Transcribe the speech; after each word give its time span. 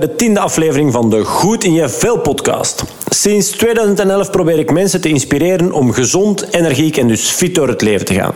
de 0.00 0.16
tiende 0.16 0.40
aflevering 0.40 0.92
van 0.92 1.10
de 1.10 1.24
Goed 1.24 1.64
in 1.64 1.72
je 1.72 1.88
Vel 1.88 2.18
podcast. 2.18 2.84
Sinds 3.08 3.50
2011 3.50 4.30
probeer 4.30 4.58
ik 4.58 4.72
mensen 4.72 5.00
te 5.00 5.08
inspireren 5.08 5.72
om 5.72 5.92
gezond, 5.92 6.46
energiek 6.50 6.96
en 6.96 7.08
dus 7.08 7.28
fit 7.28 7.54
door 7.54 7.68
het 7.68 7.82
leven 7.82 8.06
te 8.06 8.14
gaan. 8.14 8.32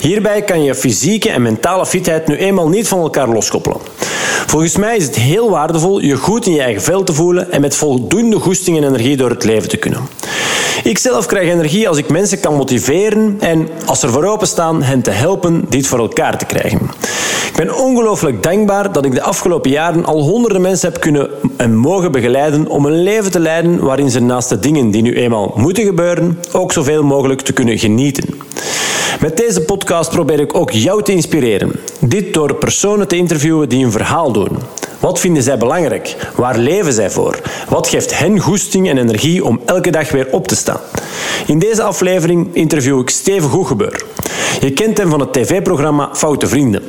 Hierbij 0.00 0.42
kan 0.42 0.62
je 0.62 0.74
fysieke 0.74 1.30
en 1.30 1.42
mentale 1.42 1.86
fitheid 1.86 2.26
nu 2.26 2.36
eenmaal 2.36 2.68
niet 2.68 2.88
van 2.88 3.00
elkaar 3.00 3.28
loskoppelen. 3.28 3.78
Volgens 4.46 4.76
mij 4.76 4.96
is 4.96 5.04
het 5.04 5.16
heel 5.16 5.50
waardevol 5.50 6.00
je 6.00 6.16
goed 6.16 6.46
in 6.46 6.52
je 6.52 6.62
eigen 6.62 6.82
vel 6.82 7.02
te 7.02 7.14
voelen 7.14 7.52
en 7.52 7.60
met 7.60 7.76
voldoende 7.76 8.38
goesting 8.38 8.76
en 8.76 8.84
energie 8.84 9.16
door 9.16 9.30
het 9.30 9.44
leven 9.44 9.68
te 9.68 9.76
kunnen. 9.76 10.08
Ik 10.88 10.98
zelf 10.98 11.26
krijg 11.26 11.48
energie 11.48 11.88
als 11.88 11.98
ik 11.98 12.08
mensen 12.08 12.40
kan 12.40 12.54
motiveren 12.54 13.36
en, 13.40 13.68
als 13.86 14.02
er 14.02 14.10
voor 14.10 14.24
openstaan, 14.24 14.82
hen 14.82 15.02
te 15.02 15.10
helpen 15.10 15.64
dit 15.68 15.86
voor 15.86 15.98
elkaar 15.98 16.38
te 16.38 16.44
krijgen. 16.44 16.80
Ik 17.48 17.52
ben 17.56 17.76
ongelooflijk 17.76 18.42
dankbaar 18.42 18.92
dat 18.92 19.04
ik 19.04 19.14
de 19.14 19.22
afgelopen 19.22 19.70
jaren 19.70 20.04
al 20.04 20.22
honderden 20.22 20.60
mensen 20.60 20.90
heb 20.90 21.00
kunnen 21.00 21.30
en 21.56 21.76
mogen 21.76 22.12
begeleiden 22.12 22.68
om 22.68 22.86
een 22.86 23.02
leven 23.02 23.30
te 23.30 23.40
leiden 23.40 23.84
waarin 23.84 24.10
ze 24.10 24.20
naast 24.20 24.48
de 24.48 24.58
dingen 24.58 24.90
die 24.90 25.02
nu 25.02 25.14
eenmaal 25.16 25.52
moeten 25.56 25.84
gebeuren, 25.84 26.38
ook 26.52 26.72
zoveel 26.72 27.02
mogelijk 27.02 27.40
te 27.40 27.52
kunnen 27.52 27.78
genieten. 27.78 28.24
Met 29.20 29.36
deze 29.36 29.60
podcast 29.60 30.10
probeer 30.10 30.40
ik 30.40 30.54
ook 30.54 30.70
jou 30.70 31.02
te 31.02 31.12
inspireren. 31.12 31.72
Dit 32.00 32.34
door 32.34 32.54
personen 32.54 33.08
te 33.08 33.16
interviewen 33.16 33.68
die 33.68 33.84
een 33.84 33.92
verhaal 33.92 34.32
doen. 34.32 34.58
Wat 35.00 35.20
vinden 35.20 35.42
zij 35.42 35.58
belangrijk? 35.58 36.16
Waar 36.34 36.58
leven 36.58 36.92
zij 36.92 37.10
voor? 37.10 37.40
Wat 37.68 37.88
geeft 37.88 38.18
hen 38.18 38.38
goesting 38.38 38.88
en 38.88 38.98
energie 38.98 39.44
om 39.44 39.60
elke 39.66 39.90
dag 39.90 40.10
weer 40.10 40.28
op 40.30 40.48
te 40.48 40.56
staan? 40.56 40.80
In 41.46 41.58
deze 41.58 41.82
aflevering 41.82 42.54
interview 42.54 43.00
ik 43.00 43.10
Steven 43.10 43.50
Goegebeur. 43.50 44.02
Je 44.60 44.72
kent 44.72 44.98
hem 44.98 45.10
van 45.10 45.20
het 45.20 45.32
tv-programma 45.32 46.10
Foute 46.12 46.46
Vrienden. 46.46 46.82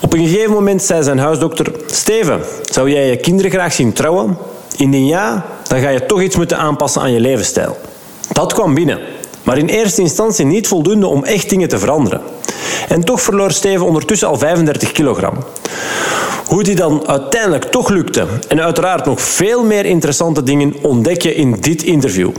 Op 0.00 0.12
een 0.12 0.26
gegeven 0.26 0.52
moment 0.52 0.82
zei 0.82 1.02
zijn 1.02 1.18
huisdokter: 1.18 1.72
Steven, 1.86 2.40
zou 2.70 2.90
jij 2.90 3.06
je 3.06 3.16
kinderen 3.16 3.50
graag 3.50 3.72
zien 3.72 3.92
trouwen? 3.92 4.38
Indien 4.76 5.06
ja, 5.06 5.46
dan 5.68 5.80
ga 5.80 5.88
je 5.88 6.06
toch 6.06 6.22
iets 6.22 6.36
moeten 6.36 6.58
aanpassen 6.58 7.02
aan 7.02 7.12
je 7.12 7.20
levensstijl. 7.20 7.76
Dat 8.32 8.52
kwam 8.52 8.74
binnen, 8.74 8.98
maar 9.50 9.58
in 9.58 9.68
eerste 9.68 10.00
instantie 10.00 10.44
niet 10.44 10.68
voldoende 10.68 11.06
om 11.06 11.24
echt 11.24 11.48
dingen 11.48 11.68
te 11.68 11.78
veranderen. 11.78 12.20
En 12.88 13.04
toch 13.04 13.22
verloor 13.22 13.50
Steven 13.50 13.86
ondertussen 13.86 14.28
al 14.28 14.38
35 14.38 14.92
kilogram. 14.92 15.34
Hoe 16.46 16.62
die 16.62 16.74
dan 16.74 17.08
uiteindelijk 17.08 17.64
toch 17.64 17.88
lukte 17.88 18.26
en 18.48 18.60
uiteraard 18.60 19.04
nog 19.04 19.20
veel 19.20 19.64
meer 19.64 19.84
interessante 19.84 20.42
dingen 20.42 20.74
ontdek 20.82 21.22
je 21.22 21.34
in 21.34 21.56
dit 21.60 21.82
interview. 21.82 22.30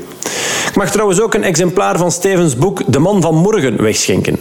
Ik 0.67 0.75
mag 0.75 0.91
trouwens 0.91 1.21
ook 1.21 1.33
een 1.33 1.43
exemplaar 1.43 1.97
van 1.97 2.11
Stevens 2.11 2.55
boek 2.55 2.81
De 2.87 2.99
Man 2.99 3.21
van 3.21 3.35
Morgen 3.35 3.81
wegschenken. 3.81 4.39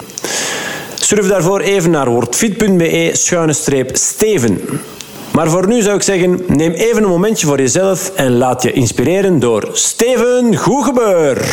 Surf 0.95 1.27
daarvoor 1.27 1.61
even 1.61 1.91
naar 1.91 2.11
wordfit.be 2.11 3.11
schuine 3.13 3.53
streep 3.53 3.97
Steven. 3.97 4.61
Maar 5.33 5.51
voor 5.51 5.67
nu 5.67 5.83
zou 5.83 5.97
ik 5.97 6.03
zeggen, 6.03 6.41
neem 6.47 6.73
even 6.73 7.03
een 7.03 7.09
momentje 7.09 7.47
voor 7.47 7.59
jezelf 7.59 8.13
en 8.15 8.37
laat 8.37 8.63
je 8.63 8.73
inspireren 8.73 9.39
door 9.39 9.69
Steven 9.73 10.57
Goegebeur. 10.57 11.49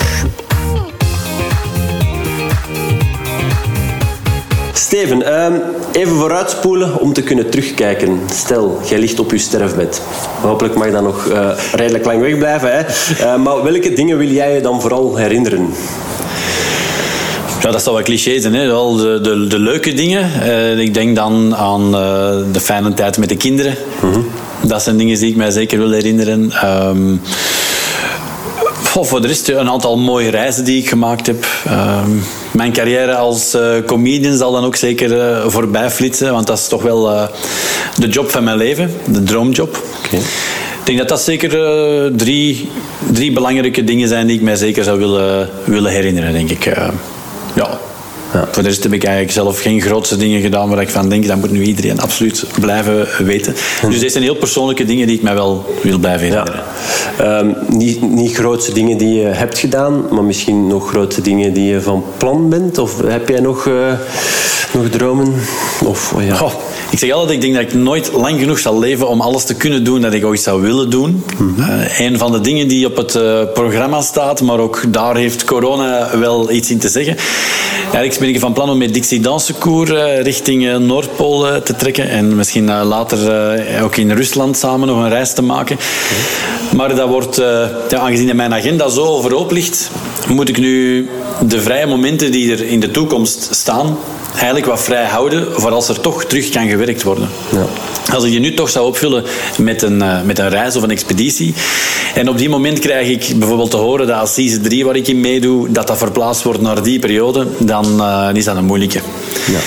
Steven, 4.88 5.24
ehm, 5.24 5.54
even 5.92 6.16
vooruitspoelen 6.16 7.00
om 7.00 7.14
te 7.14 7.22
kunnen 7.22 7.50
terugkijken. 7.50 8.20
Stel, 8.34 8.80
jij 8.90 9.00
ligt 9.00 9.20
op 9.20 9.32
je 9.32 9.38
sterfbed. 9.38 10.02
Hopelijk 10.42 10.76
mag 10.76 10.92
dat 10.92 11.04
nog 11.04 11.26
uh, 11.26 11.50
redelijk 11.74 12.06
lang 12.06 12.22
wegblijven. 12.22 12.72
Hè? 12.72 12.82
Uh, 13.22 13.44
maar 13.44 13.64
welke 13.64 13.94
dingen 13.94 14.18
wil 14.18 14.28
jij 14.28 14.54
je 14.54 14.62
dan 14.62 14.82
vooral 14.82 15.16
herinneren? 15.16 15.70
Ja, 17.62 17.72
dat 17.72 17.84
zal 17.84 17.94
wel 17.94 18.04
cliché 18.04 18.40
zijn. 18.40 18.54
Hè? 18.54 18.68
Wel 18.68 18.96
de, 18.96 19.22
de, 19.22 19.48
de 19.48 19.60
leuke 19.60 19.94
dingen. 19.94 20.32
Uh, 20.44 20.80
ik 20.80 20.94
denk 20.94 21.16
dan 21.16 21.56
aan 21.56 21.92
de 22.52 22.60
fijne 22.60 22.94
tijd 22.94 23.18
met 23.18 23.30
de 23.30 23.38
kinderen. 23.38 23.76
Mm 24.02 24.12
-hmm. 24.12 24.26
Dat 24.62 24.84
zijn 24.84 24.98
dingen 24.98 25.20
die 25.20 25.30
ik 25.30 25.36
mij 25.36 25.52
zeker 25.52 25.78
wil 25.78 25.92
herinneren. 25.92 26.52
Um, 26.66 27.22
voor 28.88 29.22
de 29.22 29.28
rest 29.28 29.50
een 29.50 29.70
aantal 29.70 29.98
mooie 29.98 30.30
reizen 30.30 30.64
die 30.64 30.82
ik 30.82 30.90
gemaakt 30.90 31.28
heb. 31.28 31.46
Ehm, 31.66 32.12
mijn 32.52 32.72
carrière 32.72 33.16
als 33.16 33.56
uh, 33.56 33.62
comedian 33.86 34.38
zal 34.38 34.52
dan 34.52 34.66
ook 34.66 34.76
zeker 34.76 35.12
uh, 35.18 35.48
voorbij 35.48 35.90
flitsen, 35.90 36.32
want 36.32 36.48
dat 36.48 36.58
is 36.58 36.68
toch 36.68 36.82
wel 36.82 37.12
uh, 37.12 37.24
de 37.96 38.08
job 38.08 38.30
van 38.30 38.44
mijn 38.44 38.58
leven, 38.58 38.92
de 39.06 39.24
droomjob. 39.24 39.82
Okay. 40.06 40.20
Ik 40.20 40.94
denk 40.94 40.98
dat 40.98 41.10
dat 41.10 41.22
zeker 41.22 41.50
drie, 42.16 42.70
drie 43.12 43.32
belangrijke 43.32 43.84
dingen 43.84 44.08
zijn 44.08 44.28
die 44.28 44.36
ik 44.36 44.42
mij 44.42 44.56
zeker 44.56 44.84
zou 44.84 45.00
willen, 45.00 45.50
willen 45.64 45.92
herinneren, 45.92 46.34
denk 46.34 46.50
ik. 46.50 46.64
ja. 47.56 47.80
Ja. 48.38 48.48
Voor 48.52 48.64
de 48.64 48.70
rest 48.70 48.84
heb 48.84 48.94
ik 48.94 49.04
eigenlijk 49.04 49.34
zelf 49.34 49.62
geen 49.62 49.82
grootste 49.82 50.18
dingen 50.18 50.42
gedaan 50.42 50.70
waar 50.70 50.82
ik 50.82 50.90
van 50.90 51.10
denk, 51.10 51.28
dat 51.28 51.38
moet 51.38 51.52
nu 51.52 51.62
iedereen 51.62 52.00
absoluut 52.00 52.46
blijven 52.60 53.08
weten. 53.26 53.56
Hm. 53.82 53.90
Dus 53.90 54.00
dit 54.00 54.12
zijn 54.12 54.24
heel 54.24 54.36
persoonlijke 54.36 54.86
dingen 54.86 55.08
die 55.08 55.16
ik 55.16 55.22
mij 55.22 55.34
wel 55.34 55.76
wil 55.84 55.98
blijven 55.98 56.28
herinneren. 56.28 56.64
Ja. 57.18 57.40
Um, 57.40 57.56
niet, 57.68 58.02
niet 58.02 58.36
grootste 58.36 58.74
dingen 58.74 58.98
die 58.98 59.20
je 59.20 59.26
hebt 59.26 59.58
gedaan, 59.58 60.06
maar 60.12 60.24
misschien 60.24 60.68
nog 60.68 60.90
grote 60.90 61.22
dingen 61.22 61.54
die 61.54 61.66
je 61.72 61.82
van 61.82 62.04
plan 62.18 62.50
bent? 62.50 62.78
Of 62.78 63.02
heb 63.02 63.30
jij 63.30 63.40
nog, 63.40 63.66
uh, 63.66 63.94
nog 64.74 64.90
dromen? 64.90 65.34
Of, 65.86 66.14
oh 66.14 66.24
ja. 66.24 66.52
Ik 66.90 67.00
zeg 67.00 67.12
altijd, 67.12 67.32
ik 67.32 67.42
denk 67.42 67.54
dat 67.54 67.64
ik 67.64 67.74
nooit 67.74 68.12
lang 68.14 68.40
genoeg 68.40 68.60
zal 68.60 68.80
leven 68.80 69.08
om 69.08 69.22
alles 69.22 69.44
te 69.44 69.56
kunnen 69.56 69.84
doen 69.84 70.02
dat 70.02 70.14
ik 70.14 70.26
ooit 70.26 70.40
zou 70.40 70.62
willen 70.62 70.90
doen. 70.90 71.24
Mm 71.38 71.54
-hmm. 71.56 71.70
uh, 71.70 72.00
een 72.00 72.18
van 72.18 72.32
de 72.32 72.42
dingen 72.42 72.68
die 72.68 72.86
op 72.86 72.98
het 72.98 73.16
uh, 73.16 73.42
programma 73.54 74.02
staat, 74.02 74.42
maar 74.42 74.60
ook 74.60 74.84
daar 74.88 75.16
heeft 75.16 75.44
corona 75.44 76.18
wel 76.20 76.52
iets 76.52 76.70
in 76.70 76.80
te 76.80 76.90
zeggen. 76.90 77.18
Eigenlijk 77.84 78.20
ben 78.20 78.30
ik 78.30 78.40
van 78.40 78.54
plan 78.54 78.70
om 78.70 78.78
met 78.78 78.94
Dixie 78.94 79.20
Dansecours 79.20 79.90
uh, 79.90 80.22
richting 80.22 80.78
Noordpool 80.78 81.62
te 81.62 81.76
trekken. 81.76 82.10
En 82.10 82.36
misschien 82.36 82.84
later 82.84 83.18
ook 83.84 83.96
in 83.96 84.12
Rusland 84.12 84.58
samen 84.58 84.88
nog 84.88 84.98
een 84.98 85.10
reis 85.10 85.34
te 85.34 85.42
maken. 85.42 85.78
Maar 86.76 86.96
dat 86.96 87.10
wordt, 87.10 87.36
ja, 87.90 88.00
aangezien 88.00 88.36
mijn 88.36 88.54
agenda 88.54 88.90
zo 88.90 89.04
overhoop 89.04 89.52
ligt, 89.52 89.92
moet 90.28 90.50
ik 90.50 90.58
nu 90.58 91.08
de 91.48 91.62
vrije 91.62 91.86
momenten 91.86 92.32
die 92.32 92.52
er 92.52 92.66
in 92.66 92.80
de 92.80 92.92
toekomst 92.92 93.48
staan, 93.52 93.98
eigenlijk 94.38 94.66
wat 94.66 94.82
vrij 94.82 95.06
houden 95.06 95.62
voor 95.62 95.72
als 95.72 95.90
er 95.90 96.00
toch 96.00 96.26
terug 96.26 96.50
kan 96.50 96.68
gewerkt 96.70 97.04
worden. 97.04 97.30
Ja. 97.52 97.66
Als 98.14 98.24
ik 98.24 98.32
je 98.32 98.40
nu 98.40 98.54
toch 98.54 98.70
zou 98.70 98.86
opvullen 98.86 99.24
met 99.58 99.82
een, 99.82 99.98
uh, 99.98 100.22
met 100.22 100.40
een 100.40 100.50
reis 100.50 100.76
of 100.76 100.84
een 100.84 100.92
expeditie 100.92 101.54
en 102.18 102.30
op 102.30 102.38
die 102.38 102.50
moment 102.50 102.80
krijg 102.80 103.08
ik 103.08 103.40
bijvoorbeeld 103.40 103.72
te 103.72 103.78
horen 103.78 104.08
dat 104.08 104.20
als 104.20 104.34
season 104.34 104.62
3 104.62 104.86
waar 104.86 104.96
ik 104.96 105.08
in 105.08 105.20
meedoe, 105.20 105.72
dat 105.72 105.88
dat 105.88 105.98
verplaatst 105.98 106.44
wordt 106.44 106.62
naar 106.62 106.84
die 106.84 107.00
periode, 107.00 107.48
dan 107.58 107.86
uh, 108.00 108.30
is 108.34 108.46
dat 108.46 108.56
een 108.56 108.66
moeilijke. 108.66 109.00
Ja. 109.52 109.60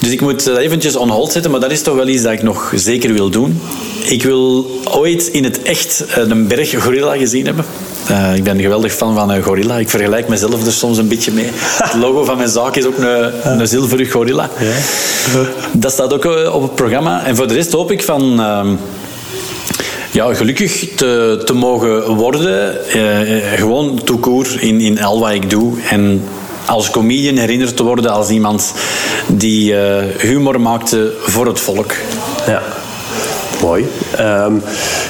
Dus 0.00 0.10
ik 0.10 0.20
moet 0.20 0.44
dat 0.44 0.56
eventjes 0.56 0.96
on 0.96 1.08
hold 1.08 1.32
zetten, 1.32 1.50
maar 1.50 1.60
dat 1.60 1.70
is 1.70 1.82
toch 1.82 1.94
wel 1.94 2.08
iets 2.08 2.22
dat 2.22 2.32
ik 2.32 2.42
nog 2.42 2.72
zeker 2.74 3.12
wil 3.12 3.30
doen. 3.30 3.60
Ik 4.04 4.22
wil 4.22 4.70
ooit 4.84 5.26
in 5.26 5.44
het 5.44 5.62
echt 5.62 6.04
een 6.14 6.46
berg 6.46 6.82
gorilla 6.82 7.16
gezien 7.16 7.46
hebben. 7.46 7.64
Uh, 8.10 8.34
ik 8.34 8.44
ben 8.44 8.54
een 8.54 8.62
geweldig 8.62 8.92
fan 8.94 9.14
van 9.14 9.30
een 9.30 9.42
gorilla. 9.42 9.78
Ik 9.78 9.90
vergelijk 9.90 10.28
mezelf 10.28 10.66
er 10.66 10.72
soms 10.72 10.98
een 10.98 11.08
beetje 11.08 11.32
mee. 11.32 11.50
Het 11.82 11.94
logo 11.94 12.24
van 12.24 12.36
mijn 12.36 12.48
zaak 12.48 12.76
is 12.76 12.84
ook 12.84 12.98
een, 12.98 13.60
een 13.60 13.68
zilveren 13.68 14.10
gorilla. 14.10 14.50
Ja. 14.58 14.72
Dat 15.72 15.92
staat 15.92 16.12
ook 16.12 16.24
op 16.52 16.62
het 16.62 16.74
programma. 16.74 17.24
En 17.24 17.36
voor 17.36 17.48
de 17.48 17.54
rest 17.54 17.72
hoop 17.72 17.87
ik 17.90 18.02
van... 18.02 18.40
Uh, 18.40 18.68
ja, 20.12 20.34
gelukkig 20.34 20.88
te, 20.94 21.42
te 21.44 21.52
mogen 21.52 22.14
worden. 22.14 22.76
Uh, 22.96 23.52
gewoon 23.54 24.00
toekoer 24.04 24.62
in, 24.62 24.80
in 24.80 25.02
al 25.02 25.20
wat 25.20 25.32
ik 25.32 25.50
doe. 25.50 25.80
En 25.90 26.22
als 26.66 26.90
comedian 26.90 27.36
herinnerd 27.36 27.76
te 27.76 27.82
worden 27.82 28.10
als 28.10 28.28
iemand 28.28 28.74
die 29.26 29.72
uh, 29.72 29.96
humor 30.18 30.60
maakte 30.60 31.14
voor 31.20 31.46
het 31.46 31.60
volk. 31.60 31.92
Ja. 32.46 32.62
Mooi. 33.62 33.86
Um, 34.20 34.62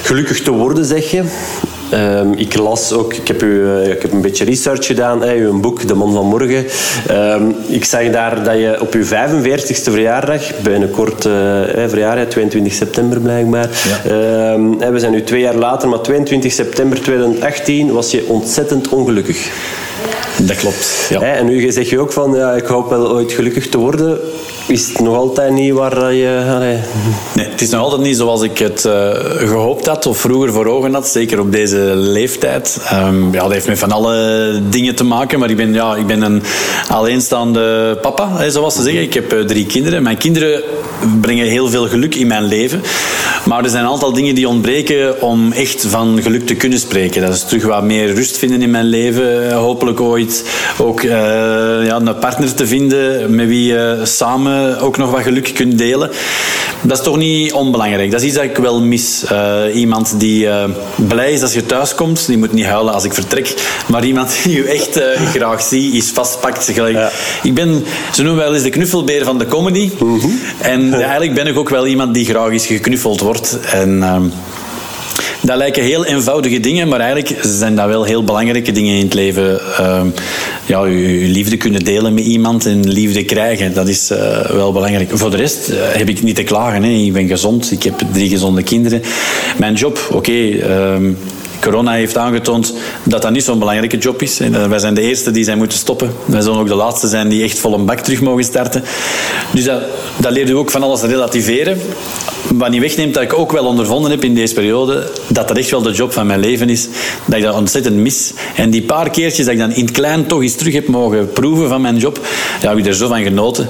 gelukkig 0.03 0.41
te 0.41 0.51
worden, 0.51 0.85
zeg 0.85 1.11
je. 1.11 1.23
Um, 1.93 2.33
ik 2.33 2.57
las 2.57 2.93
ook, 2.93 3.13
ik 3.13 3.27
heb, 3.27 3.43
u, 3.43 3.47
uh, 3.47 3.87
ik 3.87 4.01
heb 4.01 4.11
een 4.11 4.21
beetje 4.21 4.45
research 4.45 4.85
gedaan, 4.85 5.21
hè, 5.21 5.35
uw 5.35 5.59
boek 5.59 5.87
De 5.87 5.93
Man 5.93 6.13
van 6.13 6.25
Morgen. 6.25 6.65
Um, 7.11 7.55
ik 7.67 7.85
zag 7.85 8.09
daar 8.09 8.43
dat 8.43 8.53
je 8.53 8.77
op 8.81 8.93
uw 8.93 9.03
45ste 9.03 9.91
verjaardag, 9.91 10.61
binnenkort 10.61 11.25
uh, 11.25 11.33
verjaardag, 11.87 12.27
22 12.27 12.73
september 12.73 13.19
blijkbaar. 13.19 13.69
Ja. 14.03 14.51
Um, 14.51 14.77
we 14.77 14.99
zijn 14.99 15.11
nu 15.11 15.23
twee 15.23 15.41
jaar 15.41 15.55
later, 15.55 15.89
maar 15.89 16.01
22 16.01 16.51
september 16.51 17.01
2018 17.01 17.91
was 17.91 18.11
je 18.11 18.25
ontzettend 18.27 18.89
ongelukkig. 18.89 19.49
Dat 20.37 20.55
klopt. 20.55 21.07
Ja. 21.09 21.21
En 21.21 21.45
nu 21.45 21.71
zeg 21.71 21.89
je 21.89 21.99
ook 21.99 22.11
van, 22.11 22.33
ja, 22.35 22.51
ik 22.51 22.65
hoop 22.65 22.89
wel 22.89 23.11
ooit 23.11 23.31
gelukkig 23.31 23.69
te 23.69 23.77
worden. 23.77 24.19
Is 24.69 24.87
het 24.87 24.99
nog 24.99 25.15
altijd 25.15 25.51
niet 25.51 25.73
waar 25.73 26.13
je... 26.13 26.51
Allee. 26.55 26.77
Nee, 27.35 27.45
het 27.47 27.61
is 27.61 27.69
nog 27.69 27.81
altijd 27.81 28.01
niet 28.01 28.17
zoals 28.17 28.41
ik 28.41 28.57
het 28.57 28.85
uh, 28.85 29.09
gehoopt 29.37 29.87
had 29.87 30.05
of 30.05 30.17
vroeger 30.17 30.51
voor 30.51 30.65
ogen 30.65 30.93
had. 30.93 31.07
Zeker 31.07 31.39
op 31.39 31.51
deze 31.51 31.77
leeftijd. 31.95 32.89
Um, 32.93 33.33
ja, 33.33 33.41
dat 33.41 33.51
heeft 33.51 33.67
met 33.67 33.79
van 33.79 33.91
alle 33.91 34.61
dingen 34.69 34.95
te 34.95 35.03
maken. 35.03 35.39
Maar 35.39 35.49
ik 35.49 35.55
ben, 35.55 35.73
ja, 35.73 35.95
ik 35.95 36.07
ben 36.07 36.21
een 36.21 36.43
alleenstaande 36.87 37.97
papa, 38.01 38.37
hè, 38.37 38.51
zoals 38.51 38.75
ze 38.75 38.81
zeggen. 38.81 39.01
Ik 39.01 39.13
heb 39.13 39.33
uh, 39.33 39.45
drie 39.45 39.65
kinderen. 39.65 40.03
Mijn 40.03 40.17
kinderen 40.17 40.61
brengen 41.21 41.47
heel 41.47 41.69
veel 41.69 41.87
geluk 41.87 42.15
in 42.15 42.27
mijn 42.27 42.43
leven. 42.43 42.81
Maar 43.45 43.63
er 43.63 43.69
zijn 43.69 43.83
een 43.83 43.89
aantal 43.89 44.13
dingen 44.13 44.35
die 44.35 44.47
ontbreken 44.47 45.21
om 45.21 45.51
echt 45.51 45.85
van 45.87 46.21
geluk 46.21 46.45
te 46.45 46.55
kunnen 46.55 46.79
spreken. 46.79 47.21
Dat 47.21 47.33
is 47.33 47.43
terug 47.43 47.65
wat 47.65 47.83
meer 47.83 48.13
rust 48.13 48.37
vinden 48.37 48.61
in 48.61 48.71
mijn 48.71 48.85
leven. 48.85 49.51
Hopelijk 49.53 50.01
ooit 50.01 50.43
ook 50.77 51.01
uh, 51.01 51.11
ja, 51.85 51.95
een 51.95 52.17
partner 52.19 52.53
te 52.53 52.67
vinden 52.67 53.35
met 53.35 53.47
wie 53.47 53.65
je 53.65 53.99
samen 54.03 54.58
samen 54.59 54.79
ook 54.79 54.97
nog 54.97 55.11
wat 55.11 55.21
geluk 55.21 55.51
kunt 55.53 55.77
delen. 55.77 56.09
Dat 56.81 56.97
is 56.97 57.03
toch 57.03 57.17
niet 57.17 57.53
onbelangrijk. 57.53 58.11
Dat 58.11 58.21
is 58.21 58.27
iets 58.27 58.35
dat 58.35 58.43
ik 58.43 58.57
wel 58.57 58.81
mis. 58.81 59.23
Uh, 59.31 59.61
iemand 59.73 60.19
die 60.19 60.45
uh, 60.45 60.63
blij 60.95 61.31
is 61.31 61.41
als 61.41 61.53
je 61.53 61.65
thuis 61.65 61.95
komt, 61.95 62.27
die 62.27 62.37
moet 62.37 62.53
niet 62.53 62.65
huilen 62.65 62.93
als 62.93 63.03
ik 63.03 63.13
vertrek. 63.13 63.53
Maar 63.87 64.05
iemand 64.05 64.39
die 64.43 64.55
je 64.55 64.63
echt 64.63 65.01
graag 65.35 65.61
ziet, 65.61 65.93
is 65.93 66.09
vastpakt. 66.09 66.71
Ja. 66.75 67.11
Ik 67.43 67.53
ben, 67.53 67.83
ze 68.13 68.23
noemen 68.23 68.43
wel 68.43 68.53
eens 68.53 68.63
de 68.63 68.69
knuffelbeer 68.69 69.25
van 69.25 69.37
de 69.37 69.45
comedy. 69.45 69.89
-hmm. 69.97 70.39
En 70.61 70.93
eigenlijk 71.03 71.33
ben 71.33 71.47
ik 71.47 71.57
ook 71.57 71.69
wel 71.69 71.87
iemand 71.87 72.13
die 72.13 72.25
graag 72.25 72.49
is 72.49 72.65
geknuffeld 72.65 73.19
wordt. 73.19 73.59
En 73.71 74.03
ehm, 74.03 74.23
dat 75.41 75.57
lijken 75.57 75.83
heel 75.83 76.05
eenvoudige 76.05 76.59
dingen, 76.59 76.87
maar 76.87 76.99
eigenlijk 76.99 77.39
zijn 77.41 77.75
dat 77.75 77.87
wel 77.87 78.03
heel 78.03 78.23
belangrijke 78.23 78.71
dingen 78.71 78.95
in 78.95 79.03
het 79.03 79.13
leven. 79.13 79.59
Uh, 79.79 80.01
ja, 80.65 80.85
je, 80.85 81.27
liefde 81.27 81.57
kunnen 81.57 81.83
delen 81.83 82.13
met 82.13 82.23
iemand 82.23 82.65
en 82.65 82.89
liefde 82.89 83.23
krijgen, 83.23 83.73
dat 83.73 83.87
is 83.87 84.11
uh, 84.11 84.41
wel 84.41 84.71
belangrijk. 84.71 85.09
Voor 85.13 85.31
de 85.31 85.37
rest 85.37 85.69
uh, 85.69 85.75
heb 85.81 86.09
ik 86.09 86.21
niet 86.21 86.35
te 86.35 86.43
klagen. 86.43 86.83
Hè. 86.83 86.89
Ik 86.89 87.13
ben 87.13 87.27
gezond, 87.27 87.71
ik 87.71 87.83
heb 87.83 88.01
drie 88.11 88.29
gezonde 88.29 88.63
kinderen. 88.63 89.01
Mijn 89.57 89.73
job, 89.73 90.09
oké. 90.11 90.31
Ehm, 90.31 91.11
corona 91.61 91.91
heeft 91.91 92.17
aangetoond 92.17 92.73
dat 93.03 93.21
dat 93.21 93.31
niet 93.31 93.43
zo'n 93.43 93.59
belangrijke 93.59 93.97
job 93.97 94.21
is. 94.21 94.37
Wij 94.69 94.79
zijn 94.79 94.93
de 94.93 95.01
eerste 95.01 95.31
die 95.31 95.43
zijn 95.43 95.57
moeten 95.57 95.77
stoppen. 95.77 96.11
Wij 96.25 96.41
zullen 96.41 96.59
ook 96.59 96.67
de 96.67 96.75
laatste 96.75 97.07
zijn 97.07 97.29
die 97.29 97.43
echt 97.43 97.59
vol 97.59 97.73
een 97.73 97.85
bak 97.85 97.99
terug 97.99 98.21
mogen 98.21 98.43
starten. 98.43 98.83
Dus 99.53 99.63
dat, 99.63 99.81
dat 100.17 100.31
leert 100.31 100.49
u 100.49 100.53
ook 100.53 100.71
van 100.71 100.83
alles 100.83 101.01
relativeren. 101.01 101.81
Wat 102.53 102.69
niet 102.69 102.81
wegneemt 102.81 103.13
dat 103.13 103.23
ik 103.23 103.33
ook 103.33 103.51
wel 103.51 103.65
ondervonden 103.65 104.11
heb 104.11 104.23
in 104.23 104.33
deze 104.33 104.53
periode, 104.53 105.11
dat 105.27 105.47
dat 105.47 105.57
echt 105.57 105.69
wel 105.69 105.81
de 105.81 105.91
job 105.91 106.13
van 106.13 106.27
mijn 106.27 106.39
leven 106.39 106.69
is. 106.69 106.87
Dat 107.25 107.37
ik 107.37 107.43
dat 107.43 107.55
ontzettend 107.55 107.95
mis. 107.95 108.31
En 108.55 108.69
die 108.69 108.81
paar 108.81 109.09
keertjes 109.09 109.45
dat 109.45 109.53
ik 109.53 109.59
dan 109.59 109.71
in 109.71 109.85
het 109.85 109.91
klein 109.91 110.25
toch 110.25 110.41
eens 110.41 110.55
terug 110.55 110.73
heb 110.73 110.87
mogen 110.87 111.29
proeven 111.31 111.67
van 111.67 111.81
mijn 111.81 111.97
job, 111.97 112.19
ja, 112.61 112.69
heb 112.69 112.77
ik 112.77 112.85
er 112.85 112.95
zo 112.95 113.07
van 113.07 113.23
genoten. 113.23 113.67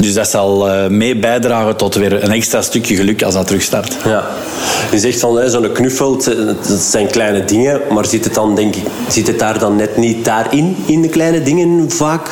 Dus 0.00 0.14
dat 0.14 0.28
zal 0.28 0.68
uh, 0.68 0.86
mee 0.86 1.16
bijdragen 1.16 1.76
tot 1.76 1.94
weer 1.94 2.24
een 2.24 2.30
extra 2.30 2.62
stukje 2.62 2.96
geluk 2.96 3.22
als 3.22 3.34
dat 3.34 3.46
terugstart. 3.46 3.96
Ja. 4.04 4.28
Je 4.90 4.98
zegt 4.98 5.20
van 5.20 5.50
zo'n 5.50 5.72
knuffel, 5.72 6.16
dat 6.66 6.80
zijn 6.80 7.06
kleine 7.06 7.44
dingen, 7.44 7.80
maar 7.90 8.06
zit 8.06 8.24
het 8.24 8.34
dan 8.34 8.54
denk 8.54 8.76
ik, 8.76 8.82
zit 9.08 9.26
het 9.26 9.38
daar 9.38 9.58
dan 9.58 9.76
net 9.76 9.96
niet 9.96 10.24
daarin, 10.24 10.76
in 10.86 11.02
de 11.02 11.08
kleine 11.08 11.42
dingen 11.42 11.90
vaak? 11.90 12.28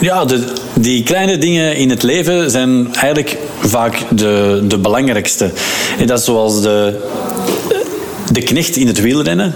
Ja, 0.00 0.24
de, 0.24 0.44
die 0.74 1.02
kleine 1.02 1.38
dingen 1.38 1.76
in 1.76 1.90
het 1.90 2.02
leven 2.02 2.50
zijn 2.50 2.94
eigenlijk 2.94 3.36
vaak 3.60 4.02
de, 4.10 4.64
de 4.68 4.78
belangrijkste. 4.78 5.50
En 5.98 6.06
dat 6.06 6.18
is 6.18 6.24
zoals 6.24 6.62
de, 6.62 7.00
de 8.32 8.42
knecht 8.42 8.76
in 8.76 8.86
het 8.86 9.00
wielrennen. 9.00 9.54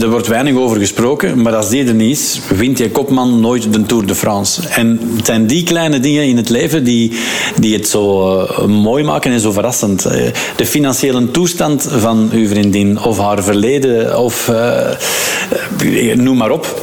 Er 0.00 0.10
wordt 0.10 0.26
weinig 0.26 0.54
over 0.54 0.78
gesproken, 0.78 1.42
maar 1.42 1.54
als 1.54 1.68
die 1.68 1.84
er 1.84 1.94
niet 1.94 2.16
is, 2.16 2.40
wint 2.48 2.78
je 2.78 2.90
kopman 2.90 3.40
nooit 3.40 3.72
de 3.72 3.82
Tour 3.82 4.06
de 4.06 4.14
France. 4.14 4.68
En 4.68 5.00
het 5.16 5.26
zijn 5.26 5.46
die 5.46 5.62
kleine 5.62 6.00
dingen 6.00 6.24
in 6.24 6.36
het 6.36 6.48
leven 6.48 6.84
die, 6.84 7.12
die 7.60 7.74
het 7.74 7.88
zo 7.88 8.36
uh, 8.40 8.64
mooi 8.64 9.04
maken 9.04 9.32
en 9.32 9.40
zo 9.40 9.52
verrassend. 9.52 10.06
Uh, 10.06 10.12
de 10.56 10.66
financiële 10.66 11.30
toestand 11.30 11.88
van 11.90 12.30
uw 12.32 12.48
vriendin, 12.48 13.02
of 13.02 13.18
haar 13.18 13.42
verleden, 13.42 14.18
of 14.20 14.48
uh, 14.48 16.14
noem 16.14 16.36
maar 16.36 16.50
op 16.50 16.82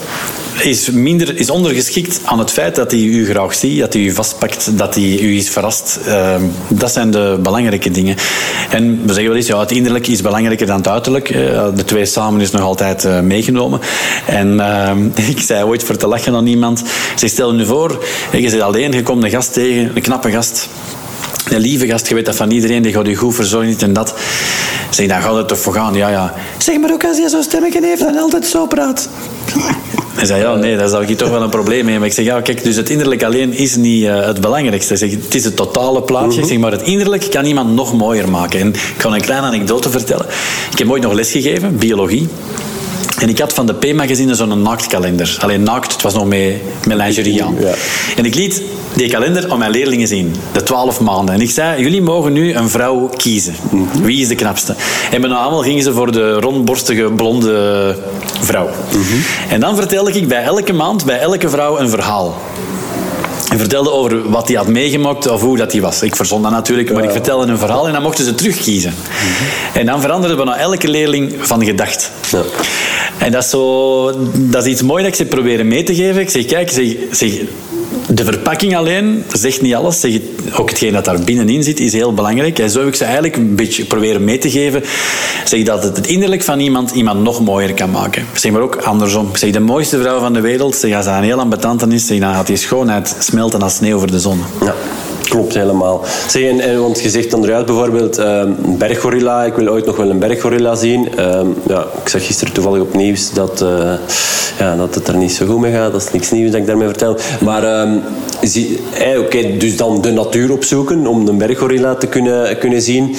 is, 0.63 0.90
minder, 0.90 1.38
is 1.38 1.50
ondergeschikt 1.50 2.19
aan 2.24 2.40
het 2.40 2.52
feit 2.52 2.75
dat 2.75 2.92
hij 2.92 3.00
u 3.00 3.25
graag 3.25 3.54
ziet, 3.54 3.80
dat 3.80 3.94
hij 3.94 4.02
u 4.02 4.12
vastpakt, 4.12 4.78
dat 4.78 4.96
hij 4.96 5.19
u 5.19 5.36
is 5.36 5.50
verrast. 5.50 6.00
Uh, 6.08 6.36
dat 6.68 6.92
zijn 6.92 7.12
de 7.12 7.40
belangrijke 7.42 7.92
dingen. 7.92 8.16
En 8.69 9.02
we 9.02 9.08
zeggen 9.08 9.28
wel 9.28 9.36
eens, 9.36 9.48
ja, 9.48 9.60
het 9.60 9.72
innerlijk 9.72 10.08
is 10.08 10.22
belangrijker 10.22 10.68
dan 10.68 10.78
het 10.78 10.88
uiterlijk. 10.88 11.30
Uh, 11.30 11.68
de 11.75 11.86
twee 11.86 12.06
samen 12.06 12.42
is 12.42 12.52
nog 12.52 12.62
altijd 12.62 13.06
uh, 13.06 13.19
meegenomen. 13.19 13.80
En 14.25 14.60
ehm, 14.60 15.06
ik 15.36 15.40
zei 15.40 15.63
ooit 15.63 15.84
voor 15.84 15.98
te 15.98 16.08
lachen 16.08 16.36
aan 16.36 16.48
iemand, 16.48 16.84
zeg, 17.16 17.30
stel 17.30 17.56
je 17.56 17.66
voor, 17.66 18.06
je 18.31 18.50
zit 18.50 18.62
alleen, 18.62 18.92
je 18.92 19.04
komt 19.04 19.24
een 19.24 19.30
gast 19.30 19.54
tegen, 19.54 19.92
een 19.96 20.02
knappe 20.02 20.31
gast. 20.31 20.69
Een 21.50 21.60
lieve 21.60 21.88
gast, 21.88 22.07
je 22.07 22.16
weet 22.16 22.25
dat 22.25 22.36
van 22.36 22.52
iedereen, 22.52 22.81
die 22.81 22.94
gaat 22.94 23.07
je 23.07 23.16
goed 23.16 23.36
verzorgen, 23.36 23.69
dit 23.69 23.81
en 23.81 23.94
dat. 23.94 24.14
Zeg, 24.90 25.07
dan 25.07 25.22
gaat 25.22 25.36
het 25.36 25.48
toch 25.48 25.60
voor 25.60 25.74
gaan, 25.74 25.94
ja, 25.94 26.10
ja. 26.10 26.34
Zeg 26.57 26.80
maar 26.80 26.92
ook 26.92 27.06
als 27.06 27.18
je 27.18 27.30
zo'n 27.30 27.44
stemmetje 27.44 27.86
heeft 27.86 28.06
en 28.06 28.18
altijd 28.18 28.46
zo 28.46 28.66
praat. 28.66 29.10
Hij 30.13 30.25
zei, 30.25 30.42
ja, 30.42 30.56
nee, 30.56 30.78
daar 30.78 30.90
zou 30.90 31.06
ik 31.06 31.18
toch 31.18 31.30
wel 31.30 31.42
een 31.42 31.50
probleem 31.50 31.86
mee 31.86 31.98
Maar 31.98 32.08
ik 32.08 32.13
zeg, 32.13 32.25
ja, 32.25 32.42
kijk, 32.42 32.63
dus 32.63 32.75
het 32.75 32.90
innerlijk 32.90 33.24
alleen 33.24 33.54
is 33.54 33.75
niet 33.75 34.04
uh, 34.04 34.25
het 34.25 34.42
belangrijkste. 34.42 34.96
Zeg, 34.96 35.12
het 35.12 35.36
is 35.36 35.44
het 35.44 35.56
totale 35.56 36.02
plaatje. 36.02 36.42
Mm 36.42 36.48
zeg, 36.48 36.58
maar 36.58 36.72
het 36.72 36.81
innerlijk 36.81 37.28
kan 37.30 37.46
iemand 37.46 37.74
nog 37.75 37.94
mooier 37.94 38.30
maken. 38.30 38.60
En 38.60 38.68
ik 38.68 38.96
ga 38.98 39.10
een 39.10 39.22
kleine 39.22 39.48
anekdote 39.48 39.90
vertellen. 39.90 40.25
Ik 40.72 40.78
heb 40.78 40.90
ooit 40.90 41.04
nog 41.04 41.13
lesgegeven, 41.13 41.78
biologie. 41.78 42.28
En 43.21 43.29
ik 43.29 43.39
had 43.39 43.53
van 43.53 43.65
de 43.65 43.73
P-magazine 43.73 44.35
zo'n 44.35 44.62
naaktkalender. 44.62 45.38
Alleen 45.39 45.63
naakt, 45.63 45.91
het 45.91 46.01
was 46.01 46.13
nog 46.13 46.25
met, 46.25 46.56
met 46.88 46.97
lingerie 46.97 47.44
aan. 47.44 47.56
Ja. 47.59 47.73
En 48.15 48.25
ik 48.25 48.35
liet 48.35 48.62
die 48.95 49.09
kalender 49.09 49.51
aan 49.51 49.59
mijn 49.59 49.71
leerlingen 49.71 50.07
zien. 50.07 50.35
De 50.51 50.63
twaalf 50.63 51.00
maanden. 51.00 51.35
En 51.35 51.41
ik 51.41 51.51
zei, 51.51 51.81
jullie 51.81 52.01
mogen 52.01 52.33
nu 52.33 52.53
een 52.53 52.69
vrouw 52.69 53.09
kiezen. 53.18 53.56
Mhm. 53.69 54.03
Wie 54.03 54.21
is 54.21 54.27
de 54.27 54.35
knapste? 54.35 54.75
En 55.12 55.21
bijna 55.21 55.35
allemaal 55.35 55.62
gingen 55.62 55.83
ze 55.83 55.94
voor 55.94 56.12
de 56.12 56.33
rondborstige, 56.33 57.03
blonde 57.03 57.95
vrouw. 58.41 58.69
Mhm. 58.89 59.03
En 59.50 59.59
dan 59.59 59.75
vertelde 59.75 60.12
ik 60.12 60.27
bij 60.27 60.44
elke 60.44 60.73
maand, 60.73 61.06
bij 61.06 61.19
elke 61.19 61.50
vrouw, 61.50 61.79
een 61.79 61.89
verhaal. 61.89 62.38
En 63.51 63.59
vertelde 63.59 63.92
over 63.92 64.30
wat 64.30 64.48
hij 64.48 64.57
had 64.57 64.68
meegemaakt 64.68 65.27
of 65.27 65.42
hoe 65.42 65.57
dat 65.57 65.71
hij 65.71 65.81
was. 65.81 66.01
Ik 66.01 66.15
verzon 66.15 66.42
dat 66.42 66.51
natuurlijk, 66.51 66.94
maar 66.94 67.03
ik 67.03 67.12
vertelde 67.12 67.51
een 67.51 67.57
verhaal 67.57 67.88
en 67.88 67.94
dan 67.94 68.01
mochten 68.01 68.25
ze 68.25 68.36
terugkiezen. 68.36 68.94
En 69.74 69.86
dan 69.86 70.01
veranderde 70.01 70.36
bijna 70.36 70.57
elke 70.57 70.88
leerling 70.88 71.33
van 71.39 71.65
gedacht. 71.65 72.12
Ja. 72.31 72.42
En 73.18 73.31
dat 73.31 73.44
is, 73.44 73.50
zo, 73.50 74.12
dat 74.33 74.65
is 74.65 74.71
iets 74.71 74.81
moois 74.81 75.01
dat 75.03 75.12
ik 75.12 75.18
ze 75.18 75.25
proberen 75.25 75.68
mee 75.68 75.83
te 75.83 75.95
geven. 75.95 76.21
Ik 76.21 76.30
zeg, 76.30 76.45
kijk, 76.45 76.69
zeg, 76.69 76.95
zeg, 77.12 77.31
de 78.13 78.24
verpakking 78.24 78.75
alleen 78.75 79.24
zegt 79.34 79.62
niet 79.62 79.75
alles. 79.75 80.00
Zeg, 80.00 80.19
ook 80.58 80.69
hetgeen 80.69 80.94
dat 80.94 81.06
daar 81.06 81.19
binnenin 81.19 81.63
zit 81.63 81.80
is 81.80 81.94
heel 81.94 82.13
belangrijk. 82.13 82.60
En 82.60 82.69
zo 82.69 82.80
heb 82.80 82.88
ik 82.88 82.96
ze 82.96 83.04
eigenlijk 83.04 83.36
een 83.36 83.56
beetje 83.56 83.86
proberen 83.86 84.24
mee 84.24 84.38
te 84.38 84.50
geven. 84.50 84.83
Zeg 85.45 85.64
dat 85.64 85.83
het, 85.83 85.97
het 85.97 86.07
innerlijk 86.07 86.44
van 86.44 86.59
iemand 86.59 86.92
iemand 86.92 87.24
nog 87.24 87.42
mooier 87.42 87.74
kan 87.74 87.92
maken. 87.92 88.26
Zeg 88.33 88.52
maar 88.52 88.62
ook 88.62 88.76
andersom. 88.76 89.30
Zeg 89.35 89.52
de 89.52 89.59
mooiste 89.59 90.00
vrouw 90.00 90.19
van 90.19 90.33
de 90.33 90.42
wereld. 90.42 90.76
Zeg 90.76 90.95
als 90.95 91.06
hij 91.06 91.18
een 91.18 91.24
heel 91.24 91.40
ambetant 91.40 91.92
is, 91.92 92.06
zeg, 92.06 92.19
dan 92.19 92.33
gaat 92.33 92.47
die 92.47 92.57
schoonheid 92.57 93.16
smelten 93.19 93.62
als 93.62 93.76
sneeuw 93.76 93.97
voor 93.97 94.12
de 94.12 94.19
zon. 94.19 94.44
Ja. 94.62 94.76
Klopt 95.31 95.54
helemaal. 95.54 96.02
Zeg, 96.28 96.57
en, 96.59 96.81
want 96.81 97.02
je 97.02 97.09
zegt 97.09 97.31
dan 97.31 97.44
eruit 97.44 97.66
bijvoorbeeld 97.66 98.18
um, 98.18 98.56
berggorilla. 98.78 99.44
Ik 99.44 99.54
wil 99.54 99.68
ooit 99.68 99.85
nog 99.85 99.95
wel 99.95 100.09
een 100.09 100.19
berggorilla 100.19 100.76
zien. 100.76 101.19
Um, 101.19 101.56
ja, 101.68 101.85
ik 102.04 102.09
zag 102.09 102.26
gisteren 102.26 102.54
toevallig 102.54 102.81
op 102.81 102.94
nieuws 102.94 103.33
dat, 103.33 103.61
uh, 103.61 103.94
ja, 104.59 104.76
dat 104.76 104.95
het 104.95 105.07
er 105.07 105.18
niet 105.18 105.31
zo 105.31 105.45
goed 105.45 105.59
mee 105.59 105.71
gaat. 105.71 105.92
Dat 105.92 106.02
is 106.02 106.11
niks 106.11 106.31
nieuws 106.31 106.52
dat 106.52 106.59
ik 106.59 106.68
daarmee 106.68 106.88
vertel. 106.88 107.18
Maar 107.40 107.81
um, 107.81 108.02
eh, 108.94 109.19
oké, 109.19 109.57
dus 109.57 109.78
dan 109.78 110.02
de 110.02 110.11
natuur 110.11 110.52
opzoeken 110.52 111.07
om 111.07 111.28
een 111.28 111.38
berggorilla 111.38 111.95
te 111.95 112.07
kunnen, 112.07 112.57
kunnen 112.57 112.81
zien. 112.81 113.16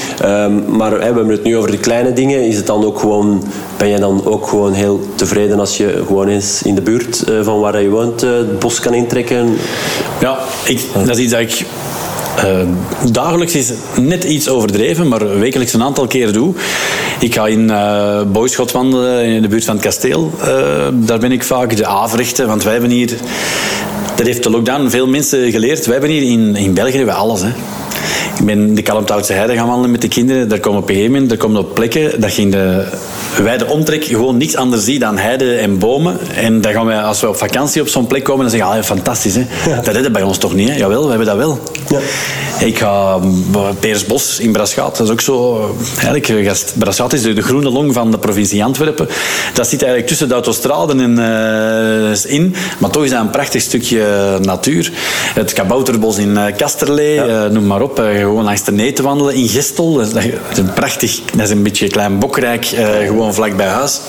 maar 0.68 0.98
we 0.98 1.04
hebben 1.04 1.28
het 1.28 1.42
nu 1.42 1.56
over 1.56 1.70
de 1.70 1.78
kleine 1.78 2.12
dingen. 2.12 2.46
Is 2.46 2.56
het 2.56 2.66
dan 2.66 2.84
ook 2.84 2.98
gewoon, 2.98 3.42
ben 3.76 3.88
je 3.88 3.98
dan 3.98 4.26
ook 4.26 4.46
gewoon 4.46 4.72
heel 4.72 5.00
tevreden 5.14 5.60
als 5.60 5.76
je 5.76 6.02
gewoon 6.06 6.28
eens 6.28 6.62
in 6.62 6.74
de 6.74 6.82
buurt 6.82 7.24
van 7.42 7.60
waar 7.60 7.82
je 7.82 7.88
woont 7.88 8.20
het 8.20 8.58
bos 8.58 8.80
kan 8.80 8.94
intrekken? 8.94 9.56
Ja, 10.20 10.38
ik, 10.64 10.80
dat 10.92 11.16
is 11.16 11.18
iets 11.18 11.32
dat 11.32 11.40
ik 11.40 11.66
uh, 12.36 12.68
dagelijks 13.10 13.54
is 13.54 13.72
net 14.00 14.24
iets 14.24 14.48
overdreven, 14.48 15.08
maar 15.08 15.38
wekelijks 15.38 15.72
een 15.72 15.82
aantal 15.82 16.06
keer 16.06 16.32
doe. 16.32 16.54
Ik 17.20 17.34
ga 17.34 17.46
in 17.46 17.68
uh, 17.68 18.22
Boyschot 18.22 18.72
wandelen 18.72 19.24
in 19.24 19.42
de 19.42 19.48
buurt 19.48 19.64
van 19.64 19.74
het 19.74 19.84
kasteel. 19.84 20.30
Uh, 20.38 20.46
daar 20.92 21.18
ben 21.18 21.32
ik 21.32 21.44
vaak 21.44 21.76
de 21.76 21.86
Avrechten, 21.86 22.46
want 22.46 22.62
wij 22.62 22.72
hebben 22.72 22.90
hier... 22.90 23.10
Dat 24.16 24.26
heeft 24.26 24.42
de 24.42 24.50
lockdown 24.50 24.88
veel 24.88 25.06
mensen 25.06 25.50
geleerd. 25.50 25.84
Wij 25.84 25.92
hebben 25.92 26.10
hier 26.10 26.30
in, 26.30 26.56
in 26.56 26.74
België 26.74 27.04
bij 27.04 27.14
alles. 27.14 27.40
Hè. 27.40 27.48
Ik 28.42 28.48
ben 28.48 28.74
de 28.74 28.82
Kalmthoutse 28.82 29.32
Heide 29.32 29.54
gaan 29.54 29.66
wandelen 29.66 29.90
met 29.90 30.00
de 30.00 30.08
kinderen. 30.08 30.48
Daar 30.48 30.60
komen 30.60 30.80
op 30.80 30.88
een 30.88 30.94
gegeven 30.94 31.12
moment, 31.12 31.32
er 31.32 31.38
komen 31.38 31.60
op 31.60 31.74
plekken 31.74 32.20
dat 32.20 32.34
je 32.34 32.42
in 32.42 32.50
de 32.50 32.84
wijde 33.42 33.66
omtrek 33.66 34.04
gewoon 34.04 34.36
niks 34.36 34.56
anders 34.56 34.84
ziet 34.84 35.00
dan 35.00 35.18
heide 35.18 35.54
en 35.54 35.78
bomen. 35.78 36.18
En 36.34 36.60
dan 36.60 36.72
gaan 36.72 36.86
wij, 36.86 37.02
als 37.02 37.20
we 37.20 37.28
op 37.28 37.36
vakantie 37.36 37.80
op 37.80 37.88
zo'n 37.88 38.06
plek 38.06 38.24
komen, 38.24 38.42
dan 38.42 38.50
zeggen 38.50 38.70
we, 38.70 38.76
ah, 38.76 38.84
fantastisch 38.84 39.34
hè. 39.34 39.46
Ja. 39.68 39.80
Dat 39.80 39.94
redden 39.94 40.12
bij 40.12 40.22
ons 40.22 40.38
toch 40.38 40.54
niet 40.54 40.68
hè? 40.68 40.76
Jawel, 40.76 41.02
we 41.02 41.08
hebben 41.08 41.26
dat 41.26 41.36
wel. 41.36 41.58
Ja. 41.88 41.98
Ik 42.66 42.78
ga 42.78 43.18
Peersbos 43.80 44.40
in 44.40 44.52
Braschaat. 44.52 44.96
Dat 44.96 45.06
is 45.06 45.12
ook 45.12 45.20
zo... 45.20 45.68
Eigenlijk, 45.98 46.62
Braschaat 46.78 47.12
is 47.12 47.22
de, 47.22 47.42
groene 47.42 47.70
long 47.70 47.92
van 47.92 48.10
de 48.10 48.18
provincie 48.18 48.64
Antwerpen. 48.64 49.08
Dat 49.54 49.68
zit 49.68 49.80
eigenlijk 49.80 50.06
tussen 50.06 50.28
de 50.28 50.34
autostraden 50.34 51.00
en, 51.00 51.18
uh, 51.18 52.34
in. 52.34 52.54
Maar 52.78 52.90
toch 52.90 53.04
is 53.04 53.10
dat 53.10 53.20
een 53.20 53.30
prachtig 53.30 53.62
stukje 53.62 54.38
natuur. 54.40 54.92
Het 55.34 55.52
kabouterbos 55.52 56.18
in 56.18 56.38
Kasterlee, 56.56 57.14
ja. 57.14 57.44
uh, 57.44 57.50
noem 57.50 57.66
maar 57.66 57.82
op. 57.82 58.02
gewoon 58.32 58.46
langs 58.46 58.64
de 58.64 58.72
nee 58.72 58.92
te 58.92 59.02
wandelen. 59.02 59.34
In 59.34 59.48
Gestel, 59.48 59.92
dat 59.92 60.16
is 60.50 60.58
een 60.58 60.72
prachtig... 60.72 61.20
Dat 61.34 61.46
is 61.46 61.50
een 61.50 61.62
beetje 61.62 61.88
klein 61.88 62.18
bokrijk, 62.18 62.64
gewoon 63.06 63.34
vlak 63.34 63.56
bij 63.56 63.66
huis. 63.66 64.00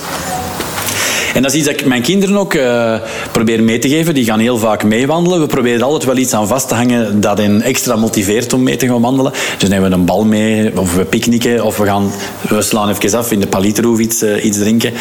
En 1.34 1.42
dat 1.42 1.52
is 1.52 1.58
iets 1.58 1.68
dat 1.68 1.80
ik 1.80 1.86
mijn 1.86 2.02
kinderen 2.02 2.38
ook 2.38 2.54
uh, 2.54 2.96
probeer 3.32 3.64
mee 3.64 3.80
te 3.80 3.90
geven. 3.90 4.14
Die 4.14 4.26
gaan 4.26 4.40
heel 4.40 4.58
vaak 4.58 4.84
meewandelen. 4.84 5.40
We 5.40 5.46
proberen 5.46 5.82
altijd 5.82 6.04
wel 6.04 6.18
iets 6.18 6.34
aan 6.34 6.48
vast 6.48 6.68
te 6.68 6.76
hangen 6.76 7.22
dat 7.22 7.38
hen 7.38 7.62
extra 7.62 7.96
motiveert 7.96 8.54
om 8.54 8.64
mee 8.64 8.76
te 8.76 8.88
gaan 8.88 9.02
wandelen. 9.02 9.32
Dus 9.58 9.70
nemen 9.70 9.90
we 9.90 9.96
een 9.96 10.06
bal 10.06 10.26
mee, 10.26 10.78
of 10.78 10.96
we 10.96 11.06
picknicken, 11.06 11.64
of 11.64 11.78
we, 11.78 11.86
gaan, 11.86 12.12
we 12.50 12.62
slaan 12.62 12.90
even 12.90 13.18
af 13.18 13.32
in 13.32 13.40
de 13.40 13.48
paliterhoef 13.48 14.00
iets, 14.00 14.24
uh, 14.24 14.46
iets 14.46 14.58
drinken. 14.58 14.94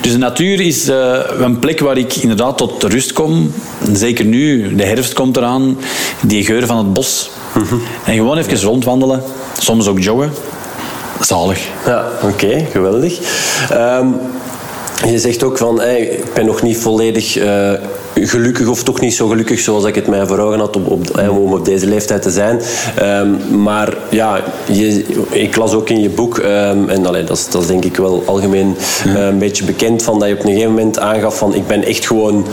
Dus 0.00 0.12
de 0.12 0.18
natuur 0.18 0.60
is 0.60 0.86
een 1.38 1.58
plek 1.58 1.80
waar 1.80 1.98
ik 1.98 2.14
inderdaad 2.14 2.58
tot 2.58 2.82
rust 2.82 3.12
kom. 3.12 3.52
Zeker 3.92 4.24
nu, 4.24 4.74
de 4.74 4.84
herfst 4.84 5.12
komt 5.12 5.36
eraan. 5.36 5.78
Die 6.20 6.44
geur 6.44 6.66
van 6.66 6.76
het 6.76 6.92
bos 6.92 7.30
En 8.06 8.14
gewoon 8.14 8.38
even 8.38 8.60
rondwandelen, 8.60 9.22
soms 9.58 9.88
ook 9.88 9.98
joggen. 9.98 10.32
Zalig. 11.20 11.68
Ja, 11.86 12.04
oké, 12.22 12.66
geweldig. 12.70 13.18
Ehm, 13.70 14.06
je 15.06 15.18
zegt 15.18 15.42
ook 15.42 15.58
van, 15.58 15.80
hey, 15.80 16.00
ik 16.00 16.34
ben 16.34 16.46
nog 16.46 16.62
niet 16.62 16.78
volledig 16.78 17.36
uh, 17.36 17.72
gelukkig 18.28 18.68
of 18.68 18.82
toch 18.82 19.00
niet 19.00 19.14
zo 19.14 19.28
gelukkig 19.28 19.60
zoals 19.60 19.84
ik 19.84 19.94
het 19.94 20.06
mij 20.06 20.26
voor 20.26 20.38
ogen 20.38 20.58
had 20.58 20.76
op, 20.76 20.90
op, 20.90 21.28
om 21.30 21.52
op 21.52 21.64
deze 21.64 21.86
leeftijd 21.86 22.22
te 22.22 22.30
zijn. 22.30 22.60
Um, 23.02 23.62
maar 23.62 23.96
ja, 24.10 24.40
je, 24.66 25.04
ik 25.30 25.56
las 25.56 25.72
ook 25.72 25.88
in 25.88 26.00
je 26.00 26.10
boek, 26.10 26.38
um, 26.38 26.88
en 26.88 27.06
allee, 27.06 27.24
dat, 27.24 27.36
is, 27.36 27.48
dat 27.48 27.62
is 27.62 27.68
denk 27.68 27.84
ik 27.84 27.96
wel 27.96 28.22
algemeen 28.26 28.76
uh, 29.06 29.26
een 29.26 29.38
beetje 29.38 29.64
bekend, 29.64 30.02
van 30.02 30.18
dat 30.18 30.28
je 30.28 30.34
op 30.34 30.40
een 30.40 30.50
gegeven 30.50 30.70
moment 30.70 30.98
aangaf 30.98 31.38
van 31.38 31.54
ik 31.54 31.66
ben 31.66 31.84
echt 31.84 32.06
gewoon 32.06 32.46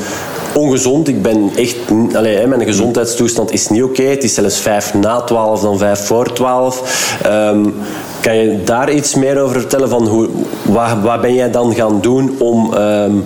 ongezond. 0.53 1.07
Ik 1.07 1.21
ben 1.21 1.51
echt... 1.55 1.75
Allee, 2.13 2.47
mijn 2.47 2.63
gezondheidstoestand 2.63 3.51
is 3.51 3.67
niet 3.67 3.83
oké. 3.83 4.01
Okay. 4.01 4.11
Het 4.11 4.23
is 4.23 4.33
zelfs 4.33 4.59
vijf 4.59 4.93
na 4.93 5.21
twaalf 5.21 5.61
dan 5.61 5.77
vijf 5.77 6.05
voor 6.05 6.33
twaalf. 6.33 6.83
Um, 7.25 7.73
kan 8.21 8.35
je 8.35 8.63
daar 8.63 8.91
iets 8.91 9.15
meer 9.15 9.41
over 9.41 9.59
vertellen? 9.59 9.89
Van 9.89 10.07
hoe, 10.07 10.27
wat, 10.63 10.89
wat 11.01 11.21
ben 11.21 11.33
jij 11.33 11.51
dan 11.51 11.75
gaan 11.75 12.01
doen 12.01 12.35
om, 12.39 12.73
um, 12.73 13.23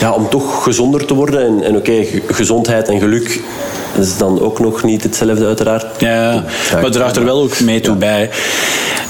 ja, 0.00 0.12
om 0.12 0.28
toch 0.28 0.62
gezonder 0.62 1.06
te 1.06 1.14
worden? 1.14 1.40
En, 1.46 1.62
en 1.62 1.76
oké, 1.80 1.90
okay, 1.90 2.22
gezondheid 2.26 2.88
en 2.88 2.98
geluk 2.98 3.40
dat 3.94 4.04
is 4.04 4.16
dan 4.16 4.40
ook 4.40 4.60
nog 4.60 4.82
niet 4.82 5.02
hetzelfde, 5.02 5.46
uiteraard. 5.46 6.00
Ja, 6.00 6.44
maar 6.80 6.90
draagt 6.90 7.16
er 7.16 7.24
wel 7.24 7.42
ook 7.42 7.60
mee 7.60 7.80
toe 7.80 7.92
ja. 7.92 7.98
bij. 7.98 8.30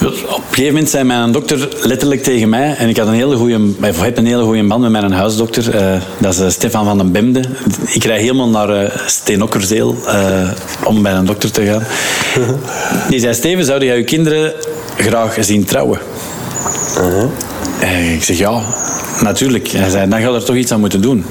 Op 0.00 0.06
een 0.06 0.42
gegeven 0.48 0.72
moment 0.72 0.90
zei 0.90 1.04
mijn 1.04 1.32
dokter 1.32 1.68
letterlijk 1.82 2.22
tegen 2.22 2.48
mij, 2.48 2.74
en 2.78 2.88
ik 2.88 2.96
had 2.96 3.06
een 3.06 3.14
hele 3.14 3.36
goede, 3.36 3.60
of 3.80 4.02
heb 4.02 4.16
een 4.16 4.26
hele 4.26 4.42
goede 4.42 4.66
band 4.66 4.80
met 4.82 4.90
mijn 4.90 5.12
huisdokter, 5.12 5.74
uh, 5.74 6.00
dat 6.18 6.32
is 6.32 6.40
uh, 6.40 6.48
Stefan 6.48 6.84
van 6.84 6.98
den 6.98 7.12
Bemde. 7.12 7.44
Ik 7.92 8.04
rijd 8.04 8.20
helemaal 8.20 8.48
naar 8.48 8.82
uh, 8.82 8.90
Steenokkerzeel 9.06 9.96
om 10.84 11.02
bij 11.02 11.12
een 11.12 11.26
dokter 11.26 11.50
te 11.50 11.64
gaan. 11.64 11.82
Die 13.10 13.20
zei, 13.20 13.34
Steven, 13.34 13.64
zou 13.64 13.84
jij 13.84 13.96
je 13.96 14.04
kinderen 14.04 14.52
graag 14.96 15.36
zien 15.40 15.64
trouwen? 15.64 15.98
-huh. 16.94 18.14
ik 18.14 18.22
zeg, 18.22 18.38
ja, 18.38 18.62
natuurlijk. 19.22 19.68
Hij 19.68 19.90
zei, 19.90 20.08
dan 20.08 20.20
gaat 20.20 20.34
er 20.34 20.44
toch 20.44 20.56
iets 20.56 20.72
aan 20.72 20.80
moeten 20.80 21.00
doen. 21.00 21.24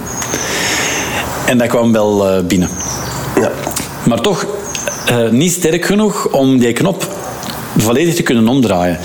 En 1.49 1.57
dat 1.57 1.67
kwam 1.67 1.91
wel 1.91 2.43
binnen. 2.43 2.69
Ja. 3.41 3.51
Maar 4.05 4.21
toch 4.21 4.45
uh, 5.11 5.29
niet 5.29 5.51
sterk 5.51 5.85
genoeg 5.85 6.27
om 6.31 6.57
die 6.57 6.73
knop 6.73 7.07
volledig 7.77 8.15
te 8.15 8.23
kunnen 8.23 8.47
omdraaien. 8.47 8.99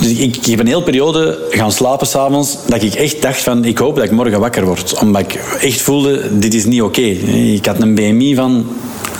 Dus 0.00 0.10
ik, 0.10 0.36
ik 0.36 0.46
heb 0.46 0.58
een 0.58 0.66
hele 0.66 0.82
periode 0.82 1.38
gaan 1.50 1.72
slapen 1.72 2.06
s'avonds 2.06 2.56
dat 2.66 2.82
ik 2.82 2.94
echt 2.94 3.22
dacht 3.22 3.42
van 3.42 3.64
ik 3.64 3.78
hoop 3.78 3.94
dat 3.94 4.04
ik 4.04 4.10
morgen 4.10 4.40
wakker 4.40 4.64
word. 4.64 4.98
Omdat 5.00 5.22
ik 5.22 5.34
echt 5.60 5.80
voelde, 5.80 6.38
dit 6.38 6.54
is 6.54 6.64
niet 6.64 6.82
oké. 6.82 7.00
Okay. 7.00 7.52
Ik 7.54 7.66
had 7.66 7.80
een 7.80 7.94
BMI 7.94 8.34
van 8.34 8.66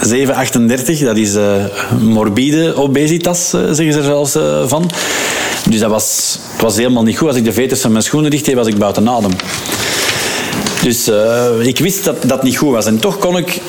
738, 0.00 0.98
dat 1.06 1.16
is 1.16 1.34
uh, 1.34 1.64
morbide 2.00 2.74
obesitas, 2.76 3.54
uh, 3.54 3.60
zeggen 3.60 3.92
ze 3.92 3.98
er 3.98 4.04
zelfs 4.04 4.36
uh, 4.36 4.62
van. 4.66 4.90
Dus 5.70 5.80
dat 5.80 5.90
was, 5.90 6.38
het 6.52 6.62
was 6.62 6.76
helemaal 6.76 7.02
niet 7.02 7.18
goed. 7.18 7.28
Als 7.28 7.36
ik 7.36 7.44
de 7.44 7.52
veters 7.52 7.80
van 7.80 7.92
mijn 7.92 8.04
schoenen 8.04 8.30
dicht 8.30 8.44
deed, 8.44 8.54
was 8.54 8.66
ik 8.66 8.78
buiten 8.78 9.08
adem. 9.08 9.32
Dus 10.82 11.10
ik 11.62 11.78
wist 11.78 12.04
dat 12.04 12.16
dat 12.26 12.42
niet 12.42 12.56
goed 12.56 12.72
was. 12.72 12.86
En 12.86 12.98
toch 12.98 13.18
kon 13.18 13.36
ik 13.36 13.60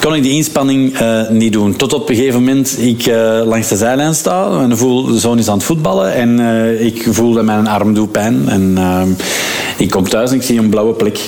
kon 0.00 0.14
ik 0.14 0.22
die 0.22 0.32
inspanning 0.32 1.00
uh, 1.00 1.28
niet 1.28 1.52
doen. 1.52 1.76
Tot 1.76 1.92
op 1.92 2.08
een 2.08 2.16
gegeven 2.16 2.38
moment 2.38 2.76
ik 2.80 3.06
uh, 3.06 3.40
langs 3.44 3.68
de 3.68 3.76
zijlijn 3.76 4.14
sta 4.14 4.60
en 4.60 4.78
voel 4.78 5.04
de 5.04 5.18
zoon 5.18 5.38
is 5.38 5.48
aan 5.48 5.56
het 5.56 5.66
voetballen 5.66 6.14
en 6.14 6.40
ik 6.80 7.06
voel 7.10 7.32
dat 7.32 7.44
mijn 7.44 7.66
arm 7.66 7.94
doet 7.94 8.12
pijn. 8.12 8.48
En 8.48 8.78
ik 9.76 9.90
kom 9.90 10.08
thuis 10.08 10.30
en 10.30 10.36
ik 10.36 10.42
zie 10.42 10.58
een 10.58 10.68
blauwe 10.68 10.92
plek. 10.92 11.18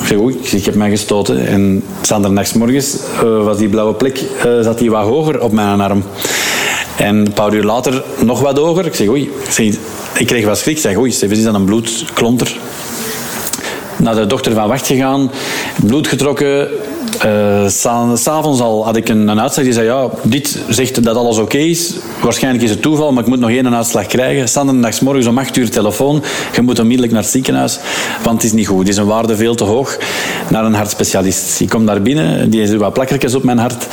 Ik 0.00 0.06
zeg, 0.06 0.18
oei, 0.18 0.38
ik 0.50 0.64
heb 0.64 0.74
mij 0.74 0.90
gestoten. 0.90 1.46
En 1.46 1.82
zanderdagsmorgens 2.02 2.96
was 3.20 3.58
die 3.58 3.68
blauwe 3.68 3.94
plek 3.94 4.24
zat 4.62 4.78
die 4.78 4.90
wat 4.90 5.04
hoger 5.04 5.42
op 5.42 5.52
mijn 5.52 5.80
arm. 5.80 6.02
En 6.96 7.16
een 7.16 7.32
paar 7.32 7.54
uur 7.54 7.64
later 7.64 8.02
nog 8.24 8.40
wat 8.40 8.58
hoger. 8.58 8.86
Ik 8.86 8.94
zeg, 8.94 9.08
oei, 9.08 9.22
ik, 9.22 9.50
zeg, 9.50 9.74
ik 10.18 10.26
kreeg 10.26 10.44
wat 10.44 10.58
schrik. 10.58 10.76
Ik 10.76 10.82
zeg, 10.82 10.96
oei, 10.96 11.10
Steven, 11.12 11.36
is 11.36 11.44
dat 11.44 11.54
een 11.54 11.64
bloedklonter? 11.64 12.56
Naar 14.08 14.16
de 14.16 14.26
dokter 14.26 14.52
van 14.52 14.68
Wacht 14.68 14.86
gegaan, 14.86 15.30
bloed 15.84 16.06
getrokken, 16.06 16.68
uh, 17.26 17.68
S'avonds 18.14 18.60
al 18.60 18.84
had 18.84 18.96
ik 18.96 19.08
een, 19.08 19.28
een, 19.28 19.40
uitslag 19.40 19.64
die 19.64 19.74
zei, 19.74 19.86
ja, 19.86 20.08
dit 20.22 20.58
zegt 20.68 21.04
dat 21.04 21.16
alles 21.16 21.38
oké 21.38 21.56
is. 21.56 21.94
Waarschijnlijk 22.22 22.64
is 22.64 22.70
het 22.70 22.82
toeval, 22.82 23.12
maar 23.12 23.22
ik 23.22 23.28
moet 23.28 23.38
nog 23.38 23.50
één 23.50 23.74
uitslag 23.74 24.06
krijgen. 24.06 24.48
Zanderdags 24.48 25.00
morgens 25.00 25.26
om 25.26 25.38
8 25.38 25.56
uur 25.56 25.70
telefoon. 25.70 26.22
Je 26.54 26.62
moet 26.62 26.78
onmiddellijk 26.78 27.12
naar 27.12 27.22
het 27.22 27.30
ziekenhuis, 27.30 27.78
want 28.22 28.36
het 28.36 28.44
is 28.44 28.52
niet 28.52 28.66
goed. 28.66 28.78
Het 28.78 28.88
is 28.88 28.96
een 28.96 29.06
waarde 29.06 29.36
veel 29.36 29.54
te 29.54 29.64
hoog 29.64 29.98
naar 30.50 30.64
een 30.64 30.74
hartspecialist. 30.74 31.60
Ik 31.60 31.68
kom 31.68 31.86
daar 31.86 32.02
binnen, 32.02 32.50
die 32.50 32.60
heeft 32.60 32.74
wat 32.74 32.92
plakkertjes 32.92 33.34
op 33.34 33.42
mijn 33.42 33.58
hart. 33.58 33.86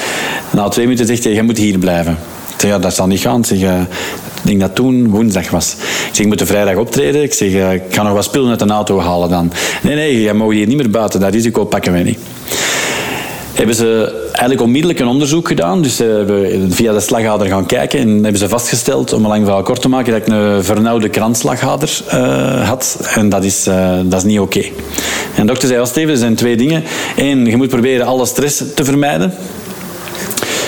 Na 0.49 0.67
twee 0.67 0.85
minuten 0.85 1.05
zegt 1.05 1.23
hij, 1.23 1.33
je 1.33 1.43
moet 1.43 1.57
hier 1.57 1.77
blijven. 1.77 2.17
Ik 2.53 2.61
zeg, 2.61 2.69
ja, 2.69 2.79
dat 2.79 2.93
zal 2.93 3.07
niet 3.07 3.19
gaan. 3.19 3.45
Zeg, 3.45 3.59
denk 4.45 4.59
dat 4.59 4.75
toen 4.75 5.09
woensdag 5.09 5.49
was. 5.49 5.73
Ik 5.79 6.09
zeg, 6.11 6.25
ik 6.25 6.27
moet 6.27 6.41
vrijdag 6.47 6.75
optreden. 6.75 7.23
Ik 7.23 7.33
zeg, 7.33 7.73
ik 7.73 7.81
ga 7.89 8.03
nog 8.03 8.13
wat 8.13 8.23
spullen 8.23 8.49
uit 8.49 8.59
de 8.59 8.65
auto 8.65 8.99
halen 8.99 9.29
dan. 9.29 9.51
Nee, 9.81 9.95
nee, 9.95 10.21
jij 10.21 10.33
mag 10.33 10.51
hier 10.51 10.67
niet 10.67 10.77
meer 10.77 10.89
buiten. 10.89 11.19
Dat 11.19 11.33
risico 11.33 11.65
pakken 11.65 11.91
wij 11.91 12.03
niet 12.03 12.19
hebben 13.55 13.75
ze 13.75 14.21
eigenlijk 14.31 14.61
onmiddellijk 14.61 14.99
een 14.99 15.07
onderzoek 15.07 15.47
gedaan. 15.47 15.81
Dus 15.81 15.95
ze 15.95 16.03
hebben 16.03 16.71
via 16.71 16.93
de 16.93 16.99
slagader 16.99 17.47
gaan 17.47 17.65
kijken 17.65 17.99
en 17.99 18.09
hebben 18.09 18.37
ze 18.37 18.49
vastgesteld, 18.49 19.13
om 19.13 19.23
een 19.23 19.29
lang 19.29 19.43
verhaal 19.43 19.63
kort 19.63 19.81
te 19.81 19.89
maken, 19.89 20.13
dat 20.13 20.21
ik 20.21 20.27
een 20.27 20.63
vernauwde 20.63 21.09
kransslagader 21.09 22.01
uh, 22.13 22.69
had. 22.69 22.97
En 23.15 23.29
dat 23.29 23.43
is, 23.43 23.67
uh, 23.67 23.99
dat 24.03 24.19
is 24.19 24.23
niet 24.23 24.39
oké. 24.39 24.59
En 24.59 25.41
de 25.41 25.45
dokter 25.45 25.67
zei, 25.67 25.77
wel 25.77 25.85
Steven, 25.85 26.11
er 26.11 26.17
zijn 26.17 26.35
twee 26.35 26.57
dingen. 26.57 26.83
Eén, 27.15 27.45
je 27.45 27.57
moet 27.57 27.69
proberen 27.69 28.05
alle 28.05 28.25
stress 28.25 28.63
te 28.75 28.83
vermijden. 28.83 29.33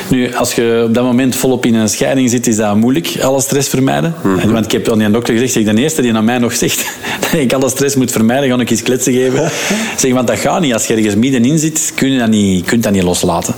Nu, 0.10 0.36
als 0.36 0.54
je 0.54 0.84
op 0.88 0.94
dat 0.94 1.04
moment 1.04 1.36
volop 1.36 1.66
in 1.66 1.76
een 1.76 1.90
scheiding 1.90 2.30
zit, 2.30 2.48
is 2.48 2.56
dat 2.56 2.76
moeilijk, 2.76 3.18
alle 3.22 3.42
stress 3.42 3.70
vermijden. 3.70 4.16
Mm 4.24 4.38
-hmm. 4.40 4.52
Want 4.52 4.66
ik 4.66 4.72
heb 4.72 4.92
aan 4.92 4.98
die 4.98 5.12
dokter 5.12 5.34
gezegd, 5.34 5.54
zeg, 5.54 5.64
de 5.64 5.82
eerste 5.82 6.02
die 6.02 6.14
aan 6.14 6.26
mij 6.26 6.38
nog 6.38 6.56
zegt 6.56 6.86
dat 7.32 7.40
ik 7.40 7.54
alle 7.54 7.70
stress 7.70 7.96
moet 7.96 8.12
vermijden, 8.12 8.50
ga 8.50 8.62
ik 8.62 8.70
eens 8.70 8.84
kletsen 8.84 9.14
geven. 9.14 9.52
zeg, 9.98 10.14
want 10.14 10.28
dat 10.28 10.40
gaat 10.40 10.62
niet. 10.62 10.74
Als 10.74 10.88
je 10.88 10.94
ergens 10.94 11.16
middenin 11.16 11.60
zit, 11.60 11.92
kun 11.96 12.12
je 12.12 12.20
dat 12.20 12.30
niet, 12.30 12.66
kunt 12.66 12.84
dat 12.84 12.92
niet 12.92 13.04
loslaten. 13.04 13.54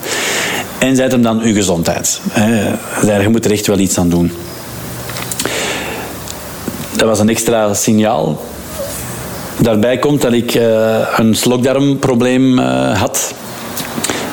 En 0.79 0.95
zei 0.95 1.09
hem 1.09 1.21
dan 1.21 1.41
uw 1.41 1.53
gezondheid. 1.53 2.21
Zei, 3.03 3.21
je 3.21 3.29
moet 3.29 3.45
er 3.45 3.51
echt 3.51 3.67
wel 3.67 3.79
iets 3.79 3.97
aan 3.97 4.09
doen. 4.09 4.31
Dat 6.95 7.07
was 7.07 7.19
een 7.19 7.29
extra 7.29 7.73
signaal. 7.73 8.41
Daarbij 9.61 9.97
komt 9.97 10.21
dat 10.21 10.33
ik 10.33 10.55
uh, 10.55 10.97
een 11.15 11.35
slokdarmprobleem 11.35 12.59
uh, 12.59 13.01
had 13.01 13.33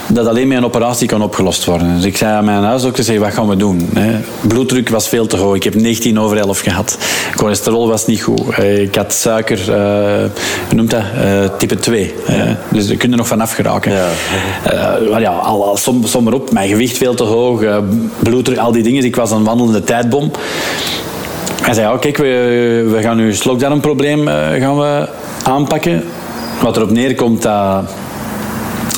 dat 0.09 0.27
alleen 0.27 0.49
met 0.49 0.57
een 0.57 0.65
operatie 0.65 1.09
kan 1.09 1.23
opgelost 1.23 1.65
worden. 1.65 1.95
Dus 1.95 2.05
ik 2.05 2.17
zei 2.17 2.33
aan 2.33 2.45
mijn 2.45 2.63
huisdokter, 2.63 3.05
zeg, 3.05 3.19
wat 3.19 3.33
gaan 3.33 3.49
we 3.49 3.57
doen? 3.57 3.89
Bloeddruk 4.49 4.89
was 4.89 5.09
veel 5.09 5.27
te 5.27 5.37
hoog. 5.37 5.55
Ik 5.55 5.65
heb 5.65 5.75
19 5.75 6.21
over 6.21 6.37
11 6.37 6.59
gehad. 6.59 6.99
Cholesterol 7.35 7.89
was 7.89 8.07
niet 8.07 8.23
goed. 8.23 8.49
Eh, 8.49 8.81
ik 8.83 8.95
had 8.95 9.13
suiker, 9.13 9.59
uh, 9.59 9.77
hoe 10.67 10.75
noemt 10.75 10.91
dat? 10.91 11.01
Uh, 11.01 11.49
type 11.59 11.77
2. 11.77 12.15
Ja. 12.27 12.59
dus 12.69 12.87
daar 12.87 12.97
kun 12.97 13.11
je 13.11 13.17
nog 13.17 13.29
van 13.29 13.41
afgeraken. 13.41 13.93
Ja. 13.93 14.09
Uh, 14.73 15.19
ja, 15.21 15.31
al, 15.31 15.67
al 15.67 15.77
som, 15.77 16.05
som 16.05 16.25
maar 16.25 16.33
op. 16.33 16.53
Mijn 16.53 16.69
gewicht 16.69 16.97
veel 16.97 17.15
te 17.15 17.23
hoog. 17.23 17.65
bloeddruk, 18.19 18.59
al 18.59 18.73
die 18.73 18.83
dingen. 18.83 19.05
Ik 19.05 19.17
was 19.17 19.31
een 19.31 19.45
wandelende 19.45 19.85
tijdbom. 19.85 20.31
Hij 21.63 21.75
zei, 21.75 21.89
ja, 21.89 21.99
kijk, 21.99 22.17
we, 22.17 22.87
we 22.91 23.03
gaan 23.03 23.17
nu 23.17 23.35
slokdarmprobleem 23.35 24.27
gaan 24.59 24.79
we 24.79 25.09
aanpakken. 25.43 26.05
Wat 26.63 26.77
erop 26.77 26.91
neerkomt 26.91 27.43
dat 27.43 27.85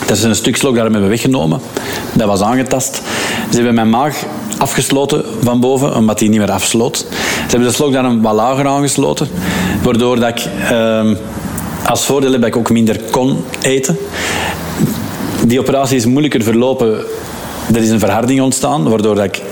dat 0.09 0.17
is 0.17 0.23
een 0.23 0.35
stuk 0.35 0.57
slokdarm 0.57 0.93
hebben 0.93 1.11
weggenomen. 1.11 1.61
Dat 2.12 2.27
was 2.27 2.41
aangetast. 2.41 3.03
Ze 3.50 3.55
hebben 3.55 3.75
mijn 3.75 3.91
maag 3.91 4.25
afgesloten 4.59 5.25
van 5.43 5.61
boven, 5.61 5.97
omdat 5.97 6.19
die 6.19 6.29
niet 6.29 6.38
meer 6.38 6.50
afsloot. 6.50 6.97
Ze 6.97 7.07
hebben 7.49 7.69
de 7.69 7.75
slokdarm 7.75 8.23
wat 8.23 8.35
lager 8.35 8.67
aangesloten, 8.67 9.29
waardoor 9.83 10.21
dat 10.21 10.29
ik 10.29 10.47
uh, 10.73 11.11
als 11.87 12.05
voordeel 12.05 12.33
heb 12.33 12.45
ik 12.45 12.57
ook 12.57 12.71
minder 12.71 13.00
kon 13.11 13.45
eten. 13.62 13.99
Die 15.47 15.61
operatie 15.61 15.97
is 15.97 16.07
moeilijker 16.07 16.43
verlopen. 16.43 17.05
Er 17.75 17.83
is 17.83 17.91
een 17.91 17.99
verharding 17.99 18.41
ontstaan, 18.41 18.88
waardoor 18.88 19.15
dat 19.15 19.25
ik 19.25 19.43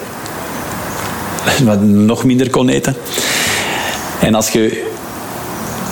nog 1.81 2.25
minder 2.25 2.51
kon 2.51 2.69
eten. 2.69 2.97
En 4.21 4.35
als 4.35 4.49
je 4.49 4.86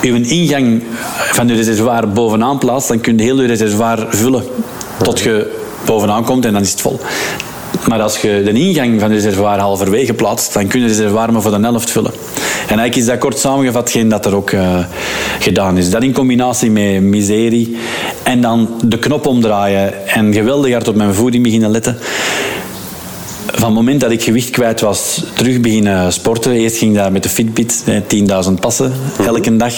uw 0.04 0.14
ingang 0.14 0.82
van 1.32 1.49
je 1.49 1.54
reservoir 1.54 2.08
bovenaan 2.08 2.58
plaatst, 2.58 2.88
dan 2.88 3.00
kun 3.00 3.16
je 3.16 3.23
heel 3.23 3.40
je 3.40 3.46
reservoir 3.46 4.06
vullen 4.11 4.42
tot 5.02 5.20
je 5.20 5.52
bovenaan 5.84 6.25
komt 6.25 6.44
en 6.44 6.52
dan 6.52 6.62
is 6.62 6.70
het 6.70 6.80
vol. 6.80 7.00
Maar 7.88 8.02
als 8.02 8.18
je 8.18 8.42
de 8.44 8.52
ingang 8.52 9.00
van 9.00 9.11
het 9.11 9.23
reservoir 9.23 9.58
halverwege 9.58 10.14
plaatst, 10.14 10.54
dan 10.54 10.66
kun 10.66 10.80
je 10.80 10.87
het 10.87 10.96
reservoir 10.96 11.32
maar 11.32 11.42
voor 11.42 11.50
de 11.50 11.61
helft 11.61 11.90
vullen. 11.90 12.12
En 12.12 12.78
eigenlijk 12.78 12.96
is 12.96 13.06
dat 13.06 13.18
kort 13.18 13.38
samengevat 13.38 13.90
geen 13.90 14.08
dat 14.08 14.26
er 14.26 14.34
ook 14.34 14.50
uh, 14.50 14.78
gedaan 15.38 15.78
is. 15.78 15.90
Dat 15.90 16.02
in 16.02 16.12
combinatie 16.12 16.70
met 16.70 17.02
miserie 17.02 17.76
en 18.23 18.40
dan 18.40 18.68
de 18.84 18.99
knop 18.99 19.26
omdraaien 19.26 20.06
en 20.06 20.32
geweldig 20.32 20.73
hard 20.73 20.88
op 20.88 20.94
mijn 20.94 21.14
voeding 21.14 21.42
beginnen 21.42 21.70
letten. 21.70 21.99
Van 23.64 23.73
het 23.73 23.83
moment 23.83 24.00
dat 24.00 24.11
ik 24.11 24.23
gewicht 24.23 24.50
kwijt 24.50 24.80
was, 24.80 25.25
terug 25.35 25.61
beginnen 25.61 26.12
sporten. 26.12 26.52
Eerst 26.52 26.76
ging 26.76 26.97
dat 26.97 27.11
met 27.11 27.23
de 27.23 27.28
Fitbit, 27.28 27.85
10.000 28.49 28.52
passen 28.61 28.92
elke 29.26 29.56
dag. 29.56 29.75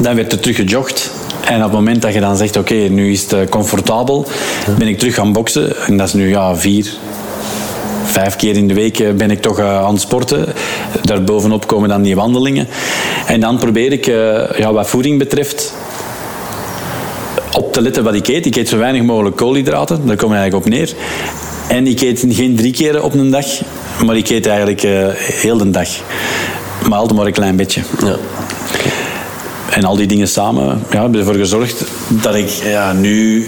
Dan 0.00 0.14
werd 0.14 0.32
er 0.32 0.40
terug 0.40 0.56
gejogd. 0.56 1.10
En 1.44 1.56
op 1.56 1.62
het 1.62 1.72
moment 1.72 2.02
dat 2.02 2.14
je 2.14 2.20
dan 2.20 2.36
zegt, 2.36 2.56
oké, 2.56 2.72
okay, 2.72 2.86
nu 2.86 3.12
is 3.12 3.30
het 3.30 3.48
comfortabel, 3.48 4.26
ben 4.78 4.88
ik 4.88 4.98
terug 4.98 5.14
gaan 5.14 5.32
boksen. 5.32 5.76
En 5.86 5.96
dat 5.96 6.06
is 6.06 6.12
nu 6.12 6.28
ja, 6.28 6.56
vier, 6.56 6.92
vijf 8.04 8.36
keer 8.36 8.56
in 8.56 8.68
de 8.68 8.74
week 8.74 9.16
ben 9.16 9.30
ik 9.30 9.40
toch 9.40 9.60
aan 9.60 9.92
het 9.92 10.00
sporten. 10.00 10.46
Daarbovenop 11.02 11.66
komen 11.66 11.88
dan 11.88 12.02
die 12.02 12.16
wandelingen. 12.16 12.68
En 13.26 13.40
dan 13.40 13.58
probeer 13.58 13.92
ik, 13.92 14.06
ja, 14.56 14.72
wat 14.72 14.88
voeding 14.88 15.18
betreft, 15.18 15.74
op 17.52 17.72
te 17.72 17.82
letten 17.82 18.04
wat 18.04 18.14
ik 18.14 18.28
eet. 18.28 18.46
Ik 18.46 18.56
eet 18.56 18.68
zo 18.68 18.78
weinig 18.78 19.02
mogelijk 19.02 19.36
koolhydraten, 19.36 20.06
daar 20.06 20.16
kom 20.16 20.32
ik 20.32 20.38
eigenlijk 20.38 20.66
op 20.66 20.72
neer. 20.72 20.94
En 21.68 21.86
ik 21.86 22.00
eet 22.00 22.24
geen 22.28 22.56
drie 22.56 22.72
keer 22.72 23.02
op 23.02 23.14
een 23.14 23.30
dag, 23.30 23.46
maar 24.04 24.16
ik 24.16 24.28
eet 24.28 24.46
eigenlijk 24.46 24.82
uh, 24.82 25.06
heel 25.14 25.56
de 25.56 25.70
dag. 25.70 25.88
Maar 26.88 26.98
altijd 26.98 27.18
maar 27.18 27.26
een 27.26 27.32
klein 27.32 27.56
beetje. 27.56 27.82
Ja. 28.04 28.16
En 29.70 29.84
al 29.84 29.96
die 29.96 30.06
dingen 30.06 30.28
samen 30.28 30.82
ja, 30.90 31.00
hebben 31.00 31.20
ervoor 31.20 31.34
gezorgd 31.34 31.84
dat 32.08 32.34
ik 32.34 32.48
ja, 32.48 32.92
nu 32.92 33.46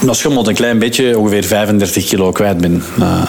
nog 0.00 0.16
schommelt 0.16 0.46
een 0.46 0.54
klein 0.54 0.78
beetje 0.78 1.18
ongeveer 1.18 1.44
35 1.44 2.04
kilo 2.04 2.32
kwijt 2.32 2.58
ben. 2.58 2.82
Uh, 2.98 3.22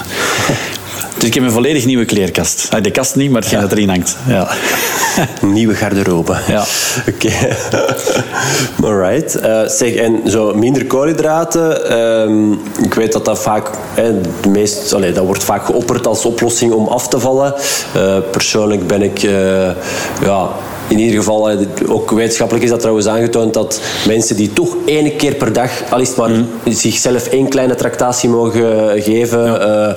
dus 1.18 1.28
ik 1.28 1.34
heb 1.34 1.42
een 1.42 1.50
volledig 1.50 1.84
nieuwe 1.84 2.04
kleerkast. 2.04 2.68
Ah, 2.70 2.82
de 2.82 2.90
kast 2.90 3.16
niet, 3.16 3.30
maar 3.30 3.40
hetgeen 3.40 3.60
ja. 3.60 3.66
dat 3.66 3.76
erin 3.76 3.88
hangt. 3.88 4.16
Ja. 4.28 4.48
Nieuwe 5.46 5.74
garderobe. 5.74 6.36
Ja. 6.48 6.64
Oké. 7.08 7.30
Okay. 8.78 8.90
Alright. 8.90 9.36
Uh, 9.36 9.68
zeg, 9.68 9.94
en 9.94 10.20
zo 10.26 10.54
minder 10.54 10.86
koolhydraten. 10.86 11.98
Um, 11.98 12.60
ik 12.82 12.94
weet 12.94 13.12
dat 13.12 13.24
dat 13.24 13.38
vaak... 13.38 13.70
Hè, 13.94 14.20
de 14.40 14.48
meest, 14.48 14.92
allee, 14.92 15.12
dat 15.12 15.24
wordt 15.24 15.44
vaak 15.44 15.64
geopperd 15.64 16.06
als 16.06 16.24
oplossing 16.24 16.72
om 16.72 16.86
af 16.86 17.08
te 17.08 17.20
vallen. 17.20 17.54
Uh, 17.96 18.16
persoonlijk 18.30 18.86
ben 18.86 19.02
ik... 19.02 19.22
Uh, 19.22 19.32
ja, 20.22 20.48
in 20.88 20.98
ieder 20.98 21.16
geval, 21.16 21.50
ook 21.88 22.10
wetenschappelijk 22.10 22.64
is 22.64 22.70
dat 22.70 22.80
trouwens 22.80 23.06
aangetoond 23.06 23.54
dat 23.54 23.80
mensen 24.06 24.36
die 24.36 24.52
toch 24.52 24.76
één 24.84 25.16
keer 25.16 25.34
per 25.34 25.52
dag, 25.52 25.70
al 25.90 26.00
is 26.00 26.08
het 26.08 26.16
maar 26.16 26.30
mm. 26.30 26.48
zichzelf 26.64 27.26
één 27.26 27.48
kleine 27.48 27.74
tractatie 27.74 28.28
mogen 28.28 29.02
geven, 29.02 29.44
ja 29.44 29.96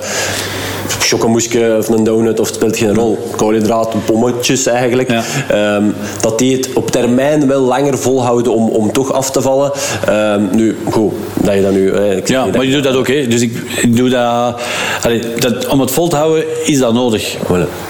chocomoesje 0.98 1.76
of 1.78 1.88
een 1.88 2.04
donut 2.04 2.40
of 2.40 2.46
het 2.46 2.54
speelt 2.54 2.76
geen 2.76 2.94
rol. 2.94 3.18
Koolhydraten, 3.36 4.04
pommetjes 4.04 4.66
eigenlijk. 4.66 5.10
Ehm, 5.48 5.84
dat 6.20 6.38
die 6.38 6.56
het 6.56 6.72
op 6.72 6.90
termijn 6.90 7.46
wel 7.46 7.60
langer 7.60 7.98
volhouden 7.98 8.52
om, 8.52 8.68
om 8.68 8.92
toch 8.92 9.12
af 9.12 9.30
te 9.30 9.40
vallen. 9.40 9.72
Um, 10.08 10.48
nu, 10.52 10.76
goed, 10.90 11.12
dat 11.34 11.54
je 11.54 11.62
dat 11.62 11.72
nu... 11.72 11.90
ik 11.90 12.28
ja, 12.28 12.46
maar 12.46 12.64
je 12.64 12.72
doet 12.72 12.84
dat 12.84 12.96
ook. 12.96 13.08
Hè. 13.08 13.26
Dus 13.26 13.40
ik, 13.40 13.52
ik 13.82 13.96
doe 13.96 14.08
dat, 14.08 14.60
allee, 15.02 15.22
dat... 15.38 15.66
Om 15.66 15.80
het 15.80 15.90
vol 15.90 16.08
te 16.08 16.16
houden 16.16 16.44
is 16.64 16.78
dat 16.78 16.94
nodig. 16.94 17.36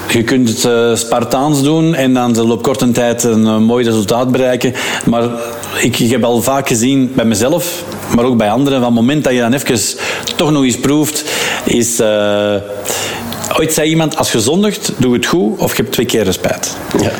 Je 0.09 0.23
kunt 0.23 0.49
het 0.49 0.63
uh, 0.63 0.95
Spartaans 0.95 1.63
doen 1.63 1.95
en 1.95 2.13
dan 2.13 2.51
op 2.51 2.63
korte 2.63 2.91
tijd 2.91 3.23
een 3.23 3.41
uh, 3.41 3.57
mooi 3.57 3.85
resultaat 3.85 4.31
bereiken. 4.31 4.73
Maar 5.05 5.23
ik, 5.81 5.99
ik 5.99 6.09
heb 6.09 6.23
al 6.23 6.41
vaak 6.41 6.67
gezien 6.67 7.11
bij 7.15 7.25
mezelf, 7.25 7.83
maar 8.15 8.25
ook 8.25 8.37
bij 8.37 8.51
anderen, 8.51 8.79
van 8.79 8.87
het 8.87 9.01
moment 9.01 9.23
dat 9.23 9.33
je 9.33 9.39
dan 9.39 9.53
even 9.53 9.79
toch 10.35 10.51
nog 10.51 10.63
eens 10.63 10.79
proeft, 10.79 11.25
is... 11.65 11.99
Uh, 11.99 12.55
Ooit 13.59 13.73
zei 13.73 13.89
iemand, 13.89 14.17
als 14.17 14.31
je 14.31 14.39
zondigt, 14.39 14.91
doe 14.97 15.13
het 15.13 15.25
goed 15.25 15.59
of 15.59 15.75
je 15.75 15.81
hebt 15.81 15.93
twee 15.93 16.05
keer 16.05 16.23
respect. 16.23 16.77
Ja. 17.01 17.11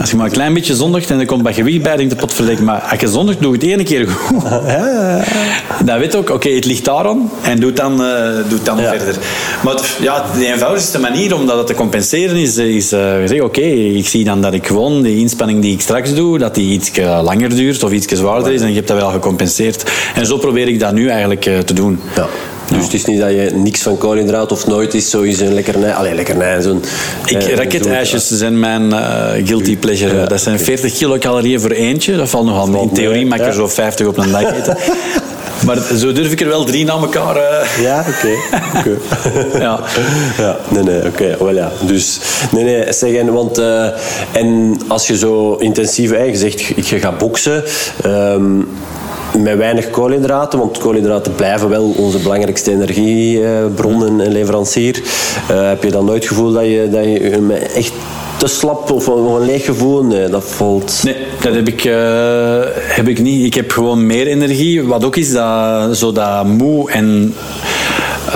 Als 0.00 0.10
je 0.10 0.16
maar 0.16 0.26
een 0.26 0.32
klein 0.32 0.54
beetje 0.54 0.74
zondigt 0.74 1.10
en 1.10 1.20
er 1.20 1.26
komt 1.26 1.42
wat 1.42 1.54
gewicht 1.54 1.82
bij, 1.82 1.96
denk 1.96 2.10
de 2.10 2.16
pot 2.16 2.34
verdikken. 2.34 2.64
Maar 2.64 2.80
als 2.80 3.00
je 3.00 3.08
zondigt, 3.08 3.40
doe 3.40 3.52
het 3.52 3.62
één 3.62 3.84
keer 3.84 4.08
goed. 4.08 4.42
Ja. 4.68 5.24
Dan 5.84 5.98
weet 5.98 6.16
ook, 6.16 6.30
oké, 6.30 6.48
het 6.48 6.64
ligt 6.64 6.84
daarom 6.84 7.30
en 7.42 7.60
doe 7.60 7.72
dan, 7.72 7.92
uh, 7.92 8.08
doe 8.48 8.58
dan 8.62 8.78
verder. 8.78 9.16
Maar 9.64 9.80
ja, 10.00 10.24
de 10.38 10.46
eenvoudigste 10.46 11.00
manier 11.00 11.34
om 11.34 11.46
dat 11.46 11.66
te 11.66 11.74
compenseren 11.74 12.36
is, 12.36 12.56
is 12.56 12.92
uh, 12.92 13.00
zeggen, 13.00 13.44
oké, 13.44 13.60
ik 13.60 14.08
zie 14.08 14.24
dan 14.24 14.42
dat 14.42 14.52
ik 14.52 14.66
gewoon 14.66 15.02
die 15.02 15.18
inspanning 15.18 15.62
die 15.62 15.72
ik 15.72 15.80
straks 15.80 16.14
doe, 16.14 16.38
dat 16.38 16.54
die 16.54 16.72
iets 16.72 16.90
langer 17.22 17.48
duurt 17.48 17.82
of 17.82 17.92
iets 17.92 18.06
zwaarder 18.06 18.52
is 18.52 18.60
en 18.60 18.68
je 18.68 18.74
hebt 18.74 18.88
dat 18.88 18.96
wel 18.96 19.10
gecompenseerd. 19.10 19.90
En 20.14 20.26
zo 20.26 20.36
probeer 20.36 20.68
ik 20.68 20.80
dat 20.80 20.92
nu 20.92 21.08
eigenlijk 21.08 21.46
uh, 21.46 21.58
te 21.58 21.72
doen. 21.74 22.00
Ja. 22.16 22.26
Dus 22.74 22.84
het 22.84 22.94
is 22.94 23.04
niet 23.04 23.20
dat 23.20 23.30
je 23.30 23.50
niks 23.54 23.82
van 23.82 23.98
koolhydraten 23.98 24.56
of 24.56 24.66
nooit 24.66 24.94
is 24.94 25.10
zoiets 25.10 25.40
een 25.40 25.54
lekkernij. 25.54 25.94
Alleen 25.94 26.14
lekkernij, 26.14 26.60
zo'n... 26.60 26.82
Ik, 27.26 27.42
eh, 27.42 27.54
raketijsjes 27.54 28.30
zijn 28.30 28.60
mijn 28.60 28.82
uh, 28.82 29.26
guilty 29.44 29.76
pleasure. 29.76 30.26
dat 30.26 30.40
zijn 30.40 30.58
40 30.58 30.92
kilocalorieën 30.92 31.60
voor 31.60 31.70
eentje. 31.70 32.16
Dat 32.16 32.28
valt 32.28 32.46
nogal 32.46 32.66
mee. 32.66 32.82
In 32.82 32.92
theorie 32.92 33.26
mag 33.26 33.38
ik 33.38 33.46
er 33.46 33.52
zo 33.52 33.68
50 33.68 34.06
op 34.06 34.18
een 34.18 34.30
dag 34.30 34.56
eten. 34.56 34.76
Maar 35.66 35.78
zo 35.96 36.12
durf 36.12 36.32
ik 36.32 36.40
er 36.40 36.48
wel 36.48 36.64
drie 36.64 36.84
na 36.84 36.92
elkaar. 36.92 37.36
Uh... 37.36 37.82
Ja, 37.82 38.04
oké. 38.08 38.36
Okay. 38.78 39.60
ja. 39.64 39.80
ja. 40.44 40.56
Nee, 40.68 40.82
nee, 40.82 41.06
oké. 41.06 41.36
Okay. 41.38 41.54
ja. 41.54 41.72
Dus, 41.86 42.20
nee, 42.52 42.64
nee, 42.64 42.92
zeg, 42.92 43.22
want 43.22 43.58
uh, 43.58 43.86
en 44.32 44.80
als 44.88 45.06
je 45.06 45.16
zo 45.16 45.54
intensief, 45.54 46.10
hè, 46.10 46.22
je 46.22 46.36
zegt, 46.36 46.88
je 46.88 46.98
gaat 46.98 47.18
boksen. 47.18 47.64
Um, 48.06 48.68
met 49.42 49.56
weinig 49.56 49.90
koolhydraten, 49.90 50.58
want 50.58 50.78
koolhydraten 50.78 51.34
blijven 51.34 51.68
wel 51.68 51.94
onze 51.96 52.18
belangrijkste 52.18 52.70
energiebronnen 52.70 54.20
en 54.20 54.32
leverancier. 54.32 55.00
Uh, 55.50 55.68
heb 55.68 55.82
je 55.82 55.90
dan 55.90 56.04
nooit 56.04 56.22
het 56.22 56.28
gevoel 56.28 56.52
dat 56.52 56.64
je, 56.64 56.88
dat 56.90 57.04
je 57.04 57.54
echt 57.74 57.92
te 58.38 58.46
slap 58.46 58.90
of 58.90 59.06
een 59.06 59.44
leeg 59.44 59.64
gevoel? 59.64 60.04
Nee, 60.04 60.28
dat 60.28 60.44
valt... 60.44 61.00
Nee, 61.02 61.16
dat 61.40 61.54
heb 61.54 61.68
ik, 61.68 61.84
uh, 61.84 62.60
heb 62.74 63.08
ik 63.08 63.18
niet. 63.20 63.44
Ik 63.44 63.54
heb 63.54 63.70
gewoon 63.70 64.06
meer 64.06 64.26
energie. 64.26 64.84
Wat 64.84 65.04
ook 65.04 65.16
is, 65.16 65.32
dat, 65.32 65.96
zo 65.96 66.12
dat 66.12 66.44
moe 66.46 66.90
en... 66.90 67.34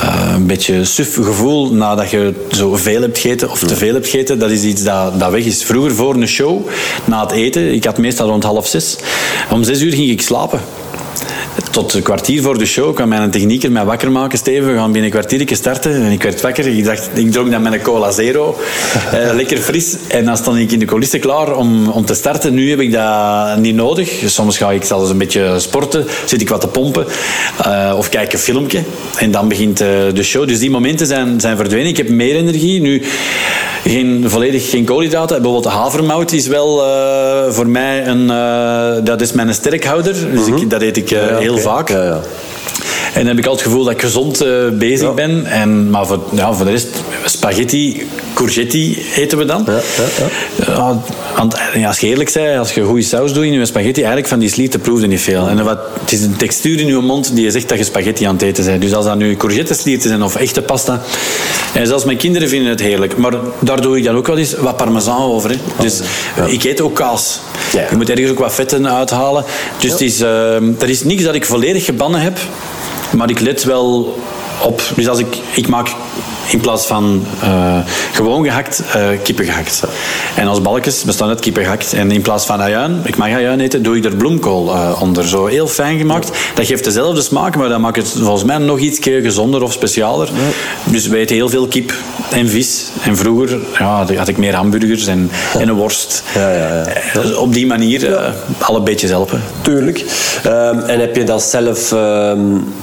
Uh, 0.02 0.32
een 0.34 0.46
beetje 0.46 0.84
suf 0.84 1.14
gevoel 1.14 1.72
nadat 1.72 2.10
je 2.10 2.34
zo 2.50 2.76
veel 2.76 3.00
hebt 3.00 3.18
gegeten 3.18 3.50
of 3.50 3.58
te 3.58 3.76
veel 3.76 3.92
hebt 3.92 4.08
gegeten. 4.08 4.38
Dat 4.38 4.50
is 4.50 4.62
iets 4.62 4.82
dat, 4.82 5.20
dat 5.20 5.30
weg 5.30 5.44
is. 5.44 5.64
Vroeger 5.64 5.94
voor 5.94 6.14
een 6.14 6.28
show, 6.28 6.66
na 7.04 7.20
het 7.20 7.30
eten, 7.30 7.74
ik 7.74 7.84
had 7.84 7.98
meestal 7.98 8.28
rond 8.28 8.42
half 8.42 8.66
zes. 8.66 8.96
Om 9.50 9.64
zes 9.64 9.80
uur 9.80 9.92
ging 9.92 10.10
ik 10.10 10.22
slapen 10.22 10.60
tot 11.70 11.94
een 11.94 12.02
kwartier 12.02 12.42
voor 12.42 12.58
de 12.58 12.66
show 12.66 12.94
kwam 12.94 13.08
mijn 13.08 13.30
technieker 13.30 13.72
mij 13.72 13.84
wakker 13.84 14.12
maken. 14.12 14.38
Steven, 14.38 14.72
we 14.72 14.78
gaan 14.78 14.92
binnen 14.92 15.12
een 15.12 15.18
kwartier 15.18 15.56
starten. 15.56 15.94
En 15.94 16.10
ik 16.10 16.22
werd 16.22 16.40
wakker. 16.40 16.66
Ik 16.66 16.84
dacht, 16.84 17.10
ik 17.14 17.32
dronk 17.32 17.50
dan 17.50 17.62
met 17.62 17.72
een 17.72 17.82
cola 17.82 18.10
zero. 18.10 18.56
Eh, 19.12 19.34
lekker 19.34 19.58
fris. 19.58 19.96
En 20.08 20.24
dan 20.24 20.36
stond 20.36 20.58
ik 20.58 20.72
in 20.72 20.78
de 20.78 20.84
coulissen 20.84 21.20
klaar 21.20 21.56
om, 21.56 21.88
om 21.88 22.04
te 22.04 22.14
starten. 22.14 22.54
Nu 22.54 22.70
heb 22.70 22.80
ik 22.80 22.92
dat 22.92 23.58
niet 23.58 23.74
nodig. 23.74 24.22
Soms 24.26 24.56
ga 24.56 24.70
ik 24.70 24.84
zelfs 24.84 25.10
een 25.10 25.18
beetje 25.18 25.54
sporten. 25.58 26.06
Zit 26.24 26.40
ik 26.40 26.48
wat 26.48 26.60
te 26.60 26.66
pompen. 26.66 27.06
Uh, 27.66 27.94
of 27.96 28.08
kijk 28.08 28.32
een 28.32 28.38
filmpje. 28.38 28.82
En 29.16 29.30
dan 29.30 29.48
begint 29.48 29.80
uh, 29.80 29.88
de 30.14 30.22
show. 30.22 30.48
Dus 30.48 30.58
die 30.58 30.70
momenten 30.70 31.06
zijn, 31.06 31.40
zijn 31.40 31.56
verdwenen. 31.56 31.86
Ik 31.86 31.96
heb 31.96 32.08
meer 32.08 32.36
energie. 32.36 32.80
Nu, 32.80 33.02
geen, 33.84 34.24
volledig 34.26 34.70
geen 34.70 34.84
koolhydraten. 34.84 35.42
Bijvoorbeeld 35.42 35.74
havermout 35.74 36.32
is 36.32 36.46
wel 36.46 36.82
voor 37.50 37.68
mij 37.68 38.06
een... 38.06 38.26
dat 39.04 39.20
is 39.20 39.32
mijn 39.32 39.54
sterkhouder. 39.54 40.14
Dus 40.32 40.46
ik, 40.46 40.54
mhm. 40.54 40.68
dat 40.68 40.82
eet 40.82 40.96
ik 40.96 41.10
heel 41.42 41.58
vaak. 41.58 41.88
Ja, 41.88 42.04
ja. 42.04 42.20
En 43.12 43.18
dan 43.18 43.26
heb 43.26 43.38
ik 43.38 43.46
altijd 43.46 43.64
het 43.64 43.72
gevoel 43.72 43.84
dat 43.84 43.92
ik 43.92 44.00
gezond 44.00 44.42
uh, 44.42 44.68
bezig 44.72 45.14
ben. 45.14 45.46
En, 45.46 45.90
maar 45.90 46.06
voor, 46.06 46.20
ja, 46.34 46.52
voor 46.52 46.64
de 46.64 46.70
rest, 46.70 46.88
spaghetti, 47.24 48.06
courgetti 48.34 49.02
eten 49.16 49.38
we 49.38 49.44
dan. 49.44 49.66
Ja, 49.66 49.80
ja, 50.66 51.00
want 51.36 51.54
als 51.86 51.98
je 51.98 52.06
eerlijk 52.06 52.32
bent, 52.32 52.58
als 52.58 52.72
je 52.72 52.82
goede 52.82 53.02
saus 53.02 53.32
doet 53.32 53.44
in 53.44 53.52
je 53.52 53.66
spaghetti, 53.66 54.00
eigenlijk 54.00 54.28
van 54.28 54.38
die 54.38 54.50
slieten 54.50 54.80
proefde 54.80 55.06
niet 55.06 55.20
veel. 55.20 55.48
En 55.48 55.64
wat, 55.64 55.78
het 56.00 56.12
is 56.12 56.22
een 56.22 56.36
textuur 56.36 56.80
in 56.80 56.86
je 56.86 56.98
mond 56.98 57.34
die 57.34 57.44
je 57.44 57.50
zegt 57.50 57.68
dat 57.68 57.78
je 57.78 57.84
spaghetti 57.84 58.24
aan 58.24 58.34
het 58.34 58.42
eten 58.42 58.64
bent. 58.64 58.82
Dus 58.82 58.94
als 58.94 59.04
dat 59.04 59.16
nu 59.16 59.36
courgetteslieten 59.36 60.08
zijn 60.08 60.22
of 60.22 60.36
echte 60.36 60.62
pasta. 60.62 61.02
En 61.74 61.86
zelfs 61.86 62.04
mijn 62.04 62.16
kinderen 62.18 62.48
vinden 62.48 62.70
het 62.70 62.80
heerlijk. 62.80 63.16
Maar 63.16 63.32
daar 63.60 63.80
doe 63.80 63.98
ik 63.98 64.04
dan 64.04 64.16
ook 64.16 64.26
wel 64.26 64.38
eens 64.38 64.54
wat 64.54 64.76
parmesan 64.76 65.22
over. 65.22 65.50
Hè. 65.50 65.56
Dus 65.80 66.00
ik 66.46 66.64
eet 66.64 66.80
ook 66.80 66.94
kaas. 66.94 67.40
Je 67.72 67.96
moet 67.96 68.10
ergens 68.10 68.30
ook 68.30 68.38
wat 68.38 68.54
vetten 68.54 68.88
uithalen. 68.88 69.44
Dus 69.78 69.90
het 69.90 70.00
is, 70.00 70.20
uh, 70.20 70.54
er 70.80 70.88
is 70.88 71.04
niks 71.04 71.22
dat 71.22 71.34
ik 71.34 71.44
volledig 71.44 71.84
gebannen 71.84 72.20
heb. 72.20 72.38
Maar 73.16 73.30
ik 73.30 73.40
let 73.40 73.64
wel 73.64 74.18
op. 74.62 74.82
Dus 74.96 75.08
als 75.08 75.18
ik, 75.18 75.36
ik 75.54 75.68
maak 75.68 75.88
in 76.50 76.60
plaats 76.60 76.86
van 76.86 77.24
uh, 77.42 77.78
gewoon 78.12 78.44
gehakt, 78.44 78.82
uh, 78.96 79.08
kippen 79.22 79.44
gehakt. 79.44 79.82
En 80.34 80.46
als 80.46 80.60
balkjes 80.60 81.02
bestaan 81.04 81.28
uit 81.28 81.40
kippen 81.40 81.62
gehakt. 81.62 81.92
En 81.92 82.10
in 82.10 82.22
plaats 82.22 82.46
van 82.46 82.60
ajuin, 82.60 83.00
ik 83.04 83.16
mag 83.16 83.28
ajuin 83.28 83.60
eten, 83.60 83.82
doe 83.82 83.96
ik 83.96 84.04
er 84.04 84.16
bloemkool 84.16 84.74
uh, 84.74 84.98
onder. 85.00 85.28
Zo 85.28 85.46
heel 85.46 85.68
fijn 85.68 85.98
gemaakt. 85.98 86.30
Dat 86.54 86.66
geeft 86.66 86.84
dezelfde 86.84 87.22
smaak, 87.22 87.56
maar 87.56 87.68
dat 87.68 87.78
maakt 87.78 87.96
het 87.96 88.08
volgens 88.08 88.44
mij 88.44 88.58
nog 88.58 88.78
iets 88.78 88.98
gezonder 89.02 89.62
of 89.62 89.72
specialer. 89.72 90.28
Dus 90.84 91.06
wij 91.06 91.20
eten 91.20 91.36
heel 91.36 91.48
veel 91.48 91.66
kip 91.66 91.94
en 92.30 92.48
vis. 92.48 92.88
En 93.02 93.16
vroeger 93.16 93.58
ja, 93.78 94.06
had 94.16 94.28
ik 94.28 94.36
meer 94.36 94.54
hamburgers 94.54 95.06
en, 95.06 95.30
en 95.58 95.68
een 95.68 95.74
worst. 95.74 96.22
Ja, 96.34 96.52
ja, 96.52 96.84
ja. 97.14 97.36
Op 97.36 97.52
die 97.52 97.66
manier 97.66 98.32
alle 98.58 98.80
beetjes 98.80 99.10
helpen. 99.10 99.42
Tuurlijk. 99.62 100.04
Um, 100.46 100.78
en 100.78 101.00
heb 101.00 101.16
je 101.16 101.24
dat 101.24 101.42
zelf... 101.42 101.92
Um 101.92 102.74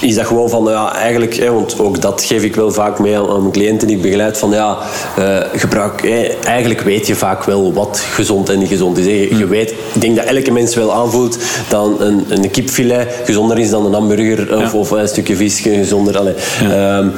is 0.00 0.14
dat 0.14 0.26
gewoon 0.26 0.50
van, 0.50 0.64
ja, 0.64 0.94
eigenlijk, 0.94 1.36
hè, 1.36 1.52
want 1.52 1.80
ook 1.80 2.00
dat 2.00 2.22
geef 2.22 2.42
ik 2.42 2.54
wel 2.54 2.72
vaak 2.72 2.98
mee 2.98 3.18
aan, 3.18 3.40
mijn 3.40 3.52
cliënten 3.52 3.86
die 3.86 3.96
ik 3.96 4.02
begeleid, 4.02 4.38
van 4.38 4.50
ja, 4.50 4.78
uh, 5.18 5.38
gebruik, 5.54 6.02
hè, 6.02 6.22
eigenlijk 6.44 6.80
weet 6.80 7.06
je 7.06 7.14
vaak 7.14 7.44
wel 7.44 7.72
wat 7.72 7.98
gezond 7.98 8.48
en 8.48 8.58
niet 8.58 8.68
gezond 8.68 8.98
is. 8.98 9.04
Je 9.04 9.28
hmm. 9.28 9.48
weet, 9.48 9.70
ik 9.70 10.00
denk 10.00 10.16
dat 10.16 10.24
elke 10.24 10.50
mens 10.50 10.74
wel 10.74 10.94
aanvoelt 10.94 11.38
dat 11.68 12.00
een, 12.00 12.24
een 12.28 12.50
kipfilet 12.50 13.14
gezonder 13.24 13.58
is 13.58 13.70
dan 13.70 13.86
een 13.86 13.92
hamburger 13.92 14.56
of, 14.56 14.74
of 14.74 14.90
een 14.90 15.08
stukje 15.08 15.36
vis 15.36 15.60
gezonder. 15.60 16.18
Allee. 16.18 16.34
Ja. 16.60 16.98
Um, 16.98 17.12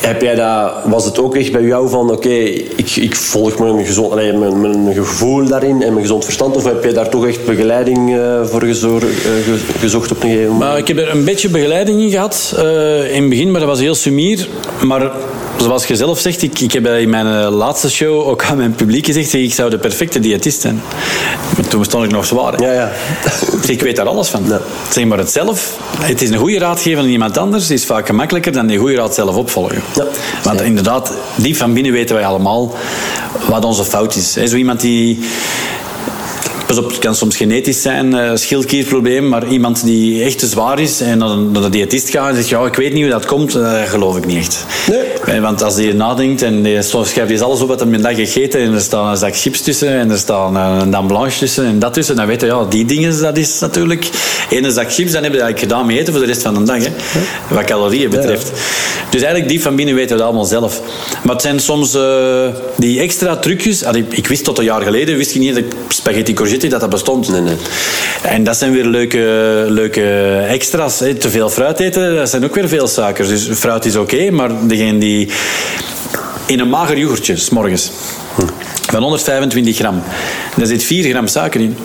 heb 0.00 0.22
jij 0.22 0.34
dat, 0.34 0.72
was 0.84 1.04
het 1.04 1.18
ook 1.18 1.36
echt 1.36 1.52
bij 1.52 1.62
jou 1.62 1.88
van, 1.88 2.10
oké, 2.10 2.28
ik, 2.28 2.96
ik 2.96 3.16
volg 3.16 3.58
mijn, 3.58 3.86
gezond, 3.86 4.14
mijn, 4.14 4.60
mijn 4.60 4.94
gevoel 4.94 5.44
daarin 5.44 5.82
en 5.82 5.88
mijn 5.92 6.00
gezond 6.00 6.24
verstand? 6.24 6.56
Of 6.56 6.64
heb 6.64 6.84
je 6.84 6.92
daar 6.92 7.08
toch 7.08 7.26
echt 7.26 7.44
begeleiding 7.44 8.10
uh, 8.16 8.44
voor 8.44 8.62
uh, 8.62 8.74
gezocht 9.78 10.10
op 10.10 10.22
een 10.22 10.28
gegeven 10.28 10.52
moment? 10.52 10.70
Maar 10.70 10.78
ik 10.78 10.88
heb 10.88 10.98
er 10.98 11.10
een 11.10 11.24
beetje 11.24 11.48
begeleiding 11.48 12.00
in 12.00 12.10
gehad 12.10 12.54
uh, 12.58 13.14
in 13.14 13.20
het 13.20 13.30
begin, 13.30 13.50
maar 13.50 13.60
dat 13.60 13.68
was 13.68 13.80
heel 13.80 13.94
sumier. 13.94 14.48
Maar 14.84 15.10
zoals 15.58 15.86
je 15.86 15.96
zelf 15.96 16.18
zegt, 16.18 16.42
ik, 16.42 16.60
ik 16.60 16.72
heb 16.72 16.86
in 16.86 17.10
mijn 17.10 17.26
laatste 17.48 17.90
show 17.90 18.28
ook 18.28 18.44
aan 18.44 18.56
mijn 18.56 18.74
publiek 18.74 19.06
gezegd, 19.06 19.32
ik 19.32 19.54
zou 19.54 19.70
de 19.70 19.78
perfecte 19.78 20.20
diëtist 20.20 20.60
zijn. 20.60 20.82
Maar 21.56 21.68
toen 21.68 21.84
stond 21.84 22.04
ik 22.04 22.10
nog 22.10 22.26
zwaar. 22.26 22.62
Ja, 22.62 22.72
ja. 22.72 22.92
Ik 23.66 23.82
weet 23.82 23.96
daar 23.96 24.06
alles 24.06 24.28
van. 24.28 24.44
Ja. 24.48 24.60
Zeg 24.90 25.04
maar 25.04 25.18
het 25.18 25.30
zelf, 25.30 25.78
het 26.00 26.22
is 26.22 26.30
een 26.30 26.38
goede 26.38 26.58
raad 26.58 26.80
geven 26.80 26.98
aan 26.98 27.08
iemand 27.08 27.38
anders, 27.38 27.70
is 27.70 27.84
vaak 27.84 28.06
gemakkelijker 28.06 28.52
dan 28.52 28.66
die 28.66 28.78
goede 28.78 28.94
raad 28.94 29.14
zelf 29.14 29.36
opvolgen. 29.36 29.82
Ja. 29.94 30.04
Want 30.42 30.60
inderdaad, 30.60 31.12
diep 31.36 31.56
van 31.56 31.72
binnen 31.72 31.92
weten 31.92 32.14
wij 32.14 32.24
allemaal 32.24 32.74
wat 33.48 33.64
onze 33.64 33.84
fout 33.84 34.16
is. 34.16 34.32
Zo 34.32 34.56
iemand 34.56 34.80
die 34.80 35.18
Pas 36.68 36.78
op, 36.78 36.88
het 36.88 36.98
kan 36.98 37.14
soms 37.14 37.36
genetisch 37.36 37.82
zijn, 37.82 38.14
uh, 38.14 38.30
schildklierprobleem, 38.34 39.28
maar 39.28 39.48
iemand 39.48 39.84
die 39.84 40.22
echt 40.22 40.38
te 40.38 40.46
zwaar 40.46 40.80
is 40.80 41.00
en 41.00 41.18
naar 41.18 41.62
de 41.62 41.68
diëtist 41.70 42.10
gaat 42.10 42.28
en 42.28 42.34
zegt, 42.34 42.48
ja, 42.48 42.66
ik 42.66 42.74
weet 42.74 42.92
niet 42.92 43.02
hoe 43.02 43.12
dat 43.12 43.26
komt, 43.26 43.56
uh, 43.56 43.82
geloof 43.82 44.16
ik 44.16 44.26
niet 44.26 44.36
echt. 44.36 44.64
Nee. 44.88 45.34
Eh, 45.34 45.40
want 45.40 45.62
als 45.62 45.74
hij 45.74 45.92
nadenkt 45.92 46.42
en 46.42 46.62
die, 46.62 46.82
soms 46.82 47.08
schrijft 47.08 47.30
hij 47.30 47.40
alles 47.40 47.60
op 47.60 47.68
wat 47.68 47.80
hij 47.80 47.92
een 47.92 48.00
dag 48.00 48.14
gegeten 48.14 48.60
en 48.60 48.74
er 48.74 48.80
staat 48.80 49.10
een 49.10 49.16
zak 49.16 49.36
chips 49.36 49.60
tussen 49.60 49.88
en 49.88 50.10
er 50.10 50.18
staat 50.18 50.48
een 50.82 50.90
dame 50.90 51.06
blanche 51.06 51.38
tussen 51.38 51.64
en 51.64 51.78
dat 51.78 51.94
tussen, 51.94 52.16
dan 52.16 52.26
weet 52.26 52.40
hij, 52.40 52.50
ja, 52.50 52.64
die 52.64 52.84
dingen, 52.84 53.20
dat 53.20 53.36
is 53.36 53.58
natuurlijk 53.58 54.08
één 54.50 54.72
zak 54.72 54.92
chips, 54.92 55.12
dan 55.12 55.22
heb 55.22 55.32
je 55.32 55.40
eigenlijk 55.40 55.58
gedaan 55.58 55.86
mee 55.86 55.98
eten 55.98 56.12
voor 56.12 56.22
de 56.22 56.28
rest 56.28 56.42
van 56.42 56.54
de 56.54 56.62
dag, 56.62 56.84
hè, 56.84 56.90
wat 57.50 57.64
calorieën 57.64 58.10
betreft. 58.10 58.52
Dus 59.10 59.20
eigenlijk 59.20 59.48
diep 59.48 59.62
van 59.62 59.76
binnen 59.76 59.94
weten 59.94 60.10
we 60.10 60.16
dat 60.16 60.26
allemaal 60.26 60.44
zelf. 60.44 60.80
Maar 61.22 61.32
het 61.32 61.42
zijn 61.42 61.60
soms 61.60 61.94
uh, 61.94 62.46
die 62.76 63.00
extra 63.00 63.36
trucjes, 63.36 63.82
ik 64.10 64.26
wist 64.26 64.44
tot 64.44 64.58
een 64.58 64.64
jaar 64.64 64.82
geleden, 64.82 65.16
wist 65.16 65.34
ik 65.34 65.40
niet 65.40 65.54
dat 65.54 65.64
spaghetti 65.88 66.32
courgette 66.32 66.57
dat 66.60 66.80
dat 66.80 66.90
bestond. 66.90 67.28
Nee, 67.28 67.40
nee. 67.40 67.56
En 68.22 68.44
dat 68.44 68.56
zijn 68.56 68.72
weer 68.72 68.84
leuke, 68.84 69.64
leuke 69.68 70.34
extra's. 70.48 71.00
Hè. 71.00 71.14
Te 71.14 71.30
veel 71.30 71.50
fruit 71.50 71.80
eten, 71.80 72.16
dat 72.16 72.30
zijn 72.30 72.44
ook 72.44 72.54
weer 72.54 72.68
veel 72.68 72.88
suikers. 72.88 73.28
Dus 73.28 73.48
fruit 73.58 73.84
is 73.84 73.96
oké, 73.96 74.30
maar 74.30 74.50
degene 74.66 74.98
die... 74.98 75.28
In 76.46 76.60
een 76.60 76.68
mager 76.68 76.98
yoghurtje, 76.98 77.36
s 77.36 77.50
morgens, 77.50 77.90
van 78.90 79.02
125 79.02 79.76
gram, 79.76 80.02
daar 80.56 80.66
zit 80.66 80.82
4 80.82 81.10
gram 81.10 81.26
suiker 81.26 81.60
in. 81.60 81.76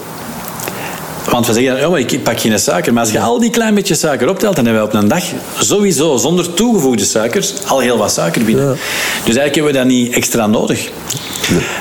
Want 1.30 1.48
we 1.48 1.54
zeggen, 1.54 1.90
oh, 1.90 2.00
ik 2.00 2.24
pak 2.24 2.40
geen 2.40 2.60
suiker. 2.60 2.94
Maar 2.94 3.04
als 3.04 3.12
je 3.12 3.20
al 3.20 3.40
die 3.40 3.50
klein 3.50 3.74
beetje 3.74 3.96
suiker 3.96 4.30
optelt, 4.30 4.56
dan 4.56 4.66
hebben 4.66 4.84
we 4.84 4.88
op 4.88 4.94
een 4.94 5.08
dag 5.08 5.24
sowieso 5.60 6.18
zonder 6.18 6.54
toegevoegde 6.54 7.06
suikers 7.06 7.54
al 7.68 7.80
heel 7.80 7.98
wat 7.98 8.12
suiker 8.12 8.44
binnen. 8.44 8.68
Dus 9.26 9.36
eigenlijk 9.36 9.56
hebben 9.56 9.74
we 9.74 9.78
dat 9.78 9.88
niet 9.88 10.14
extra 10.14 10.48
nodig. 10.48 10.92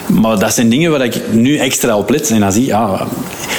Maar 0.07 0.39
dat 0.39 0.55
zijn 0.55 0.69
dingen 0.69 0.91
waar 0.91 1.05
ik 1.05 1.21
nu 1.31 1.57
extra 1.57 1.97
op 1.97 2.11
let. 2.11 2.31
En 2.31 2.41
dan 2.41 2.53
zie 2.53 2.65
ja, 2.65 3.07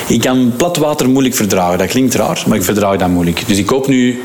ik 0.07 0.21
kan 0.21 0.53
plat 0.57 0.77
water 0.77 1.09
moeilijk 1.09 1.35
verdragen. 1.35 1.77
Dat 1.77 1.87
klinkt 1.87 2.15
raar, 2.15 2.43
maar 2.47 2.57
ik 2.57 2.63
verdraag 2.63 2.97
dat 2.97 3.09
moeilijk. 3.09 3.47
Dus 3.47 3.57
ik 3.57 3.65
koop 3.65 3.87
nu 3.87 4.21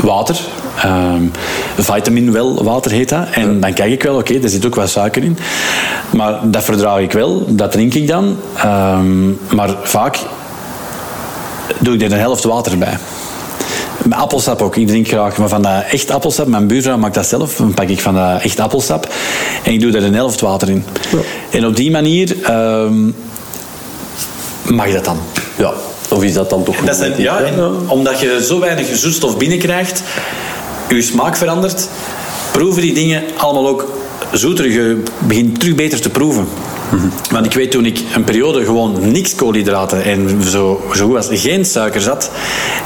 water. 0.00 0.40
Um, 0.84 1.32
vitamin 1.78 2.32
wel 2.32 2.64
water 2.64 2.90
heet 2.90 3.08
dat. 3.08 3.26
En 3.30 3.60
dan 3.60 3.72
kijk 3.72 3.92
ik 3.92 4.02
wel, 4.02 4.16
oké, 4.16 4.38
er 4.42 4.48
zit 4.48 4.66
ook 4.66 4.74
wat 4.74 4.90
suiker 4.90 5.22
in. 5.22 5.38
Maar 6.10 6.50
dat 6.50 6.64
verdraag 6.64 7.00
ik 7.00 7.12
wel, 7.12 7.44
dat 7.48 7.72
drink 7.72 7.94
ik 7.94 8.08
dan. 8.08 8.36
Um, 8.64 9.38
maar 9.54 9.74
vaak 9.82 10.18
doe 11.78 11.94
ik 11.94 12.02
er 12.02 12.12
een 12.12 12.18
helft 12.18 12.44
water 12.44 12.78
bij. 12.78 12.98
Met 14.02 14.18
appelsap 14.18 14.62
ook. 14.62 14.76
Ik 14.76 14.86
drink 14.86 15.08
graag 15.08 15.36
maar 15.36 15.48
van 15.48 15.62
dat 15.62 15.84
echt 15.90 16.10
appelsap. 16.10 16.46
Mijn 16.46 16.66
buurvrouw 16.66 16.98
maakt 16.98 17.14
dat 17.14 17.26
zelf. 17.26 17.56
Dan 17.56 17.74
pak 17.74 17.88
ik 17.88 18.00
van 18.00 18.14
dat 18.14 18.42
echt 18.42 18.60
appelsap. 18.60 19.12
En 19.62 19.72
ik 19.72 19.80
doe 19.80 19.92
er 19.92 20.04
een 20.04 20.14
helft 20.14 20.40
water 20.40 20.68
in. 20.68 20.84
Ja. 21.10 21.18
En 21.50 21.66
op 21.66 21.76
die 21.76 21.90
manier 21.90 22.36
um, 22.50 23.14
mag 24.62 24.92
dat 24.92 25.04
dan. 25.04 25.18
Ja. 25.56 25.72
Of 26.08 26.22
is 26.22 26.32
dat 26.32 26.50
dan 26.50 26.64
toch 26.64 26.76
dat 26.76 26.96
zijn, 26.96 27.12
ja, 27.16 27.40
omdat 27.86 28.20
je 28.20 28.44
zo 28.44 28.60
weinig 28.60 28.96
zoetstof 28.96 29.36
binnenkrijgt, 29.36 30.02
je 30.88 31.02
smaak 31.02 31.36
verandert, 31.36 31.88
proeven 32.50 32.82
die 32.82 32.94
dingen 32.94 33.22
allemaal 33.36 33.68
ook 33.68 33.88
zoeter. 34.32 34.70
Je 34.70 35.02
begint 35.18 35.60
terug 35.60 35.74
beter 35.74 36.00
te 36.00 36.10
proeven. 36.10 36.48
Want 37.30 37.46
ik 37.46 37.52
weet 37.52 37.70
toen 37.70 37.86
ik 37.86 38.00
een 38.14 38.24
periode 38.24 38.64
gewoon 38.64 39.10
niks 39.10 39.34
koolhydraten 39.34 40.04
en 40.04 40.42
zo, 40.42 40.84
zo 40.94 41.06
goed 41.06 41.16
als 41.16 41.28
geen 41.30 41.64
suiker 41.64 42.00
zat. 42.00 42.30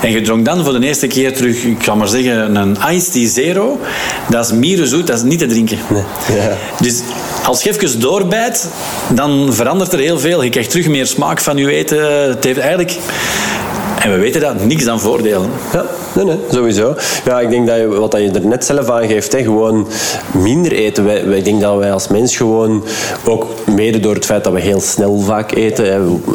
En 0.00 0.10
je 0.10 0.20
dronk 0.20 0.44
dan 0.44 0.64
voor 0.64 0.80
de 0.80 0.86
eerste 0.86 1.06
keer 1.06 1.36
terug, 1.36 1.62
ik 1.62 1.82
ga 1.82 1.94
maar 1.94 2.08
zeggen, 2.08 2.56
een 2.56 2.76
Ice 2.90 3.10
Tea 3.10 3.28
Zero. 3.28 3.80
Dat 4.28 4.44
is 4.44 4.52
mierenzoet, 4.52 5.06
dat 5.06 5.16
is 5.16 5.22
niet 5.22 5.38
te 5.38 5.46
drinken. 5.46 5.78
Nee. 5.88 6.02
Ja. 6.36 6.56
Dus 6.80 7.00
als 7.44 7.62
je 7.62 7.70
even 7.70 8.00
doorbijt, 8.00 8.68
dan 9.14 9.48
verandert 9.52 9.92
er 9.92 9.98
heel 9.98 10.18
veel. 10.18 10.42
Je 10.42 10.50
krijgt 10.50 10.70
terug 10.70 10.88
meer 10.88 11.06
smaak 11.06 11.40
van 11.40 11.56
je 11.56 11.70
eten. 11.72 12.28
Het 12.28 12.44
heeft 12.44 12.58
eigenlijk 12.58 12.98
en 14.00 14.10
we 14.10 14.18
weten 14.18 14.40
dat, 14.40 14.64
niks 14.64 14.84
dan 14.84 15.00
voordelen. 15.00 15.50
Ja, 15.72 15.84
nee, 16.14 16.24
nee, 16.24 16.38
sowieso. 16.50 16.94
Ja, 17.24 17.40
ik 17.40 17.50
denk 17.50 17.66
dat 17.66 17.76
je, 17.76 17.86
wat 17.86 18.12
je 18.12 18.30
er 18.30 18.46
net 18.46 18.64
zelf 18.64 18.88
aangeeft, 18.88 19.32
hè, 19.32 19.42
gewoon 19.42 19.88
minder 20.30 20.72
eten. 20.72 21.04
Wij, 21.04 21.26
wij, 21.26 21.38
ik 21.38 21.44
denk 21.44 21.60
dat 21.60 21.78
wij 21.78 21.92
als 21.92 22.08
mens 22.08 22.36
gewoon, 22.36 22.84
ook 23.24 23.46
mede 23.74 24.00
door 24.00 24.14
het 24.14 24.24
feit 24.24 24.44
dat 24.44 24.52
we 24.52 24.60
heel 24.60 24.80
snel 24.80 25.18
vaak 25.18 25.52
eten, 25.52 25.84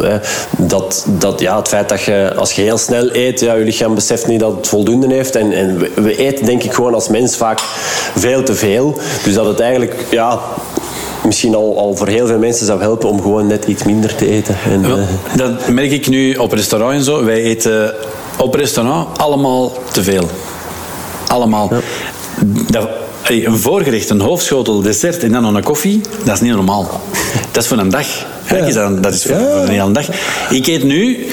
hè, 0.01 0.19
dat, 0.57 1.05
dat 1.09 1.39
ja, 1.39 1.57
het 1.57 1.67
feit 1.67 1.89
dat 1.89 2.01
je, 2.01 2.33
als 2.35 2.51
je 2.51 2.61
heel 2.61 2.77
snel 2.77 3.09
eet, 3.15 3.39
ja, 3.39 3.53
je 3.53 3.63
lichaam 3.63 3.95
beseft 3.95 4.27
niet 4.27 4.39
dat 4.39 4.55
het 4.55 4.67
voldoende 4.67 5.13
heeft. 5.13 5.35
En, 5.35 5.51
en 5.51 5.77
we, 5.77 5.91
we 5.95 6.17
eten 6.17 6.45
denk 6.45 6.63
ik 6.63 6.73
gewoon 6.73 6.93
als 6.93 7.07
mens 7.07 7.37
vaak 7.37 7.59
veel 8.15 8.43
te 8.43 8.55
veel. 8.55 8.99
Dus 9.23 9.33
dat 9.33 9.45
het 9.45 9.59
eigenlijk, 9.59 10.05
ja, 10.09 10.39
misschien 11.25 11.55
al, 11.55 11.77
al 11.77 11.95
voor 11.95 12.07
heel 12.07 12.27
veel 12.27 12.37
mensen 12.37 12.65
zou 12.65 12.81
helpen 12.81 13.09
om 13.09 13.21
gewoon 13.21 13.47
net 13.47 13.65
iets 13.65 13.83
minder 13.83 14.15
te 14.15 14.29
eten. 14.29 14.57
En, 14.71 14.83
uh, 14.83 14.93
dat 15.35 15.67
merk 15.67 15.91
ik 15.91 16.07
nu 16.07 16.35
op 16.35 16.51
restaurant 16.51 16.93
en 16.93 17.03
zo. 17.03 17.23
Wij 17.23 17.41
eten 17.41 17.93
op 18.37 18.53
restaurant 18.53 19.17
allemaal 19.17 19.73
te 19.91 20.03
veel. 20.03 20.29
Allemaal. 21.27 21.69
Ja. 21.71 21.79
Dat, 22.69 22.89
een 23.27 23.57
voorgerecht, 23.57 24.09
een 24.09 24.21
hoofdschotel, 24.21 24.81
dessert 24.81 25.23
en 25.23 25.31
dan 25.31 25.41
nog 25.41 25.53
een 25.53 25.63
koffie, 25.63 26.01
dat 26.23 26.35
is 26.35 26.41
niet 26.41 26.51
normaal. 26.51 27.01
Dat 27.51 27.63
is 27.63 27.69
voor 27.69 27.77
een 27.77 27.89
dag. 27.89 28.07
Ja. 28.49 28.89
Dat, 28.89 29.13
is 29.13 29.23
voor 29.23 29.35
een 29.35 29.67
hele 29.67 29.91
dag. 29.91 30.07
Ik 30.49 30.67
eet 30.67 30.83
nu, 30.83 31.27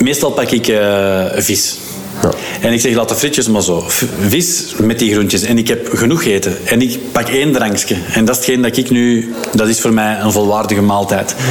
meestal 0.00 0.30
pak 0.30 0.50
ik 0.50 0.68
uh, 0.68 1.24
vis. 1.36 1.78
Ja. 2.22 2.30
En 2.60 2.72
ik 2.72 2.80
zeg, 2.80 2.94
laat 2.94 3.08
de 3.08 3.14
frietjes 3.14 3.48
maar 3.48 3.62
zo. 3.62 3.84
Vis 4.20 4.74
met 4.78 4.98
die 4.98 5.12
groentjes. 5.12 5.42
En 5.42 5.58
ik 5.58 5.68
heb 5.68 5.88
genoeg 5.94 6.22
gegeten. 6.22 6.56
En 6.66 6.82
ik 6.82 6.98
pak 7.12 7.28
één 7.28 7.52
drankje. 7.52 7.96
En 8.12 8.24
dat 8.24 8.34
is 8.34 8.46
hetgeen 8.46 8.62
dat 8.62 8.76
ik 8.76 8.90
nu... 8.90 9.34
Dat 9.52 9.68
is 9.68 9.80
voor 9.80 9.92
mij 9.92 10.20
een 10.20 10.32
volwaardige 10.32 10.82
maaltijd. 10.82 11.34
Ja. 11.38 11.44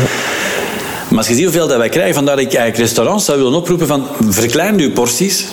Maar 1.10 1.20
als 1.20 1.28
je 1.28 1.34
ziet 1.34 1.44
hoeveel 1.44 1.68
dat 1.68 1.78
wij 1.78 1.90
krijgen, 1.90 2.14
vandaar 2.14 2.36
dat 2.36 2.46
ik 2.46 2.54
eigenlijk 2.54 2.84
restaurants 2.88 3.26
zou 3.26 3.38
willen 3.38 3.54
oproepen 3.54 3.88
van 3.88 4.08
verklein 4.30 4.80
uw 4.80 4.92
porties. 4.92 5.46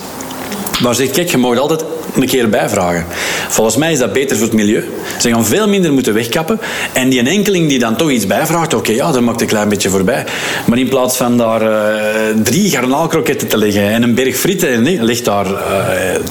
Maar 0.82 0.94
zeg, 0.94 1.10
kijk, 1.10 1.30
je 1.30 1.36
mag 1.36 1.58
altijd 1.58 1.84
een 2.14 2.26
keer 2.26 2.48
bijvragen. 2.48 3.06
Volgens 3.48 3.76
mij 3.76 3.92
is 3.92 3.98
dat 3.98 4.12
beter 4.12 4.36
voor 4.36 4.46
het 4.46 4.54
milieu. 4.54 4.84
Ze 5.20 5.30
gaan 5.30 5.46
veel 5.46 5.68
minder 5.68 5.92
moeten 5.92 6.14
wegkappen. 6.14 6.60
En 6.92 7.08
die 7.08 7.28
enkeling 7.28 7.68
die 7.68 7.78
dan 7.78 7.96
toch 7.96 8.10
iets 8.10 8.26
bijvraagt, 8.26 8.74
oké, 8.74 8.92
ja, 8.92 9.12
dat 9.12 9.22
maakt 9.22 9.40
een 9.40 9.46
klein 9.46 9.68
beetje 9.68 9.88
voorbij. 9.88 10.24
Maar 10.66 10.78
in 10.78 10.88
plaats 10.88 11.16
van 11.16 11.36
daar 11.36 11.62
uh, 11.62 12.42
drie 12.42 12.70
garnaalkroketten 12.70 13.48
te 13.48 13.58
leggen 13.58 13.90
en 13.90 14.02
een 14.02 14.14
berg 14.14 14.36
frieten, 14.36 14.82
nee, 14.82 15.02
ligt 15.02 15.24
daar 15.24 15.46
uh, 15.46 15.56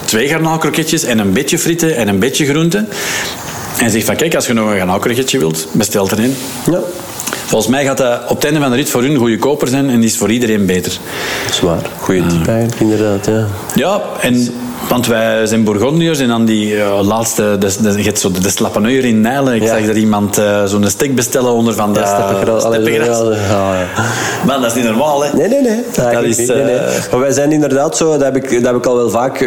twee 0.06 0.28
garnaalkroketjes 0.28 1.04
en 1.04 1.20
een 1.20 1.34
beetje 1.34 1.58
frieten 1.58 1.96
en 1.96 2.08
een 2.08 2.20
beetje 2.20 2.46
groente. 2.46 2.86
En 3.80 3.90
zegt 3.90 4.06
van, 4.06 4.16
kijk, 4.16 4.36
als 4.36 4.48
je 4.48 4.54
nog 4.54 4.70
een 4.70 4.78
garnaalkroketje 4.78 5.38
wilt, 5.38 5.68
bestel 5.72 6.10
erin. 6.12 6.36
Ja. 6.72 6.80
Volgens 7.48 7.72
mij 7.72 7.86
gaat 7.86 7.98
dat 7.98 8.22
op 8.28 8.36
het 8.36 8.46
einde 8.46 8.60
van 8.60 8.70
de 8.70 8.76
rit 8.76 8.90
voor 8.90 9.02
hun 9.02 9.16
goede 9.16 9.38
koper 9.38 9.68
zijn 9.68 9.90
en 9.90 10.04
is 10.04 10.18
voor 10.18 10.32
iedereen 10.32 10.66
beter. 10.66 11.00
Zwaar. 11.52 11.82
Goeie 12.00 12.26
tip 12.26 12.48
eigenlijk, 12.48 12.80
inderdaad. 12.80 13.26
Ja, 13.26 13.48
ja 13.76 14.02
en 14.22 14.54
want 14.90 15.08
wij 15.08 15.46
zijn 15.46 15.64
Bourgondiërs 15.64 16.20
en 16.20 16.28
dan 16.28 16.46
die 16.46 16.76
uh, 16.76 17.00
laatste, 17.02 17.58
de, 17.60 17.82
de, 17.82 17.98
je 17.98 18.04
hebt 18.04 18.20
zo 18.20 18.32
de, 18.32 18.40
de 18.40 18.50
slappeneur 18.50 19.06
in 19.06 19.22
Nijlen. 19.22 19.56
Ik 19.56 19.62
ja. 19.62 19.68
zag 19.68 19.88
er 19.88 19.98
iemand 19.98 20.40
uh, 20.40 20.64
zo'n 20.66 20.88
steak 20.88 21.16
bestellen 21.16 21.52
onder 21.52 21.74
van 21.74 21.94
de 21.94 22.00
ja, 22.00 22.34
steppengras. 22.60 23.20
Ja, 23.50 23.80
ja. 23.80 23.88
Maar 24.46 24.60
dat 24.60 24.66
is 24.66 24.74
niet 24.74 24.84
normaal, 24.84 25.24
hè? 25.24 25.30
Nee, 25.34 25.48
nee, 25.48 25.62
nee. 25.62 25.84
Dat 25.96 26.24
is, 26.24 26.38
niet, 26.38 26.48
nee, 26.48 26.64
nee. 26.64 26.76
Uh... 26.76 26.82
Maar 27.12 27.20
wij 27.20 27.32
zijn 27.32 27.52
inderdaad 27.52 27.98
zo, 27.98 28.12
dat 28.12 28.22
heb 28.22 28.36
ik, 28.36 28.52
dat 28.52 28.66
heb 28.66 28.76
ik 28.76 28.86
al 28.86 28.96
wel 28.96 29.10
vaak 29.10 29.40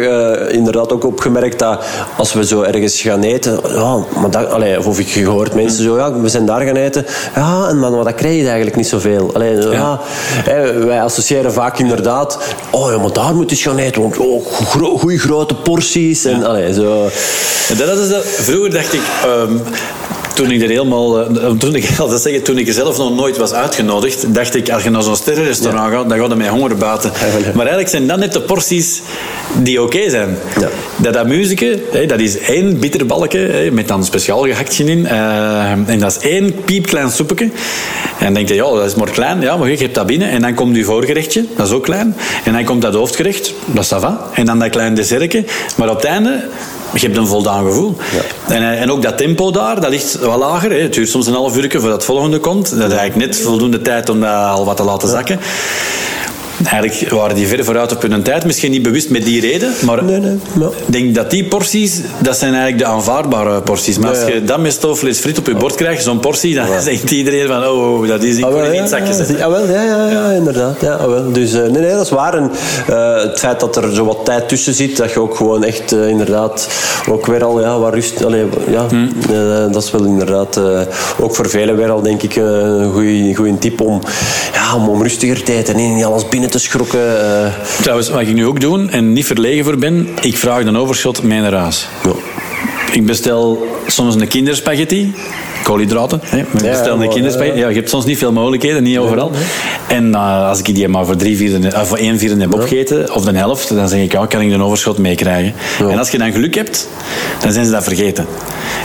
inderdaad 0.49 0.91
ook 0.91 1.05
opgemerkt, 1.05 1.59
dat 1.59 1.83
als 2.17 2.33
we 2.33 2.45
zo 2.45 2.61
ergens 2.61 3.01
gaan 3.01 3.21
eten, 3.21 3.59
ja, 3.73 3.97
maar 4.19 4.29
dat, 4.29 4.49
allee, 4.49 4.85
of 4.87 4.99
ik 4.99 5.09
gehoord 5.09 5.53
mensen 5.53 5.83
zo, 5.83 5.97
ja, 5.97 6.13
we 6.13 6.29
zijn 6.29 6.45
daar 6.45 6.61
gaan 6.61 6.75
eten. 6.75 7.05
Ja, 7.35 7.67
en 7.69 7.79
man, 7.79 7.95
maar 7.95 8.03
dat 8.03 8.15
krijg 8.15 8.35
je 8.35 8.45
eigenlijk 8.45 8.75
niet 8.75 8.87
zoveel. 8.87 9.31
Allee, 9.33 9.69
ja. 9.69 9.99
wij 10.85 11.01
associëren 11.01 11.53
vaak 11.53 11.79
inderdaad, 11.79 12.39
oh 12.71 12.91
ja, 12.91 12.97
maar 12.97 13.13
daar 13.13 13.35
moet 13.35 13.49
je 13.49 13.55
gaan 13.55 13.77
eten, 13.77 14.01
want 14.01 14.17
oh, 14.17 14.45
goede 14.45 15.20
grote 15.21 15.55
porties. 15.55 16.25
En, 16.25 16.43
allee, 16.43 16.73
zo. 16.73 17.09
dat 17.77 17.99
is 17.99 18.09
dat, 18.09 18.25
vroeger 18.25 18.71
dacht 18.71 18.93
ik... 18.93 19.01
Um, 19.25 19.61
toen 20.35 20.51
ik 20.51 20.61
er 20.61 20.69
helemaal, 20.69 21.31
uh, 21.31 21.49
toen 21.49 21.75
ik, 21.75 21.89
dat 21.97 22.21
zeggen, 22.21 22.43
toen 22.43 22.57
ik 22.57 22.67
er 22.67 22.73
zelf 22.73 22.97
nog 22.97 23.15
nooit 23.15 23.37
was 23.37 23.51
uitgenodigd, 23.51 24.33
dacht 24.33 24.55
ik, 24.55 24.69
als 24.69 24.83
je 24.83 24.89
naar 24.89 25.03
zo'n 25.03 25.15
sterrenrestaurant 25.15 25.91
ja. 25.91 25.97
gaat, 25.97 26.09
dan 26.09 26.19
gaat 26.19 26.29
het 26.29 26.37
mij 26.37 26.49
honger 26.49 26.75
baten. 26.75 27.11
Maar 27.43 27.55
eigenlijk 27.55 27.89
zijn 27.89 28.07
dat 28.07 28.17
net 28.17 28.33
de 28.33 28.41
porties 28.41 29.01
die 29.57 29.81
oké 29.81 30.09
zijn. 30.09 30.37
Ja. 30.59 30.69
Dat 30.97 31.17
amuseke, 31.17 31.79
dat 32.07 32.19
is 32.19 32.39
één 32.39 32.79
bitterbalkje 32.79 33.69
met 33.71 33.87
dan 33.87 34.05
speciaal 34.05 34.43
gehaktje 34.43 34.83
in. 34.83 34.99
Uh, 34.99 35.71
en 35.71 35.99
dat 35.99 36.11
is 36.11 36.29
één 36.29 36.55
piepklein 36.65 37.11
soepje. 37.11 37.45
En 37.45 38.25
dan 38.25 38.33
denk 38.33 38.47
je, 38.47 38.55
ja, 38.55 38.71
dat 38.71 38.85
is 38.85 38.95
maar 38.95 39.09
klein. 39.09 39.41
Ja, 39.41 39.57
maar 39.57 39.69
je 39.69 39.77
hebt 39.77 39.95
dat 39.95 40.05
binnen. 40.05 40.29
En 40.29 40.41
dan 40.41 40.53
komt 40.53 40.75
je 40.75 40.83
voorgerechtje, 40.83 41.45
dat 41.55 41.67
is 41.67 41.73
ook 41.73 41.83
klein. 41.83 42.15
En 42.45 42.53
dan 42.53 42.63
komt 42.63 42.81
dat 42.81 42.93
hoofdgerecht, 42.93 43.53
dat 43.65 43.83
is 43.83 43.89
va. 43.89 44.29
En 44.33 44.45
dan 44.45 44.59
dat 44.59 44.69
klein 44.69 44.95
dessertje. 44.95 45.43
Maar 45.77 45.89
op 45.89 45.95
het 45.95 46.05
einde 46.05 46.43
je 46.93 47.05
hebt 47.05 47.17
een 47.17 47.27
voldaan 47.27 47.65
gevoel. 47.65 47.95
Ja. 47.97 48.53
En, 48.55 48.61
eh, 48.61 48.81
en 48.81 48.91
ook 48.91 49.01
dat 49.01 49.17
tempo 49.17 49.51
daar, 49.51 49.81
dat 49.81 49.89
ligt 49.89 50.19
wat 50.19 50.39
lager. 50.39 50.71
Hè. 50.71 50.81
Het 50.81 50.93
duurt 50.93 51.09
soms 51.09 51.27
een 51.27 51.33
half 51.33 51.57
uur 51.57 51.71
voordat 51.71 51.91
het 51.91 52.03
volgende 52.03 52.39
komt. 52.39 52.69
Dat 52.69 52.91
is 52.91 52.97
eigenlijk 52.97 53.15
net 53.15 53.41
voldoende 53.41 53.81
tijd 53.81 54.09
om 54.09 54.19
dat 54.19 54.29
al 54.29 54.65
wat 54.65 54.77
te 54.77 54.83
laten 54.83 55.09
zakken. 55.09 55.39
Eigenlijk 56.65 57.09
waren 57.09 57.35
die 57.35 57.47
ver 57.47 57.65
vooruit 57.65 57.95
op 57.95 58.01
hun 58.01 58.23
tijd. 58.23 58.45
Misschien 58.45 58.71
niet 58.71 58.81
bewust 58.81 59.09
met 59.09 59.25
die 59.25 59.41
reden. 59.41 59.73
Maar 59.85 60.03
nee, 60.03 60.19
nee, 60.19 60.37
ik 60.87 60.93
denk 60.93 61.15
dat 61.15 61.29
die 61.29 61.43
porties, 61.43 62.01
dat 62.19 62.37
zijn 62.37 62.53
eigenlijk 62.53 62.83
de 62.83 62.89
aanvaardbare 62.89 63.61
porties. 63.61 63.97
Maar 63.97 64.09
als 64.09 64.33
je 64.33 64.43
dat 64.43 64.59
met 64.59 64.73
stoofvlees 64.73 65.19
friet 65.19 65.37
op 65.37 65.47
je 65.47 65.55
bord 65.55 65.75
krijgt, 65.75 66.03
zo'n 66.03 66.19
portie, 66.19 66.55
dan 66.55 66.67
zegt 66.81 67.11
iedereen 67.11 67.47
van, 67.47 67.67
oh, 67.67 68.07
dat 68.07 68.23
is 68.23 68.37
ik 68.37 68.43
ah, 68.43 68.53
wel, 68.53 68.71
in 68.71 68.87
zakje 68.87 69.13
zetten. 69.13 69.43
Ah, 69.43 69.51
wel, 69.51 69.67
ja, 69.67 69.83
ja, 69.83 70.09
ja, 70.09 70.29
inderdaad. 70.29 70.81
Ja, 70.81 70.93
ah, 70.93 71.07
wel. 71.07 71.31
Dus 71.31 71.53
uh, 71.53 71.61
nee, 71.61 71.81
nee, 71.81 71.91
dat 71.91 72.05
is 72.05 72.09
waar. 72.09 72.33
En, 72.33 72.51
uh, 72.89 73.21
het 73.21 73.39
feit 73.39 73.59
dat 73.59 73.75
er 73.75 73.95
zo 73.95 74.05
wat 74.05 74.25
tijd 74.25 74.49
tussen 74.49 74.73
zit, 74.73 74.97
dat 74.97 75.11
je 75.11 75.19
ook 75.19 75.35
gewoon 75.35 75.63
echt 75.63 75.93
uh, 75.93 76.07
inderdaad 76.07 76.67
ook 77.09 77.25
weer 77.25 77.43
al 77.43 77.61
ja, 77.61 77.79
wat 77.79 77.93
rust... 77.93 78.25
Allee, 78.25 78.45
ja, 78.69 78.87
hmm. 78.87 79.09
dat 79.71 79.83
is 79.83 79.91
wel 79.91 80.03
inderdaad 80.03 80.59
ook 81.19 81.35
voor 81.35 81.49
velen 81.49 81.75
weer 81.75 81.89
al, 81.89 82.01
denk 82.01 82.21
ik, 82.21 82.35
een 82.35 83.35
goede 83.35 83.57
tip 83.57 83.81
om, 83.81 84.01
ja, 84.53 84.75
om, 84.75 84.89
om 84.89 85.01
rustiger 85.01 85.41
eten 85.49 85.75
en 85.75 85.95
niet 85.95 86.05
alles 86.05 86.27
binnen 86.27 86.50
te 86.51 86.59
schrokken. 86.59 86.99
Uh... 86.99 87.53
Trouwens, 87.81 88.09
wat 88.09 88.21
ik 88.21 88.33
nu 88.33 88.45
ook 88.45 88.59
doe 88.59 88.89
en 88.89 89.13
niet 89.13 89.25
verlegen 89.25 89.63
voor 89.63 89.77
ben, 89.77 90.07
ik 90.21 90.37
vraag 90.37 90.65
een 90.65 90.77
overschot 90.77 91.23
mijn 91.23 91.49
raas. 91.49 91.87
Ja. 92.03 92.13
Ik 92.91 93.05
bestel 93.05 93.67
soms 93.87 94.15
een 94.15 94.27
kinderspaghetti 94.27 95.13
koolhydraten. 95.63 96.19
Hè. 96.23 96.43
Bestel 96.61 97.01
een 97.01 97.09
kinderspaghetti. 97.09 97.59
Ja, 97.59 97.67
je 97.67 97.75
hebt 97.75 97.89
soms 97.89 98.05
niet 98.05 98.17
veel 98.17 98.31
mogelijkheden, 98.31 98.83
niet 98.83 98.97
overal. 98.97 99.31
En 99.87 100.07
uh, 100.07 100.47
als 100.47 100.59
ik 100.59 100.75
die 100.75 100.87
maar 100.87 101.05
voor, 101.05 101.15
drie 101.15 101.37
vierde, 101.37 101.67
uh, 101.67 101.81
voor 101.81 101.97
één 101.97 102.17
vierde 102.17 102.41
heb 102.41 102.53
opgegeten, 102.53 103.15
of 103.15 103.25
de 103.25 103.37
helft, 103.37 103.75
dan 103.75 103.89
zeg 103.89 103.99
ik, 103.99 104.11
ja, 104.11 104.25
kan 104.25 104.41
ik 104.41 104.51
een 104.51 104.63
overschot 104.63 104.97
meekrijgen. 104.97 105.53
En 105.89 105.97
als 105.97 106.09
je 106.09 106.17
dan 106.17 106.31
geluk 106.31 106.55
hebt, 106.55 106.89
dan 107.39 107.51
zijn 107.51 107.65
ze 107.65 107.71
dat 107.71 107.83
vergeten. 107.83 108.25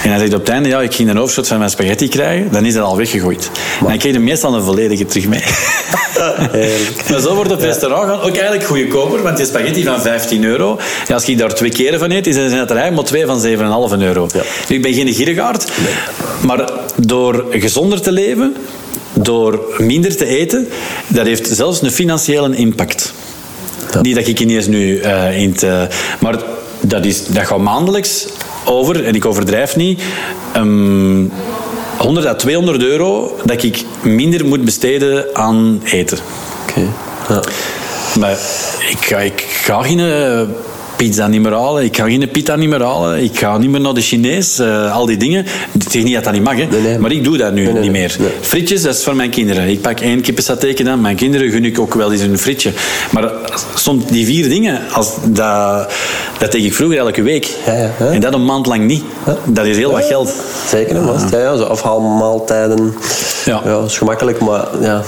En 0.02 0.10
dan 0.10 0.18
zegt 0.18 0.34
op 0.34 0.40
het 0.40 0.48
einde, 0.48 0.68
ja, 0.68 0.80
ik 0.80 0.94
ging 0.94 1.10
een 1.10 1.18
overschot 1.18 1.48
van 1.48 1.58
mijn 1.58 1.70
spaghetti 1.70 2.08
krijgen, 2.08 2.52
dan 2.52 2.64
is 2.64 2.74
dat 2.74 2.84
al 2.84 2.96
weggegooid. 2.96 3.50
Maar. 3.80 3.88
En 3.88 3.94
ik 3.94 4.00
kreeg 4.00 4.14
er 4.14 4.20
meestal 4.20 4.54
een 4.54 4.62
volledige 4.62 5.06
terug 5.06 5.26
mee. 5.28 5.42
maar 7.10 7.20
zo 7.20 7.34
wordt 7.34 7.50
het 7.50 7.62
restaurant 7.62 8.08
gaan 8.08 8.20
ook 8.20 8.36
eigenlijk 8.36 8.64
goedkoper, 8.64 9.22
want 9.22 9.36
die 9.36 9.46
spaghetti 9.46 9.84
van 9.84 10.00
15 10.00 10.44
euro, 10.44 10.78
ja, 11.06 11.14
als 11.14 11.28
ik 11.28 11.38
daar 11.38 11.54
twee 11.54 11.70
keren 11.70 11.98
van 11.98 12.10
eet, 12.10 12.24
zijn 12.24 12.44
het 12.44 12.70
er 12.70 12.76
eigenlijk 12.76 12.94
maar 12.94 13.04
twee 13.04 13.26
van 13.26 13.40
7,5 13.90 14.02
euro. 14.02 14.28
Ja. 14.34 14.42
Nu, 14.68 14.76
ik 14.76 14.82
ben 14.82 14.94
geen 14.94 15.14
giergaard, 15.14 15.72
maar 16.40 16.65
door 16.96 17.44
gezonder 17.50 18.00
te 18.00 18.12
leven, 18.12 18.56
door 19.12 19.74
minder 19.78 20.16
te 20.16 20.26
eten, 20.26 20.68
dat 21.06 21.26
heeft 21.26 21.48
zelfs 21.48 21.82
een 21.82 21.90
financiële 21.90 22.56
impact. 22.56 23.12
Niet 24.02 24.14
dat 24.14 24.26
ik 24.26 24.40
ineens 24.40 24.66
nu 24.66 25.00
uh, 25.00 25.40
in 25.40 25.54
te, 25.54 25.88
maar 26.20 26.38
dat, 26.80 27.04
is, 27.04 27.26
dat 27.26 27.46
gaat 27.46 27.58
maandelijks 27.58 28.26
over, 28.64 29.04
en 29.04 29.14
ik 29.14 29.24
overdrijf 29.24 29.76
niet, 29.76 30.02
um, 30.56 31.32
100 31.98 32.26
à 32.26 32.34
200 32.34 32.82
euro 32.82 33.36
dat 33.44 33.62
ik 33.62 33.84
minder 34.02 34.46
moet 34.46 34.64
besteden 34.64 35.24
aan 35.32 35.80
eten. 35.84 36.18
Oké. 36.62 36.80
Ja. 37.28 37.42
Maar 38.18 38.38
ik 38.90 38.98
ga, 39.00 39.18
ik 39.18 39.40
ga 39.40 39.82
geen 39.82 40.00
eh, 40.00 40.40
pizza 40.96 41.26
niet 41.26 41.40
meer 41.40 41.52
halen, 41.52 41.84
ik 41.84 41.96
ga 41.96 42.04
geen 42.04 42.28
pita 42.30 42.56
niet 42.56 42.68
meer 42.68 42.82
halen, 42.82 43.22
ik 43.22 43.38
ga 43.38 43.58
niet 43.58 43.70
meer 43.70 43.80
naar 43.80 43.94
de 43.94 44.00
Chinees, 44.00 44.60
uh, 44.60 44.94
al 44.94 45.06
die 45.06 45.16
dingen. 45.16 45.46
Ik 45.72 45.90
zeg 45.90 46.02
niet 46.02 46.14
dat 46.14 46.24
dat 46.24 46.32
niet 46.32 46.42
mag, 46.42 46.56
hè. 46.56 46.98
maar 46.98 47.12
ik 47.12 47.24
doe 47.24 47.36
dat 47.36 47.52
nu 47.52 47.72
niet 47.72 47.90
meer. 47.90 48.16
Frietjes, 48.40 48.82
dat 48.82 48.94
is 48.94 49.04
voor 49.04 49.16
mijn 49.16 49.30
kinderen. 49.30 49.68
Ik 49.68 49.80
pak 49.80 50.00
één 50.00 50.20
kippensatéetje 50.20 50.84
dan, 50.84 51.00
mijn 51.00 51.16
kinderen 51.16 51.50
gun 51.50 51.64
ik 51.64 51.78
ook 51.78 51.94
wel 51.94 52.12
eens 52.12 52.20
een 52.20 52.38
frietje. 52.38 52.72
Maar 53.10 53.30
soms 53.74 54.06
die 54.06 54.26
vier 54.26 54.48
dingen, 54.48 54.80
als 54.92 55.14
dat, 55.24 55.92
dat 56.38 56.52
deed 56.52 56.64
ik 56.64 56.74
vroeger 56.74 56.98
elke 56.98 57.22
week. 57.22 57.54
Ja, 57.66 57.72
ja, 57.72 57.90
en 57.98 58.20
dat 58.20 58.34
een 58.34 58.44
maand 58.44 58.66
lang 58.66 58.84
niet. 58.84 59.02
Dat 59.44 59.66
is 59.66 59.76
heel 59.76 59.90
wat 59.90 60.04
geld. 60.04 60.32
Zeker, 60.68 60.96
ja. 60.96 61.16
Ja, 61.30 61.38
ja, 61.38 61.56
zo 61.56 61.62
afhaalmaaltijden. 61.62 62.94
Ja. 63.44 63.60
ja, 63.64 63.82
is 63.84 63.98
gemakkelijk, 63.98 64.40
maar 64.40 64.66
ja. 64.80 65.02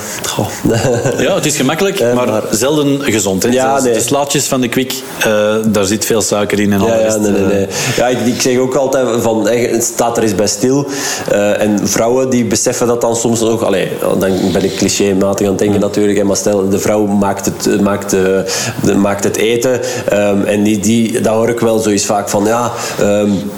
ja, 1.19 1.35
het 1.35 1.47
is 1.47 1.57
gemakkelijk, 1.57 2.01
maar, 2.15 2.43
zelden 2.51 3.03
gezond. 3.03 3.43
Hè. 3.43 3.49
Ja, 3.49 3.81
nee. 3.81 3.93
De 3.93 4.01
slaatjes 4.01 4.47
van 4.47 4.61
de 4.61 4.69
kwik, 4.69 4.95
uh, 5.27 5.55
daar 5.79 5.87
zit 5.87 6.05
veel 6.05 6.23
suiker 6.23 6.61
in 6.61 6.73
en 6.73 6.81
ja, 6.81 6.99
Ja, 6.99 7.17
nee, 7.17 7.31
nee, 7.31 7.43
nee. 7.43 7.67
ja 7.97 8.09
ik, 8.09 8.19
ik, 8.21 8.41
zeg 8.41 8.59
ook 8.59 8.75
altijd 8.75 9.23
van, 9.23 9.49
het 9.49 9.85
staat 9.85 10.17
er 10.17 10.23
eens 10.23 10.35
bij 10.35 10.47
stil. 10.47 10.87
Uh, 11.33 11.63
en 11.63 11.89
vrouwen 11.89 12.31
die 12.31 12.45
beseffen 12.45 12.87
dat 12.87 13.01
dan 13.01 13.17
soms 13.17 13.41
nog... 13.41 13.65
Allee, 13.65 13.89
dan 14.01 14.19
ben 14.53 14.65
ik 14.65 14.77
clichématig 14.77 15.47
aan 15.47 15.53
het 15.53 15.63
denken 15.63 15.81
natuurlijk. 15.81 16.25
Maar 16.25 16.37
stel, 16.37 16.69
de 16.69 16.79
vrouw 16.79 17.07
maakt 17.07 17.45
het, 17.45 17.81
maakt, 17.81 18.15
uh, 18.15 18.97
maakt 18.97 19.25
het 19.25 19.37
eten. 19.37 19.81
Um, 20.13 20.45
en 20.45 20.63
die, 20.63 20.79
die, 20.79 21.21
dat 21.21 21.35
hoor 21.35 21.49
ik 21.49 21.61
wel 21.61 21.79
zoiets 21.79 22.05
vaak 22.05 22.29
van... 22.29 22.45
Ja, 22.45 22.73
um, 23.01 23.51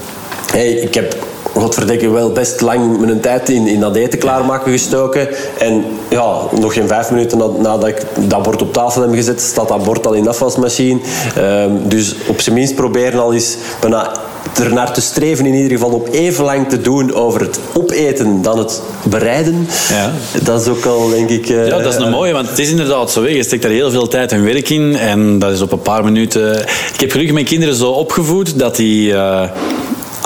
hey, 0.52 0.70
ik 0.70 0.94
heb 0.94 1.16
godverdikke 1.52 2.10
wel 2.10 2.32
best 2.32 2.60
lang 2.60 3.00
mijn 3.00 3.20
tijd 3.20 3.48
in, 3.48 3.66
in 3.66 3.80
dat 3.80 3.96
eten 3.96 4.18
klaarmaken 4.18 4.72
gestoken. 4.72 5.28
En 5.58 5.84
ja, 6.08 6.36
nog 6.60 6.74
geen 6.74 6.88
vijf 6.88 7.10
minuten 7.10 7.38
nadat 7.38 7.86
ik 7.86 8.02
dat 8.18 8.42
bord 8.42 8.62
op 8.62 8.72
tafel 8.72 9.02
heb 9.02 9.14
gezet, 9.14 9.40
staat 9.40 9.68
dat 9.68 9.84
bord 9.84 10.06
al 10.06 10.12
in 10.12 10.22
de 10.22 10.28
afwasmachine. 10.28 11.00
Um, 11.38 11.88
dus 11.88 12.14
op 12.26 12.40
zijn 12.40 12.54
minst 12.54 12.74
proberen 12.74 13.20
al 13.20 13.34
eens 13.34 13.56
bijna 13.80 14.12
ernaar 14.58 14.92
te 14.92 15.00
streven 15.00 15.46
in 15.46 15.54
ieder 15.54 15.70
geval 15.70 15.90
om 15.90 16.02
even 16.10 16.44
lang 16.44 16.68
te 16.68 16.80
doen 16.80 17.14
over 17.14 17.40
het 17.40 17.60
opeten 17.72 18.42
dan 18.42 18.58
het 18.58 18.82
bereiden. 19.02 19.68
Ja. 19.88 20.12
Dat 20.42 20.60
is 20.60 20.68
ook 20.68 20.84
al, 20.84 21.08
denk 21.08 21.28
ik... 21.28 21.48
Uh, 21.48 21.66
ja, 21.66 21.78
dat 21.78 21.94
is 21.94 22.00
een 22.00 22.10
mooie, 22.10 22.32
want 22.32 22.48
het 22.48 22.58
is 22.58 22.70
inderdaad 22.70 23.10
zo. 23.10 23.26
Je 23.26 23.42
steekt 23.42 23.62
daar 23.62 23.70
heel 23.70 23.90
veel 23.90 24.08
tijd 24.08 24.32
en 24.32 24.44
werk 24.44 24.70
in 24.70 24.96
en 24.96 25.38
dat 25.38 25.52
is 25.52 25.60
op 25.60 25.72
een 25.72 25.82
paar 25.82 26.04
minuten... 26.04 26.60
Ik 26.94 27.00
heb 27.00 27.10
gelukkig 27.10 27.34
mijn 27.34 27.46
kinderen 27.46 27.74
zo 27.74 27.90
opgevoed 27.90 28.58
dat 28.58 28.76
die... 28.76 29.12
Uh, 29.12 29.42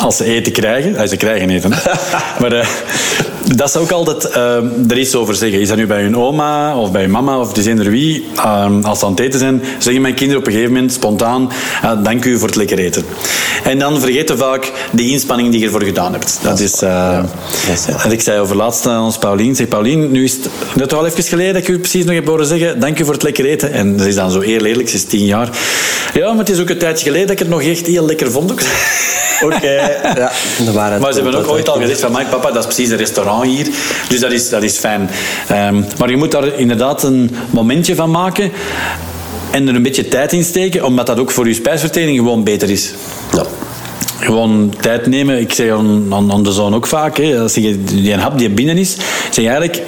als 0.05 0.17
ze 0.17 0.25
eten 0.25 0.53
krijgen. 0.53 0.97
Ah, 0.97 1.09
ze 1.09 1.17
krijgen 1.17 1.51
eten. 1.51 1.71
maar 2.41 2.53
uh, 2.53 2.67
dat 3.45 3.69
is 3.69 3.77
ook 3.77 3.91
altijd 3.91 4.29
uh, 4.37 4.91
er 4.91 4.99
iets 4.99 5.15
over 5.15 5.35
zeggen. 5.35 5.61
Is 5.61 5.69
dat 5.69 5.77
nu 5.77 5.87
bij 5.87 6.03
hun 6.03 6.17
oma 6.17 6.77
of 6.77 6.93
bij 6.93 7.03
hun 7.03 7.11
mama 7.11 7.39
of 7.39 7.57
er 7.57 7.91
wie? 7.91 8.27
Uh, 8.37 8.67
als 8.83 8.99
ze 8.99 9.05
aan 9.05 9.11
het 9.11 9.21
eten 9.21 9.39
zijn, 9.39 9.63
zeggen 9.79 10.03
mijn 10.03 10.15
kinderen 10.15 10.43
op 10.43 10.47
een 10.47 10.53
gegeven 10.53 10.75
moment 10.75 10.93
spontaan: 10.93 11.51
Dank 12.03 12.25
u 12.25 12.39
voor 12.39 12.49
het 12.49 12.57
lekker 12.57 12.79
eten. 12.79 13.05
En 13.65 13.79
dan 13.79 14.01
vergeten 14.01 14.39
vaak 14.39 14.73
de 14.93 15.09
inspanning 15.09 15.51
die 15.51 15.61
je 15.61 15.67
ervoor 15.67 15.83
gedaan 15.83 16.13
hebt. 16.13 16.39
Dat 16.43 16.61
is. 16.61 16.81
Ja. 16.81 17.25
ik 18.11 18.21
zei 18.21 18.41
over 18.41 18.57
laatst 18.57 18.87
aan 18.87 19.05
ons 19.05 19.19
Paulien: 19.19 19.55
zeg, 19.57 19.69
Paulien, 19.69 20.11
nu 20.11 20.25
is 20.25 20.33
het 20.33 20.49
net 20.75 20.95
al 20.95 21.07
even 21.07 21.23
geleden 21.23 21.53
dat 21.53 21.63
ik 21.63 21.69
u 21.69 21.79
precies 21.79 22.05
nog 22.05 22.15
heb 22.15 22.27
horen 22.27 22.47
zeggen: 22.47 22.81
Dank 22.81 22.99
u 22.99 23.05
voor 23.05 23.13
het 23.13 23.23
lekker 23.23 23.45
eten. 23.45 23.73
En 23.73 23.97
dat 23.97 24.07
is 24.07 24.15
dan 24.15 24.31
zo 24.31 24.41
eerlijk, 24.41 24.75
eerlijk, 24.75 24.89
ze 24.89 24.97
is 24.97 25.05
tien 25.05 25.25
jaar. 25.25 25.49
Ja, 26.15 26.29
maar 26.29 26.39
het 26.39 26.51
is 26.51 26.61
ook 26.61 26.69
een 26.69 26.79
tijdje 26.79 27.05
geleden 27.05 27.27
dat 27.27 27.37
ik 27.37 27.39
het 27.39 27.49
nog 27.49 27.63
echt 27.63 27.87
heel 27.87 28.07
lekker 28.07 28.31
vond. 28.31 28.53
Oké, 29.43 29.71
ja. 30.17 30.33
Maar 31.01 31.13
ze 31.13 31.21
hebben 31.23 31.35
ook 31.41 31.49
ooit 31.49 31.69
al 31.69 31.81
gezegd 31.81 32.01
van, 32.01 32.13
Mike, 32.13 32.25
papa, 32.31 32.51
dat 32.51 32.59
is 32.59 32.75
precies 32.75 32.91
een 32.91 32.97
restaurant 32.97 33.34
hier. 33.43 33.67
Dus 34.09 34.21
dat 34.21 34.33
is, 34.33 34.49
dat 34.49 34.63
is 34.63 34.77
fijn. 34.77 35.11
Ehm, 35.49 35.83
maar 35.99 36.11
je 36.11 36.17
moet 36.17 36.31
daar 36.31 36.59
inderdaad 36.59 37.03
een 37.03 37.37
momentje 37.51 37.95
van 37.95 38.11
maken 38.11 38.53
en 39.51 39.69
er 39.69 39.75
een 39.75 39.83
beetje 39.83 40.09
tijd 40.09 40.33
in 40.33 40.45
steken, 40.45 40.85
omdat 40.85 41.07
dat 41.07 41.19
ook 41.19 41.31
voor 41.31 41.49
je 41.49 41.55
spijsvertering 41.55 42.19
gewoon 42.19 42.45
beter 42.45 42.71
is. 42.71 42.95
Ja. 43.33 43.45
Gewoon 44.19 44.75
tijd 44.81 45.07
nemen. 45.07 45.41
Ik 45.41 45.53
zeg 45.53 45.71
aan, 45.71 46.15
aan, 46.31 46.43
de 46.43 46.53
zoon 46.53 46.75
ook 46.75 46.87
vaak, 46.87 47.17
hè, 47.17 47.41
als 47.41 47.55
je 47.55 47.85
die 47.85 48.13
een 48.13 48.19
hap 48.19 48.39
die 48.39 48.51
binnen 48.51 48.79
is, 48.79 48.97
zeg 49.31 49.45
eigenlijk 49.45 49.83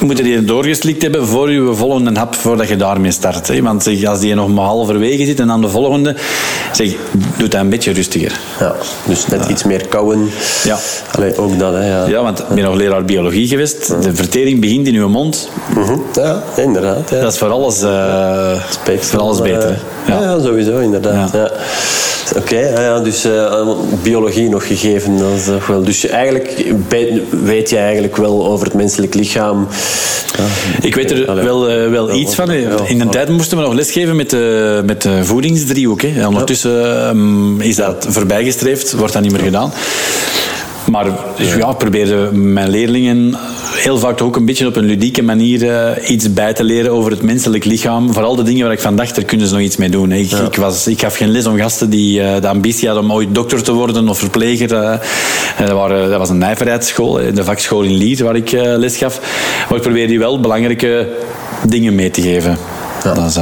moet 0.00 0.18
je 0.18 0.22
die 0.22 0.44
doorgeslikt 0.44 1.02
hebben 1.02 1.26
voor 1.26 1.50
je 1.50 1.74
volgende 1.74 2.18
hap, 2.18 2.34
voordat 2.34 2.68
je 2.68 2.76
daarmee 2.76 3.10
start. 3.10 3.48
Hè? 3.48 3.62
Want 3.62 3.82
zeg, 3.82 4.04
als 4.04 4.20
die 4.20 4.34
nog 4.34 4.48
maar 4.48 4.64
halverwege 4.64 5.24
zit 5.24 5.40
en 5.40 5.46
dan 5.46 5.60
de 5.60 5.68
volgende, 5.68 6.16
zeg, 6.72 6.94
doe 7.36 7.48
dat 7.48 7.60
een 7.60 7.68
beetje 7.68 7.92
rustiger. 7.92 8.40
Ja, 8.60 8.74
dus 9.04 9.26
net 9.26 9.48
iets 9.48 9.64
meer 9.64 9.86
kouwen. 9.88 10.30
Ja. 10.64 10.78
Allee, 11.16 11.36
ook 11.36 11.58
dat, 11.58 11.72
hè. 11.72 11.88
Ja, 11.88 12.06
ja 12.06 12.22
want 12.22 12.38
ik 12.38 12.48
ben 12.48 12.64
nog 12.64 12.74
leraar 12.74 13.04
biologie 13.04 13.48
geweest. 13.48 14.02
De 14.02 14.14
vertering 14.14 14.60
begint 14.60 14.86
in 14.86 14.94
je 14.94 15.06
mond. 15.06 15.48
Mhm. 15.74 15.98
Ja, 16.12 16.42
inderdaad. 16.56 17.10
Ja. 17.10 17.20
Dat 17.20 17.32
is 17.32 17.38
voor 17.38 17.50
alles, 17.50 17.82
uh, 17.82 18.60
voor 19.00 19.20
alles 19.20 19.40
beter. 19.40 19.70
Uh, 20.08 20.20
ja. 20.20 20.40
sowieso, 20.40 20.78
inderdaad. 20.78 21.32
Ja. 21.32 21.50
Oké, 22.36 22.80
ja, 22.80 23.00
dus 23.00 23.26
uh, 23.26 23.68
biologie 24.02 24.48
nog 24.48 24.66
gegeven. 24.66 25.18
Dat 25.18 25.30
is 25.32 25.66
wel. 25.66 25.82
Dus 25.84 26.06
eigenlijk 26.06 26.74
weet 27.44 27.70
je 27.70 27.76
eigenlijk 27.76 28.16
wel 28.16 28.46
over 28.46 28.66
het 28.66 28.74
menselijk 28.74 29.14
lichaam. 29.14 29.68
Ik 30.80 30.94
weet 30.94 31.10
er 31.10 31.34
wel, 31.44 31.70
uh, 31.70 31.90
wel 31.90 32.14
iets 32.14 32.34
van. 32.34 32.50
In 32.86 32.98
de 32.98 33.08
tijd 33.08 33.28
moesten 33.28 33.58
we 33.58 33.62
nog 33.64 33.72
lesgeven 33.72 34.16
met 34.16 34.30
de, 34.30 34.82
met 34.86 35.02
de 35.02 35.24
voedingsdriehoek. 35.24 36.02
Hè. 36.02 36.26
Ondertussen 36.26 37.08
um, 37.08 37.60
is 37.60 37.76
dat 37.76 38.06
voorbijgestreefd, 38.08 38.92
wordt 38.92 39.12
dat 39.12 39.22
niet 39.22 39.32
meer 39.32 39.40
gedaan. 39.40 39.72
Maar 40.90 41.06
dus 41.36 41.54
ja, 41.54 41.70
ik 41.70 41.78
probeerde 41.78 42.30
mijn 42.32 42.68
leerlingen 42.68 43.34
heel 43.74 43.98
vaak 43.98 44.22
ook 44.22 44.36
een 44.36 44.44
beetje 44.44 44.66
op 44.66 44.76
een 44.76 44.84
ludieke 44.84 45.22
manier 45.22 45.62
uh, 45.62 46.10
iets 46.10 46.32
bij 46.32 46.52
te 46.52 46.64
leren 46.64 46.92
over 46.92 47.10
het 47.10 47.22
menselijk 47.22 47.64
lichaam. 47.64 48.12
Vooral 48.12 48.36
de 48.36 48.42
dingen 48.42 48.64
waar 48.64 48.72
ik 48.72 48.80
van 48.80 48.96
dacht, 48.96 49.14
daar 49.14 49.24
kunnen 49.24 49.46
ze 49.46 49.52
nog 49.52 49.62
iets 49.62 49.76
mee 49.76 49.88
doen. 49.88 50.12
Ik, 50.12 50.30
ik, 50.30 50.56
was, 50.56 50.86
ik 50.86 51.00
gaf 51.00 51.16
geen 51.16 51.30
les 51.30 51.46
om 51.46 51.56
gasten 51.56 51.90
die 51.90 52.20
uh, 52.20 52.40
de 52.40 52.48
ambitie 52.48 52.86
hadden 52.88 53.04
om 53.04 53.12
ooit 53.12 53.34
dokter 53.34 53.62
te 53.62 53.72
worden 53.72 54.08
of 54.08 54.18
verpleger. 54.18 54.72
Uh, 54.72 54.94
dat, 55.58 55.70
waren, 55.70 56.10
dat 56.10 56.18
was 56.18 56.28
een 56.28 56.38
nijverheidsschool, 56.38 57.12
de 57.12 57.44
vakschool 57.44 57.82
in 57.82 57.94
Lier, 57.94 58.24
waar 58.24 58.36
ik 58.36 58.50
les 58.52 58.96
gaf. 58.96 59.20
Maar 59.68 59.76
ik 59.76 59.82
probeerde 59.82 60.08
die 60.08 60.18
wel 60.18 60.40
belangrijke 60.40 61.08
dingen 61.68 61.94
mee 61.94 62.10
te 62.10 62.22
geven. 62.22 62.58
Ja. 63.04 63.14
Dat 63.14 63.26
is, 63.26 63.36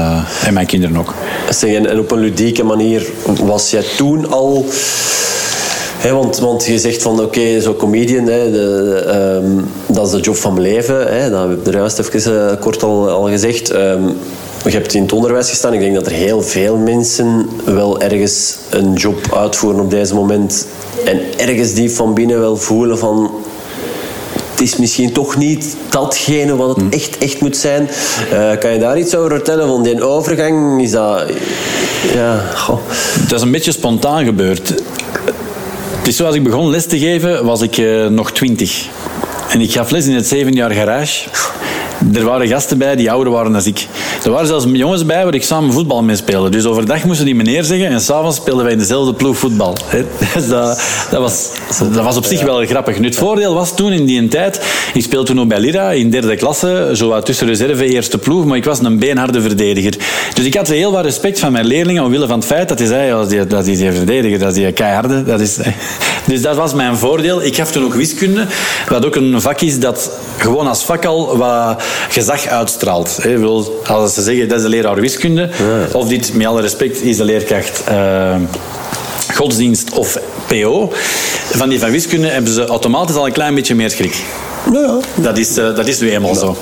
en 0.46 0.54
mijn 0.54 0.66
kinderen 0.66 0.96
ook. 0.96 1.14
Zeg, 1.50 1.74
en 1.74 1.98
op 1.98 2.10
een 2.10 2.20
ludieke 2.20 2.64
manier 2.64 3.06
was 3.40 3.70
jij 3.70 3.84
toen 3.96 4.30
al 4.30 4.66
want, 6.10 6.38
want 6.38 6.66
je 6.66 6.78
zegt 6.78 7.02
van 7.02 7.12
oké, 7.12 7.22
okay, 7.22 7.60
zo 7.60 7.74
comedian, 7.74 8.24
de, 8.24 9.40
um, 9.42 9.64
dat 9.86 10.06
is 10.06 10.12
de 10.12 10.20
job 10.20 10.36
van 10.36 10.52
mijn 10.52 10.66
leven. 10.66 11.06
Hè, 11.12 11.30
dat 11.30 11.48
heb 11.48 11.58
ik 11.58 11.66
er 11.66 11.72
juist 11.72 11.98
even 11.98 12.32
uh, 12.32 12.60
kort 12.60 12.82
al, 12.82 13.10
al 13.10 13.28
gezegd. 13.28 13.74
Um, 13.74 14.16
je 14.64 14.70
hebt 14.70 14.94
in 14.94 15.02
het 15.02 15.12
onderwijs 15.12 15.48
gestaan. 15.48 15.72
Ik 15.72 15.80
denk 15.80 15.94
dat 15.94 16.06
er 16.06 16.12
heel 16.12 16.42
veel 16.42 16.76
mensen 16.76 17.48
wel 17.64 18.00
ergens 18.00 18.56
een 18.70 18.92
job 18.92 19.34
uitvoeren 19.36 19.80
op 19.80 19.90
deze 19.90 20.14
moment. 20.14 20.66
En 21.04 21.20
ergens 21.36 21.74
die 21.74 21.90
van 21.90 22.14
binnen 22.14 22.40
wel 22.40 22.56
voelen 22.56 22.98
van 22.98 23.30
het 24.50 24.60
is 24.60 24.76
misschien 24.76 25.12
toch 25.12 25.36
niet 25.36 25.76
datgene 25.88 26.56
wat 26.56 26.68
het 26.68 26.78
hmm. 26.78 26.90
echt, 26.90 27.18
echt 27.18 27.40
moet 27.40 27.56
zijn. 27.56 27.88
Uh, 28.32 28.58
kan 28.58 28.72
je 28.72 28.78
daar 28.78 28.98
iets 28.98 29.14
over 29.14 29.30
vertellen? 29.30 29.66
Van 29.68 29.82
die 29.82 30.04
overgang, 30.04 30.82
is 30.82 30.90
dat... 30.90 31.22
Ja, 32.14 32.38
goh. 32.54 32.78
Dat 33.28 33.38
is 33.38 33.42
een 33.42 33.50
beetje 33.50 33.72
spontaan 33.72 34.24
gebeurd. 34.24 34.74
Is 36.04 36.16
zoals 36.16 36.34
ik 36.34 36.42
begon 36.42 36.70
les 36.70 36.86
te 36.86 36.98
geven, 36.98 37.44
was 37.44 37.60
ik 37.60 37.76
uh, 37.76 38.06
nog 38.06 38.32
twintig. 38.32 38.86
En 39.48 39.60
ik 39.60 39.72
gaf 39.72 39.90
les 39.90 40.06
in 40.06 40.14
het 40.14 40.26
zeven 40.26 40.52
jaar 40.52 40.70
garage. 40.70 41.28
Er 42.14 42.24
waren 42.24 42.48
gasten 42.48 42.78
bij 42.78 42.96
die 42.96 43.10
ouder 43.10 43.32
waren 43.32 43.52
dan 43.52 43.64
ik. 43.64 43.86
Er 44.24 44.30
waren 44.30 44.46
zelfs 44.46 44.66
jongens 44.72 45.06
bij 45.06 45.24
waar 45.24 45.34
ik 45.34 45.42
samen 45.42 45.72
voetbal 45.72 46.02
mee 46.02 46.16
speelde. 46.16 46.48
Dus 46.48 46.64
overdag 46.64 47.04
moesten 47.04 47.24
die 47.24 47.34
meneer 47.34 47.64
zeggen 47.64 47.86
en 47.86 48.00
s'avonds 48.00 48.36
speelden 48.36 48.64
wij 48.64 48.72
in 48.72 48.78
dezelfde 48.78 49.14
ploeg 49.14 49.36
voetbal. 49.36 49.76
Dus 50.34 50.48
dat, 50.48 50.82
dat, 51.10 51.20
was, 51.20 51.48
dat 51.78 52.04
was 52.04 52.16
op 52.16 52.24
zich 52.24 52.42
wel 52.42 52.66
grappig. 52.66 52.98
Nu, 52.98 53.06
het 53.06 53.16
voordeel 53.16 53.54
was 53.54 53.76
toen 53.76 53.92
in 53.92 54.06
die 54.06 54.28
tijd, 54.28 54.60
ik 54.94 55.02
speelde 55.02 55.26
toen 55.26 55.36
nog 55.36 55.46
bij 55.46 55.60
Lira 55.60 55.90
in 55.90 56.10
derde 56.10 56.36
klasse, 56.36 56.90
zo 56.92 57.20
tussen 57.20 57.46
reserve 57.46 57.84
eerste 57.84 58.18
ploeg, 58.18 58.44
maar 58.44 58.56
ik 58.56 58.64
was 58.64 58.78
een 58.78 58.98
beenharde 58.98 59.40
verdediger. 59.40 59.96
Dus 60.34 60.44
ik 60.44 60.54
had 60.54 60.68
heel 60.68 60.92
wat 60.92 61.04
respect 61.04 61.38
van 61.38 61.52
mijn 61.52 61.64
leerlingen 61.64 62.04
omwille 62.04 62.26
van 62.26 62.38
het 62.38 62.46
feit 62.48 62.68
dat 62.68 62.78
hij 62.78 62.88
zei, 62.88 63.06
ja, 63.06 63.24
die, 63.24 63.46
dat 63.46 63.66
is 63.66 63.78
die 63.78 63.92
verdediger, 63.92 64.38
dat 64.38 64.48
is 64.48 64.54
die 64.54 64.72
keiharde. 64.72 65.24
Dat 65.24 65.40
is, 65.40 65.58
dus 66.26 66.42
dat 66.42 66.56
was 66.56 66.74
mijn 66.74 66.96
voordeel. 66.96 67.42
Ik 67.42 67.56
gaf 67.56 67.72
toen 67.72 67.84
ook 67.84 67.94
wiskunde, 67.94 68.46
wat 68.88 69.06
ook 69.06 69.16
een 69.16 69.40
vak 69.40 69.60
is 69.60 69.80
dat 69.80 70.10
gewoon 70.36 70.66
als 70.66 70.84
vak 70.84 71.04
al 71.04 71.36
wat 71.36 71.82
gezag 72.08 72.46
uitstraalt. 72.46 73.18
Als 73.86 74.14
ze 74.14 74.22
zeggen 74.22 74.48
dat 74.48 74.56
is 74.56 74.62
de 74.62 74.68
leraar 74.68 75.00
wiskunde, 75.00 75.48
of 75.92 76.08
dit, 76.08 76.34
met 76.34 76.46
alle 76.46 76.60
respect, 76.60 77.02
is 77.02 77.16
de 77.16 77.24
leerkracht 77.24 77.82
uh, 77.90 78.34
godsdienst 79.34 79.92
of 79.92 80.18
PO. 80.46 80.92
Van 81.50 81.68
die 81.68 81.78
van 81.78 81.90
wiskunde 81.90 82.28
hebben 82.28 82.52
ze 82.52 82.66
automatisch 82.66 83.16
al 83.16 83.26
een 83.26 83.32
klein 83.32 83.54
beetje 83.54 83.74
meer 83.74 83.90
schrik. 83.90 84.24
Ja. 84.72 84.98
Dat, 85.14 85.38
is, 85.38 85.58
uh, 85.58 85.76
dat 85.76 85.86
is 85.86 86.00
nu 86.00 86.10
eenmaal 86.10 86.34
zo. 86.34 86.56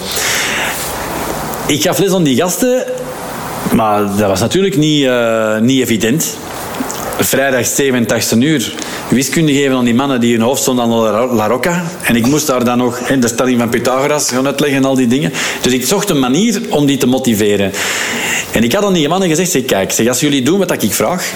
Ik 1.67 1.83
gaf 1.83 1.99
les 1.99 2.13
aan 2.13 2.23
die 2.23 2.37
gasten, 2.37 2.85
maar 3.73 4.17
dat 4.17 4.29
was 4.29 4.41
natuurlijk 4.41 4.77
niet, 4.77 5.03
uh, 5.03 5.59
niet 5.59 5.81
evident. 5.81 6.37
Vrijdag 7.23 7.67
87 7.67 8.39
uur 8.39 8.75
wiskunde 9.09 9.53
geven 9.53 9.77
aan 9.77 9.85
die 9.85 9.95
mannen 9.95 10.21
die 10.21 10.33
hun 10.33 10.43
hoofd 10.43 10.63
stonden 10.63 10.85
aan 10.85 11.35
La 11.35 11.47
Rocca. 11.47 11.85
En 12.03 12.17
ik 12.17 12.27
moest 12.27 12.47
daar 12.47 12.65
dan 12.65 12.79
nog 12.79 12.99
de 12.99 13.29
stelling 13.29 13.59
van 13.59 13.69
Pythagoras 13.69 14.31
gaan 14.31 14.47
uitleggen 14.47 14.79
en 14.79 14.85
al 14.85 14.95
die 14.95 15.07
dingen. 15.07 15.33
Dus 15.61 15.73
ik 15.73 15.87
zocht 15.87 16.11
een 16.11 16.19
manier 16.19 16.61
om 16.69 16.87
die 16.87 16.97
te 16.97 17.07
motiveren. 17.07 17.73
En 18.53 18.65
ik 18.65 18.73
had 18.73 18.85
aan 18.85 18.93
die 18.93 19.09
mannen 19.09 19.29
gezegd, 19.29 19.51
zeg, 19.51 19.65
kijk, 19.65 19.93
zeg, 19.93 20.09
als 20.09 20.21
jullie 20.21 20.43
doen 20.43 20.59
wat 20.59 20.83
ik 20.83 20.93
vraag, 20.93 21.33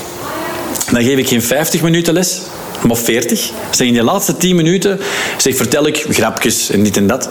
dan 0.90 1.02
geef 1.02 1.18
ik 1.18 1.28
geen 1.28 1.42
50 1.42 1.82
minuten 1.82 2.14
les, 2.14 2.40
maar 2.86 2.96
40. 2.96 3.50
Zeg, 3.70 3.86
in 3.86 3.94
de 3.94 4.02
laatste 4.02 4.36
10 4.36 4.56
minuten 4.56 5.00
zeg, 5.36 5.56
vertel 5.56 5.86
ik 5.86 6.06
grapjes 6.10 6.70
en 6.70 6.82
dit 6.82 6.96
en 6.96 7.06
dat. 7.06 7.28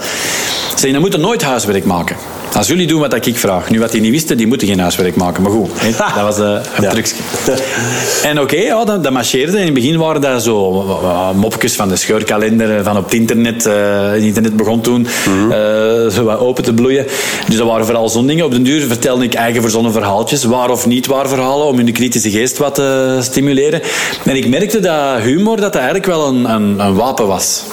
Zeg, 0.75 0.91
dan 0.91 1.01
moeten 1.01 1.21
nooit 1.21 1.41
huiswerk 1.41 1.85
maken. 1.85 2.15
Als 2.55 2.67
jullie 2.67 2.87
doen 2.87 2.99
wat 2.99 3.25
ik 3.25 3.37
vraag. 3.37 3.69
Nu, 3.69 3.79
wat 3.79 3.91
die 3.91 4.01
niet 4.01 4.11
wisten, 4.11 4.37
die 4.37 4.47
moeten 4.47 4.67
geen 4.67 4.79
huiswerk 4.79 5.15
maken. 5.15 5.43
Maar 5.43 5.51
goed, 5.51 5.69
dat 6.15 6.23
was 6.23 6.39
uh, 6.39 6.45
een 6.45 6.83
ja. 6.83 6.89
trucje. 6.89 7.15
En 8.23 8.39
oké, 8.39 8.53
okay, 8.53 8.65
ja, 8.65 8.85
dat, 8.85 9.03
dat, 9.03 9.13
marcheerde. 9.13 9.57
In 9.57 9.65
het 9.65 9.73
begin 9.73 9.97
waren 9.97 10.21
dat 10.21 10.43
zo 10.43 10.83
mopjes 11.35 11.75
van 11.75 11.89
de 11.89 11.95
scheurkalender, 11.95 12.77
eh, 12.77 12.83
van 12.83 12.97
op 12.97 13.03
het 13.03 13.13
internet. 13.13 13.65
Uh, 13.67 13.73
het 14.11 14.21
internet 14.21 14.55
begon 14.55 14.81
toen 14.81 15.07
mm 15.27 15.51
-hmm. 15.51 16.11
zo 16.11 16.23
wat 16.23 16.39
open 16.39 16.63
te 16.63 16.73
bloeien. 16.73 17.05
Dus 17.47 17.57
dat 17.57 17.67
waren 17.67 17.85
vooral 17.85 18.09
zo'n 18.09 18.27
dingen. 18.27 18.45
Op 18.45 18.51
den 18.51 18.63
duur 18.63 18.81
vertelde 18.87 19.23
ik 19.23 19.33
eigen 19.33 19.61
verzonnen 19.61 19.91
verhaaltjes. 19.91 20.43
Waar 20.43 20.69
of 20.69 20.85
niet 20.85 21.05
waar 21.05 21.27
verhalen, 21.27 21.67
om 21.67 21.77
hun 21.77 21.91
kritische 21.91 22.29
geest 22.29 22.57
wat 22.57 22.75
te 22.75 23.17
stimuleren. 23.21 23.81
En 24.25 24.35
ik 24.35 24.47
merkte 24.47 24.79
dat 24.79 25.19
humor 25.19 25.55
dat, 25.55 25.73
dat 25.73 25.75
eigenlijk 25.75 26.05
wel 26.05 26.27
een, 26.27 26.49
een, 26.49 26.79
een 26.79 26.95
wapen 26.95 27.27
was. 27.27 27.63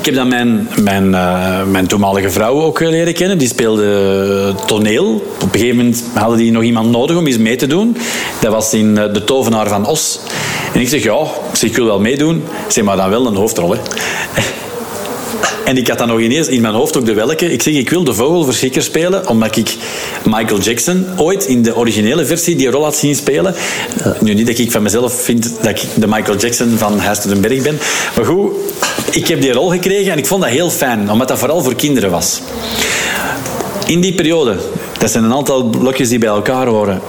Ik 0.00 0.06
heb 0.06 0.14
dan 0.14 0.28
mijn, 0.28 0.68
mijn, 0.82 1.08
uh, 1.08 1.64
mijn 1.64 1.86
toenmalige 1.86 2.30
vrouw 2.30 2.62
ook 2.62 2.80
leren 2.80 3.14
kennen. 3.14 3.38
Die 3.38 3.48
speelde 3.48 4.54
toneel. 4.66 5.14
Op 5.14 5.42
een 5.42 5.60
gegeven 5.60 5.76
moment 5.76 6.04
hadden 6.14 6.38
die 6.38 6.50
nog 6.50 6.62
iemand 6.62 6.90
nodig 6.90 7.16
om 7.16 7.26
iets 7.26 7.38
mee 7.38 7.56
te 7.56 7.66
doen. 7.66 7.96
Dat 8.40 8.52
was 8.52 8.74
in 8.74 8.98
eh, 8.98 9.12
De 9.12 9.24
Tovenaar 9.24 9.68
van 9.68 9.86
Os. 9.86 10.20
En 10.74 10.80
ik 10.80 10.88
zeg, 10.88 11.02
ja, 11.02 11.18
ik, 11.60 11.76
wil 11.76 11.84
wel 11.84 12.00
meedoen. 12.00 12.44
Zeg, 12.68 12.84
maar 12.84 12.96
dan 12.96 13.10
wel 13.10 13.26
een 13.26 13.34
hoofdrol. 13.34 13.74
En 15.70 15.76
ik 15.76 15.88
had 15.88 15.98
dan 15.98 16.08
nog 16.08 16.20
ineens 16.20 16.48
in 16.48 16.60
mijn 16.60 16.74
hoofd 16.74 16.96
ook 16.96 17.06
de 17.06 17.14
welke. 17.14 17.52
Ik 17.52 17.62
zeg, 17.62 17.74
ik 17.74 17.90
wil 17.90 18.04
de 18.04 18.14
vogelverschikker 18.14 18.82
spelen, 18.82 19.28
omdat 19.28 19.56
ik 19.56 19.76
Michael 20.24 20.60
Jackson 20.60 21.06
ooit 21.16 21.46
in 21.46 21.62
de 21.62 21.76
originele 21.76 22.24
versie 22.24 22.56
die 22.56 22.70
rol 22.70 22.84
had 22.84 22.96
zien 22.96 23.14
spelen. 23.14 23.54
Nu 24.20 24.34
niet 24.34 24.46
dat 24.46 24.58
ik 24.58 24.70
van 24.70 24.82
mezelf 24.82 25.22
vind 25.22 25.52
dat 25.62 25.70
ik 25.70 25.82
de 25.94 26.06
Michael 26.06 26.38
Jackson 26.38 26.78
van 26.78 26.98
Huis 26.98 27.20
ben. 27.40 27.78
Maar 28.16 28.24
goed, 28.24 28.52
ik 29.12 29.28
heb 29.28 29.40
die 29.40 29.52
rol 29.52 29.68
gekregen 29.70 30.12
en 30.12 30.18
ik 30.18 30.26
vond 30.26 30.42
dat 30.42 30.50
heel 30.50 30.70
fijn, 30.70 31.10
omdat 31.10 31.28
dat 31.28 31.38
vooral 31.38 31.62
voor 31.62 31.74
kinderen 31.74 32.10
was. 32.10 32.40
In 33.86 34.00
die 34.00 34.14
periode, 34.14 34.56
dat 34.98 35.10
zijn 35.10 35.24
een 35.24 35.34
aantal 35.34 35.62
blokjes 35.62 36.08
die 36.08 36.18
bij 36.18 36.28
elkaar 36.28 36.66
horen, 36.66 37.00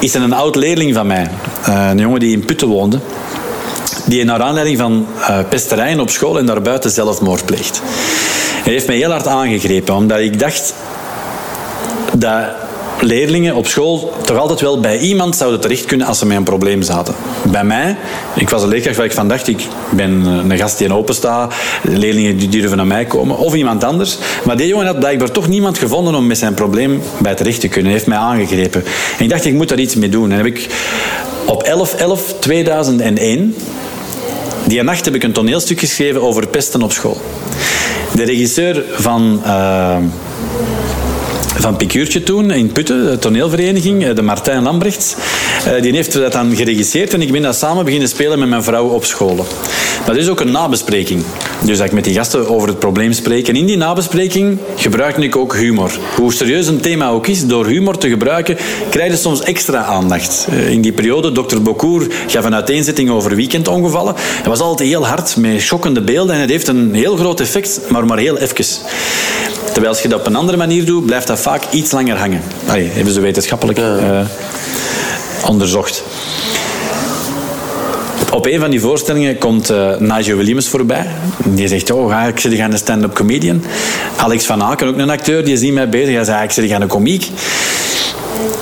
is 0.00 0.14
er 0.14 0.22
een 0.22 0.32
oud 0.32 0.56
leerling 0.56 0.94
van 0.94 1.06
mij, 1.06 1.30
eh, 1.64 1.88
een 1.90 1.98
jongen 1.98 2.20
die 2.20 2.32
in 2.32 2.44
Putten 2.44 2.68
woonde, 2.68 3.00
die 4.08 4.24
naar 4.24 4.42
aanleiding 4.42 4.78
van 4.78 5.06
uh, 5.20 5.38
pesterijen 5.48 6.00
op 6.00 6.10
school 6.10 6.38
en 6.38 6.46
daarbuiten 6.46 6.90
zelfmoord 6.90 7.44
pleegt. 7.46 7.82
Hij 8.62 8.72
heeft 8.72 8.86
mij 8.86 8.96
heel 8.96 9.10
hard 9.10 9.26
aangegrepen, 9.26 9.94
omdat 9.94 10.18
ik 10.18 10.38
dacht 10.38 10.74
dat 12.16 12.44
leerlingen 13.00 13.54
op 13.54 13.66
school 13.66 14.12
toch 14.24 14.36
altijd 14.36 14.60
wel 14.60 14.80
bij 14.80 14.98
iemand 14.98 15.36
zouden 15.36 15.60
terecht 15.60 15.84
kunnen 15.84 16.06
als 16.06 16.18
ze 16.18 16.26
met 16.26 16.36
een 16.36 16.42
probleem 16.42 16.82
zaten. 16.82 17.14
Bij 17.50 17.64
mij, 17.64 17.96
ik 18.34 18.48
was 18.48 18.62
een 18.62 18.68
leerkracht 18.68 18.96
waar 18.96 19.06
ik 19.06 19.12
van 19.12 19.28
dacht, 19.28 19.48
ik 19.48 19.66
ben 19.90 20.10
een 20.24 20.56
gast 20.58 20.78
die 20.78 20.92
open 20.92 21.14
staat, 21.14 21.54
leerlingen 21.82 22.36
die 22.36 22.48
durven 22.48 22.76
naar 22.76 22.86
mij 22.86 23.04
komen, 23.04 23.38
of 23.38 23.54
iemand 23.54 23.84
anders. 23.84 24.18
Maar 24.44 24.56
die 24.56 24.66
jongen 24.66 24.86
had 24.86 24.98
blijkbaar 24.98 25.30
toch 25.30 25.48
niemand 25.48 25.78
gevonden 25.78 26.14
om 26.14 26.26
met 26.26 26.38
zijn 26.38 26.54
probleem 26.54 27.02
bij 27.18 27.34
terecht 27.34 27.60
te 27.60 27.68
kunnen. 27.68 27.84
Hij 27.84 27.94
heeft 27.94 28.06
mij 28.06 28.18
aangegrepen. 28.18 28.84
En 29.18 29.24
ik 29.24 29.30
dacht, 29.30 29.44
ik 29.44 29.54
moet 29.54 29.68
daar 29.68 29.78
iets 29.78 29.94
mee 29.94 30.08
doen. 30.08 30.30
En 30.30 30.36
heb 30.36 30.46
ik 30.46 30.68
op 31.44 31.64
11-11-2001 31.64 31.70
die 34.68 34.82
nacht 34.82 35.04
heb 35.04 35.14
ik 35.14 35.22
een 35.22 35.32
toneelstuk 35.32 35.78
geschreven 35.78 36.22
over 36.22 36.46
pesten 36.46 36.82
op 36.82 36.92
school. 36.92 37.20
De 38.14 38.24
regisseur 38.24 38.84
van... 38.92 39.42
Uh, 39.44 39.96
van 41.58 41.76
Pikuurtje 41.76 42.22
toen 42.22 42.50
in 42.50 42.72
Putten, 42.72 43.10
de 43.10 43.18
toneelvereniging, 43.18 44.04
eh, 44.04 44.14
de 44.14 44.22
Martijn 44.22 44.62
Lambrechts. 44.62 45.14
Eh, 45.64 45.82
die 45.82 45.92
heeft 45.92 46.12
dat 46.12 46.32
dan 46.32 46.56
geregisseerd 46.56 47.14
en 47.14 47.22
ik 47.22 47.32
ben 47.32 47.42
dat 47.42 47.56
samen 47.56 47.84
beginnen 47.84 48.08
spelen 48.08 48.38
met 48.38 48.48
mijn 48.48 48.62
vrouw 48.62 48.86
op 48.86 49.04
scholen. 49.04 49.44
Dat 50.04 50.16
is 50.16 50.28
ook 50.28 50.40
een 50.40 50.50
nabespreking. 50.50 51.22
Dus 51.64 51.78
dat 51.78 51.86
ik 51.86 51.92
met 51.92 52.04
die 52.04 52.14
gasten 52.14 52.48
over 52.48 52.68
het 52.68 52.78
probleem 52.78 53.12
spreek. 53.12 53.48
En 53.48 53.56
in 53.56 53.66
die 53.66 53.76
nabespreking 53.76 54.58
gebruik 54.76 55.16
ik 55.16 55.36
ook 55.36 55.56
humor. 55.56 55.90
Hoe 56.16 56.32
serieus 56.32 56.66
een 56.66 56.80
thema 56.80 57.08
ook 57.08 57.26
is, 57.26 57.46
door 57.46 57.66
humor 57.66 57.98
te 57.98 58.08
gebruiken, 58.08 58.56
krijg 58.90 59.10
je 59.10 59.16
soms 59.16 59.42
extra 59.42 59.84
aandacht. 59.84 60.46
Eh, 60.50 60.70
in 60.70 60.80
die 60.80 60.92
periode, 60.92 61.32
dokter 61.32 61.62
Bokour 61.62 62.06
gaf 62.26 62.44
een 62.44 62.54
uiteenzetting 62.54 63.10
over 63.10 63.36
weekendongevallen. 63.36 64.14
Het 64.16 64.46
was 64.46 64.60
altijd 64.60 64.88
heel 64.88 65.06
hard, 65.06 65.36
met 65.36 65.60
schokkende 65.60 66.00
beelden. 66.00 66.34
En 66.34 66.40
het 66.40 66.50
heeft 66.50 66.68
een 66.68 66.94
heel 66.94 67.16
groot 67.16 67.40
effect, 67.40 67.80
maar 67.88 68.06
maar 68.06 68.18
heel 68.18 68.38
even. 68.38 68.46
Terwijl 69.72 69.88
als 69.88 70.02
je 70.02 70.08
dat 70.08 70.20
op 70.20 70.26
een 70.26 70.36
andere 70.36 70.58
manier 70.58 70.84
doet, 70.84 71.06
blijft 71.06 71.26
dat 71.26 71.40
vaak 71.40 71.62
iets 71.70 71.90
langer 71.90 72.16
hangen. 72.16 72.42
Allee, 72.66 72.88
hebben 72.88 73.12
ze 73.12 73.20
wetenschappelijk 73.20 73.78
uh, 73.78 74.20
onderzocht. 75.46 76.02
Op 78.32 78.46
een 78.46 78.60
van 78.60 78.70
die 78.70 78.80
voorstellingen 78.80 79.38
komt 79.38 79.70
uh, 79.70 79.96
Nigel 79.96 80.36
Williams 80.36 80.68
voorbij. 80.68 81.06
Die 81.44 81.68
zegt, 81.68 81.90
oh, 81.90 82.10
ga 82.10 82.22
ik 82.22 82.40
zit 82.40 82.58
een 82.58 82.78
stand-up 82.78 83.14
comedian. 83.14 83.64
Alex 84.16 84.46
van 84.46 84.62
Aken, 84.62 84.86
ook 84.86 84.98
een 84.98 85.10
acteur, 85.10 85.44
die 85.44 85.56
ziet 85.56 85.72
mij 85.72 85.88
bezig. 85.88 86.14
Hij 86.14 86.24
zegt, 86.24 86.42
ik 86.42 86.50
zit 86.50 86.70
een 86.70 86.86
komiek. 86.86 87.28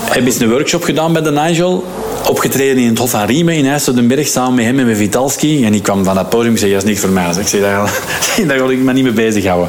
Heb 0.05 0.27
eens 0.27 0.41
een 0.41 0.51
workshop 0.51 0.85
gedaan 0.85 1.13
bij 1.13 1.23
de 1.23 1.31
Nigel. 1.31 1.85
Opgetreden 2.29 2.83
in 2.83 2.89
het 2.89 2.99
Hof 2.99 3.11
van 3.11 3.27
Riemen 3.27 3.55
in 3.55 3.67
IJsseldenberg 3.67 4.29
samen 4.29 4.55
met 4.55 4.65
hem 4.65 4.79
en 4.79 4.87
met 4.87 4.97
Vitalski. 4.97 5.65
En 5.65 5.75
ik 5.75 5.83
kwam 5.83 6.05
van 6.05 6.15
dat 6.15 6.29
podium 6.29 6.53
en 6.53 6.59
zei, 6.59 6.73
dat 6.73 6.83
is 6.83 6.89
niet 6.89 7.01
voor 7.01 7.11
mij. 7.11 7.27
Dus 7.27 7.37
ik 7.37 7.47
zei, 7.47 7.63
daar, 8.47 8.59
wil 8.59 8.71
ik 8.71 8.79
me 8.79 8.93
niet 8.93 9.05
mee 9.05 9.13
bezighouden. 9.13 9.69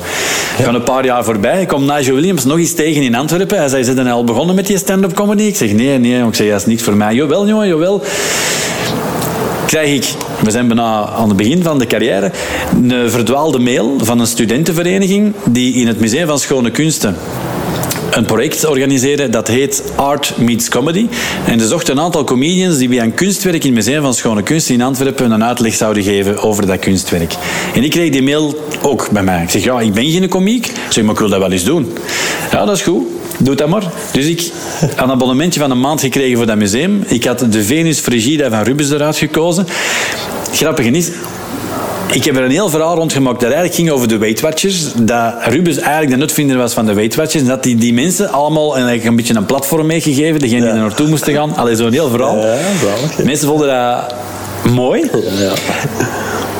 Gaan 0.61 0.75
een 0.75 0.83
paar 0.83 1.05
jaar 1.05 1.23
voorbij. 1.23 1.61
Ik 1.61 1.67
kom 1.67 1.85
Nigel 1.85 2.13
Williams 2.13 2.45
nog 2.45 2.57
eens 2.57 2.73
tegen 2.73 3.01
in 3.01 3.15
Antwerpen. 3.15 3.57
Hij 3.57 3.67
zei, 3.67 3.83
ze 3.83 3.93
zijn 3.93 4.07
al 4.07 4.23
begonnen 4.23 4.55
met 4.55 4.67
die 4.67 4.77
stand-up 4.77 5.13
comedy? 5.13 5.43
Ik 5.43 5.55
zeg, 5.55 5.71
nee, 5.71 5.97
nee. 5.97 6.27
Ik 6.27 6.35
zei, 6.35 6.49
dat 6.49 6.59
is 6.59 6.65
niet 6.65 6.83
voor 6.83 6.95
mij. 6.95 7.13
Jawel, 7.13 7.47
jongen, 7.47 7.67
jawel 7.67 8.03
krijg 9.65 9.93
ik, 9.93 10.13
we 10.43 10.51
zijn 10.51 10.67
bijna 10.67 11.05
aan 11.05 11.27
het 11.27 11.37
begin 11.37 11.63
van 11.63 11.79
de 11.79 11.87
carrière, 11.87 12.31
een 12.83 13.11
verdwaalde 13.11 13.59
mail 13.59 13.93
van 13.97 14.19
een 14.19 14.27
studentenvereniging 14.27 15.33
die 15.45 15.73
in 15.73 15.87
het 15.87 15.99
Museum 15.99 16.27
van 16.27 16.39
Schone 16.39 16.71
Kunsten 16.71 17.15
een 18.11 18.25
project 18.25 18.65
organiseren 18.65 19.31
dat 19.31 19.47
heet 19.47 19.83
Art 19.95 20.33
Meets 20.37 20.69
Comedy. 20.69 21.07
En 21.45 21.59
ze 21.59 21.67
zochten 21.67 21.97
een 21.97 22.03
aantal 22.03 22.23
comedians 22.23 22.77
die 22.77 22.89
bij 22.89 22.99
een 22.99 23.13
kunstwerk 23.13 23.63
in 23.63 23.75
het 23.75 23.85
Museum 23.85 24.01
van 24.01 24.13
Schone 24.13 24.43
Kunst 24.43 24.69
in 24.69 24.81
Antwerpen 24.81 25.31
een 25.31 25.43
uitleg 25.43 25.73
zouden 25.73 26.03
geven 26.03 26.43
over 26.43 26.67
dat 26.67 26.79
kunstwerk. 26.79 27.33
En 27.73 27.83
ik 27.83 27.91
kreeg 27.91 28.11
die 28.11 28.23
mail 28.23 28.67
ook 28.81 29.09
bij 29.11 29.23
mij. 29.23 29.43
Ik 29.43 29.49
zeg, 29.49 29.63
ja, 29.63 29.79
ik 29.79 29.93
ben 29.93 30.09
geen 30.09 30.29
komiek. 30.29 30.65
Ik 30.67 30.73
zeg, 30.89 31.03
maar 31.03 31.13
ik 31.13 31.19
wil 31.19 31.29
dat 31.29 31.39
wel 31.39 31.51
eens 31.51 31.63
doen. 31.63 31.93
Ja, 32.51 32.65
dat 32.65 32.75
is 32.75 32.81
goed. 32.81 33.05
Doe 33.37 33.55
dat 33.55 33.69
maar. 33.69 33.83
Dus 34.11 34.25
ik 34.25 34.51
had 34.95 35.05
een 35.05 35.11
abonnementje 35.11 35.59
van 35.59 35.71
een 35.71 35.79
maand 35.79 36.01
gekregen 36.01 36.37
voor 36.37 36.45
dat 36.45 36.57
museum. 36.57 37.03
Ik 37.07 37.23
had 37.23 37.39
de 37.51 37.63
Venus 37.63 37.99
Frigida 37.99 38.49
van 38.49 38.61
Rubens 38.61 38.91
eruit 38.91 39.17
gekozen. 39.17 39.67
Grappig 40.51 40.85
is, 40.85 41.09
ik 42.11 42.23
heb 42.23 42.35
er 42.35 42.43
een 42.43 42.51
heel 42.51 42.69
verhaal 42.69 42.95
rondgemaakt 42.95 43.39
dat 43.39 43.51
eigenlijk 43.51 43.75
ging 43.75 43.89
over 43.89 44.07
de 44.07 44.17
Weight 44.17 44.39
Watchers. 44.39 44.93
Dat 44.93 45.33
Rubens 45.41 45.77
eigenlijk 45.77 46.11
de 46.11 46.17
nutvinder 46.17 46.57
was 46.57 46.73
van 46.73 46.85
de 46.85 46.93
Weight 46.93 47.15
Watchers. 47.15 47.43
En 47.43 47.49
dat 47.49 47.63
die, 47.63 47.75
die 47.75 47.93
mensen 47.93 48.29
allemaal 48.29 48.73
eigenlijk 48.73 49.05
een 49.05 49.15
beetje 49.15 49.35
een 49.35 49.45
platform 49.45 49.85
meegegeven. 49.85 50.39
Degene 50.39 50.61
die 50.61 50.69
er 50.69 50.75
naartoe 50.75 51.07
moesten 51.07 51.33
gaan. 51.33 51.55
Allee, 51.55 51.75
zo'n 51.75 51.91
heel 51.91 52.09
verhaal. 52.09 52.37
Ja, 52.37 52.55
mensen 53.23 53.47
vonden 53.47 53.67
dat 53.67 54.15
mooi. 54.73 55.09
Ja. 55.39 55.53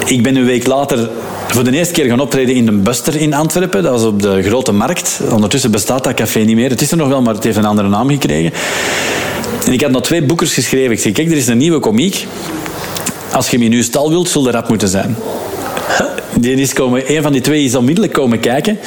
Ik 0.05 0.23
ben 0.23 0.35
een 0.35 0.45
week 0.45 0.67
later 0.67 1.09
voor 1.47 1.63
de 1.63 1.71
eerste 1.71 1.93
keer 1.93 2.05
gaan 2.05 2.19
optreden 2.19 2.55
in 2.55 2.65
de 2.65 2.71
Buster 2.71 3.15
in 3.15 3.33
Antwerpen. 3.33 3.83
Dat 3.83 3.91
was 3.91 4.03
op 4.03 4.21
de 4.21 4.43
Grote 4.43 4.71
Markt. 4.71 5.19
Ondertussen 5.31 5.71
bestaat 5.71 6.03
dat 6.03 6.13
café 6.13 6.39
niet 6.39 6.55
meer. 6.55 6.69
Het 6.69 6.81
is 6.81 6.91
er 6.91 6.97
nog 6.97 7.07
wel, 7.07 7.21
maar 7.21 7.33
het 7.33 7.43
heeft 7.43 7.57
een 7.57 7.65
andere 7.65 7.89
naam 7.89 8.09
gekregen. 8.09 8.51
En 9.65 9.73
ik 9.73 9.81
had 9.81 9.91
nog 9.91 10.01
twee 10.01 10.23
boekers 10.23 10.53
geschreven. 10.53 10.91
Ik 10.91 10.99
zei, 10.99 11.13
kijk, 11.13 11.31
er 11.31 11.37
is 11.37 11.47
een 11.47 11.57
nieuwe 11.57 11.79
komiek. 11.79 12.27
Als 13.37 13.49
je 13.49 13.57
hem 13.57 13.71
in 13.71 13.83
stal 13.83 14.09
wilt, 14.09 14.29
zul 14.29 14.51
rap 14.51 14.69
moeten 14.69 14.87
zijn. 14.87 15.15
Die 16.39 16.55
is 16.55 16.73
komen, 16.73 17.15
een 17.15 17.21
van 17.21 17.31
die 17.31 17.41
twee 17.41 17.63
is 17.63 17.75
onmiddellijk 17.75 18.13
komen 18.13 18.39
kijken. 18.39 18.79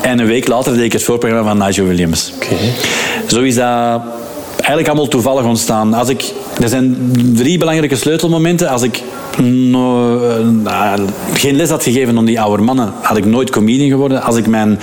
En 0.00 0.18
een 0.18 0.26
week 0.26 0.48
later 0.48 0.74
deed 0.74 0.84
ik 0.84 0.92
het 0.92 1.02
voorprogramma 1.02 1.48
van 1.48 1.58
Nigel 1.66 1.86
Williams. 1.86 2.32
Okay. 2.34 2.72
Zo 3.26 3.40
is 3.40 3.54
dat 3.54 4.00
eigenlijk 4.56 4.86
allemaal 4.86 5.08
toevallig 5.08 5.44
ontstaan. 5.44 5.94
Als 5.94 6.08
ik, 6.08 6.32
er 6.60 6.68
zijn 6.68 7.12
drie 7.34 7.58
belangrijke 7.58 7.96
sleutelmomenten. 7.96 8.68
Als 8.68 8.82
ik 8.82 9.02
no, 9.38 10.14
uh, 10.64 10.92
geen 11.34 11.56
les 11.56 11.68
had 11.68 11.82
gegeven 11.82 12.18
aan 12.18 12.24
die 12.24 12.40
oude 12.40 12.62
mannen, 12.62 12.92
had 13.00 13.16
ik 13.16 13.24
nooit 13.24 13.50
comedian 13.50 13.88
geworden. 13.88 14.22
Als 14.22 14.36
ik 14.36 14.46
mijn 14.46 14.80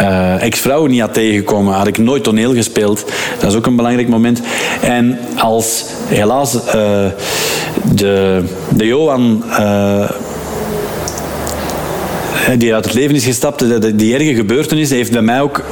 uh, 0.00 0.42
ex-vrouw 0.42 0.86
niet 0.86 1.00
had 1.00 1.14
tegengekomen, 1.14 1.74
had 1.74 1.86
ik 1.86 1.98
nooit 1.98 2.24
toneel 2.24 2.54
gespeeld. 2.54 3.04
Dat 3.38 3.50
is 3.50 3.56
ook 3.56 3.66
een 3.66 3.76
belangrijk 3.76 4.08
moment. 4.08 4.40
En 4.82 5.18
als 5.38 5.84
helaas 6.06 6.54
uh, 6.54 6.62
de, 7.94 8.42
de 8.68 8.86
Johan 8.86 9.44
die 12.58 12.74
uit 12.74 12.84
het 12.84 12.94
leven 12.94 13.14
is 13.14 13.24
gestapt, 13.24 13.64
die 13.98 14.14
erge 14.14 14.34
gebeurtenis 14.34 14.90
heeft 14.90 15.12
bij 15.12 15.22
mij 15.22 15.40
ook 15.40 15.62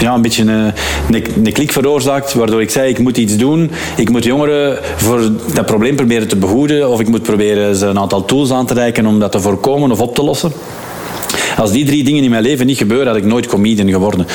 ja, 0.00 0.14
een 0.14 0.22
beetje 0.22 0.42
een, 0.42 0.72
een, 1.10 1.24
een, 1.44 1.52
klik 1.52 1.72
veroorzaakt, 1.72 2.34
waardoor 2.34 2.60
ik 2.62 2.70
zei, 2.70 2.90
ik 2.90 2.98
moet 2.98 3.16
iets 3.16 3.36
doen. 3.36 3.70
Ik 3.96 4.10
moet 4.10 4.24
jongeren 4.24 4.78
voor 4.96 5.30
dat 5.54 5.66
probleem 5.66 5.96
proberen 5.96 6.28
te 6.28 6.36
behoeden, 6.36 6.90
of 6.90 7.00
ik 7.00 7.08
moet 7.08 7.22
proberen 7.22 7.76
ze 7.76 7.86
een 7.86 7.98
aantal 7.98 8.24
tools 8.24 8.50
aan 8.50 8.66
te 8.66 8.74
reiken 8.74 9.06
om 9.06 9.20
dat 9.20 9.32
te 9.32 9.40
voorkomen 9.40 9.90
of 9.90 10.00
op 10.00 10.14
te 10.14 10.22
lossen. 10.22 10.52
Als 11.56 11.72
die 11.72 11.84
drie 11.84 12.04
dingen 12.04 12.24
in 12.24 12.30
mijn 12.30 12.42
leven 12.42 12.66
niet 12.66 12.78
gebeuren, 12.78 13.06
had 13.06 13.16
ik 13.16 13.24
nooit 13.24 13.46
comedian 13.46 13.90
geworden. 13.90 14.26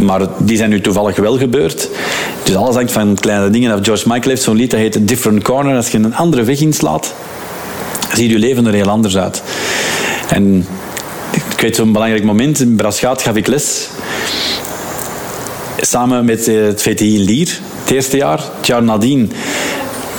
Maar 0.00 0.28
die 0.38 0.56
zijn 0.56 0.70
nu 0.70 0.80
toevallig 0.80 1.16
wel 1.16 1.38
gebeurd. 1.38 1.88
Dus 2.42 2.54
alles 2.54 2.74
hangt 2.74 2.92
van 2.92 3.16
kleine 3.20 3.50
dingen 3.50 3.84
George 3.84 4.08
Michael 4.08 4.28
heeft 4.28 4.42
zo'n 4.42 4.56
lied 4.56 4.70
dat 4.70 4.80
heet 4.80 5.08
Different 5.08 5.42
Corner. 5.42 5.76
Als 5.76 5.88
je 5.88 5.98
een 5.98 6.14
andere 6.14 6.42
weg 6.42 6.60
inslaat, 6.60 7.14
ziet 8.14 8.30
je 8.30 8.38
leven 8.38 8.66
er 8.66 8.72
heel 8.72 8.88
anders 8.88 9.16
uit. 9.16 9.42
En 10.28 10.66
ik 11.32 11.60
weet 11.60 11.76
zo'n 11.76 11.92
belangrijk 11.92 12.24
moment. 12.24 12.60
In 12.60 12.76
Braschaat 12.76 13.22
gaf 13.22 13.36
ik 13.36 13.46
les. 13.46 13.88
Samen 15.80 16.24
met 16.24 16.48
eh, 16.48 16.62
het 16.62 16.82
VTI 16.82 17.14
in 17.14 17.20
Lier, 17.20 17.58
het 17.82 17.90
eerste 17.90 18.16
jaar. 18.16 18.40
Het 18.56 18.66
jaar 18.66 18.82
nadien 18.82 19.32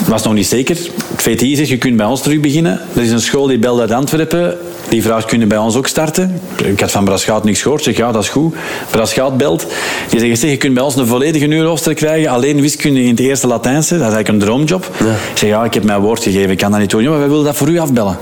was 0.07 0.23
nog 0.23 0.33
niet 0.33 0.47
zeker. 0.47 0.77
VTI 1.23 1.55
zegt, 1.55 1.69
je 1.69 1.77
kunt 1.77 1.97
bij 1.97 2.05
ons 2.05 2.21
terug 2.21 2.39
beginnen. 2.39 2.79
Er 2.95 3.01
is 3.01 3.11
een 3.11 3.21
school 3.21 3.47
die 3.47 3.59
belde 3.59 3.81
uit 3.81 3.91
Antwerpen. 3.91 4.57
Die 4.89 5.01
vraagt, 5.01 5.25
kunnen 5.25 5.47
bij 5.47 5.57
ons 5.57 5.75
ook 5.75 5.87
starten? 5.87 6.41
Ik 6.63 6.79
had 6.79 6.91
van 6.91 7.05
Braschaat 7.05 7.43
niks 7.43 7.61
gehoord. 7.61 7.83
Zeg, 7.83 7.97
ja, 7.97 8.11
dat 8.11 8.23
is 8.23 8.29
goed. 8.29 8.55
Braschaat 8.91 9.37
belt. 9.37 9.65
Die 10.09 10.19
zegt, 10.19 10.39
zeg, 10.39 10.49
je 10.49 10.57
kunt 10.57 10.73
bij 10.73 10.83
ons 10.83 10.95
een 10.95 11.07
volledige 11.07 11.47
uurrooster 11.47 11.93
krijgen. 11.93 12.29
Alleen 12.29 12.61
wiskunde 12.61 13.01
in 13.01 13.09
het 13.09 13.19
eerste 13.19 13.47
Latijnse. 13.47 13.97
Dat 13.97 14.07
is 14.07 14.13
eigenlijk 14.13 14.27
een 14.27 14.39
droomjob. 14.39 14.89
Ja. 14.99 15.05
Ik 15.05 15.37
zeg, 15.37 15.49
ja, 15.49 15.63
ik 15.63 15.73
heb 15.73 15.83
mijn 15.83 15.99
woord 15.99 16.23
gegeven. 16.23 16.51
Ik 16.51 16.57
kan 16.57 16.71
dat 16.71 16.79
niet 16.79 16.89
doen. 16.89 17.03
Ja, 17.03 17.09
maar 17.09 17.19
wij 17.19 17.29
willen 17.29 17.45
dat 17.45 17.55
voor 17.55 17.69
u 17.69 17.79
afbellen. 17.79 18.17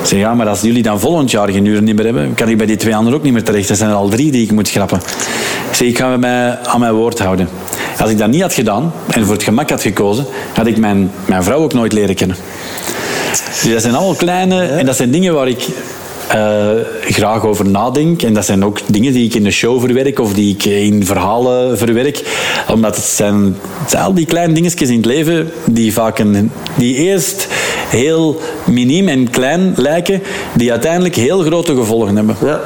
Ik 0.00 0.06
zeg, 0.06 0.18
ja, 0.18 0.34
maar 0.34 0.48
als 0.48 0.60
jullie 0.60 0.82
dan 0.82 1.00
volgend 1.00 1.30
jaar 1.30 1.48
geen 1.48 1.64
uren 1.64 1.84
niet 1.84 1.96
meer 1.96 2.04
hebben, 2.04 2.34
kan 2.34 2.48
ik 2.48 2.56
bij 2.56 2.66
die 2.66 2.76
twee 2.76 2.96
anderen 2.96 3.18
ook 3.18 3.24
niet 3.24 3.32
meer 3.32 3.44
terecht. 3.44 3.68
Er 3.68 3.76
zijn 3.76 3.90
er 3.90 3.96
al 3.96 4.08
drie 4.08 4.30
die 4.30 4.42
ik 4.42 4.52
moet 4.52 4.68
schrappen. 4.68 4.98
Ik 5.70 5.74
zeg, 5.76 5.88
ik 5.88 5.98
ga 5.98 6.16
mij 6.16 6.58
aan 6.62 6.80
mijn 6.80 6.94
woord 6.94 7.18
houden. 7.18 7.48
Als 7.98 8.10
ik 8.10 8.18
dat 8.18 8.28
niet 8.28 8.42
had 8.42 8.52
gedaan 8.52 8.92
en 9.10 9.24
voor 9.24 9.34
het 9.34 9.42
gemak 9.42 9.70
had 9.70 9.82
gekozen, 9.82 10.26
had 10.52 10.66
ik 10.66 10.76
mijn, 10.76 11.10
mijn 11.26 11.42
vrouw 11.42 11.58
ook 11.58 11.72
nooit 11.72 11.92
leren 11.92 12.14
kennen. 12.14 12.36
Dus 13.62 13.72
dat 13.72 13.82
zijn 13.82 13.94
allemaal 13.94 14.14
kleine... 14.14 14.64
En 14.64 14.86
dat 14.86 14.96
zijn 14.96 15.10
dingen 15.10 15.34
waar 15.34 15.48
ik 15.48 15.66
uh, 16.34 16.70
graag 17.00 17.44
over 17.44 17.68
nadenk. 17.68 18.22
En 18.22 18.34
dat 18.34 18.44
zijn 18.44 18.64
ook 18.64 18.78
dingen 18.86 19.12
die 19.12 19.24
ik 19.24 19.34
in 19.34 19.42
de 19.42 19.50
show 19.50 19.80
verwerk 19.80 20.18
of 20.18 20.32
die 20.32 20.54
ik 20.54 20.64
in 20.64 21.06
verhalen 21.06 21.78
verwerk. 21.78 22.22
Omdat 22.72 22.96
het 22.96 23.04
zijn, 23.04 23.56
het 23.80 23.90
zijn 23.90 24.02
al 24.02 24.14
die 24.14 24.26
kleine 24.26 24.52
dingetjes 24.52 24.88
in 24.88 24.96
het 24.96 25.06
leven 25.06 25.52
die 25.64 25.92
vaak 25.92 26.18
een, 26.18 26.50
die 26.74 26.94
eerst 26.94 27.48
heel 27.88 28.40
miniem 28.64 29.08
en 29.08 29.30
klein 29.30 29.72
lijken, 29.76 30.22
die 30.54 30.70
uiteindelijk 30.70 31.14
heel 31.14 31.42
grote 31.42 31.74
gevolgen 31.74 32.16
hebben. 32.16 32.36
Ja. 32.44 32.60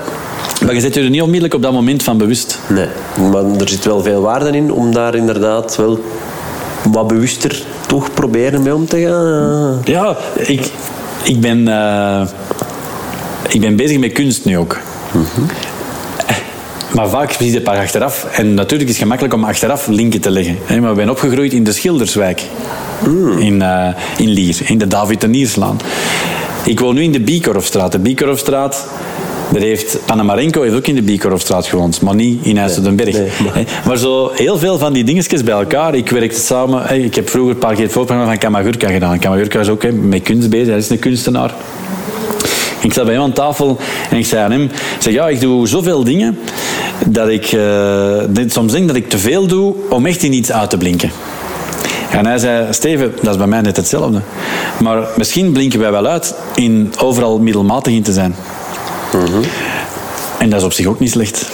Maar 0.65 0.75
je 0.75 0.81
zet 0.81 0.95
je 0.95 1.01
er 1.01 1.11
niet 1.11 1.23
onmiddellijk 1.23 1.55
op 1.55 1.63
dat 1.63 1.73
moment 1.73 2.03
van 2.03 2.19
bewust. 2.19 2.59
Nee, 2.69 2.89
maar 3.31 3.45
er 3.45 3.69
zit 3.69 3.85
wel 3.85 4.03
veel 4.03 4.21
waarde 4.21 4.51
in 4.51 4.73
om 4.73 4.93
daar 4.93 5.15
inderdaad 5.15 5.77
wel 5.77 6.05
wat 6.93 7.07
bewuster 7.07 7.63
toch 7.87 8.13
proberen 8.13 8.63
mee 8.63 8.75
om 8.75 8.87
te 8.87 9.01
gaan. 9.01 9.81
Ja, 9.85 10.17
ik, 10.37 10.71
ik 11.23 11.41
ben... 11.41 11.69
Uh, 11.69 12.23
ik 13.49 13.61
ben 13.61 13.77
bezig 13.77 13.99
met 13.99 14.13
kunst 14.13 14.45
nu 14.45 14.59
ook. 14.59 14.79
Maar 16.95 17.09
vaak 17.09 17.33
zie 17.33 17.47
je 17.47 17.55
het 17.55 17.63
pas 17.63 17.77
achteraf. 17.77 18.25
En 18.25 18.55
natuurlijk 18.55 18.89
is 18.89 18.95
het 18.95 19.03
gemakkelijk 19.03 19.35
om 19.35 19.45
achteraf 19.45 19.87
linken 19.87 20.21
te 20.21 20.31
leggen. 20.31 20.59
Maar 20.69 20.91
we 20.91 20.97
zijn 20.97 21.11
opgegroeid 21.11 21.53
in 21.53 21.65
de 21.65 21.73
Schilderswijk. 21.73 22.43
Mm. 23.07 23.39
In, 23.39 23.55
uh, 23.55 23.89
in 24.17 24.29
Lier, 24.29 24.57
in 24.65 24.79
de 24.79 24.87
David 24.87 25.27
Nierslaan. 25.27 25.81
Ik 26.65 26.81
woon 26.81 26.95
nu 26.95 27.03
in 27.03 27.13
de 27.13 27.21
Biekorfstraat. 27.21 27.93
De 27.93 27.99
Biekorfstraat, 27.99 28.87
daar 29.53 29.63
heeft 29.63 29.99
Panamarenko 30.05 30.63
heeft 30.63 30.75
ook 30.75 30.87
in 30.87 30.95
de 30.95 31.03
Biekorfstraat 31.03 31.67
gewoond, 31.67 32.01
maar 32.01 32.15
niet 32.15 32.45
in 32.45 32.59
IJsseldenberg. 32.59 33.13
Nee, 33.13 33.29
maar... 33.45 33.65
maar... 33.87 33.97
zo 33.97 34.31
heel 34.35 34.59
veel 34.59 34.79
van 34.79 34.93
die 34.93 35.05
dingetjes 35.05 35.45
bij 35.45 35.55
elkaar. 35.55 35.95
Ik 35.95 36.11
werkte 36.11 36.41
samen, 36.41 37.05
ik 37.05 37.15
heb 37.15 37.31
vroeger 37.31 37.53
een 37.53 37.59
paar 37.59 37.75
keer 37.75 37.83
het 37.83 37.93
voorprogramma 37.93 38.33
van 38.33 38.41
Kamagurka 38.41 38.89
gedaan. 38.89 39.19
Kamagurka 39.19 39.61
is 39.61 39.69
ook 39.69 39.93
met 39.93 40.23
kunst 40.23 40.51
bezig, 40.51 40.69
hij 40.69 40.77
is 40.77 40.91
een 40.91 40.99
kunstenaar. 40.99 41.55
Ik 42.81 42.93
zat 42.93 43.05
bij 43.05 43.15
hem 43.15 43.23
aan 43.23 43.33
tafel 43.33 43.79
en 44.11 44.17
ik 44.17 44.27
zei 44.27 44.43
aan 44.43 44.51
hem, 44.51 44.71
zeg, 44.99 45.13
ja, 45.13 45.29
ik 45.29 45.41
doe 45.41 45.69
zoveel 45.69 46.05
dingen 46.05 46.39
dat 47.07 47.29
ik 47.29 47.53
uh, 47.53 48.23
soms 48.47 48.73
denk 48.73 48.87
dat 48.87 48.97
ik 48.97 49.09
te 49.09 49.19
veel 49.19 49.47
doe 49.47 49.75
om 49.89 50.07
echt 50.07 50.23
in 50.23 50.33
iets 50.33 50.53
uit 50.53 50.71
te 50.71 50.77
blinken. 50.77 51.11
En 52.11 52.27
hij 52.27 52.39
zei, 52.39 52.73
Steven, 52.73 53.13
dat 53.23 53.31
is 53.33 53.37
bij 53.37 53.47
mij 53.47 53.61
net 53.61 53.77
hetzelfde. 53.77 54.21
Maar 54.83 55.09
misschien 55.17 55.53
blinken 55.53 55.81
wij 55.81 55.91
wel 55.91 56.07
uit 56.07 56.35
in 56.55 56.93
overal 56.99 57.39
middelmatig 57.39 57.93
in 57.93 58.03
te 58.03 58.13
zijn. 58.13 58.35
Mhm. 59.13 59.43
En 60.39 60.51
dat 60.51 60.59
is 60.59 60.65
op 60.65 60.73
zich 60.73 60.87
ook 60.87 61.01
niet 61.01 61.11
slecht. 61.11 61.47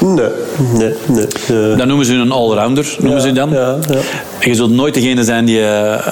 Nee, 0.00 0.28
nee, 0.56 0.94
nee. 1.06 1.76
Dat 1.76 1.86
noemen 1.86 2.06
ze 2.06 2.14
een 2.14 2.30
allrounder, 2.30 2.96
noemen 3.00 3.22
ze 3.22 3.32
dan. 3.32 3.50
Ja, 3.50 3.78
ja. 3.88 3.98
Je 4.40 4.54
zult 4.54 4.70
nooit 4.70 4.94
degene 4.94 5.24
zijn 5.24 5.44
die 5.44 5.60
uh, 5.60 6.06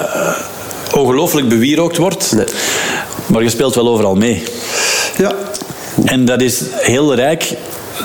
ongelooflijk 0.95 1.49
bewierookt 1.49 1.97
wordt. 1.97 2.31
Nee. 2.35 2.45
Maar 3.25 3.43
je 3.43 3.49
speelt 3.49 3.75
wel 3.75 3.87
overal 3.87 4.15
mee. 4.15 4.43
Ja. 5.17 5.31
En 6.05 6.25
dat 6.25 6.41
is 6.41 6.63
heel 6.81 7.15
rijk 7.15 7.57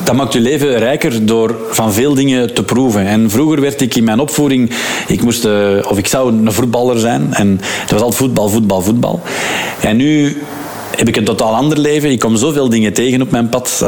dat 0.04 0.14
maakt 0.14 0.32
je 0.32 0.40
leven 0.40 0.78
rijker 0.78 1.26
door 1.26 1.56
van 1.70 1.92
veel 1.92 2.14
dingen 2.14 2.54
te 2.54 2.62
proeven. 2.62 3.06
En 3.06 3.30
vroeger 3.30 3.60
werd 3.60 3.80
ik 3.80 3.94
in 3.94 4.04
mijn 4.04 4.20
opvoeding, 4.20 4.70
ik 5.06 5.22
moest, 5.22 5.44
eh, 5.44 5.52
of 5.88 5.98
ik 5.98 6.06
zou 6.06 6.32
een 6.32 6.52
voetballer 6.52 6.98
zijn. 6.98 7.34
En 7.34 7.60
het 7.62 7.90
was 7.90 8.00
altijd 8.00 8.20
voetbal, 8.20 8.48
voetbal, 8.48 8.80
voetbal. 8.80 9.20
En 9.80 9.96
nu 9.96 10.42
heb 11.02 11.14
ik 11.14 11.16
een 11.16 11.36
totaal 11.36 11.54
ander 11.54 11.78
leven. 11.78 12.10
Ik 12.10 12.18
kom 12.18 12.36
zoveel 12.36 12.68
dingen 12.68 12.92
tegen 12.92 13.22
op 13.22 13.30
mijn 13.30 13.48
pad. 13.48 13.84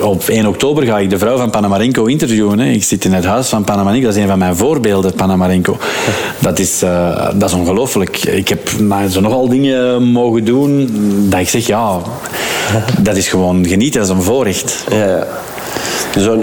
Op 0.00 0.24
1 0.28 0.46
oktober 0.46 0.84
ga 0.84 0.98
ik 0.98 1.10
de 1.10 1.18
vrouw 1.18 1.36
van 1.36 1.50
Panamarenko 1.50 2.04
interviewen. 2.04 2.58
Hè. 2.58 2.70
Ik 2.70 2.84
zit 2.84 3.04
in 3.04 3.12
het 3.12 3.24
huis 3.24 3.48
van 3.48 3.64
Panamarenko. 3.64 4.06
Dat 4.06 4.16
is 4.16 4.22
een 4.22 4.28
van 4.28 4.38
mijn 4.38 4.56
voorbeelden, 4.56 5.14
Panamarenko. 5.14 5.78
Dat 6.38 6.58
is, 6.58 6.82
uh, 6.82 7.30
dat 7.34 7.48
is 7.48 7.54
ongelooflijk. 7.54 8.24
Ik 8.24 8.48
heb 8.48 8.70
nou, 8.78 9.08
zo 9.08 9.20
nogal 9.20 9.48
dingen 9.48 10.02
mogen 10.02 10.44
doen 10.44 10.90
dat 11.28 11.40
ik 11.40 11.48
zeg, 11.48 11.66
ja, 11.66 11.98
dat 13.00 13.16
is 13.16 13.28
gewoon 13.28 13.66
genieten. 13.66 14.00
Dat 14.00 14.10
is 14.10 14.16
een 14.16 14.22
voorrecht. 14.22 14.84
Ja, 14.90 15.26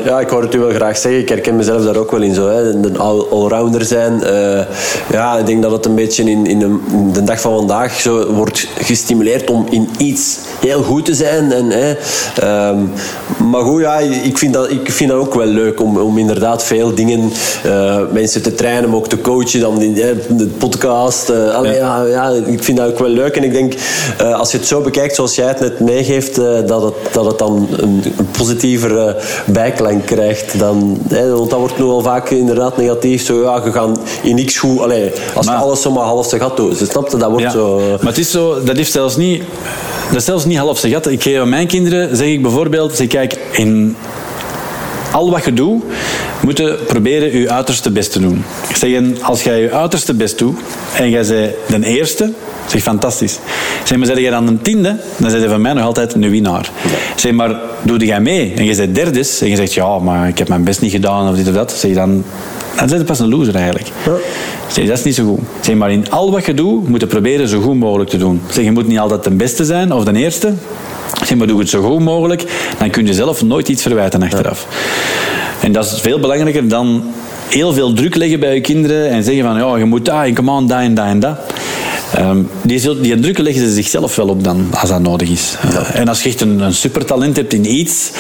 ja, 0.04 0.20
ik 0.20 0.30
hoor 0.30 0.42
het 0.42 0.56
u 0.56 0.60
wel 0.60 0.70
graag 0.70 0.98
zeggen. 0.98 1.22
Ik 1.22 1.30
herken 1.30 1.56
mezelf 1.56 1.84
daar 1.84 1.98
ook 1.98 2.12
wel 2.12 2.22
in. 2.22 2.34
Zo, 2.34 2.48
hè. 2.48 2.62
Een 2.62 2.98
allrounder 2.98 3.86
zijn. 3.86 4.22
Uh, 4.24 4.62
ja, 5.12 5.38
ik 5.38 5.46
denk 5.46 5.62
dat 5.62 5.72
het 5.72 5.86
een 5.86 5.96
beetje 5.96 6.24
in, 6.24 6.46
in, 6.46 6.60
de, 6.60 6.80
in, 6.92 7.14
de, 7.14 7.24
dag 7.24 7.42
van 7.42 7.58
vandaag 7.58 8.00
zo 8.00 8.34
wordt 8.34 8.68
gestimuleerd 8.78 9.50
om 9.50 9.66
in 9.70 9.90
iets 9.98 10.38
heel 10.60 10.84
goed 10.84 11.06
te 11.06 11.14
zijn. 11.14 11.52
En, 11.52 11.70
hè. 11.70 11.90
Um, 12.70 12.92
maar 13.52 13.62
goed, 13.62 13.82
ja, 13.82 13.98
ik 14.00 14.38
vind 14.38 14.54
dat, 14.54 14.72
ik 14.72 14.92
vind 14.92 15.10
dat 15.10 15.20
ook 15.20 15.34
wel 15.34 15.46
leuk 15.46 15.82
om, 15.82 15.98
om 15.98 16.18
inderdaad 16.18 16.64
veel 16.64 16.96
dingen, 16.96 17.32
uh, 17.66 18.00
mensen 18.12 18.42
te 18.42 18.56
trainen, 18.56 18.90
maar 18.90 18.98
ook 18.98 19.08
te 19.08 19.22
coachen. 19.22 19.60
Dan 19.60 19.82
in 19.82 19.94
de 20.30 20.48
podcast. 20.58 21.30
Uh, 21.30 21.56
allee, 21.56 21.76
ja. 21.76 22.06
ja. 22.06 22.30
ik 22.46 22.64
vind 22.64 22.78
dat 22.78 22.88
ook 22.88 23.00
wel 23.00 23.10
leuk. 23.10 23.36
En 23.36 23.44
ik 23.44 23.54
denk, 23.54 23.74
als 24.34 24.52
je 24.52 24.58
het 24.58 24.68
zo 24.68 24.82
bekijkt 24.82 25.16
zoals 25.16 25.36
jij 25.36 25.48
het 25.48 25.60
net 25.60 25.80
meegeeft, 25.80 26.36
dat, 26.68 26.84
het, 26.84 26.94
dat 27.12 27.26
het 27.26 27.40
dan 27.40 27.68
een, 27.72 28.04
een 28.18 28.28
positiever 28.38 29.13
bijklank 29.46 30.06
krijgt. 30.06 30.60
Dan, 30.60 31.02
hè, 31.10 31.36
want 31.36 31.50
dat 31.50 31.60
wordt 31.60 31.78
nu 31.78 31.84
al 31.84 32.02
vaak 32.02 32.30
inderdaad 32.30 32.78
negatief. 32.78 33.26
Zo, 33.26 33.42
ja, 33.42 33.62
je 33.66 33.72
gaat 33.72 34.00
in 34.24 34.36
niks 34.36 34.58
goed. 34.58 34.80
Allee, 34.80 35.12
als 35.36 35.46
maar, 35.46 35.56
je 35.56 35.62
alles 35.62 35.82
zomaar 35.82 36.04
half 36.04 36.28
zijn 36.28 36.42
gat 36.42 36.58
doet. 36.58 36.78
Snap 36.90 37.10
je? 37.10 37.18
Dat 37.18 37.30
wordt 37.30 37.52
zo... 37.52 37.80
Maar 37.80 38.12
het 38.12 38.18
is 38.18 38.32
zo, 38.32 38.64
dat 38.64 38.78
heeft 38.78 38.92
zelfs 38.92 39.16
niet... 39.16 39.44
Dat 40.10 40.22
is 40.22 40.26
zelfs 40.26 40.46
niet 40.46 40.58
half 40.58 40.78
zijn 40.78 40.92
gat. 40.92 41.08
Ik 41.08 41.24
geef 41.24 41.40
aan 41.40 41.50
mijn 41.50 41.68
kinderen, 41.68 42.16
zeg 42.16 42.28
ik 42.28 42.42
bijvoorbeeld, 42.42 42.96
zeg, 42.96 43.08
kijk, 43.08 43.38
in 43.52 43.96
al 45.14 45.30
wat 45.30 45.46
je 45.46 45.54
doet, 45.54 45.84
moet 46.42 46.58
je 46.58 46.80
proberen 46.88 47.40
je 47.40 47.52
uiterste 47.52 47.92
best 47.92 48.12
te 48.12 48.20
doen. 48.20 48.44
Ik 48.70 48.76
zeg, 48.76 49.22
als 49.22 49.44
jij 49.44 49.62
je 49.62 49.72
uiterste 49.72 50.14
best 50.14 50.38
doet 50.38 50.60
en 50.98 51.10
jij 51.10 51.54
bent 51.70 51.84
de 51.84 51.90
eerste, 51.90 52.32
zeg 52.68 52.82
fantastisch. 52.82 53.40
Zeg 53.84 53.98
maar, 53.98 54.08
zeg 54.08 54.20
jij 54.20 54.32
dan 54.32 54.48
een 54.48 54.62
tiende, 54.62 55.00
dan 55.18 55.30
zijn 55.30 55.42
je 55.42 55.50
van 55.50 55.62
mij 55.62 55.74
nog 55.74 55.84
altijd 55.84 56.14
een 56.14 56.30
winnaar. 56.30 56.70
Zeg 57.16 57.32
maar, 57.32 57.56
doe 57.82 57.98
jij 57.98 58.22
mee 58.22 58.54
en 58.56 58.66
je 58.66 58.76
bent 58.76 58.96
derde 58.96 59.28
en 59.40 59.50
je 59.50 59.56
zegt, 59.56 59.74
ja, 59.74 60.00
maar 60.00 60.28
ik 60.28 60.38
heb 60.38 60.48
mijn 60.48 60.64
best 60.64 60.82
niet 60.82 60.92
gedaan 60.92 61.30
of 61.30 61.36
dit 61.36 61.48
of 61.48 61.54
dat, 61.54 61.72
zeg 61.72 61.90
je 61.90 61.96
dan, 61.96 62.24
dan 62.76 62.88
ben 62.88 62.98
je 62.98 63.04
pas 63.04 63.20
een 63.20 63.30
loser 63.30 63.56
eigenlijk. 63.56 63.88
Ja. 64.06 64.12
Zeg, 64.68 64.88
dat 64.88 64.98
is 64.98 65.04
niet 65.04 65.16
zo 65.16 65.26
goed. 65.26 65.40
Zeg 65.62 65.76
maar, 65.76 65.92
in 65.92 66.12
al 66.12 66.32
wat 66.32 66.46
je 66.46 66.54
doet, 66.54 66.88
moet 66.88 67.02
je 67.02 67.08
proberen 67.08 67.48
zo 67.48 67.62
goed 67.62 67.76
mogelijk 67.76 68.10
te 68.10 68.18
doen. 68.18 68.42
Zeg, 68.50 68.64
je 68.64 68.72
moet 68.72 68.88
niet 68.88 69.00
altijd 69.00 69.24
de 69.24 69.30
beste 69.30 69.66
zijn 69.66 69.94
of 69.94 70.04
de 70.04 70.16
eerste, 70.16 70.54
Zeg 71.26 71.38
maar, 71.38 71.48
doe 71.48 71.60
het 71.60 71.70
zo 71.70 71.82
goed 71.82 72.00
mogelijk, 72.00 72.46
dan 72.80 72.90
kun 72.90 73.06
je 73.06 73.14
zelf 73.14 73.44
nooit 73.44 73.68
iets 73.68 73.82
verwijten 73.82 74.24
achteraf. 74.24 74.68
En 75.62 75.72
dat 75.72 75.86
is 75.86 76.02
veel 76.02 76.20
belangrijker 76.20 76.68
dan 76.68 77.04
heel 77.50 77.74
veel 77.74 77.94
druk 77.94 78.16
leggen 78.16 78.40
bij 78.40 78.54
je 78.54 78.62
kinderen 78.62 79.10
en 79.10 79.24
zeggen 79.24 79.44
van 79.44 79.58
ja, 79.58 79.78
je 79.78 79.86
moet 79.86 80.06
daar 80.06 80.26
en 80.26 80.50
aan, 80.50 80.68
dat 80.68 80.80
en 80.80 80.94
dat 80.94 81.06
en 81.06 81.20
dat. 81.20 81.38
Um, 82.20 82.50
die, 82.62 83.00
die 83.02 83.20
druk 83.20 83.38
leggen 83.38 83.68
ze 83.68 83.74
zichzelf 83.74 84.16
wel 84.16 84.28
op 84.28 84.44
dan, 84.44 84.68
als 84.80 84.90
dat 84.90 85.02
nodig 85.02 85.30
is. 85.30 85.56
Uh, 85.66 86.00
en 86.00 86.08
als 86.08 86.24
je 86.24 86.30
echt 86.30 86.42
een, 86.42 86.60
een 86.60 86.74
supertalent 86.74 87.36
hebt 87.36 87.54
in 87.54 87.74
iets, 87.74 88.12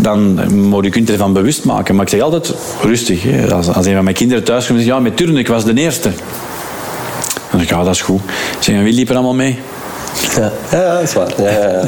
dan 0.00 0.54
moet 0.68 0.84
je 0.84 0.90
kunt 0.90 1.10
ervan 1.10 1.32
bewust 1.32 1.64
maken. 1.64 1.94
Maar 1.94 2.04
ik 2.04 2.10
zeg 2.10 2.20
altijd 2.20 2.54
rustig. 2.82 3.22
Hè. 3.22 3.54
Als, 3.54 3.68
als 3.68 3.86
een 3.86 3.94
van 3.94 4.04
mijn 4.04 4.16
kinderen 4.16 4.44
thuis 4.44 4.66
komt 4.66 4.78
en 4.78 4.84
zegt, 4.84 4.96
ja, 4.96 5.02
met 5.02 5.16
turnen, 5.16 5.36
ik 5.36 5.48
was 5.48 5.64
de 5.64 5.74
eerste. 5.74 6.10
Dan 7.50 7.60
zeg 7.60 7.62
ik, 7.62 7.70
ja, 7.70 7.84
dat 7.84 7.94
is 7.94 8.00
goed. 8.00 8.20
Ik 8.56 8.62
zeg, 8.62 8.82
wie 8.82 8.92
liep 8.92 9.08
er 9.08 9.14
allemaal 9.14 9.34
mee? 9.34 9.58
Ja, 10.36 10.52
ja 10.70 10.94
dat 10.94 11.02
is 11.02 11.12
waar. 11.12 11.32
Ja, 11.42 11.50
ja, 11.50 11.82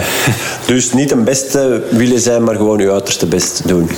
dus 0.67 0.93
niet 0.93 1.11
een 1.11 1.25
beste 1.25 1.83
willen 1.91 2.21
zijn, 2.21 2.45
maar 2.45 2.55
gewoon 2.55 2.79
je 2.79 2.91
uiterste 2.91 3.27
best 3.27 3.63
doen. 3.69 3.91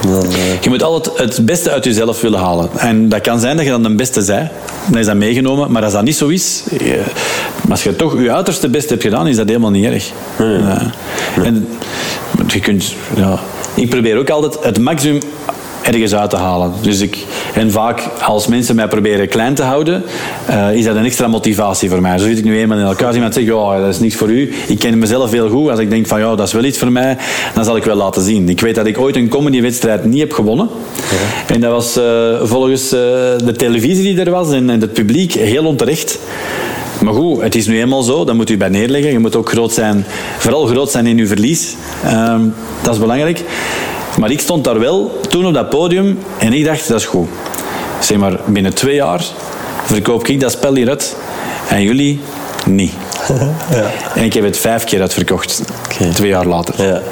Dan, 0.00 0.24
uh... 0.24 0.60
Je 0.60 0.68
moet 0.68 0.82
altijd 0.82 1.18
het 1.18 1.46
beste 1.46 1.70
uit 1.70 1.84
jezelf 1.84 2.20
willen 2.20 2.38
halen. 2.38 2.68
En 2.76 3.08
dat 3.08 3.20
kan 3.20 3.40
zijn 3.40 3.56
dat 3.56 3.64
je 3.64 3.70
dan 3.70 3.82
de 3.82 3.94
beste 3.94 4.22
zij. 4.22 4.50
Dan 4.90 4.98
is 4.98 5.06
dat 5.06 5.16
meegenomen. 5.16 5.72
Maar 5.72 5.84
als 5.84 5.92
dat 5.92 6.02
niet 6.02 6.16
zo 6.16 6.26
is... 6.28 6.62
Je, 6.70 7.02
als 7.70 7.82
je 7.82 7.96
toch 7.96 8.20
je 8.20 8.32
uiterste 8.32 8.68
best 8.68 8.90
hebt 8.90 9.02
gedaan, 9.02 9.26
is 9.26 9.36
dat 9.36 9.46
helemaal 9.46 9.70
niet 9.70 9.84
erg. 9.84 10.10
Nee. 10.38 11.44
En 11.44 11.68
je 12.46 12.60
kunt... 12.60 12.94
Ja, 13.16 13.38
ik 13.74 13.90
probeer 13.90 14.16
ook 14.18 14.30
altijd 14.30 14.64
het 14.64 14.78
maximum 14.78 15.20
ergens 15.94 16.14
uit 16.14 16.30
te 16.30 16.36
halen. 16.36 16.72
Dus 16.80 17.00
ik, 17.00 17.18
en 17.54 17.70
vaak 17.70 18.02
als 18.22 18.46
mensen 18.46 18.76
mij 18.76 18.88
proberen 18.88 19.28
klein 19.28 19.54
te 19.54 19.62
houden, 19.62 20.02
uh, 20.50 20.74
is 20.74 20.84
dat 20.84 20.96
een 20.96 21.04
extra 21.04 21.26
motivatie 21.28 21.90
voor 21.90 22.00
mij. 22.00 22.18
Zo 22.18 22.26
zit 22.26 22.38
ik 22.38 22.44
nu 22.44 22.58
eenmaal 22.58 22.78
in 22.78 22.84
elkaar. 22.84 23.06
Als 23.06 23.14
iemand 23.14 23.34
zegt, 23.34 23.46
ja, 23.46 23.78
dat 23.78 23.88
is 23.88 24.00
niks 24.00 24.14
voor 24.14 24.30
u. 24.30 24.52
Ik 24.66 24.78
ken 24.78 24.98
mezelf 24.98 25.30
heel 25.30 25.48
goed. 25.48 25.70
Als 25.70 25.78
ik 25.78 25.90
denk 25.90 26.06
van, 26.06 26.20
ja, 26.20 26.34
dat 26.34 26.46
is 26.46 26.52
wel 26.52 26.64
iets 26.64 26.78
voor 26.78 26.92
mij, 26.92 27.16
dan 27.54 27.64
zal 27.64 27.76
ik 27.76 27.84
wel 27.84 27.96
laten 27.96 28.22
zien. 28.22 28.48
Ik 28.48 28.60
weet 28.60 28.74
dat 28.74 28.86
ik 28.86 28.98
ooit 28.98 29.16
een 29.16 29.28
comedywedstrijd 29.28 30.04
niet 30.04 30.20
heb 30.20 30.32
gewonnen. 30.32 30.68
Ja. 31.10 31.54
En 31.54 31.60
dat 31.60 31.72
was 31.72 31.96
uh, 31.96 32.04
volgens 32.42 32.84
uh, 32.84 33.00
de 33.44 33.54
televisie 33.56 34.14
die 34.14 34.24
er 34.24 34.30
was 34.30 34.52
en, 34.52 34.70
en 34.70 34.80
het 34.80 34.92
publiek 34.92 35.32
heel 35.32 35.64
onterecht. 35.64 36.18
Maar 37.02 37.14
goed, 37.14 37.42
het 37.42 37.54
is 37.54 37.66
nu 37.66 37.80
eenmaal 37.80 38.02
zo, 38.02 38.24
dat 38.24 38.34
moet 38.34 38.50
u 38.50 38.56
bij 38.56 38.68
neerleggen. 38.68 39.12
Je 39.12 39.18
moet 39.18 39.36
ook 39.36 39.50
groot 39.50 39.72
zijn, 39.72 40.04
vooral 40.38 40.66
groot 40.66 40.90
zijn 40.90 41.06
in 41.06 41.18
uw 41.18 41.26
verlies. 41.26 41.74
Uh, 42.04 42.34
dat 42.82 42.94
is 42.94 43.00
belangrijk. 43.00 43.42
Maar 44.18 44.30
ik 44.30 44.40
stond 44.40 44.64
daar 44.64 44.78
wel 44.78 45.20
toen 45.28 45.46
op 45.46 45.54
dat 45.54 45.68
podium 45.68 46.18
en 46.38 46.52
ik 46.52 46.64
dacht, 46.64 46.88
dat 46.88 47.00
is 47.00 47.06
goed. 47.06 47.28
Zeg 48.00 48.16
maar, 48.16 48.40
binnen 48.46 48.74
twee 48.74 48.94
jaar 48.94 49.24
verkoop 49.84 50.26
ik 50.26 50.40
dat 50.40 50.52
spel 50.52 50.74
hier 50.74 50.88
uit 50.88 51.16
en 51.68 51.82
jullie 51.82 52.20
niet. 52.66 52.92
ja. 53.70 53.90
En 54.14 54.24
ik 54.24 54.32
heb 54.32 54.44
het 54.44 54.58
vijf 54.58 54.84
keer 54.84 55.00
uitverkocht, 55.00 55.62
okay. 55.84 56.12
twee 56.12 56.28
jaar 56.28 56.46
later. 56.46 56.86
Ja. 56.86 57.02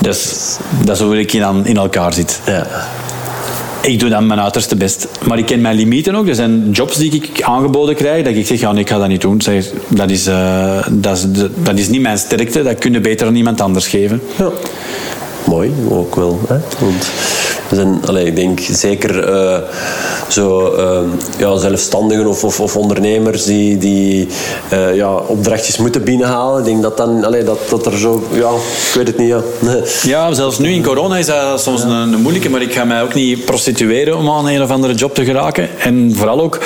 Dus 0.00 0.34
dat 0.84 0.96
is 0.96 1.02
hoe 1.02 1.18
ik 1.18 1.32
in, 1.32 1.64
in 1.64 1.76
elkaar 1.76 2.12
zit. 2.12 2.40
Ja. 2.46 2.66
Ik 3.80 4.00
doe 4.00 4.08
dan 4.08 4.26
mijn 4.26 4.40
uiterste 4.40 4.76
best. 4.76 5.08
Maar 5.26 5.38
ik 5.38 5.46
ken 5.46 5.60
mijn 5.60 5.76
limieten 5.76 6.14
ook. 6.14 6.28
Er 6.28 6.34
zijn 6.34 6.70
jobs 6.70 6.96
die 6.96 7.12
ik 7.12 7.42
aangeboden 7.42 7.94
krijg, 7.94 8.24
dat 8.24 8.34
ik 8.34 8.46
zeg, 8.46 8.60
ja, 8.60 8.72
nee, 8.72 8.80
ik 8.80 8.88
ga 8.88 8.98
dat 8.98 9.08
niet 9.08 9.20
doen. 9.20 9.40
Zeg, 9.40 9.66
dat, 9.88 10.10
is, 10.10 10.26
uh, 10.26 10.86
dat, 10.90 11.16
is, 11.16 11.24
dat 11.62 11.78
is 11.78 11.88
niet 11.88 12.00
mijn 12.00 12.18
sterkte, 12.18 12.62
dat 12.62 12.78
kun 12.78 12.92
je 12.92 13.00
beter 13.00 13.26
aan 13.26 13.34
iemand 13.34 13.60
anders 13.60 13.86
geven. 13.86 14.22
Ja 14.36 14.50
mooi 15.48 15.72
ook 15.90 16.14
wel. 16.14 16.38
Hè? 16.48 16.56
Want 16.78 17.10
we 17.68 17.74
zijn, 17.74 18.00
allez, 18.06 18.26
ik 18.26 18.36
denk 18.36 18.60
zeker 18.60 19.28
uh, 19.28 19.58
zo, 20.28 20.74
uh, 20.76 20.98
ja, 21.38 21.56
zelfstandigen 21.56 22.26
of, 22.26 22.44
of, 22.44 22.60
of, 22.60 22.76
ondernemers 22.76 23.44
die, 23.44 23.78
die 23.78 24.28
uh, 24.72 24.94
ja, 24.94 25.14
opdrachtjes 25.14 25.76
moeten 25.76 26.04
binnenhalen. 26.04 26.58
Ik 26.58 26.64
denk 26.64 26.82
dat, 26.82 26.96
dan, 26.96 27.24
allez, 27.24 27.44
dat, 27.44 27.58
dat 27.68 27.86
er 27.86 27.98
zo, 27.98 28.22
ja, 28.32 28.50
ik 28.50 28.94
weet 28.94 29.06
het 29.06 29.18
niet. 29.18 29.28
Ja. 29.28 29.42
ja, 30.12 30.32
zelfs 30.32 30.58
nu 30.58 30.70
in 30.70 30.82
corona 30.82 31.16
is 31.16 31.26
dat 31.26 31.60
soms 31.60 31.82
ja. 31.82 31.88
een, 31.88 32.12
een 32.12 32.20
moeilijke, 32.20 32.50
maar 32.50 32.62
ik 32.62 32.72
ga 32.72 32.84
mij 32.84 33.02
ook 33.02 33.14
niet 33.14 33.44
prostitueren 33.44 34.16
om 34.16 34.30
aan 34.30 34.48
een 34.48 34.62
of 34.62 34.70
andere 34.70 34.94
job 34.94 35.14
te 35.14 35.24
geraken. 35.24 35.68
En 35.78 36.12
vooral 36.16 36.40
ook 36.40 36.58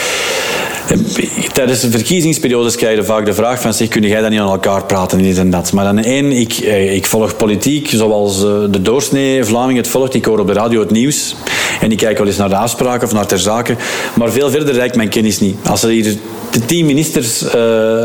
Tijdens 1.53 1.81
de 1.81 1.91
verkiezingsperiodes 1.91 2.77
krijg 2.77 2.97
je 2.97 3.05
vaak 3.05 3.27
de 3.27 3.35
vraag 3.35 3.61
van 3.61 3.75
zeg, 3.75 3.89
kun 3.89 4.03
jij 4.03 4.21
dan 4.21 4.31
niet 4.31 4.41
aan 4.41 4.51
elkaar 4.51 4.85
praten 4.85 5.19
en 5.19 5.25
dit 5.25 5.39
en 5.39 5.51
dat. 5.51 5.73
Maar 5.73 5.85
dan 5.85 5.99
één, 5.99 6.33
ik, 6.33 6.53
eh, 6.53 6.95
ik 6.95 7.07
volg 7.07 7.37
politiek 7.37 7.89
zoals 7.89 8.45
eh, 8.45 8.51
de 8.71 8.83
doorsnee 8.83 9.45
Vlaming 9.45 9.79
het 9.79 9.89
volgt. 9.89 10.15
Ik 10.15 10.25
hoor 10.25 10.39
op 10.39 10.47
de 10.47 10.53
radio 10.53 10.81
het 10.81 10.91
nieuws 10.91 11.35
en 11.81 11.91
ik 11.91 11.97
kijk 11.97 12.19
wel 12.19 12.27
eens 12.27 12.37
naar 12.37 12.49
de 12.49 12.57
afspraken 12.57 13.07
of 13.07 13.13
naar 13.13 13.27
ter 13.27 13.39
zake. 13.39 13.77
Maar 14.15 14.31
veel 14.31 14.51
verder 14.51 14.75
reikt 14.75 14.97
mijn 14.97 15.09
kennis 15.09 15.41
niet. 15.41 15.57
Als 15.69 15.83
er 15.83 15.89
hier 15.89 16.17
de 16.51 16.65
tien 16.65 16.87
ministers 16.87 17.43
uh, 17.43 17.53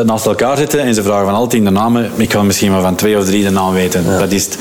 naast 0.01 0.25
elkaar 0.25 0.57
zitten 0.57 0.79
en 0.79 0.93
ze 0.93 1.03
vragen 1.03 1.25
van 1.25 1.35
al 1.35 1.47
tien 1.47 1.63
de 1.63 1.69
namen, 1.69 2.11
ik 2.15 2.29
kan 2.29 2.45
misschien 2.45 2.71
maar 2.71 2.81
van 2.81 2.95
twee 2.95 3.17
of 3.17 3.25
drie 3.25 3.43
de 3.43 3.49
naam 3.49 3.73
weten. 3.73 4.03
Ja. 4.03 4.19
Dat 4.19 4.31
is 4.31 4.45
het. 4.45 4.57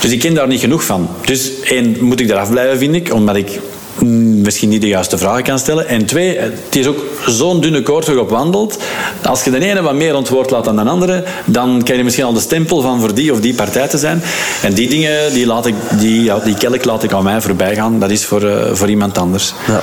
Dus 0.00 0.10
ik 0.10 0.18
ken 0.18 0.34
daar 0.34 0.48
niet 0.48 0.60
genoeg 0.60 0.84
van. 0.84 1.08
Dus 1.24 1.60
één, 1.60 1.96
moet 2.00 2.20
ik 2.20 2.30
eraf 2.30 2.50
blijven, 2.50 2.78
vind 2.78 2.94
ik, 2.94 3.12
omdat 3.14 3.36
ik 3.36 3.60
misschien 3.98 4.68
niet 4.68 4.80
de 4.80 4.88
juiste 4.88 5.18
vragen 5.18 5.42
kan 5.42 5.58
stellen. 5.58 5.88
En 5.88 6.06
twee, 6.06 6.38
het 6.38 6.76
is 6.76 6.86
ook 6.86 7.04
zo'n 7.26 7.60
dunne 7.60 7.82
koord 7.82 8.06
waarop 8.06 8.30
wandelt. 8.30 8.78
Als 9.22 9.44
je 9.44 9.50
de 9.50 9.64
ene 9.64 9.82
wat 9.82 9.94
meer 9.94 10.14
antwoord 10.14 10.50
laat 10.50 10.64
dan 10.64 10.76
de 10.76 10.82
andere, 10.82 11.24
dan 11.44 11.82
krijg 11.82 11.98
je 11.98 12.04
misschien 12.04 12.24
al 12.24 12.32
de 12.32 12.40
stempel 12.40 12.80
van 12.80 13.00
voor 13.00 13.14
die 13.14 13.32
of 13.32 13.40
die 13.40 13.54
partij 13.54 13.88
te 13.88 13.98
zijn. 13.98 14.22
En 14.62 14.74
die 14.74 14.88
dingen, 14.88 15.32
die, 15.32 15.46
laat 15.46 15.66
ik, 15.66 15.74
die, 15.98 16.22
ja, 16.22 16.38
die 16.38 16.54
kelk 16.54 16.84
laat 16.84 17.02
ik 17.02 17.12
aan 17.12 17.24
mij 17.24 17.40
voorbij 17.40 17.74
gaan. 17.74 18.00
Dat 18.00 18.10
is 18.10 18.24
voor, 18.24 18.42
uh, 18.42 18.54
voor 18.72 18.88
iemand 18.88 19.18
anders. 19.18 19.54
Ja. 19.66 19.80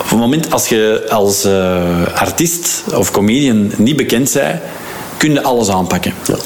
Op 0.00 0.08
het 0.10 0.18
moment 0.18 0.52
als 0.52 0.68
je 0.68 1.06
als 1.08 1.44
uh, 1.44 2.06
artiest 2.14 2.82
of 2.94 3.10
comedian 3.10 3.70
niet 3.76 3.96
bekend 3.96 4.32
bent, 4.32 4.60
kun 5.16 5.32
je 5.32 5.42
alles 5.42 5.68
aanpakken. 5.68 6.14
Ja. 6.26 6.36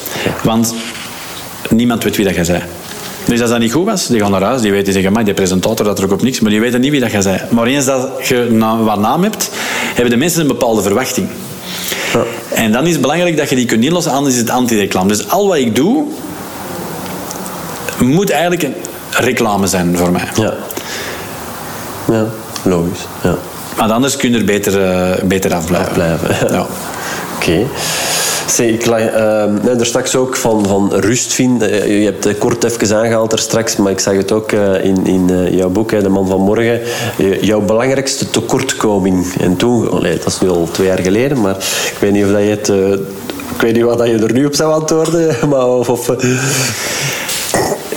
Want 0.43 0.75
niemand 1.71 2.05
weet 2.05 2.17
wie 2.17 2.25
dat 2.25 2.47
je 2.47 2.53
bent. 2.53 2.84
Dus 3.25 3.41
als 3.41 3.51
dat 3.51 3.59
niet 3.59 3.73
goed 3.73 3.85
was, 3.85 4.07
die 4.07 4.21
gaan 4.21 4.31
naar 4.31 4.43
huis, 4.43 4.61
die 4.61 4.73
weten, 4.73 4.93
zeggen, 4.93 5.13
maar 5.13 5.25
die 5.25 5.35
presentator 5.35 5.87
dat 5.87 5.99
er 5.99 6.05
ook 6.05 6.13
op 6.13 6.23
niks, 6.23 6.41
maar 6.41 6.51
die 6.51 6.61
weten 6.61 6.81
niet 6.81 6.91
wie 6.91 7.01
dat 7.01 7.11
je 7.11 7.23
bent. 7.23 7.51
Maar 7.51 7.67
eens 7.67 7.85
dat 7.85 8.09
je 8.29 8.59
wat 8.85 8.99
naam 8.99 9.23
hebt, 9.23 9.51
hebben 9.87 10.11
de 10.11 10.17
mensen 10.17 10.41
een 10.41 10.47
bepaalde 10.47 10.83
verwachting. 10.83 11.29
Ja. 12.13 12.23
En 12.55 12.73
dan 12.73 12.87
is 12.87 12.93
het 12.93 13.01
belangrijk 13.01 13.37
dat 13.37 13.49
je 13.49 13.57
die 13.57 13.67
kunt 13.67 13.85
inlossen, 13.85 14.13
anders 14.13 14.35
is 14.35 14.41
het 14.41 14.51
anti-reclame. 14.51 15.09
Dus 15.09 15.29
al 15.29 15.47
wat 15.47 15.57
ik 15.57 15.77
doe, 15.77 16.05
moet 17.99 18.31
eigenlijk 18.31 18.63
een 18.63 18.75
reclame 19.11 19.67
zijn 19.67 19.97
voor 19.97 20.13
mij. 20.13 20.29
Ja, 20.35 20.55
ja 22.11 22.27
logisch. 22.63 23.01
Ja. 23.23 23.37
Maar 23.77 23.93
anders 23.93 24.17
kun 24.17 24.31
je 24.31 24.39
er 24.39 24.45
beter, 24.45 24.81
uh, 24.81 25.23
beter 25.25 25.55
afblijven. 25.55 25.89
afblijven. 25.89 26.55
Ja. 26.55 26.61
Oké. 27.37 27.51
Okay. 27.51 27.67
Ik 28.59 28.87
lag 28.87 29.01
uh, 29.01 29.79
er 29.79 29.87
straks 29.87 30.17
ook 30.17 30.37
van, 30.37 30.67
van 30.67 30.93
rust 30.95 31.33
vinden. 31.33 31.71
Eh, 31.71 31.99
je 31.99 32.05
hebt 32.05 32.25
het 32.25 32.39
kort 32.39 32.65
even 32.65 32.97
aangehaald 32.97 33.33
er 33.33 33.39
straks, 33.39 33.77
maar 33.77 33.93
ik 33.93 33.99
zag 33.99 34.17
het 34.17 34.33
ook 34.33 34.53
uh, 34.53 34.85
in, 34.85 35.07
in 35.07 35.55
jouw 35.57 35.69
boek, 35.69 35.91
De 35.91 36.09
Man 36.09 36.27
van 36.27 36.41
Morgen. 36.41 36.81
jouw 37.41 37.61
belangrijkste 37.61 38.31
tekortkoming. 38.31 39.35
En 39.41 39.57
toen, 39.57 39.89
dat 40.03 40.27
is 40.27 40.41
nu 40.41 40.49
al 40.49 40.69
twee 40.73 40.87
jaar 40.87 40.99
geleden, 40.99 41.41
maar 41.41 41.57
ik 41.93 41.97
weet 42.01 42.13
niet 42.13 42.25
of 42.25 42.31
dat 42.31 42.41
je 42.41 42.49
het... 42.49 42.69
ik 43.55 43.61
weet 43.61 43.75
niet 43.75 43.83
wat 43.83 44.07
je 44.07 44.19
er 44.19 44.33
nu 44.33 44.47
op 44.47 44.55
zou 44.55 44.73
antwoorden, 44.73 45.37
maar 45.51 45.69
of... 45.69 45.89
of 45.89 46.11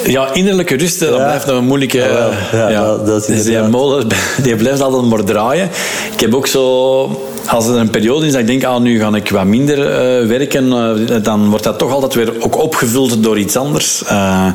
ja, 0.08 0.34
innerlijke 0.34 0.76
rust, 0.76 1.00
dat 1.00 1.16
blijft 1.16 1.46
nog 1.46 1.58
een 1.58 1.66
moeilijke... 1.66 1.98
Ja, 1.98 2.30
ja, 2.52 2.70
ja. 2.70 2.98
Dat, 2.98 3.30
is 3.30 3.44
die 3.44 3.62
molen 3.62 4.08
die 4.44 4.56
blijft 4.56 4.82
altijd 4.82 5.04
maar 5.04 5.24
draaien. 5.24 5.70
Ik 6.14 6.20
heb 6.20 6.36
ook 6.36 6.48
zo... 6.48 7.22
Als 7.48 7.68
er 7.68 7.76
een 7.76 7.90
periode 7.90 8.26
is 8.26 8.32
dat 8.32 8.42
ik 8.42 8.48
denk, 8.48 8.64
ah, 8.64 8.82
nu 8.82 9.00
ga 9.00 9.16
ik 9.16 9.30
wat 9.30 9.46
minder 9.46 9.78
uh, 9.78 10.28
werken, 10.28 10.66
uh, 10.66 11.24
dan 11.24 11.50
wordt 11.50 11.64
dat 11.64 11.80
toch 11.80 11.92
altijd 11.92 12.14
weer 12.14 12.44
ook 12.44 12.58
opgevuld 12.58 13.24
door 13.24 13.38
iets 13.38 13.56
anders. 13.56 14.04
Uh, 14.12 14.48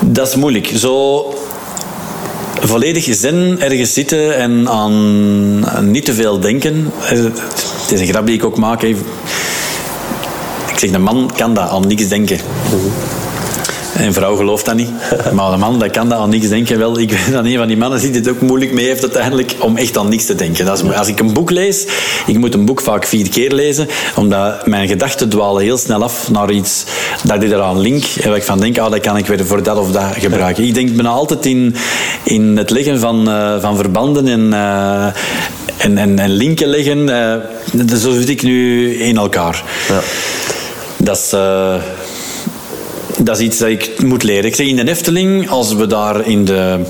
dat 0.00 0.28
is 0.28 0.34
moeilijk. 0.34 0.70
Zo 0.74 1.34
volledig 2.60 3.14
zen 3.14 3.60
ergens 3.60 3.92
zitten 3.92 4.36
en 4.36 4.68
aan 4.68 5.90
niet 5.90 6.04
te 6.04 6.14
veel 6.14 6.40
denken. 6.40 6.90
Het 7.00 7.92
is 7.92 8.00
een 8.00 8.06
grap 8.06 8.26
die 8.26 8.34
ik 8.34 8.44
ook 8.44 8.56
maak. 8.56 8.82
Ik 8.82 8.96
zeg, 10.76 10.92
een 10.92 11.02
man 11.02 11.30
kan 11.36 11.54
dat, 11.54 11.68
aan 11.68 11.86
niks 11.86 12.08
denken. 12.08 12.38
Een 13.98 14.12
vrouw 14.12 14.36
gelooft 14.36 14.64
dat 14.64 14.74
niet. 14.74 14.90
Maar 15.32 15.52
een 15.52 15.58
man 15.58 15.78
dat 15.78 15.90
kan 15.90 16.08
dat 16.08 16.18
aan 16.18 16.30
niks 16.30 16.48
denken. 16.48 16.78
Wel, 16.78 16.98
ik 16.98 17.10
weet 17.10 17.32
dat 17.32 17.44
een 17.44 17.56
van 17.56 17.66
die 17.66 17.76
mannen 17.76 18.00
die 18.00 18.12
het 18.12 18.28
ook 18.28 18.40
moeilijk 18.40 18.72
mee 18.72 18.86
heeft 18.86 19.02
uiteindelijk 19.02 19.54
om 19.60 19.76
echt 19.76 19.98
aan 19.98 20.08
niks 20.08 20.24
te 20.24 20.34
denken. 20.34 20.64
Dat 20.66 20.82
is, 20.82 20.92
als 20.92 21.08
ik 21.08 21.20
een 21.20 21.32
boek 21.32 21.50
lees, 21.50 21.86
ik 22.26 22.38
moet 22.38 22.54
een 22.54 22.64
boek 22.64 22.80
vaak 22.80 23.06
vier 23.06 23.28
keer 23.28 23.52
lezen, 23.52 23.88
omdat 24.16 24.66
mijn 24.66 24.88
gedachten 24.88 25.28
dwalen 25.28 25.62
heel 25.62 25.78
snel 25.78 26.02
af 26.02 26.30
naar 26.30 26.50
iets 26.50 26.84
dat 27.24 27.42
ik 27.42 27.52
eraan 27.52 27.80
link. 27.80 28.04
En 28.20 28.28
waar 28.28 28.36
ik 28.36 28.44
van 28.44 28.60
denk, 28.60 28.78
ah, 28.78 28.90
dat 28.90 29.00
kan 29.00 29.16
ik 29.16 29.26
weer 29.26 29.46
voor 29.46 29.62
dat 29.62 29.78
of 29.78 29.90
dat 29.90 30.14
gebruiken. 30.18 30.64
Ik 30.64 30.74
denk 30.74 30.94
bijna 30.94 31.10
altijd 31.10 31.46
in, 31.46 31.76
in 32.22 32.56
het 32.56 32.70
leggen 32.70 33.00
van, 33.00 33.28
uh, 33.28 33.60
van 33.60 33.76
verbanden 33.76 34.28
en, 34.28 34.50
uh, 34.52 35.06
en, 35.76 35.98
en, 35.98 36.18
en, 36.18 36.30
linken 36.30 36.68
leggen. 36.68 37.08
Uh, 37.08 37.96
zo 37.96 38.12
zit 38.12 38.28
ik 38.28 38.42
nu 38.42 38.90
in 38.94 39.16
elkaar. 39.16 39.64
Ja. 39.88 40.00
Dat 40.96 41.16
is 41.16 41.32
dat 43.18 43.38
is 43.38 43.42
iets 43.42 43.58
dat 43.58 43.68
ik 43.68 44.02
moet 44.02 44.22
leren. 44.22 44.44
Ik 44.44 44.54
zeg 44.54 44.66
in 44.66 44.76
de 44.76 44.88
Efteling, 44.88 45.50
als 45.50 45.74
we 45.74 45.86
daar 45.86 46.26
in 46.26 46.44
de 46.44 46.80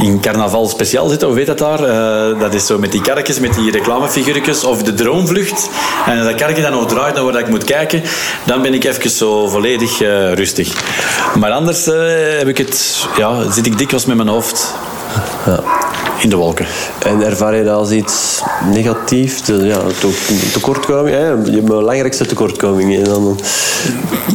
in 0.00 0.20
carnaval 0.20 0.68
speciaal 0.68 1.08
zitten, 1.08 1.28
hoe 1.28 1.36
weet 1.36 1.46
dat 1.46 1.58
daar? 1.58 1.80
Uh, 1.80 2.40
dat 2.40 2.54
is 2.54 2.66
zo 2.66 2.78
met 2.78 2.92
die 2.92 3.00
karretjes, 3.00 3.40
met 3.40 3.54
die 3.54 3.70
reclamefiguurtjes 3.70 4.64
of 4.64 4.82
de 4.82 4.94
droomvlucht. 4.94 5.70
En 6.06 6.24
dat 6.24 6.34
karretje 6.34 6.62
dan 6.62 6.72
nog 6.72 6.86
draait 6.86 7.14
naar 7.14 7.24
waar 7.24 7.38
ik 7.38 7.48
moet 7.48 7.64
kijken, 7.64 8.02
dan 8.44 8.62
ben 8.62 8.74
ik 8.74 8.84
even 8.84 9.10
zo 9.10 9.48
volledig 9.48 10.00
uh, 10.00 10.32
rustig. 10.32 10.72
Maar 11.34 11.50
anders 11.50 11.86
uh, 11.86 11.94
heb 12.38 12.48
ik 12.48 12.58
het, 12.58 13.06
ja, 13.16 13.50
zit 13.50 13.66
ik 13.66 13.78
dikwijls 13.78 14.06
met 14.06 14.16
mijn 14.16 14.28
hoofd. 14.28 14.74
Ja 15.46 15.62
in 16.18 16.28
de 16.28 16.36
wolken. 16.36 16.66
En 17.06 17.22
ervaar 17.22 17.56
je 17.56 17.64
dat 17.64 17.76
als 17.76 17.90
iets 17.90 18.42
negatiefs? 18.72 19.42
Ja, 19.46 19.80
tekortkoming, 20.52 21.16
hè? 21.16 21.28
je 21.28 21.62
belangrijkste 21.62 22.26
tekortkoming. 22.26 23.02
Dan... 23.02 23.40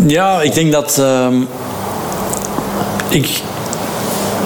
Ja, 0.08 0.42
ik 0.42 0.54
denk 0.54 0.72
dat... 0.72 0.98
Uh, 1.00 1.28
ik, 3.10 3.42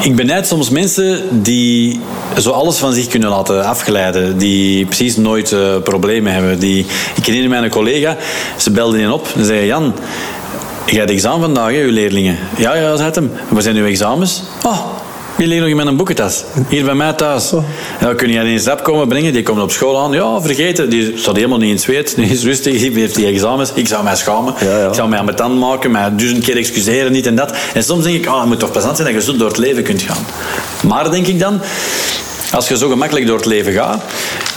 ik 0.01 0.15
benijd 0.15 0.47
soms 0.47 0.69
mensen 0.69 1.43
die 1.43 1.99
zo 2.37 2.51
alles 2.51 2.77
van 2.77 2.93
zich 2.93 3.07
kunnen 3.07 3.29
laten 3.29 3.65
afgeleiden. 3.65 4.37
Die 4.37 4.85
precies 4.85 5.17
nooit 5.17 5.51
uh, 5.51 5.77
problemen 5.83 6.33
hebben. 6.33 6.59
Die, 6.59 6.85
ik 7.15 7.25
herinner 7.25 7.49
mij 7.49 7.59
een 7.59 7.69
collega, 7.69 8.17
ze 8.57 8.71
belde 8.71 8.99
in 8.99 9.11
op 9.11 9.27
en 9.35 9.45
zei... 9.45 9.65
Jan, 9.65 9.93
je 10.85 10.97
hebt 10.97 11.09
examen 11.09 11.41
vandaag, 11.41 11.71
hè, 11.71 11.81
uw 11.81 11.91
leerlingen. 11.91 12.37
Ja, 12.57 12.75
ja, 12.75 12.95
zei 12.95 13.11
hem. 13.13 13.31
Waar 13.49 13.61
zijn 13.61 13.75
uw 13.75 13.85
examens? 13.85 14.41
Oh, 14.65 14.79
die 15.37 15.47
liggen 15.47 15.69
nog 15.69 15.79
in 15.79 15.83
mijn 15.85 15.97
boekentas. 15.97 16.43
Hier 16.69 16.85
bij 16.85 16.93
mij 16.93 17.13
thuis. 17.13 17.53
Oh. 17.53 17.63
Ja, 17.99 18.13
kun 18.13 18.29
je 18.29 18.39
die 18.39 18.51
een 18.51 18.59
stap 18.59 18.83
komen 18.83 19.07
brengen? 19.07 19.33
Die 19.33 19.43
komt 19.43 19.61
op 19.61 19.71
school 19.71 19.99
aan. 19.99 20.11
Ja, 20.11 20.41
vergeten. 20.41 20.89
Die 20.89 21.13
staat 21.15 21.35
helemaal 21.35 21.57
niet 21.57 21.67
in 21.67 21.73
het 21.73 21.83
zweet. 21.83 22.15
Die 22.15 22.29
is 22.29 22.43
rustig. 22.43 22.79
Die 22.79 22.99
heeft 22.99 23.15
die 23.15 23.25
examens. 23.25 23.71
Ik 23.73 23.87
zou 23.87 24.03
mij 24.03 24.15
schamen. 24.15 24.53
Ik 24.87 24.93
zou 24.93 25.09
mij 25.09 25.19
aan 25.19 25.25
mijn 25.25 25.37
tand 25.37 25.59
maken. 25.59 25.91
Mij 25.91 26.15
duizend 26.15 26.43
keer 26.43 26.57
excuseren. 26.57 27.11
Niet 27.11 27.25
en 27.25 27.35
dat. 27.35 27.53
En 27.73 27.83
soms 27.83 28.03
denk 28.03 28.15
ik, 28.15 28.27
oh, 28.31 28.39
het 28.39 28.47
moet 28.47 28.59
toch 28.59 28.71
plezant 28.71 28.97
zijn 28.97 29.13
dat 29.13 29.23
je 29.23 29.31
zo 29.31 29.37
door 29.37 29.47
het 29.47 29.57
leven 29.57 29.83
kunt 29.83 30.01
gaan. 30.01 30.25
Maar 30.87 31.11
denk 31.11 31.27
ik 31.27 31.39
dan, 31.39 31.61
als 32.51 32.67
je 32.67 32.77
zo 32.77 32.89
gemakkelijk 32.89 33.27
door 33.27 33.37
het 33.37 33.45
leven 33.45 33.73
gaat, 33.73 34.03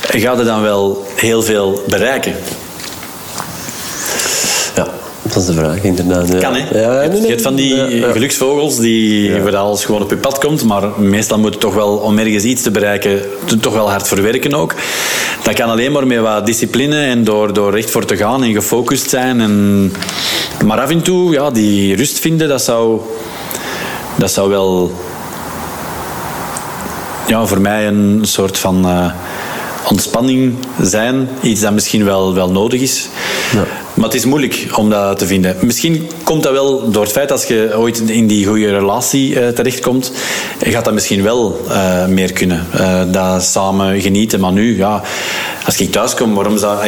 ga 0.00 0.32
je 0.32 0.44
dan 0.44 0.62
wel 0.62 1.06
heel 1.14 1.42
veel 1.42 1.82
bereiken. 1.88 2.34
Dat 5.36 5.48
is 5.48 5.54
de 5.54 5.60
vraag, 5.60 5.82
inderdaad. 5.82 6.38
Kan, 6.38 6.54
hè? 6.54 6.80
Ja, 6.80 7.02
je 7.02 7.26
hebt 7.26 7.42
van 7.42 7.54
die 7.54 8.02
geluksvogels 8.02 8.76
die 8.78 9.30
ja. 9.30 9.40
waar 9.40 9.56
alles 9.56 9.84
gewoon 9.84 10.02
op 10.02 10.10
je 10.10 10.16
pad 10.16 10.38
komt, 10.38 10.64
maar 10.64 11.00
meestal 11.00 11.38
moet 11.38 11.54
je 11.54 11.60
toch 11.60 11.74
wel, 11.74 11.96
om 11.96 12.18
ergens 12.18 12.44
iets 12.44 12.62
te 12.62 12.70
bereiken, 12.70 13.20
toch 13.60 13.72
wel 13.72 13.90
hard 13.90 14.08
verwerken 14.08 14.54
ook. 14.54 14.74
Dat 15.42 15.54
kan 15.54 15.70
alleen 15.70 15.92
maar 15.92 16.06
met 16.06 16.18
wat 16.18 16.46
discipline 16.46 17.04
en 17.04 17.24
door, 17.24 17.52
door 17.52 17.72
recht 17.72 17.90
voor 17.90 18.04
te 18.04 18.16
gaan 18.16 18.42
en 18.42 18.52
gefocust 18.52 19.10
zijn. 19.10 19.40
En... 19.40 19.92
Maar 20.64 20.80
af 20.80 20.90
en 20.90 21.02
toe, 21.02 21.32
ja, 21.32 21.50
die 21.50 21.96
rust 21.96 22.18
vinden, 22.18 22.48
dat 22.48 22.62
zou, 22.62 23.00
dat 24.14 24.30
zou 24.30 24.50
wel 24.50 24.92
ja, 27.26 27.46
voor 27.46 27.60
mij 27.60 27.86
een 27.86 28.20
soort 28.22 28.58
van 28.58 28.86
uh, 28.86 29.10
ontspanning 29.90 30.54
zijn. 30.82 31.28
Iets 31.42 31.60
dat 31.60 31.72
misschien 31.72 32.04
wel, 32.04 32.34
wel 32.34 32.50
nodig 32.50 32.80
is. 32.80 33.08
Ja. 33.52 33.64
Maar 33.96 34.04
het 34.04 34.14
is 34.14 34.24
moeilijk 34.24 34.66
om 34.74 34.90
dat 34.90 35.18
te 35.18 35.26
vinden. 35.26 35.56
Misschien 35.60 36.08
komt 36.22 36.42
dat 36.42 36.52
wel 36.52 36.90
door 36.90 37.02
het 37.02 37.12
feit 37.12 37.32
als 37.32 37.44
je 37.44 37.72
ooit 37.76 37.98
in 37.98 38.26
die 38.26 38.46
goede 38.46 38.70
relatie 38.70 39.30
uh, 39.30 39.48
terechtkomt, 39.48 40.12
gaat 40.60 40.84
dat 40.84 40.94
misschien 40.94 41.22
wel 41.22 41.60
uh, 41.68 42.06
meer 42.06 42.32
kunnen. 42.32 42.66
Uh, 42.74 43.02
dat 43.06 43.42
samen 43.42 44.00
genieten. 44.00 44.40
Maar 44.40 44.52
nu, 44.52 44.76
ja, 44.76 45.02
als 45.64 45.80
ik 45.80 45.92
thuis 45.92 46.14
kom, 46.14 46.34
waarom 46.34 46.58
zou 46.58 46.78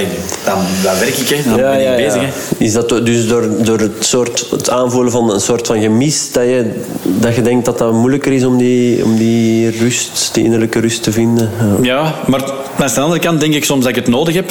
dan, 0.44 0.58
dan 0.82 0.98
werk 0.98 1.16
ik, 1.16 1.28
hè. 1.28 1.50
dan 1.50 1.58
ja, 1.58 1.70
ben 1.70 1.80
ik 1.80 1.86
ja, 1.86 1.96
bezig. 1.96 2.20
Hè. 2.22 2.64
Is 2.64 2.72
dat 2.72 2.88
dus 2.88 3.28
door, 3.28 3.64
door 3.64 3.78
het, 3.78 3.92
soort, 3.98 4.46
het 4.50 4.70
aanvoelen 4.70 5.12
van 5.12 5.32
een 5.32 5.40
soort 5.40 5.66
van 5.66 5.80
gemis 5.80 6.32
dat 6.32 6.44
je, 6.44 6.82
dat 7.02 7.34
je 7.34 7.42
denkt 7.42 7.64
dat 7.64 7.78
dat 7.78 7.92
moeilijker 7.92 8.32
is 8.32 8.44
om 8.44 8.56
die, 8.56 9.04
om 9.04 9.16
die 9.16 9.70
rust, 9.70 10.30
die 10.32 10.44
innerlijke 10.44 10.80
rust 10.80 11.02
te 11.02 11.12
vinden? 11.12 11.50
Ja, 11.82 12.14
maar 12.26 12.42
aan 12.78 12.94
de 12.94 13.00
andere 13.00 13.20
kant 13.20 13.40
denk 13.40 13.54
ik 13.54 13.64
soms 13.64 13.80
dat 13.80 13.90
ik 13.90 13.96
het 13.96 14.08
nodig 14.08 14.34
heb. 14.34 14.50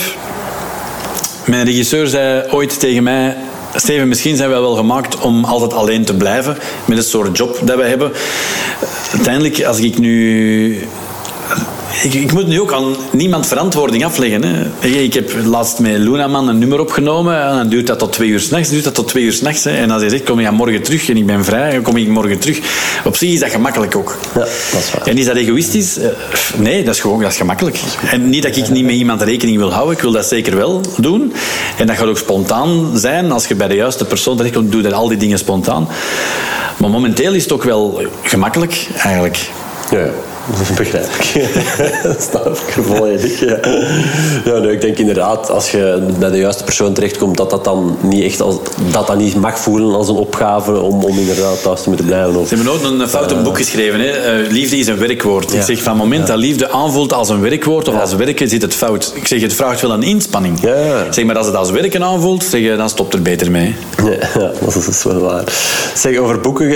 Mijn 1.48 1.66
regisseur 1.66 2.08
zei 2.08 2.44
ooit 2.52 2.80
tegen 2.80 3.04
mij... 3.04 3.38
Steven, 3.76 4.08
misschien 4.08 4.36
zijn 4.36 4.50
wij 4.50 4.60
wel 4.60 4.76
gemaakt 4.76 5.20
om 5.20 5.44
altijd 5.44 5.74
alleen 5.74 6.06
te 6.06 6.16
blijven 6.16 6.58
met 6.86 6.98
het 6.98 7.08
soort 7.08 7.38
job 7.38 7.60
dat 7.64 7.78
wij 7.78 7.90
hebben. 7.90 8.12
Uiteindelijk, 9.12 9.64
als 9.64 9.80
ik 9.80 9.98
nu 9.98 10.88
ik, 12.04 12.14
ik, 12.14 12.34
moet 12.34 12.48
nu 12.48 12.62
ook 12.62 12.74
aan 12.74 12.96
niemand 13.12 13.48
verantwoording 13.48 14.06
afleggen. 14.06 14.44
Hè. 14.44 14.88
Ik 14.88 15.14
heb 15.14 15.32
laatst 15.46 15.80
met 15.80 15.98
Lunaman 15.98 16.48
een 16.48 16.58
nummer 16.58 16.80
opgenomen 16.80 17.42
en 17.42 17.56
dan 17.56 17.70
duurt 17.70 17.88
dat 17.88 18.00
tot 18.00 18.14
twee 18.14 18.30
uur 18.30 18.40
s'nachts. 18.40 18.70
duurt 18.70 18.84
dat 18.84 18.94
tot 18.94 19.08
twee 19.08 19.24
uur 19.24 19.34
s'nachts. 19.34 19.66
En 19.66 19.92
als 19.92 20.02
hij 20.02 20.10
zegt, 20.10 20.24
kom 20.24 20.40
je 20.40 20.52
morgen 20.52 20.84
terug 20.84 21.10
en 21.10 21.18
ik 21.18 21.26
ben 21.26 21.46
vrij, 21.46 21.72
dan 21.72 21.82
kom 21.82 21.98
ik 21.98 22.08
morgen 22.08 22.40
terug. 22.40 22.60
Op 23.06 23.16
zich 23.16 23.34
is 23.34 23.40
dat 23.40 23.50
gemakkelijk 23.50 23.96
ook. 23.96 24.18
Ja, 24.34 24.40
dat 24.40 24.50
is 24.80 24.92
waar. 24.94 25.08
En 25.08 25.18
is 25.18 25.26
dat 25.26 25.36
egoïstisch? 25.36 25.98
Eh, 25.98 26.10
nee, 26.58 26.84
dat 26.84 26.94
is 26.94 27.02
gewoon 27.02 27.22
dat 27.22 27.32
is 27.32 27.38
gemakkelijk. 27.38 27.80
En 28.12 28.30
niet 28.30 28.44
dat 28.44 28.56
ik 28.56 28.70
niet 28.70 28.86
met 28.86 28.96
iemand 28.96 29.22
rekening 29.22 29.58
wil 29.58 29.72
houden, 29.72 29.96
ik 29.96 30.02
wil 30.02 30.12
dat 30.12 30.26
zeker 30.26 30.56
wel 30.56 30.82
doen. 30.98 31.34
En 31.78 31.88
dat 31.88 31.96
gaat 31.96 32.08
ook 32.08 32.18
spontaan 32.18 32.98
zijn. 32.98 33.32
Als 33.32 33.48
je 33.48 33.56
bij 33.56 33.68
de 33.68 33.76
juiste 33.76 34.06
persoon 34.06 34.38
terechtkomt, 34.38 34.72
doe 34.72 34.82
je 34.82 34.94
al 34.94 35.08
die 35.08 35.18
dingen 35.18 35.38
spontaan. 35.38 35.88
Maar 36.78 36.90
momenteel 36.90 37.34
is 37.34 37.44
het 37.44 37.52
ook 37.52 37.64
wel 37.64 38.02
gemakkelijk, 38.24 38.88
eigenlijk. 38.98 39.50
Ja. 39.92 40.10
Begrijp 40.78 41.06
ik. 41.06 41.48
dat 42.04 42.22
snap 42.22 42.48
ik 42.48 42.84
volledig. 42.86 43.40
Ja. 43.40 43.60
ja 44.46 44.60
nee, 44.60 44.72
ik 44.72 44.82
denk 44.82 44.98
inderdaad, 44.98 45.50
als 45.50 45.72
je 45.72 46.08
bij 46.20 46.30
de 46.30 46.38
juiste 46.38 46.64
persoon 46.64 46.94
terechtkomt, 46.94 47.38
dat 47.38 47.50
dat 47.50 47.64
dan 47.64 47.98
niet 48.02 48.24
echt 48.24 48.42
als, 48.42 48.56
dat 48.92 49.08
dat 49.08 49.18
niet 49.18 49.36
mag 49.36 49.60
voelen 49.60 49.96
als 49.96 50.10
een 50.10 50.16
opgave 50.16 50.80
om, 50.80 51.04
om 51.04 51.18
inderdaad 51.18 51.62
thuis 51.62 51.82
te 51.82 51.88
moeten 51.88 52.06
blijven. 52.06 52.36
Of, 52.36 52.48
Ze 52.48 52.56
hebben 52.56 52.74
ook 52.74 52.84
een 52.84 53.10
fout 53.10 53.32
een 53.32 53.44
boek 53.44 53.58
geschreven. 53.58 54.00
Hè? 54.00 54.42
Uh, 54.44 54.52
liefde 54.52 54.78
is 54.78 54.88
een 54.88 54.98
werkwoord. 54.98 55.54
Ik 55.54 55.62
zeg 55.62 55.82
van 55.82 55.94
het 55.94 56.02
moment 56.02 56.28
dat 56.28 56.38
liefde 56.38 56.70
aanvoelt 56.70 57.14
als 57.14 57.30
een 57.30 57.42
werkwoord 57.42 57.88
of 57.88 58.00
als 58.00 58.16
werken, 58.16 58.50
zit 58.50 58.62
het 58.62 58.76
fout. 58.76 59.12
Ik 59.16 59.28
zeg, 59.28 59.42
het 59.42 59.54
vraagt 59.54 59.82
wel 59.82 59.92
een 59.92 60.04
inspanning. 60.04 60.60
Zeg 61.10 61.26
maar, 61.26 61.38
als 61.38 61.46
het 61.46 61.56
als 61.56 61.72
werken 61.72 62.04
aanvoelt, 62.04 62.44
zeg, 62.44 62.78
dan 62.78 62.90
stopt 62.90 63.14
er 63.14 63.22
beter 63.22 63.52
mee. 63.52 63.76
Ja, 64.04 64.52
dat 64.66 64.88
is 64.90 65.04
wel 65.04 65.20
waar. 65.20 65.44
Zeg, 65.96 66.18
over 66.18 66.40
boeken, 66.40 66.68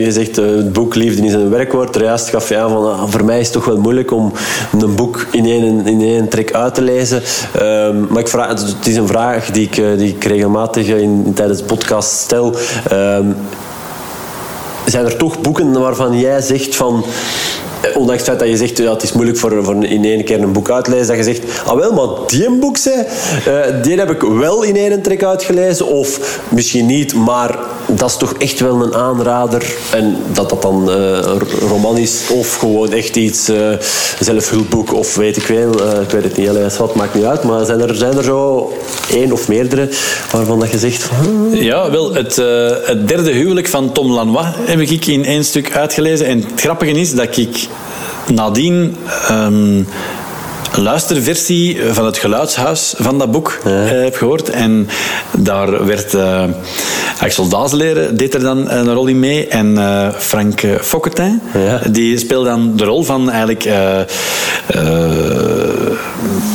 je 0.00 0.12
zegt 0.12 0.38
uh, 0.38 0.46
het 0.46 0.72
boek 0.72 0.94
Liefde 0.94 1.26
is 1.26 1.32
een 1.32 1.50
werkwoord. 1.50 1.96
Juist 2.00 2.28
gaf 2.28 2.48
je 2.48 2.56
aan 2.56 2.70
van 2.70 2.92
ah, 2.92 3.08
voor 3.20 3.28
mij 3.28 3.40
is 3.40 3.46
het 3.46 3.54
toch 3.54 3.64
wel 3.64 3.78
moeilijk 3.78 4.10
om 4.10 4.32
een 4.80 4.94
boek 4.94 5.26
in 5.30 5.44
één, 5.44 5.86
in 5.86 6.00
één 6.00 6.28
trek 6.28 6.52
uit 6.52 6.74
te 6.74 6.82
lezen. 6.82 7.22
Um, 7.62 8.06
maar 8.10 8.20
ik 8.20 8.28
vraag, 8.28 8.48
het 8.48 8.86
is 8.86 8.96
een 8.96 9.06
vraag 9.06 9.50
die 9.50 9.66
ik, 9.66 9.76
eh, 9.76 9.98
die 9.98 10.14
ik 10.14 10.24
regelmatig 10.24 10.86
in, 10.86 11.32
tijdens 11.34 11.58
de 11.58 11.64
podcast 11.64 12.10
stel. 12.10 12.54
Um, 12.92 13.36
zijn 14.84 15.04
er 15.04 15.16
toch 15.16 15.40
boeken 15.40 15.80
waarvan 15.80 16.18
jij 16.18 16.40
zegt 16.40 16.76
van 16.76 17.04
ondanks 17.94 18.26
het 18.26 18.28
feit 18.28 18.38
dat 18.38 18.48
je 18.48 18.56
zegt, 18.56 18.78
ja, 18.78 18.92
het 18.92 19.02
is 19.02 19.12
moeilijk 19.12 19.38
voor, 19.38 19.64
voor 19.64 19.84
in 19.84 20.04
één 20.04 20.24
keer 20.24 20.42
een 20.42 20.52
boek 20.52 20.70
uit 20.70 20.84
te 20.84 20.90
lezen, 20.90 21.06
dat 21.06 21.16
je 21.16 21.34
zegt, 21.34 21.66
ah 21.66 21.76
wel, 21.76 21.92
maar 21.92 22.08
die 22.26 22.50
boek, 22.50 22.76
zei, 22.76 22.96
uh, 23.48 23.82
die 23.82 23.98
heb 23.98 24.10
ik 24.10 24.20
wel 24.20 24.62
in 24.62 24.76
één 24.76 25.02
trek 25.02 25.24
uitgelezen. 25.24 25.86
Of 25.86 26.40
misschien 26.48 26.86
niet, 26.86 27.14
maar 27.14 27.58
dat 27.86 28.08
is 28.08 28.16
toch 28.16 28.34
echt 28.38 28.60
wel 28.60 28.82
een 28.82 28.94
aanrader. 28.94 29.74
En 29.92 30.16
dat 30.32 30.48
dat 30.50 30.62
dan 30.62 30.90
uh, 30.90 30.94
een 30.96 31.40
roman 31.68 31.96
is 31.96 32.20
of 32.30 32.56
gewoon 32.56 32.92
echt 32.92 33.16
iets, 33.16 33.48
uh, 33.48 33.72
zelfhulpboek 34.20 34.94
of 34.94 35.14
weet 35.14 35.36
ik 35.36 35.42
veel. 35.42 35.72
ik 36.02 36.10
weet 36.10 36.24
het 36.24 36.36
niet, 36.36 36.48
alles 36.48 36.76
wat, 36.76 36.94
maakt 36.94 37.14
niet 37.14 37.24
uit. 37.24 37.42
Maar 37.42 37.64
zijn 37.64 37.80
er, 37.80 37.94
zijn 37.94 38.16
er 38.16 38.24
zo 38.24 38.72
één 39.10 39.32
of 39.32 39.48
meerdere 39.48 39.88
waarvan 40.30 40.60
dat 40.60 40.70
je 40.70 40.78
zegt... 40.78 41.02
Van, 41.02 41.48
ja, 41.52 41.90
wel, 41.90 42.14
het, 42.14 42.36
het 42.84 43.08
derde 43.08 43.30
huwelijk 43.30 43.68
van 43.68 43.92
Tom 43.92 44.12
Lanois 44.12 44.46
heb 44.56 44.80
ik 44.80 45.06
in 45.06 45.24
één 45.24 45.44
stuk 45.44 45.76
uitgelezen. 45.76 46.26
En 46.26 46.44
het 46.50 46.60
grappige 46.60 46.90
is 46.92 47.14
dat 47.14 47.36
ik 47.36 47.68
nadien 48.30 48.96
um, 49.30 49.86
een 50.72 50.82
luisterversie 50.82 51.78
van 51.92 52.04
het 52.04 52.18
geluidshuis 52.18 52.94
van 52.98 53.18
dat 53.18 53.30
boek 53.30 53.58
ja. 53.64 53.70
uh, 53.70 53.88
heb 53.88 54.16
gehoord. 54.16 54.50
En 54.50 54.88
daar 55.30 55.86
werd 55.86 56.14
uh, 56.14 56.44
Axel 57.20 57.48
Dazeleren 57.48 58.16
deed 58.16 58.34
er 58.34 58.40
dan 58.40 58.70
een 58.70 58.92
rol 58.92 59.06
in 59.06 59.18
mee. 59.18 59.46
En 59.46 59.66
uh, 59.66 60.08
Frank 60.18 60.62
Fokketin, 60.80 61.40
ja. 61.54 61.80
die 61.90 62.18
speelde 62.18 62.48
dan 62.48 62.72
de 62.76 62.84
rol 62.84 63.02
van 63.02 63.30
eigenlijk 63.30 63.68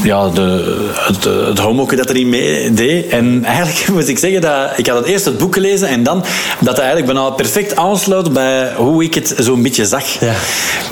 ja, 0.05 0.29
de, 0.29 0.75
het, 0.93 1.23
het 1.23 1.59
homoke 1.59 1.95
dat 1.95 2.09
erin 2.09 2.29
mee 2.29 2.73
deed. 2.73 3.07
En 3.07 3.43
eigenlijk 3.45 3.87
moet 3.89 4.07
ik 4.07 4.17
zeggen 4.17 4.41
dat 4.41 4.71
ik 4.75 4.87
had 4.87 4.97
het 4.97 5.05
eerst 5.05 5.25
het 5.25 5.37
boek 5.37 5.53
gelezen 5.53 5.87
en 5.87 6.03
dan 6.03 6.23
dat 6.59 6.75
hij 6.77 6.85
eigenlijk 6.85 7.13
bijna 7.13 7.29
perfect 7.29 7.75
aansluit 7.75 8.33
bij 8.33 8.73
hoe 8.75 9.03
ik 9.03 9.13
het 9.13 9.35
zo'n 9.37 9.61
beetje 9.61 9.85
zag. 9.85 10.19
Ja. 10.19 10.33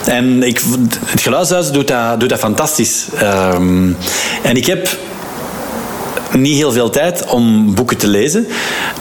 En 0.06 0.44
ik, 0.44 0.62
het 1.06 1.22
geluidshuis 1.22 1.72
doet 1.72 1.88
dat, 1.88 2.20
doet 2.20 2.30
dat 2.30 2.40
fantastisch. 2.40 3.06
Um, 3.54 3.98
en 4.44 4.56
ik 4.56 4.66
heb 4.66 4.98
niet 6.32 6.56
heel 6.56 6.72
veel 6.72 6.90
tijd 6.90 7.26
om 7.26 7.76
boeken 7.76 7.98
te 7.98 8.08
lezen. 8.08 8.48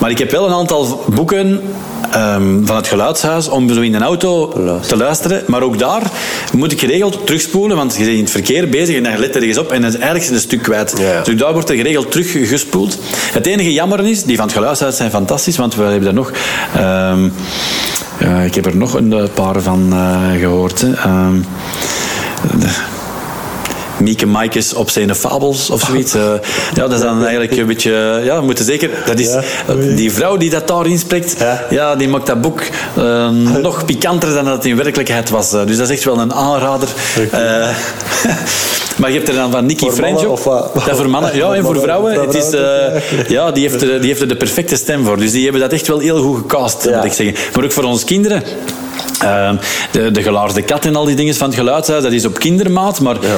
Maar 0.01 0.11
ik 0.11 0.19
heb 0.19 0.31
wel 0.31 0.47
een 0.47 0.55
aantal 0.55 1.05
boeken 1.09 1.61
um, 2.17 2.67
van 2.67 2.77
het 2.77 2.87
geluidshuis 2.87 3.49
om 3.49 3.73
zo 3.75 3.81
in 3.81 3.95
een 3.95 4.03
auto 4.03 4.49
te 4.87 4.97
luisteren. 4.97 5.43
Maar 5.47 5.63
ook 5.63 5.79
daar 5.79 6.03
moet 6.53 6.73
ik 6.73 6.81
geregeld 6.81 7.27
terugspoelen, 7.27 7.77
want 7.77 7.93
je 7.97 8.05
bent 8.05 8.17
in 8.17 8.23
het 8.23 8.31
verkeer 8.31 8.69
bezig 8.69 8.97
en 8.97 9.03
dan 9.03 9.19
let 9.19 9.37
er 9.37 9.43
eens 9.43 9.59
op 9.59 9.73
en 9.73 9.81
dan 9.81 9.91
is 9.91 9.97
eigenlijk 9.97 10.31
een 10.31 10.41
stuk 10.41 10.63
kwijt. 10.63 10.97
Dus 11.25 11.37
daar 11.37 11.53
wordt 11.53 11.69
er 11.69 11.77
geregeld 11.77 12.11
teruggespoeld. 12.11 12.99
Het 13.33 13.47
enige 13.47 13.73
jammer 13.73 14.07
is, 14.07 14.25
die 14.25 14.37
van 14.37 14.47
het 14.47 14.55
geluidshuis 14.55 14.97
zijn 14.97 15.11
fantastisch, 15.11 15.57
want 15.57 15.75
we 15.75 15.83
hebben 15.83 16.09
er 16.09 16.15
nog... 16.15 16.33
Um, 16.77 17.33
uh, 18.23 18.45
ik 18.45 18.55
heb 18.55 18.67
er 18.67 18.77
nog 18.77 18.95
een 18.95 19.29
paar 19.35 19.61
van 19.61 19.89
uh, 19.93 20.41
gehoord. 20.41 20.81
Hè. 20.81 21.11
Um, 21.27 21.45
Mieke 24.03 24.27
Maikes 24.27 24.75
op 24.75 24.91
zijn 24.91 25.15
fabels 25.15 25.71
of 25.71 25.81
zoiets. 25.81 26.15
Uh, 26.15 26.23
ja, 26.75 26.83
dat 26.83 26.93
is 26.93 27.01
dan 27.01 27.21
eigenlijk 27.21 27.57
een 27.57 27.67
beetje... 27.67 28.21
Ja, 28.25 28.39
we 28.39 28.45
moeten 28.45 28.65
zeker... 28.65 28.91
Dat 29.07 29.19
is, 29.19 29.37
die 29.97 30.13
vrouw 30.13 30.37
die 30.37 30.51
dat 30.51 30.69
daarin 30.69 30.99
spreekt, 30.99 31.39
ja. 31.39 31.65
ja 31.71 31.97
die 31.97 32.09
maakt 32.09 32.27
dat 32.27 32.41
boek 32.41 32.63
uh, 32.99 33.29
nog 33.63 33.85
pikanter 33.85 34.35
dan 34.35 34.45
dat 34.45 34.55
het 34.55 34.65
in 34.65 34.77
werkelijkheid 34.77 35.31
was. 35.31 35.51
Dus 35.51 35.77
dat 35.77 35.89
is 35.89 35.97
echt 35.97 36.05
wel 36.05 36.19
een 36.19 36.35
aanrader. 36.35 36.89
Maar 38.97 39.11
je 39.11 39.17
hebt 39.17 39.29
er 39.29 39.35
dan 39.35 39.51
van 39.51 39.67
Nicky 39.67 39.91
French. 39.91 40.21
Ja, 40.21 40.95
voor 40.95 41.11
mannen. 41.11 41.37
Ja, 41.37 41.55
en 41.55 41.65
voor 41.65 41.81
vrouwen. 41.89 42.21
Het 42.21 42.35
is, 42.35 42.51
ja, 43.29 43.51
die, 43.51 43.69
heeft 43.69 43.83
er, 43.83 44.01
die 44.01 44.09
heeft 44.09 44.21
er 44.21 44.29
de 44.29 44.37
perfecte 44.37 44.77
stem 44.77 45.05
voor. 45.05 45.17
Dus 45.17 45.31
die 45.33 45.43
hebben 45.43 45.61
dat 45.61 45.73
echt 45.73 45.87
wel 45.87 45.99
heel 45.99 46.23
goed 46.23 46.37
gecast, 46.37 46.85
moet 46.85 47.05
ik 47.05 47.13
zeggen. 47.13 47.37
Maar 47.55 47.65
ook 47.65 47.73
voor 47.73 47.85
onze 47.85 48.05
kinderen. 48.05 48.43
Uh, 49.23 49.51
de, 49.91 50.11
de 50.11 50.23
gelaarde 50.23 50.63
kat 50.63 50.85
en 50.85 50.97
al 50.97 51.05
die 51.05 51.17
dingen 51.17 51.35
van 51.35 51.47
het 51.49 51.59
geluidshuis, 51.59 52.03
dat 52.03 52.13
is 52.13 52.27
op 52.27 52.39
kindermaat. 52.39 53.01
Maar 53.01 53.17
ja. 53.21 53.37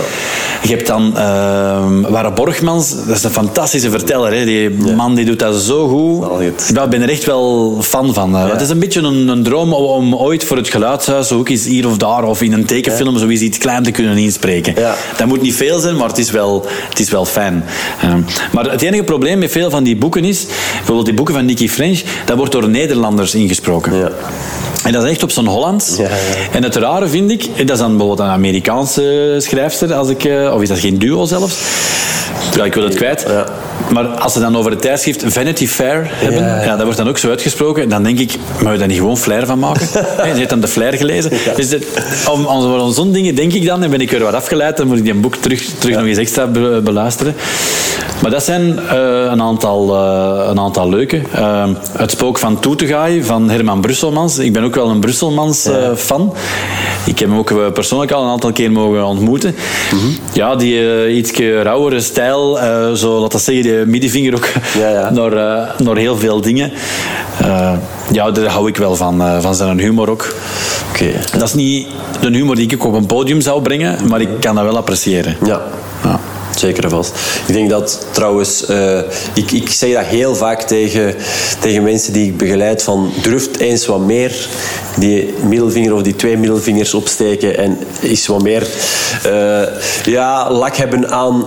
je 0.63 0.69
hebt 0.69 0.87
dan 0.87 1.13
uh, 1.17 2.11
Ware 2.11 2.33
Borgmans, 2.33 3.07
dat 3.07 3.17
is 3.17 3.25
een 3.25 3.31
fantastische 3.31 3.91
verteller. 3.91 4.33
Hè. 4.33 4.45
Die 4.45 4.77
ja. 4.85 4.95
man 4.95 5.15
die 5.15 5.25
doet 5.25 5.39
dat 5.39 5.63
zo 5.63 5.89
goed. 5.89 6.69
Ik 6.69 6.91
ben 6.91 7.03
er 7.03 7.09
echt 7.09 7.25
wel 7.25 7.79
fan 7.83 8.15
van. 8.15 8.31
Ja. 8.31 8.49
Het 8.49 8.61
is 8.61 8.69
een 8.69 8.79
beetje 8.79 9.01
een, 9.01 9.29
een, 9.29 9.43
droom 9.43 9.73
om 9.73 10.15
ooit 10.15 10.45
voor 10.45 10.57
het 10.57 10.69
geluidshuis, 10.69 11.33
ook 11.33 11.49
eens 11.49 11.65
hier 11.65 11.87
of 11.87 11.97
daar, 11.97 12.25
of 12.25 12.43
in 12.43 12.53
een 12.53 12.65
tekenfilm, 12.65 13.19
zoiets 13.19 13.43
iets 13.43 13.59
klein 13.59 13.83
te 13.83 13.91
kunnen 13.91 14.17
inspreken. 14.17 14.75
Dat 15.17 15.27
moet 15.27 15.43
niet 15.43 15.55
veel 15.55 15.79
zijn, 15.79 15.97
maar 15.97 16.09
het 16.09 16.19
is 16.19 16.31
wel, 16.31 16.67
het 16.89 17.01
is 17.01 17.11
wel 17.11 17.25
fijn. 17.25 17.65
Uh, 18.05 18.15
maar 18.53 18.71
het 18.71 18.83
enige 18.83 19.03
probleem 19.03 19.39
met 19.39 19.51
veel 19.51 19.71
van 19.71 19.85
die 19.85 19.97
boeken 19.97 20.25
is, 20.25 20.47
bijvoorbeeld 20.77 21.07
die 21.07 21.15
boeken 21.15 21.35
van 21.35 21.45
Nicky 21.45 21.69
French, 21.69 22.03
dat 22.25 22.37
wordt 22.37 22.53
door 22.53 22.69
Nederlanders 22.69 23.35
ingesproken. 23.35 24.13
En 24.85 24.93
dat 24.93 25.05
is 25.05 25.11
echt 25.11 25.22
op 25.22 25.30
zo'n 25.30 25.47
Hollands. 25.47 25.97
Ja, 25.97 26.03
ja. 26.03 26.09
En 26.53 26.62
het 26.62 26.76
rare 26.76 27.09
vind 27.09 27.30
ik, 27.30 27.57
dat 27.57 27.70
is 27.70 27.78
dan 27.78 27.97
bijvoorbeeld 27.97 28.28
een 28.28 28.35
Amerikaanse 28.35 29.35
schrijfster, 29.39 29.95
als 29.95 30.09
ik, 30.09 30.24
eh, 30.24 30.55
of 30.55 30.62
is 30.62 30.68
dat 30.68 30.78
geen 30.78 30.99
duo 30.99 31.24
zelfs? 31.24 31.57
Ja, 32.57 32.64
ik 32.64 32.74
wil 32.74 32.85
het 32.85 32.95
kwijt. 32.95 33.24
Ja. 33.28 33.47
Maar 33.93 34.07
als 34.07 34.32
ze 34.32 34.41
dan 34.41 34.57
over 34.57 34.70
het 34.70 34.80
tijdschrift 34.80 35.24
Vanity 35.26 35.66
Fair 35.66 36.11
hebben, 36.11 36.43
ja, 36.43 36.76
dat 36.76 36.82
wordt 36.82 36.97
dan 36.97 37.09
ook 37.09 37.18
zo 37.18 37.28
uitgesproken. 37.28 37.82
En 37.82 37.89
dan 37.89 38.03
denk 38.03 38.18
ik, 38.18 38.37
mag 38.62 38.72
je 38.72 38.78
daar 38.78 38.89
niet 38.89 38.97
gewoon 38.97 39.16
flair 39.16 39.47
van 39.47 39.59
maken? 39.59 39.87
je 40.16 40.39
hebt 40.39 40.51
dan 40.51 40.61
de 40.61 40.68
flair 40.68 40.93
gelezen. 40.93 41.30
Dus 41.57 41.70
het, 41.70 41.87
om, 42.30 42.47
om 42.47 42.93
zo'n 42.93 43.12
dingen 43.12 43.35
denk 43.35 43.53
ik 43.53 43.66
dan, 43.66 43.82
en 43.82 43.91
ben 43.91 44.01
ik 44.01 44.11
weer 44.11 44.22
wat 44.22 44.35
afgeleid, 44.35 44.76
dan 44.76 44.87
moet 44.87 44.99
ik 44.99 45.05
die 45.05 45.14
boek 45.14 45.37
terug, 45.37 45.64
terug 45.78 45.97
nog 45.97 46.07
eens 46.07 46.18
extra 46.18 46.47
beluisteren. 46.80 47.35
Maar 48.22 48.30
dat 48.30 48.45
zijn 48.45 48.78
uh, 48.93 48.93
een, 49.30 49.43
aantal, 49.43 49.95
uh, 49.95 50.49
een 50.49 50.59
aantal 50.59 50.89
leuke. 50.89 51.20
Uh, 51.37 51.68
het 51.93 52.11
spook 52.11 52.39
van 52.39 52.61
Toetegaai 52.61 53.24
van 53.24 53.51
Herman 53.51 53.80
Brusselmans. 53.80 54.39
Ik 54.39 54.53
ben 54.53 54.62
ook 54.62 54.74
wel 54.75 54.89
een 54.89 55.01
Brusselmans 55.01 55.68
fan. 55.97 56.35
Ik 57.07 57.18
heb 57.18 57.29
hem 57.29 57.39
ook 57.39 57.72
persoonlijk 57.75 58.12
al 58.12 58.22
een 58.22 58.31
aantal 58.31 58.53
keer 58.53 58.72
mogen 58.72 59.05
ontmoeten. 59.05 59.55
Mm 59.93 59.99
-hmm. 59.99 60.16
Ja, 60.33 60.57
die 60.57 61.09
iets 61.16 61.33
rauwere 61.62 62.01
stijl, 62.01 62.59
zo 62.97 63.20
laten 63.20 63.39
we 63.39 63.45
zeggen, 63.45 63.62
de 63.62 63.85
middenvinger 63.87 64.35
ook 64.35 64.49
ja, 64.79 64.89
ja. 64.89 65.11
Naar, 65.18 65.31
naar 65.79 65.97
heel 65.97 66.16
veel 66.16 66.41
dingen. 66.41 66.72
ja, 68.12 68.31
daar 68.31 68.47
hou 68.47 68.68
ik 68.68 68.77
wel 68.77 68.97
van, 68.97 69.22
van 69.41 69.55
zijn 69.55 69.79
humor 69.79 70.11
ook. 70.11 70.35
Okay. 70.93 71.14
Dat 71.33 71.43
is 71.43 71.55
niet 71.55 71.87
de 72.20 72.31
humor 72.31 72.55
die 72.55 72.70
ik 72.70 72.85
op 72.85 72.95
een 72.95 73.07
podium 73.07 73.41
zou 73.41 73.62
brengen, 73.62 74.09
maar 74.09 74.20
ik 74.20 74.29
kan 74.41 74.55
dat 74.55 74.64
wel 74.64 74.77
appreciëren. 74.77 75.37
Ja. 75.45 75.61
ja. 76.03 76.20
Zeker 76.65 76.91
vast. 76.91 77.15
Ik 77.47 77.55
denk 77.55 77.71
dat 77.71 78.07
trouwens, 78.11 78.71
uh, 78.71 78.99
ik, 79.35 79.51
ik 79.51 79.71
zeg 79.71 79.95
dat 79.95 80.05
heel 80.05 80.35
vaak 80.35 80.62
tegen, 80.62 81.15
tegen 81.61 81.83
mensen 81.83 82.12
die 82.12 82.27
ik 82.27 82.37
begeleid: 82.37 82.83
van 82.83 83.12
durft 83.23 83.59
eens 83.59 83.87
wat 83.87 84.01
meer 84.01 84.49
die 84.97 85.35
middelvinger 85.49 85.95
of 85.95 86.03
die 86.03 86.17
twee 86.17 86.37
middelvingers 86.37 86.95
opsteken 86.95 87.59
en 87.59 87.79
is 88.01 88.27
wat 88.27 88.43
meer 88.43 88.67
uh, 89.27 89.62
ja, 90.05 90.53
lak 90.53 90.77
hebben 90.77 91.11
aan 91.11 91.45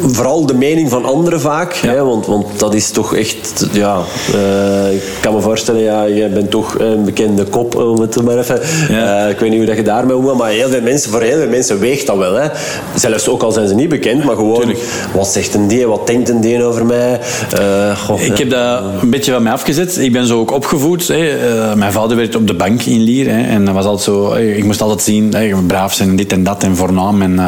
vooral 0.00 0.46
de 0.46 0.54
mening 0.54 0.90
van 0.90 1.04
anderen 1.04 1.40
vaak. 1.40 1.72
Ja. 1.72 1.88
Hè, 1.88 2.04
want, 2.04 2.26
want 2.26 2.46
dat 2.56 2.74
is 2.74 2.90
toch 2.90 3.14
echt, 3.14 3.66
ja, 3.72 3.98
uh, 4.34 4.94
ik 4.94 5.02
kan 5.20 5.34
me 5.34 5.40
voorstellen, 5.40 5.82
ja, 5.82 6.04
je 6.04 6.28
bent 6.28 6.50
toch 6.50 6.78
een 6.78 7.04
bekende 7.04 7.44
kop, 7.44 7.76
om 7.76 8.00
het 8.00 8.22
maar 8.22 8.38
even. 8.38 8.60
Ja. 8.88 9.24
Uh, 9.24 9.30
ik 9.30 9.38
weet 9.38 9.50
niet 9.50 9.58
hoe 9.58 9.68
dat 9.68 9.76
je 9.76 9.82
daarmee 9.82 10.16
omgaat, 10.16 10.36
maar 10.36 10.50
heel 10.50 10.68
veel 10.68 10.80
mensen, 10.80 11.10
voor 11.10 11.20
heel 11.20 11.38
veel 11.38 11.48
mensen 11.48 11.80
weegt 11.80 12.06
dat 12.06 12.16
wel. 12.16 12.34
Hè. 12.34 12.48
Zelfs 12.94 13.28
ook 13.28 13.42
al 13.42 13.52
zijn 13.52 13.68
ze 13.68 13.74
niet 13.74 13.88
bekend, 13.88 14.24
maar 14.24 14.34
gewoon, 14.34 14.60
Tuurlijk. 14.60 14.80
wat 15.14 15.28
zegt 15.28 15.54
een 15.54 15.68
die, 15.68 15.86
wat 15.86 16.06
denkt 16.06 16.28
een 16.28 16.40
die 16.40 16.64
over 16.64 16.86
mij? 16.86 17.20
Uh, 17.58 17.98
goh, 17.98 18.20
ik 18.20 18.38
heb 18.38 18.50
dat 18.50 18.82
een 19.02 19.10
beetje 19.10 19.32
van 19.32 19.42
mij 19.42 19.52
afgezet. 19.52 19.98
Ik 19.98 20.12
ben 20.12 20.26
zo 20.26 20.40
ook 20.40 20.52
opgevoed. 20.52 21.08
Hè. 21.08 21.36
mijn 21.76 21.92
vader 21.92 22.16
werkte 22.16 22.38
op 22.38 22.46
de 22.46 22.54
bank 22.54 22.82
in 22.82 23.00
Lier 23.00 23.30
hè, 23.30 23.42
en 23.42 23.64
dat 23.64 23.74
was 23.74 23.84
altijd 23.84 24.04
zo, 24.04 24.34
ik 24.34 24.64
moest 24.64 24.80
altijd 24.80 25.02
zien, 25.02 25.34
hè, 25.34 25.54
braaf 25.66 25.92
zijn, 25.92 26.16
dit 26.16 26.32
en 26.32 26.42
dat 26.42 26.62
en 26.62 26.76
voornaam. 26.76 27.22
En, 27.22 27.38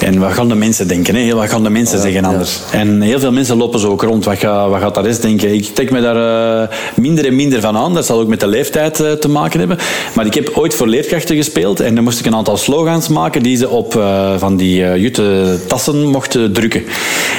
en 0.00 0.18
wat 0.18 0.32
gaan 0.32 0.48
de 0.48 0.54
mensen 0.54 0.88
denken? 0.88 1.14
Hè? 1.14 1.34
Wat 1.34 1.48
gaan 1.52 1.62
de 1.62 1.70
mensen 1.70 2.00
zeggen 2.00 2.24
anders? 2.24 2.60
En 2.70 3.00
heel 3.00 3.20
veel 3.20 3.32
mensen 3.32 3.56
lopen 3.56 3.80
zo 3.80 3.90
ook 3.90 4.02
rond. 4.02 4.24
Wat, 4.24 4.38
gaat, 4.38 4.68
wat 4.68 4.80
gaat 4.80 4.94
de 4.94 5.00
rest 5.00 5.22
denken? 5.22 5.54
Ik 5.54 5.64
trek 5.64 5.90
me 5.90 6.00
daar 6.00 6.16
uh, 6.62 6.76
minder 6.96 7.26
en 7.26 7.36
minder 7.36 7.60
van 7.60 7.76
aan. 7.76 7.94
Dat 7.94 8.06
zal 8.06 8.20
ook 8.20 8.28
met 8.28 8.40
de 8.40 8.46
leeftijd 8.46 9.00
uh, 9.00 9.12
te 9.12 9.28
maken 9.28 9.58
hebben. 9.58 9.78
Maar 10.14 10.26
ik 10.26 10.34
heb 10.34 10.50
ooit 10.54 10.74
voor 10.74 10.86
leerkrachten 10.86 11.36
gespeeld. 11.36 11.80
En 11.80 11.94
dan 11.94 12.04
moest 12.04 12.18
ik 12.18 12.26
een 12.26 12.34
aantal 12.34 12.56
slogans 12.56 13.08
maken 13.08 13.42
die 13.42 13.56
ze 13.56 13.68
op 13.68 13.94
uh, 13.94 14.32
van 14.38 14.56
die 14.56 15.00
jute 15.00 15.58
tassen 15.66 16.06
mochten 16.06 16.52
drukken. 16.52 16.84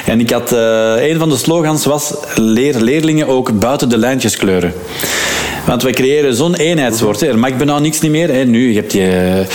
En 0.06 0.20
ik 0.20 0.30
had, 0.30 0.52
een 0.52 1.20
van 1.20 1.30
de 1.30 1.38
slogans 1.38 1.86
was 1.86 2.14
leer 2.36 2.80
leerlingen 2.80 3.28
ook 3.28 3.60
buiten 3.60 3.90
de 3.90 3.98
lijntjes 3.98 4.38
kleuren. 4.38 4.74
Want 5.66 5.84
we 5.84 5.92
creëren 5.92 6.36
zo'n 6.36 6.56
eenheidswoord. 6.56 7.22
Er 7.22 7.40
mag 7.40 7.58
bijna 7.58 7.80
niks 7.80 8.02
niet 8.02 8.12
meer. 8.12 8.34
Hè. 8.34 8.46
Nu, 8.46 8.70
je 8.70 8.80
hebt 8.80 8.94
je 8.94 9.46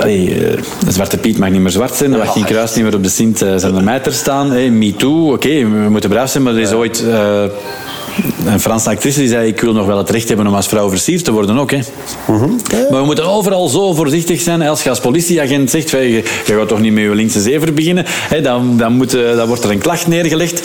Allee, 0.00 0.46
eh, 0.46 0.62
Zwarte 0.88 1.18
Piet 1.18 1.38
mag 1.38 1.50
niet 1.50 1.60
meer 1.60 1.70
zwart 1.70 1.94
zijn. 1.94 2.12
Er 2.12 2.18
mag 2.18 2.32
geen 2.32 2.44
kruis 2.44 2.74
niet 2.74 2.84
meer 2.84 2.94
op 2.94 3.02
de 3.02 3.08
Sint 3.08 3.42
uh, 3.42 3.56
zijn 3.56 3.84
mijter 3.84 4.12
staan. 4.12 4.50
Hey, 4.50 4.70
Me 4.70 4.94
too, 4.94 5.24
oké, 5.24 5.32
okay, 5.32 5.58
we 5.58 5.88
moeten 5.88 6.10
braaf 6.10 6.30
zijn, 6.30 6.42
maar 6.42 6.54
er 6.54 6.60
is 6.60 6.72
ooit... 6.72 7.02
Uh, 7.06 7.44
een 8.46 8.60
Franse 8.60 8.90
actrice 8.90 9.18
die 9.18 9.28
zei: 9.28 9.48
Ik 9.48 9.60
wil 9.60 9.72
nog 9.72 9.86
wel 9.86 9.98
het 9.98 10.10
recht 10.10 10.28
hebben 10.28 10.46
om 10.46 10.54
als 10.54 10.66
vrouw 10.66 10.88
versierd 10.88 11.24
te 11.24 11.32
worden 11.32 11.58
ook. 11.58 11.70
Hè. 11.70 11.78
-hmm. 12.26 12.56
Maar 12.90 13.00
we 13.00 13.06
moeten 13.06 13.24
overal 13.24 13.68
zo 13.68 13.94
voorzichtig 13.94 14.40
zijn. 14.40 14.62
Als 14.62 14.82
je 14.82 14.88
als 14.88 15.00
politieagent 15.00 15.70
zegt: 15.70 15.90
je, 15.90 15.98
je 16.12 16.22
gaat 16.44 16.68
toch 16.68 16.80
niet 16.80 16.92
met 16.92 17.02
je 17.02 17.14
linkse 17.14 17.40
zever 17.40 17.74
beginnen, 17.74 18.04
hè, 18.06 18.40
dan, 18.40 18.76
dan, 18.76 18.92
moet, 18.92 19.10
dan 19.10 19.46
wordt 19.46 19.64
er 19.64 19.70
een 19.70 19.78
klacht 19.78 20.06
neergelegd. 20.06 20.62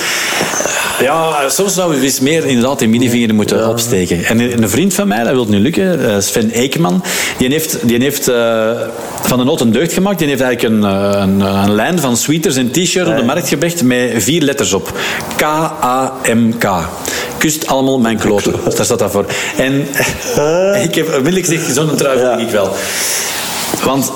Ja, 1.02 1.50
soms 1.50 1.74
zou 1.74 1.96
we 1.96 2.04
eens 2.04 2.20
meer 2.20 2.46
inderdaad 2.46 2.80
die 2.80 2.88
middenvinger 2.88 3.36
moeten 3.36 3.70
opsteken. 3.70 4.26
En 4.26 4.40
een 4.40 4.70
vriend 4.70 4.94
van 4.94 5.08
mij, 5.08 5.24
dat 5.24 5.34
wil 5.34 5.46
nu 5.46 5.60
lukken, 5.60 6.10
eh, 6.10 6.20
Sven 6.20 6.50
Eekman, 6.50 7.04
die 7.38 7.50
heeft, 7.50 7.88
die 7.88 8.02
heeft 8.02 8.30
uh, 8.30 8.72
van 9.22 9.38
de 9.38 9.44
noot 9.44 9.62
een 9.62 9.72
deugd 9.72 9.94
gemaakt. 9.94 10.20
Die 10.20 10.28
heeft 10.28 10.42
eigenlijk 10.42 10.74
een, 10.74 10.84
eh, 10.84 11.22
een, 11.22 11.40
een 11.40 11.76
lijn 11.76 12.00
van 12.00 12.18
sweaters 12.18 12.56
en 12.56 12.72
t-shirts 12.72 13.10
op 13.10 13.18
de 13.18 13.24
markt 13.24 13.48
gebracht 13.48 13.84
met 13.84 14.12
vier 14.24 14.42
letters 14.42 14.74
op. 14.74 14.92
K-A-M-K. 15.36 16.66
Kust 17.38 17.68
allemaal 17.68 18.00
mijn 18.00 18.18
kloten. 18.18 18.54
Daar 18.76 18.86
staat 18.86 19.00
dat 19.00 19.12
voor. 19.12 19.26
En 19.58 19.88
ik 20.88 20.96
heb 20.96 21.08
onmiddellijk 21.08 21.46
gezegd, 21.46 21.76
zo'n 21.76 21.96
trui 21.96 22.20
vind 22.20 22.48
ik 22.48 22.50
wel. 22.50 22.76
Want 23.84 24.11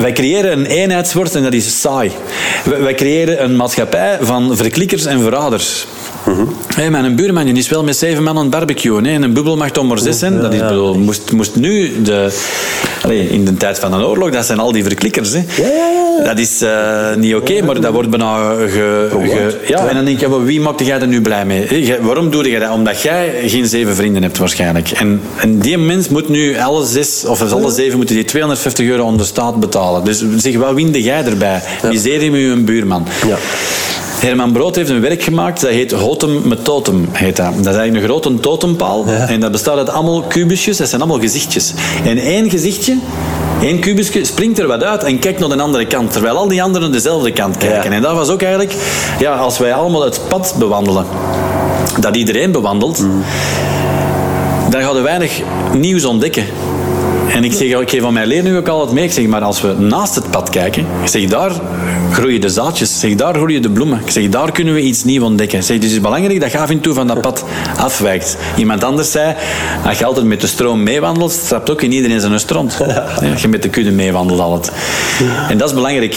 wij 0.00 0.12
creëren 0.12 0.52
een 0.52 0.66
eenheidswoord 0.66 1.34
en 1.34 1.42
dat 1.42 1.52
is 1.52 1.80
saai. 1.80 2.12
Wij 2.80 2.94
creëren 2.94 3.44
een 3.44 3.56
maatschappij 3.56 4.18
van 4.20 4.56
verklikkers 4.56 5.04
en 5.04 5.20
verraders. 5.20 5.86
Hey, 6.74 6.90
mijn 6.90 7.16
buurman 7.16 7.44
die 7.44 7.54
is 7.54 7.68
wel 7.68 7.84
met 7.84 7.96
zeven 7.96 8.22
man 8.22 8.36
aan 8.36 8.42
het 8.42 8.50
barbecuen. 8.50 9.06
En 9.06 9.22
een 9.22 9.32
bubbel 9.32 9.56
mag 9.56 9.70
toch 9.70 9.84
maar 9.84 9.98
zes 9.98 10.18
zijn. 10.18 10.40
Dat 10.40 10.54
is, 10.54 10.60
bedoel, 10.60 10.98
moest, 10.98 11.32
moest 11.32 11.56
nu, 11.56 12.02
de, 12.02 12.32
allez, 13.02 13.30
in 13.30 13.44
de 13.44 13.54
tijd 13.54 13.78
van 13.78 13.92
een 13.92 14.04
oorlog, 14.04 14.30
dat 14.30 14.46
zijn 14.46 14.58
al 14.58 14.72
die 14.72 14.84
verklikkers. 14.84 15.32
Hè. 15.32 15.42
Ja, 15.62 15.68
ja, 15.68 16.24
Dat 16.24 16.38
is 16.38 16.62
uh, 16.62 17.14
niet 17.16 17.34
oké, 17.34 17.52
okay, 17.52 17.66
maar 17.66 17.80
dat 17.80 17.92
wordt 17.92 18.10
bijna 18.10 18.54
ge, 18.54 19.08
ge, 19.10 19.60
ja, 19.66 19.88
En 19.88 19.94
dan 19.94 20.04
denk 20.04 20.20
je, 20.20 20.42
wie 20.42 20.60
maakt 20.60 20.86
jij 20.86 21.00
er 21.00 21.06
nu 21.06 21.20
blij 21.20 21.44
mee? 21.44 21.96
Waarom 22.00 22.30
doe 22.30 22.50
je 22.50 22.58
dat? 22.58 22.70
Omdat 22.70 23.02
jij 23.02 23.34
geen 23.46 23.66
zeven 23.66 23.94
vrienden 23.94 24.22
hebt 24.22 24.38
waarschijnlijk. 24.38 24.90
En, 24.90 25.20
en 25.36 25.58
die 25.58 25.78
mens 25.78 26.08
moet 26.08 26.28
nu 26.28 26.58
alle 26.58 26.86
zes, 26.86 27.24
of 27.24 27.52
alle 27.52 27.70
zeven, 27.70 27.96
moeten 27.96 28.14
die 28.14 28.24
250 28.24 28.86
euro 28.86 29.04
onder 29.04 29.20
de 29.20 29.26
staat 29.42 29.60
betalen. 29.60 30.04
Dus 30.04 30.24
zeg, 30.36 30.56
wat 30.56 30.74
winde 30.74 31.02
jij 31.02 31.24
erbij? 31.24 31.62
Miserie 31.82 32.30
met 32.30 32.40
je 32.40 32.56
buurman. 32.56 33.06
Ja. 33.26 33.36
Herman 34.20 34.52
Brood 34.52 34.76
heeft 34.76 34.90
een 34.90 35.00
werk 35.00 35.22
gemaakt, 35.22 35.60
dat 35.60 35.70
heet 35.70 35.92
Hotem 35.92 36.40
met 36.44 36.64
Totem. 36.64 37.08
Heet 37.12 37.36
dat. 37.36 37.46
dat 37.46 37.74
is 37.74 37.80
eigenlijk 37.80 37.96
een 37.96 38.10
grote 38.10 38.40
totempaal. 38.40 39.06
En 39.06 39.40
dat 39.40 39.52
bestaat 39.52 39.76
uit 39.76 39.90
allemaal 39.90 40.22
kubusjes, 40.22 40.76
dat 40.76 40.88
zijn 40.88 41.00
allemaal 41.00 41.20
gezichtjes. 41.20 41.72
En 42.04 42.18
één 42.18 42.50
gezichtje, 42.50 42.96
één 43.62 43.78
kubusje, 43.78 44.24
springt 44.24 44.58
er 44.58 44.66
wat 44.66 44.82
uit 44.82 45.04
en 45.04 45.18
kijkt 45.18 45.40
naar 45.40 45.48
de 45.48 45.62
andere 45.62 45.86
kant. 45.86 46.12
Terwijl 46.12 46.36
al 46.36 46.48
die 46.48 46.62
anderen 46.62 46.92
dezelfde 46.92 47.32
kant 47.32 47.56
kijken. 47.56 47.92
En 47.92 48.02
dat 48.02 48.14
was 48.14 48.28
ook 48.28 48.42
eigenlijk, 48.42 48.74
ja, 49.18 49.34
als 49.34 49.58
wij 49.58 49.74
allemaal 49.74 50.04
het 50.04 50.20
pad 50.28 50.54
bewandelen, 50.58 51.06
dat 52.00 52.16
iedereen 52.16 52.52
bewandelt, 52.52 52.98
mm. 52.98 53.22
dan 54.70 54.82
gaan 54.82 54.94
we 54.94 55.00
weinig 55.00 55.40
nieuws 55.72 56.04
ontdekken. 56.04 56.44
En 57.32 57.44
ik, 57.44 57.52
zeg, 57.52 57.80
ik 57.80 57.90
geef 57.90 58.00
van 58.00 58.12
mijn 58.12 58.26
leerlingen 58.26 58.58
ook 58.58 58.68
altijd 58.68 58.92
mee. 58.92 59.04
Ik 59.04 59.12
zeg, 59.12 59.26
maar 59.26 59.40
als 59.40 59.60
we 59.60 59.74
naast 59.78 60.14
het 60.14 60.30
pad 60.30 60.50
kijken, 60.50 60.86
ik 61.02 61.08
zeg, 61.08 61.24
daar 61.24 61.52
groeien 62.12 62.40
de 62.40 62.48
zaadjes. 62.48 62.94
Ik 62.94 63.00
zeg, 63.00 63.14
daar 63.14 63.34
groeien 63.34 63.62
de 63.62 63.70
bloemen. 63.70 64.00
Ik 64.04 64.10
zeg, 64.10 64.28
daar 64.28 64.52
kunnen 64.52 64.74
we 64.74 64.80
iets 64.80 65.04
nieuws 65.04 65.24
ontdekken. 65.24 65.58
Ik 65.58 65.64
zeg, 65.64 65.76
dus 65.76 65.86
het 65.86 65.96
is 65.96 66.02
belangrijk 66.02 66.40
dat 66.40 66.52
je 66.52 66.58
af 66.58 66.70
en 66.70 66.80
toe 66.80 66.94
van 66.94 67.06
dat 67.06 67.20
pad 67.20 67.44
afwijkt. 67.76 68.36
Iemand 68.56 68.84
anders 68.84 69.10
zei, 69.10 69.34
als 69.86 69.98
je 69.98 70.04
altijd 70.04 70.26
met 70.26 70.40
de 70.40 70.46
stroom 70.46 70.82
meewandelt, 70.82 71.32
stapt 71.32 71.70
ook 71.70 71.82
in 71.82 71.92
iedereen 71.92 72.20
zijn 72.20 72.40
stront. 72.40 72.76
Ja. 72.92 73.30
Als 73.32 73.42
je 73.42 73.48
met 73.48 73.62
de 73.62 73.68
kudde 73.68 73.90
meewandelt 73.90 74.40
altijd. 74.40 74.72
En 75.48 75.58
dat 75.58 75.68
is 75.68 75.74
belangrijk. 75.74 76.14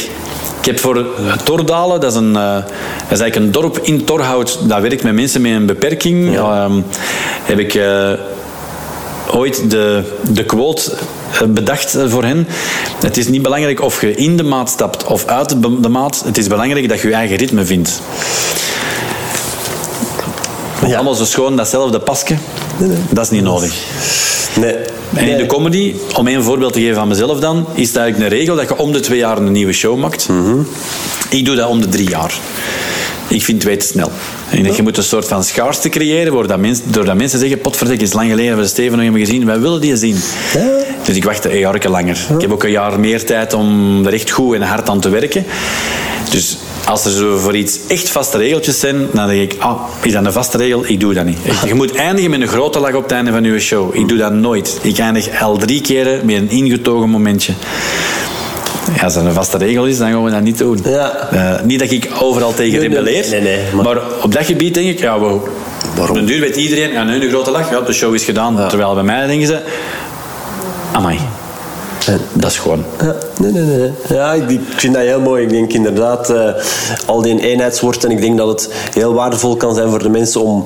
Ik 0.59 0.65
heb 0.65 0.79
voor 0.79 1.05
Tordalen, 1.43 1.99
dat 1.99 2.11
is, 2.11 2.17
een, 2.17 2.33
uh, 2.33 2.53
dat 2.53 3.11
is 3.11 3.19
eigenlijk 3.19 3.35
een 3.35 3.51
dorp 3.51 3.79
in 3.81 4.03
Torhout, 4.03 4.59
dat 4.67 4.81
werkt 4.81 5.03
met 5.03 5.13
mensen 5.13 5.41
met 5.41 5.51
een 5.51 5.65
beperking. 5.65 6.33
Ja. 6.33 6.65
Uh, 6.65 6.75
heb 7.43 7.59
ik... 7.59 7.73
Uh, 7.73 8.11
ooit 9.33 9.69
de, 9.69 10.03
de 10.31 10.45
quote 10.45 10.91
eh, 11.31 11.47
bedacht 11.47 11.97
voor 12.07 12.23
hen. 12.23 12.47
Het 12.99 13.17
is 13.17 13.27
niet 13.27 13.41
belangrijk 13.41 13.81
of 13.81 14.01
je 14.01 14.15
in 14.15 14.37
de 14.37 14.43
maat 14.43 14.69
stapt 14.69 15.03
of 15.03 15.25
uit 15.25 15.55
de 15.81 15.89
maat. 15.89 16.21
Het 16.25 16.37
is 16.37 16.47
belangrijk 16.47 16.89
dat 16.89 17.01
je 17.01 17.07
je 17.07 17.13
eigen 17.13 17.35
ritme 17.35 17.65
vindt. 17.65 18.01
Ja. 20.87 20.95
Allemaal 20.95 21.13
zo 21.13 21.25
schoon 21.25 21.55
datzelfde 21.55 21.99
pasje. 21.99 22.35
Dat 23.09 23.23
is 23.23 23.29
niet 23.29 23.43
nodig. 23.43 23.73
Nee. 24.59 24.75
En 25.13 25.27
in 25.27 25.37
de 25.37 25.45
comedy, 25.45 25.95
om 26.15 26.27
een 26.27 26.43
voorbeeld 26.43 26.73
te 26.73 26.79
geven 26.79 26.95
van 26.95 27.07
mezelf 27.07 27.39
dan, 27.39 27.65
is 27.73 27.87
het 27.87 27.97
eigenlijk 27.97 28.31
een 28.31 28.37
regel 28.37 28.55
dat 28.55 28.67
je 28.67 28.77
om 28.77 28.91
de 28.91 28.99
twee 28.99 29.17
jaar 29.17 29.37
een 29.37 29.51
nieuwe 29.51 29.73
show 29.73 29.97
maakt. 29.97 30.27
Mm 30.29 30.67
Ik 31.29 31.45
doe 31.45 31.55
dat 31.55 31.69
om 31.69 31.81
de 31.81 31.89
drie 31.89 32.09
jaar. 32.09 32.33
Ik 33.27 33.43
vind 33.43 33.59
twee 33.59 33.77
te 33.77 33.85
snel. 33.85 34.11
En 34.55 34.75
je 34.75 34.81
moet 34.81 34.97
een 34.97 35.03
soort 35.03 35.27
van 35.27 35.43
schaarste 35.43 35.89
creëren, 35.89 36.31
doordat 36.31 36.59
mensen, 36.59 36.91
doordat 36.91 37.15
mensen 37.15 37.39
zeggen, 37.39 37.59
potverdik, 37.59 38.01
is 38.01 38.13
lang 38.13 38.29
geleden 38.29 38.57
we 38.57 38.67
Steven 38.67 38.91
nog 38.91 39.01
hebben 39.01 39.21
gezien, 39.21 39.45
wij 39.45 39.59
willen 39.59 39.81
die 39.81 39.97
zien. 39.97 40.17
Dus 41.03 41.15
ik 41.15 41.23
wacht 41.23 41.45
een 41.45 41.57
jaar 41.57 41.89
langer. 41.89 42.25
Ik 42.35 42.41
heb 42.41 42.51
ook 42.51 42.63
een 42.63 42.71
jaar 42.71 42.99
meer 42.99 43.25
tijd 43.25 43.53
om 43.53 44.05
er 44.05 44.13
echt 44.13 44.29
goed 44.29 44.55
en 44.55 44.61
hard 44.61 44.89
aan 44.89 44.99
te 44.99 45.09
werken. 45.09 45.45
Dus 46.29 46.57
als 46.85 47.05
er 47.05 47.11
zo 47.11 47.37
voor 47.37 47.55
iets 47.55 47.79
echt 47.87 48.09
vaste 48.09 48.37
regeltjes 48.37 48.79
zijn, 48.79 49.07
dan 49.13 49.27
denk 49.27 49.51
ik, 49.51 49.61
ah, 49.61 49.81
is 50.01 50.11
dat 50.11 50.25
een 50.25 50.31
vaste 50.31 50.57
regel? 50.57 50.83
Ik 50.85 50.99
doe 50.99 51.13
dat 51.13 51.25
niet. 51.25 51.37
Je 51.67 51.73
moet 51.73 51.95
eindigen 51.95 52.29
met 52.29 52.41
een 52.41 52.47
grote 52.47 52.79
lach 52.79 52.93
op 52.93 53.03
het 53.03 53.11
einde 53.11 53.31
van 53.31 53.43
je 53.43 53.59
show. 53.59 53.95
Ik 53.95 54.07
doe 54.07 54.17
dat 54.17 54.33
nooit. 54.33 54.79
Ik 54.81 54.97
eindig 54.97 55.41
al 55.41 55.57
drie 55.57 55.81
keren 55.81 56.25
met 56.25 56.35
een 56.35 56.49
ingetogen 56.49 57.09
momentje. 57.09 57.53
Ja, 58.93 59.03
als 59.03 59.13
dat 59.13 59.25
een 59.25 59.33
vaste 59.33 59.57
regel 59.57 59.85
is, 59.85 59.97
dan 59.97 60.11
gaan 60.11 60.23
we 60.23 60.31
dat 60.31 60.41
niet 60.41 60.57
doen. 60.57 60.79
Ja. 60.83 61.29
Uh, 61.33 61.61
niet 61.63 61.79
dat 61.79 61.91
ik 61.91 62.09
overal 62.19 62.53
tegen 62.53 62.79
rebelleer, 62.79 63.29
nee, 63.29 63.41
nee, 63.41 63.59
maar... 63.73 63.83
maar... 63.83 63.97
op 64.21 64.33
dat 64.33 64.45
gebied 64.45 64.73
denk 64.73 64.87
ik, 64.87 64.99
ja, 64.99 65.19
wow. 65.19 65.47
Waarom? 65.95 66.17
Op 66.17 66.27
duur 66.27 66.39
weet 66.39 66.55
iedereen, 66.55 66.91
ja, 66.91 67.03
nu 67.03 67.23
een 67.23 67.29
grote 67.29 67.51
lach, 67.51 67.69
ja, 67.69 67.81
de 67.81 67.93
show 67.93 68.13
is 68.13 68.23
gedaan. 68.23 68.55
Ja. 68.55 68.67
Terwijl 68.67 68.93
bij 68.93 69.03
mij 69.03 69.27
denken 69.27 69.47
ze, 69.47 69.59
amai. 70.91 71.19
Dat 72.33 72.51
is 72.51 72.57
gewoon. 72.57 72.83
Ja, 73.01 73.15
nee, 73.39 73.51
nee, 73.51 73.63
nee. 73.63 73.91
Ja, 74.09 74.33
ik, 74.33 74.59
vind 74.75 74.93
dat 74.93 75.03
heel 75.03 75.21
mooi. 75.21 75.43
Ik 75.43 75.49
denk 75.49 75.73
inderdaad, 75.73 76.29
uh, 76.29 76.49
al 77.05 77.21
die 77.21 77.39
eenheidswoorden, 77.39 78.11
ik 78.11 78.21
denk 78.21 78.37
dat 78.37 78.47
het 78.47 78.73
heel 78.93 79.13
waardevol 79.13 79.55
kan 79.55 79.75
zijn 79.75 79.89
voor 79.89 80.03
de 80.03 80.09
mensen 80.09 80.41
om 80.41 80.65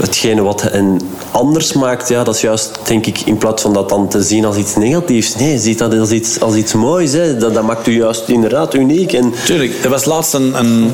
hetgene 0.00 0.42
wat 0.42 0.62
hen 0.62 1.00
anders 1.30 1.72
maakt, 1.72 2.08
ja, 2.08 2.24
dat 2.24 2.34
is 2.34 2.40
juist, 2.40 2.78
denk 2.84 3.06
ik, 3.06 3.20
in 3.20 3.38
plaats 3.38 3.62
van 3.62 3.72
dat 3.72 3.88
dan 3.88 4.08
te 4.08 4.22
zien 4.22 4.44
als 4.44 4.56
iets 4.56 4.76
negatiefs, 4.76 5.36
nee, 5.36 5.58
ziet 5.58 5.78
dat 5.78 5.98
als 5.98 6.10
iets, 6.10 6.40
als 6.40 6.54
iets 6.54 6.72
moois. 6.72 7.12
Hè. 7.12 7.36
Dat, 7.36 7.54
dat 7.54 7.62
maakt 7.62 7.86
u 7.86 7.96
juist 7.96 8.28
inderdaad 8.28 8.74
uniek. 8.74 9.12
En... 9.12 9.32
Tuurlijk, 9.44 9.84
er 9.84 9.90
was 9.90 10.04
laatst 10.04 10.34
een, 10.34 10.58
een, 10.58 10.92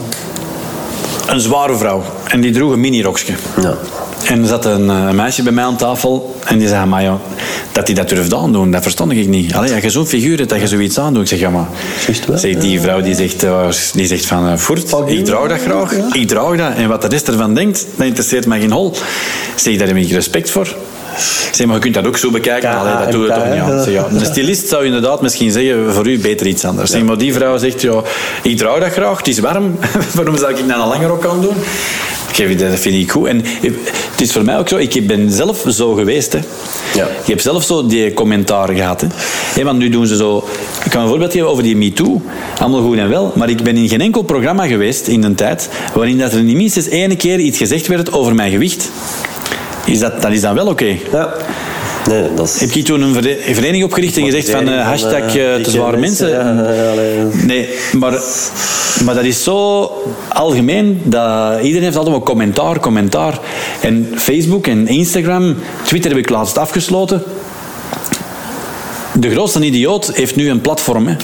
een 1.27 1.41
zware 1.41 1.77
vrouw 1.77 2.03
en 2.29 2.41
die 2.41 2.53
droeg 2.53 2.73
een 2.73 2.81
mini-rokje. 2.81 3.35
Ja. 3.63 3.75
En 4.27 4.43
er 4.43 4.49
zat 4.49 4.65
een, 4.65 4.89
een, 4.89 5.17
meisje 5.17 5.43
bij 5.43 5.53
mij 5.53 5.65
aan 5.65 5.77
tafel 5.77 6.35
en 6.45 6.59
die 6.59 6.69
zei, 6.69 6.87
maar 6.87 7.03
ja, 7.03 7.19
dat 7.73 7.87
hij 7.87 7.95
dat 7.95 8.09
durft 8.09 8.35
aandoen, 8.35 8.71
dat 8.71 8.83
verstond 8.83 9.13
ik 9.13 9.29
niet. 9.29 9.55
Allee, 9.55 9.75
als 9.75 9.83
je 9.83 9.91
zo'n 9.91 10.07
figuur 10.07 10.37
hebt, 10.37 10.49
dat 10.49 10.61
je 10.61 10.67
zoiets 10.67 10.99
aandoet. 10.99 11.23
Ik 11.23 11.29
zeg, 11.29 11.39
ja 11.39 11.51
maar... 11.51 11.67
Zeg, 12.35 12.57
die 12.57 12.81
vrouw 12.81 13.01
die 13.01 13.15
zegt, 13.15 13.45
uh, 13.45 13.67
die 13.95 14.07
zegt 14.07 14.27
van, 14.27 14.47
uh, 14.49 14.57
Voert, 14.57 14.95
ik 15.07 15.25
draag 15.25 15.49
dat 15.49 15.61
graag. 15.61 15.93
Ik 16.13 16.29
draag 16.29 16.57
dat. 16.57 16.75
En 16.77 16.89
wat 16.89 17.03
de 17.03 17.09
rest 17.09 17.29
ervan 17.29 17.55
denkt, 17.55 17.87
dat 17.97 18.07
interesseert 18.07 18.47
mij 18.47 18.61
geen 18.61 18.73
hol. 18.73 18.95
Zeg, 19.55 19.77
daar 19.77 19.87
heb 19.89 19.97
ik 19.97 20.11
respect 20.11 20.51
voor. 20.51 20.75
Zeg, 21.53 21.67
maar 21.67 21.75
je 21.75 21.83
kunt 21.83 21.95
dat 21.95 22.07
ook 22.07 22.17
zo 22.17 22.31
bekijken. 22.31 22.79
Allee, 22.79 23.05
dat 23.05 23.13
doe 23.13 23.27
je 23.27 23.33
toch 23.33 23.51
niet 23.51 23.61
aan. 23.61 23.83
Zeg, 23.83 23.93
ja. 23.93 24.09
De 24.19 24.25
stylist 24.25 24.69
zou 24.69 24.85
inderdaad 24.85 25.23
misschien 25.23 25.53
zeggen, 25.53 25.95
voor 25.95 26.07
u 26.07 26.19
beter 26.19 26.47
iets 26.47 26.65
anders. 26.65 26.91
Zeg, 26.91 27.03
maar 27.03 27.19
die 27.19 27.33
vrouw 27.33 27.59
zegt, 27.59 27.81
ja, 27.81 28.03
ik 28.43 28.57
draag 28.57 28.79
dat 28.79 28.93
graag, 28.93 29.19
het 29.19 29.29
is 29.29 29.39
warm. 29.39 29.79
Waarom 30.15 30.37
zou 30.37 30.51
ik 30.51 30.69
dan 30.69 30.81
een 30.81 30.89
lange 30.89 31.07
rok 31.07 31.27
aan 31.27 31.41
doen? 31.41 31.57
Dat 32.49 32.79
vind 32.79 32.95
ik 32.95 33.11
goed. 33.11 33.27
En 33.27 33.43
het 34.11 34.21
is 34.21 34.33
voor 34.33 34.45
mij 34.45 34.59
ook 34.59 34.69
zo, 34.69 34.77
ik 34.77 35.07
ben 35.07 35.31
zelf 35.31 35.65
zo 35.69 35.95
geweest. 35.95 36.33
Hè. 36.33 36.39
Ja. 36.95 37.09
Je 37.25 37.33
hebt 37.33 37.43
zelf 37.43 37.65
zo 37.65 37.87
die 37.87 38.15
commentaar 38.15 38.69
gehad. 38.69 39.05
Hè. 39.55 39.65
want 39.65 39.79
nu 39.79 39.89
doen 39.89 40.07
ze 40.07 40.17
zo... 40.17 40.49
Ik 40.85 40.91
kan 40.91 41.03
een 41.03 41.09
voorbeeld 41.09 41.33
geven 41.33 41.49
over 41.49 41.63
die 41.63 41.77
MeToo. 41.77 42.23
Allemaal 42.59 42.83
goed 42.83 42.97
en 42.97 43.09
wel. 43.09 43.33
Maar 43.35 43.49
ik 43.49 43.63
ben 43.63 43.77
in 43.77 43.89
geen 43.89 44.01
enkel 44.01 44.23
programma 44.23 44.67
geweest 44.67 45.07
in 45.07 45.25
een 45.25 45.35
tijd 45.35 45.69
waarin 45.95 46.19
dat 46.19 46.33
er 46.33 46.43
niet 46.43 46.57
minstens 46.57 46.89
één 46.89 47.17
keer 47.17 47.39
iets 47.39 47.59
gezegd 47.59 47.87
werd 47.87 48.13
over 48.13 48.35
mijn 48.35 48.51
gewicht. 48.51 48.91
Is 49.85 49.99
dat, 49.99 50.23
dat 50.23 50.33
is 50.33 50.41
dan 50.41 50.55
wel 50.55 50.67
oké. 50.67 50.97
Ja. 51.13 51.35
Nee, 52.11 52.35
dat 52.35 52.49
is... 52.49 52.61
Heb 52.61 52.71
je 52.71 52.83
toen 52.83 53.03
een 53.03 53.15
vereniging 53.15 53.85
opgericht 53.85 54.17
en 54.17 54.25
gezegd 54.25 54.51
van 54.51 54.69
uh, 54.69 54.87
hashtag 54.87 55.37
uh, 55.37 55.55
te 55.55 55.71
zware 55.71 55.97
mensen? 55.97 56.57
Nee, 57.47 57.69
maar, 57.93 58.21
maar 59.05 59.15
dat 59.15 59.25
is 59.25 59.43
zo 59.43 59.91
algemeen 60.29 61.01
dat 61.05 61.61
iedereen 61.61 61.83
heeft 61.83 61.97
altijd 61.97 62.17
wel 62.17 62.25
commentaar, 62.25 62.81
commentaar. 62.81 63.39
En 63.81 64.09
Facebook 64.17 64.67
en 64.67 64.89
Instagram, 64.89 65.57
Twitter 65.83 66.11
heb 66.11 66.21
ik 66.21 66.29
laatst 66.29 66.59
afgesloten. 66.59 67.23
De 69.13 69.31
grootste 69.31 69.65
idioot 69.65 70.11
heeft 70.15 70.37
nu 70.37 70.51
een 70.51 70.61
platform. 70.61 71.07
Hè. 71.07 71.17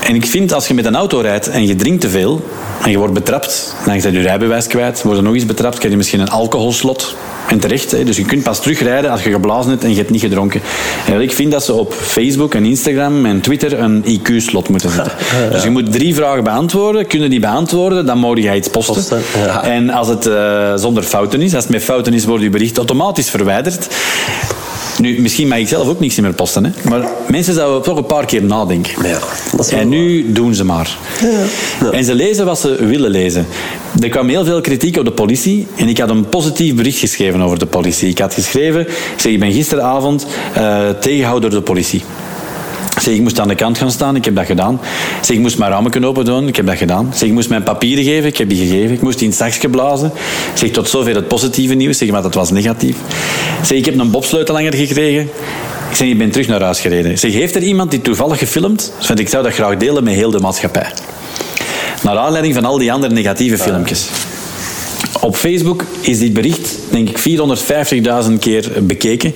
En 0.00 0.14
ik 0.14 0.26
vind 0.26 0.52
als 0.52 0.68
je 0.68 0.74
met 0.74 0.84
een 0.84 0.96
auto 0.96 1.20
rijdt 1.20 1.48
en 1.48 1.66
je 1.66 1.76
drinkt 1.76 2.00
te 2.00 2.08
veel 2.08 2.44
en 2.84 2.90
je 2.90 2.98
wordt 2.98 3.14
betrapt, 3.14 3.74
dan 3.84 4.00
je 4.00 4.12
je 4.12 4.20
rijbewijs 4.20 4.66
kwijt, 4.66 5.02
word 5.02 5.16
je 5.16 5.22
nog 5.22 5.34
eens 5.34 5.46
betrapt, 5.46 5.76
krijg 5.76 5.90
je 5.90 5.96
misschien 5.96 6.20
een 6.20 6.30
alcoholslot. 6.30 7.14
En 7.48 7.58
terecht, 7.58 7.90
hè. 7.90 8.04
dus 8.04 8.16
je 8.16 8.24
kunt 8.24 8.42
pas 8.42 8.60
terugrijden 8.60 9.10
als 9.10 9.22
je 9.22 9.30
geblazen 9.30 9.70
hebt 9.70 9.84
en 9.84 9.90
je 9.90 9.96
hebt 9.96 10.10
niet 10.10 10.20
gedronken. 10.20 10.60
En 11.06 11.20
ik 11.20 11.32
vind 11.32 11.52
dat 11.52 11.64
ze 11.64 11.72
op 11.72 11.92
Facebook 11.92 12.54
en 12.54 12.64
Instagram 12.64 13.26
en 13.26 13.40
Twitter 13.40 13.78
een 13.78 14.04
IQ-slot 14.04 14.68
moeten 14.68 14.90
zetten. 14.90 15.12
Dus 15.52 15.62
je 15.62 15.70
moet 15.70 15.92
drie 15.92 16.14
vragen 16.14 16.44
beantwoorden. 16.44 17.06
Kunnen 17.06 17.30
die 17.30 17.40
beantwoorden, 17.40 18.06
dan 18.06 18.18
moet 18.18 18.42
je 18.42 18.54
iets 18.54 18.68
posten. 18.68 19.22
En 19.62 19.90
als 19.90 20.08
het 20.08 20.26
uh, 20.26 20.72
zonder 20.74 21.02
fouten 21.02 21.42
is, 21.42 21.54
als 21.54 21.64
het 21.64 21.72
met 21.72 21.82
fouten 21.82 22.12
is, 22.14 22.24
wordt 22.24 22.42
je 22.42 22.50
bericht 22.50 22.76
automatisch 22.76 23.30
verwijderd. 23.30 23.88
Nu, 25.04 25.20
misschien 25.20 25.48
mag 25.48 25.58
ik 25.58 25.68
zelf 25.68 25.88
ook 25.88 26.00
niks 26.00 26.20
meer 26.20 26.32
posten, 26.32 26.64
hè? 26.64 26.70
maar 26.88 27.08
mensen 27.30 27.54
zouden 27.54 27.82
toch 27.82 27.96
een 27.96 28.06
paar 28.06 28.26
keer 28.26 28.42
nadenken. 28.42 28.92
Ja, 29.02 29.18
dat 29.50 29.66
is 29.66 29.70
wel 29.70 29.80
en 29.80 29.88
nu 29.88 30.32
doen 30.32 30.54
ze 30.54 30.64
maar. 30.64 30.96
Ja. 31.80 31.90
En 31.90 32.04
ze 32.04 32.14
lezen 32.14 32.46
wat 32.46 32.58
ze 32.58 32.84
willen 32.86 33.10
lezen. 33.10 33.46
Er 34.00 34.08
kwam 34.08 34.28
heel 34.28 34.44
veel 34.44 34.60
kritiek 34.60 34.96
op 34.96 35.04
de 35.04 35.10
politie 35.10 35.66
en 35.76 35.88
ik 35.88 35.98
had 35.98 36.10
een 36.10 36.28
positief 36.28 36.74
bericht 36.74 36.98
geschreven 36.98 37.40
over 37.40 37.58
de 37.58 37.66
politie. 37.66 38.08
Ik 38.08 38.18
had 38.18 38.34
geschreven, 38.34 38.80
ik 38.80 39.14
zeg, 39.16 39.32
ik 39.32 39.40
ben 39.40 39.52
gisteravond 39.52 40.26
uh, 40.56 40.88
tegengehouden 41.00 41.50
door 41.50 41.58
de 41.58 41.66
politie. 41.66 42.02
Zeg, 43.00 43.14
ik 43.14 43.20
moest 43.20 43.40
aan 43.40 43.48
de 43.48 43.54
kant 43.54 43.78
gaan 43.78 43.90
staan, 43.90 44.16
ik 44.16 44.24
heb 44.24 44.36
dat 44.36 44.46
gedaan. 44.46 44.80
Zeg, 45.20 45.36
ik 45.36 45.42
moest 45.42 45.58
mijn 45.58 45.70
ramen 45.70 45.90
kunnen 45.90 46.10
open 46.10 46.24
doen, 46.24 46.48
ik 46.48 46.56
heb 46.56 46.66
dat 46.66 46.76
gedaan. 46.76 47.10
Zeg, 47.14 47.28
ik 47.28 47.34
moest 47.34 47.48
mijn 47.48 47.62
papieren 47.62 48.04
geven, 48.04 48.28
ik 48.28 48.36
heb 48.36 48.48
die 48.48 48.66
gegeven. 48.66 48.92
Ik 48.92 49.02
moest 49.02 49.18
die 49.18 49.24
in 49.24 49.30
het 49.30 49.38
zakje 49.38 49.68
blazen. 49.68 50.12
Zeg, 50.54 50.70
tot 50.70 50.88
zover 50.88 51.14
het 51.14 51.28
positieve 51.28 51.74
nieuws, 51.74 51.98
zeg, 51.98 52.10
maar 52.10 52.22
dat 52.22 52.34
was 52.34 52.50
negatief. 52.50 52.96
Zeg, 53.62 53.78
ik 53.78 53.84
heb 53.84 53.98
een 53.98 54.10
bobsleutelanger 54.10 54.74
gekregen. 54.74 55.22
Ik 55.90 55.96
zeg, 55.96 56.08
ik 56.08 56.18
ben 56.18 56.30
terug 56.30 56.46
naar 56.46 56.62
huis 56.62 56.80
gereden. 56.80 57.18
Zeg, 57.18 57.32
heeft 57.32 57.54
er 57.54 57.62
iemand 57.62 57.90
die 57.90 58.00
toevallig 58.00 58.38
gefilmd? 58.38 58.92
Want 59.06 59.18
ik 59.18 59.28
zou 59.28 59.42
dat 59.42 59.52
graag 59.52 59.76
delen 59.76 60.04
met 60.04 60.14
heel 60.14 60.30
de 60.30 60.40
maatschappij. 60.40 60.86
Naar 62.02 62.18
aanleiding 62.18 62.54
van 62.54 62.64
al 62.64 62.78
die 62.78 62.92
andere 62.92 63.12
negatieve 63.12 63.58
filmpjes. 63.58 64.08
Op 65.24 65.36
Facebook 65.36 65.84
is 66.00 66.18
dit 66.18 66.32
bericht, 66.32 66.78
denk 66.90 67.08
ik, 67.08 67.18
450.000 68.28 68.32
keer 68.40 68.70
bekeken. 68.82 69.34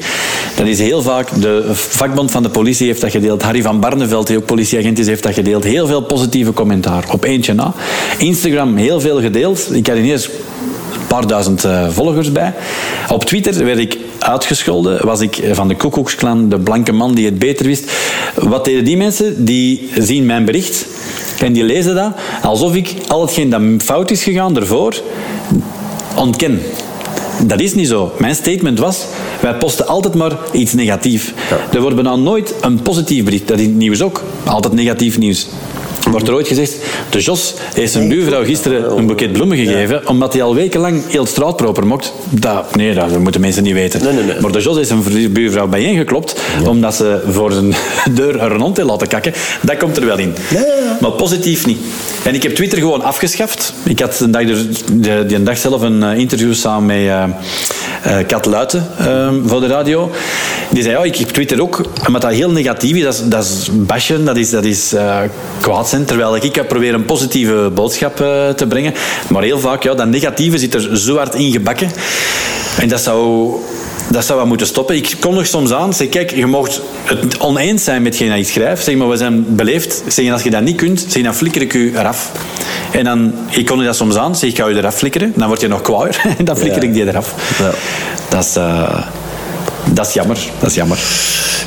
Dat 0.57 0.66
is 0.66 0.78
heel 0.78 1.03
vaak, 1.03 1.41
de 1.41 1.64
vakbond 1.72 2.30
van 2.30 2.43
de 2.43 2.49
politie 2.49 2.86
heeft 2.86 3.01
dat 3.01 3.11
gedeeld. 3.11 3.43
Harry 3.43 3.62
van 3.62 3.80
Barneveld, 3.80 4.26
die 4.26 4.36
ook 4.36 4.45
politieagent 4.45 4.99
is, 4.99 5.07
heeft 5.07 5.22
dat 5.22 5.34
gedeeld. 5.34 5.64
Heel 5.64 5.86
veel 5.86 6.03
positieve 6.03 6.53
commentaar. 6.53 7.05
Op 7.12 7.24
eentje 7.24 7.55
na. 7.55 7.74
Instagram, 8.18 8.76
heel 8.76 9.01
veel 9.01 9.20
gedeeld. 9.20 9.74
Ik 9.74 9.86
had 9.86 9.97
ineens 9.97 10.24
een 10.26 11.07
paar 11.09 11.26
duizend 11.26 11.64
uh, 11.64 11.89
volgers 11.91 12.32
bij. 12.32 12.55
Op 13.12 13.24
Twitter 13.24 13.64
werd 13.64 13.78
ik 13.78 13.99
uitgescholden. 14.18 15.07
Was 15.07 15.20
ik 15.20 15.41
van 15.53 15.68
de 15.68 15.76
Koekoeksklan, 15.76 16.49
de 16.49 16.59
blanke 16.59 16.93
man 16.93 17.14
die 17.14 17.24
het 17.24 17.39
beter 17.39 17.66
wist. 17.66 17.91
Wat 18.34 18.64
deden 18.64 18.84
die 18.84 18.97
mensen? 18.97 19.45
Die 19.45 19.91
zien 19.99 20.26
mijn 20.26 20.45
bericht 20.45 20.86
en 21.41 21.53
die 21.53 21.64
lezen 21.64 21.95
dat 21.95 22.12
alsof 22.43 22.74
ik 22.74 22.95
al 23.07 23.20
hetgeen 23.20 23.51
dat 23.51 23.62
fout 23.82 24.11
is 24.11 24.22
gegaan 24.22 24.57
ervoor 24.57 24.95
ontken. 26.19 26.61
Dat 27.47 27.61
is 27.61 27.75
niet 27.75 27.89
zo. 27.89 28.12
Mijn 28.19 28.35
statement 28.35 28.79
was, 28.79 29.05
wij 29.41 29.55
posten 29.55 29.87
altijd 29.87 30.14
maar 30.14 30.33
iets 30.53 30.73
negatiefs. 30.73 31.33
Ja. 31.51 31.59
Er 31.73 31.81
wordt 31.81 31.97
bijna 31.97 32.16
nooit 32.16 32.55
een 32.61 32.83
positief 32.83 33.25
bericht. 33.25 33.49
Dat 33.49 33.59
is 33.59 33.66
nieuws 33.66 34.03
ook. 34.03 34.23
Altijd 34.45 34.73
negatief 34.75 35.19
nieuws. 35.19 35.47
Wordt 36.11 36.29
er 36.29 36.35
ooit 36.35 36.49
gezegd, 36.49 36.77
de 37.11 37.21
Jos 37.21 37.55
heeft 37.75 37.93
zijn 37.93 38.09
buurvrouw 38.09 38.45
gisteren 38.45 38.97
een 38.97 39.07
boeket 39.07 39.33
bloemen 39.33 39.57
gegeven, 39.57 40.01
ja. 40.03 40.11
omdat 40.11 40.33
hij 40.33 40.43
al 40.43 40.55
wekenlang 40.55 41.03
heel 41.09 41.21
het 41.21 41.31
straatproper 41.31 41.87
mocht. 41.87 42.12
Dat, 42.31 42.77
nee, 42.77 42.95
dat 42.95 43.19
moeten 43.19 43.41
mensen 43.41 43.62
niet 43.62 43.73
weten. 43.73 44.03
Nee, 44.03 44.12
nee, 44.12 44.25
nee. 44.25 44.41
Maar 44.41 44.53
de 44.53 44.61
Jos 44.61 44.77
heeft 44.77 44.89
zijn 44.89 45.33
buurvrouw 45.33 45.66
bijeengeklopt, 45.66 46.41
ja. 46.62 46.69
omdat 46.69 46.95
ze 46.95 47.23
voor 47.31 47.53
zijn 47.53 47.75
deur 48.16 48.43
een 48.43 48.61
hond 48.61 48.77
heeft 48.77 48.89
laten 48.89 49.09
kakken. 49.09 49.33
Dat 49.62 49.77
komt 49.77 49.97
er 49.97 50.07
wel 50.07 50.19
in. 50.19 50.35
Maar 51.01 51.11
positief 51.11 51.66
niet. 51.66 51.78
En 52.24 52.34
ik 52.34 52.42
heb 52.42 52.55
Twitter 52.55 52.78
gewoon 52.78 53.03
afgeschaft. 53.03 53.72
Ik 53.84 54.01
had 54.01 54.20
een 54.20 54.30
dag, 54.30 54.42
de, 54.92 55.24
die 55.26 55.42
dag 55.42 55.59
zelf 55.59 55.82
een 55.82 56.03
interview 56.03 56.55
samen 56.55 56.86
met 56.86 56.96
uh, 56.96 57.24
uh, 58.07 58.26
Kat 58.26 58.46
Luiten 58.46 58.86
uh, 59.01 59.28
voor 59.46 59.61
de 59.61 59.66
radio. 59.66 60.11
Die 60.70 60.82
zei, 60.82 60.96
ja, 60.96 61.05
ik 61.05 61.16
heb 61.16 61.28
Twitter 61.28 61.62
ook, 61.62 61.86
maar 62.09 62.20
dat 62.20 62.32
heel 62.32 62.51
negatief 62.51 62.96
is. 62.96 63.03
Dat 63.03 63.14
is, 63.14 63.22
dat 63.24 63.44
is 63.44 63.68
bashen, 63.72 64.24
dat 64.24 64.36
is, 64.36 64.51
dat 64.51 64.64
is 64.64 64.94
kwaad 65.61 65.88
zijn. 65.88 66.05
Terwijl 66.05 66.36
ik 66.36 66.64
probeer 66.68 66.94
een 66.94 67.05
positieve 67.05 67.70
boodschap 67.74 68.16
te 68.57 68.66
brengen. 68.68 68.94
Maar 69.28 69.42
heel 69.42 69.59
vaak, 69.59 69.82
ja, 69.82 69.94
dat 69.94 70.09
negatieve 70.09 70.59
zit 70.59 70.74
er 70.74 70.99
zo 70.99 71.16
hard 71.16 71.34
in 71.34 71.51
gebakken. 71.51 71.90
En 72.78 72.88
dat 72.88 73.01
zou 73.01 73.51
dat 74.11 74.24
zou 74.24 74.38
wat 74.38 74.48
moeten 74.48 74.66
stoppen. 74.66 74.96
Ik 74.96 75.16
kom 75.20 75.34
nog 75.34 75.46
soms 75.46 75.72
aan, 75.72 75.94
zeg 75.94 76.09
kijk, 76.09 76.34
je 76.34 76.46
mocht 76.46 76.82
het 77.04 77.38
oneens 77.38 77.84
zijn 77.84 78.02
met 78.02 78.12
hetgeen 78.12 78.30
dat 78.30 78.38
ik 78.38 78.46
schrijf, 78.46 78.82
zeg 78.82 78.96
maar 78.96 79.09
we 79.09 79.16
zijn 79.16 79.56
beleefd. 79.56 80.02
Zeg, 80.06 80.30
als 80.30 80.42
je 80.42 80.50
dat 80.50 80.62
niet 80.62 80.76
kunt, 80.76 81.06
zeg, 81.09 81.22
dan 81.22 81.34
flikker 81.34 81.62
ik 81.62 81.74
u 81.74 81.92
eraf. 81.96 82.32
En 82.90 83.04
dan, 83.04 83.32
ik 83.50 83.66
kon 83.66 83.84
dat 83.84 83.96
soms 83.96 84.16
aan, 84.16 84.36
zeg 84.36 84.50
ik 84.50 84.56
ga 84.56 84.68
je 84.68 84.76
eraf 84.76 84.94
flikkeren, 84.94 85.32
dan 85.36 85.48
word 85.48 85.61
je 85.61 85.68
nog 85.68 85.80
kwaader 85.80 86.20
en 86.38 86.44
dan 86.44 86.56
flikker 86.56 86.82
ja. 86.82 86.88
ik 86.88 86.94
die 86.94 87.06
eraf. 87.06 87.34
Ja. 87.59 87.70
Dat 88.28 88.44
is... 88.44 88.56
Uh, 88.56 89.06
dat 89.93 90.07
is 90.07 90.12
jammer. 90.12 90.39
Dat 90.61 90.68
is 90.68 90.74
jammer. 90.74 90.99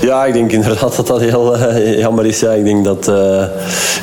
Ja, 0.02 0.26
ik 0.26 0.34
denk 0.34 0.52
inderdaad 0.52 0.96
dat 0.96 1.08
dat 1.08 1.20
heel 1.20 1.56
uh, 1.58 2.00
jammer 2.00 2.26
is. 2.26 2.40
Ja. 2.40 2.52
Ik 2.52 2.64
denk 2.64 2.86
dat 2.86 3.08
uh, 3.08 3.44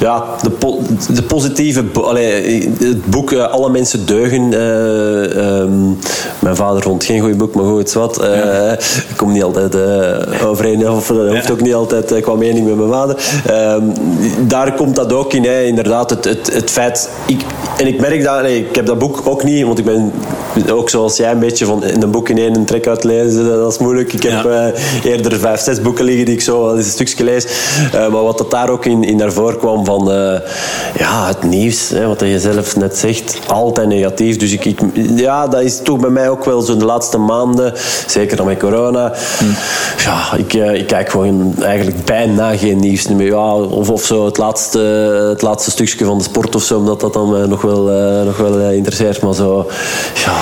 ja, 0.00 0.24
de, 0.42 0.50
po 0.50 0.78
de 1.14 1.22
positieve... 1.22 1.84
Allee, 2.02 2.68
het 2.78 3.06
boek 3.06 3.30
uh, 3.30 3.52
Alle 3.52 3.70
mensen 3.70 4.06
deugen. 4.06 4.52
Um, 4.52 5.98
mijn 6.38 6.56
vader 6.56 6.82
vond 6.82 7.04
geen 7.04 7.20
goed 7.20 7.36
boek, 7.36 7.54
maar 7.54 7.64
goed, 7.64 7.92
wat. 7.92 8.18
Ja. 8.22 8.72
Ik 8.72 9.16
kom 9.16 9.32
niet 9.32 9.42
altijd 9.42 9.76
overeen, 10.44 10.90
of 10.90 11.06
dat 11.06 11.28
hoeft 11.28 11.46
ja. 11.46 11.52
ook 11.52 11.60
niet 11.60 11.74
altijd 11.74 12.20
qua 12.20 12.34
mening 12.34 12.66
met 12.66 12.76
mijn 12.76 12.90
vader. 12.90 13.16
Um, 13.50 13.92
daar 14.48 14.74
komt 14.74 14.96
dat 14.96 15.12
ook 15.12 15.32
in. 15.32 15.44
Hè. 15.44 15.62
Inderdaad, 15.62 16.10
het, 16.10 16.24
het, 16.24 16.52
het 16.52 16.70
feit... 16.70 17.10
Ik, 17.26 17.40
en 17.76 17.86
ik 17.86 18.00
merk 18.00 18.24
dat... 18.24 18.38
Allee, 18.38 18.58
ik 18.58 18.76
heb 18.76 18.86
dat 18.86 18.98
boek 18.98 19.20
ook 19.24 19.44
niet, 19.44 19.64
want 19.64 19.78
ik 19.78 19.84
ben 19.84 20.12
ook 20.70 20.90
zoals 20.90 21.16
jij 21.16 21.30
een 21.30 21.38
beetje 21.38 21.64
van 21.64 21.82
een 21.84 22.10
boek 22.10 22.28
in 22.28 22.38
één 22.38 22.64
trek 22.64 22.86
uitlezen. 22.86 23.48
Dat 23.48 23.72
is 23.72 23.78
moeilijk. 23.78 24.07
Ik 24.12 24.22
heb 24.22 24.44
ja. 24.44 24.66
uh, 24.66 25.04
eerder 25.04 25.38
vijf, 25.38 25.60
zes 25.60 25.80
boeken 25.80 26.04
liggen 26.04 26.24
die 26.24 26.34
ik 26.34 26.40
zo 26.40 26.62
wel 26.62 26.76
eens 26.76 26.84
een 26.84 26.90
stukje 26.90 27.24
lees. 27.24 27.46
Uh, 27.94 28.08
maar 28.08 28.22
wat 28.22 28.38
dat 28.38 28.50
daar 28.50 28.70
ook 28.70 28.84
in, 28.84 29.04
in 29.04 29.16
naar 29.16 29.32
voren 29.32 29.58
kwam 29.58 29.84
van 29.84 30.10
uh, 30.10 30.38
ja, 30.98 31.26
het 31.26 31.42
nieuws, 31.42 31.88
hè, 31.88 32.06
wat 32.06 32.20
je 32.20 32.40
zelf 32.40 32.76
net 32.76 32.96
zegt, 32.96 33.38
altijd 33.46 33.88
negatief. 33.88 34.36
Dus 34.36 34.52
ik, 34.52 34.64
ik, 34.64 34.80
ja, 35.16 35.46
dat 35.48 35.60
is 35.60 35.80
toch 35.82 35.98
bij 35.98 36.10
mij 36.10 36.28
ook 36.28 36.44
wel 36.44 36.60
zo 36.60 36.76
de 36.76 36.84
laatste 36.84 37.18
maanden, 37.18 37.72
zeker 38.06 38.36
dan 38.36 38.46
met 38.46 38.58
corona. 38.58 39.12
Hm. 39.38 39.44
Ja, 40.04 40.36
ik, 40.36 40.52
ik 40.54 40.86
kijk 40.86 41.10
gewoon 41.10 41.54
eigenlijk 41.62 42.04
bijna 42.04 42.56
geen 42.56 42.78
nieuws 42.78 43.08
meer. 43.08 43.26
Ja, 43.26 43.54
of, 43.54 43.90
of 43.90 44.04
zo 44.04 44.24
het 44.24 44.38
laatste, 44.38 44.78
het 45.28 45.42
laatste 45.42 45.70
stukje 45.70 46.04
van 46.04 46.18
de 46.18 46.24
sport 46.24 46.54
of 46.54 46.62
zo, 46.62 46.78
omdat 46.78 47.00
dat 47.00 47.12
dan 47.12 47.48
nog 47.48 47.62
wel, 47.62 47.82
nog 48.24 48.36
wel 48.36 48.70
interesseert. 48.70 49.22
Maar 49.22 49.34
zo, 49.34 49.66
ja, 50.24 50.36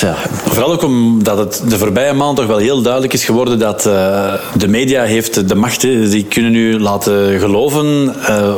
ja. 0.00 0.16
Vooral 0.44 0.72
ook 0.72 0.82
omdat 0.82 1.38
het 1.38 1.62
de 1.68 1.78
voorbije 1.78 2.12
maand 2.12 2.36
toch 2.36 2.46
wel 2.46 2.56
heel 2.56 2.71
duidelijk 2.80 3.12
is 3.12 3.24
geworden 3.24 3.58
dat 3.58 3.86
uh, 3.86 4.34
de 4.56 4.68
media 4.68 5.02
heeft 5.02 5.48
de 5.48 5.54
macht. 5.54 5.82
He. 5.82 6.08
Die 6.08 6.24
kunnen 6.24 6.52
nu 6.52 6.78
laten 6.78 7.38
geloven 7.38 8.14
uh, 8.28 8.54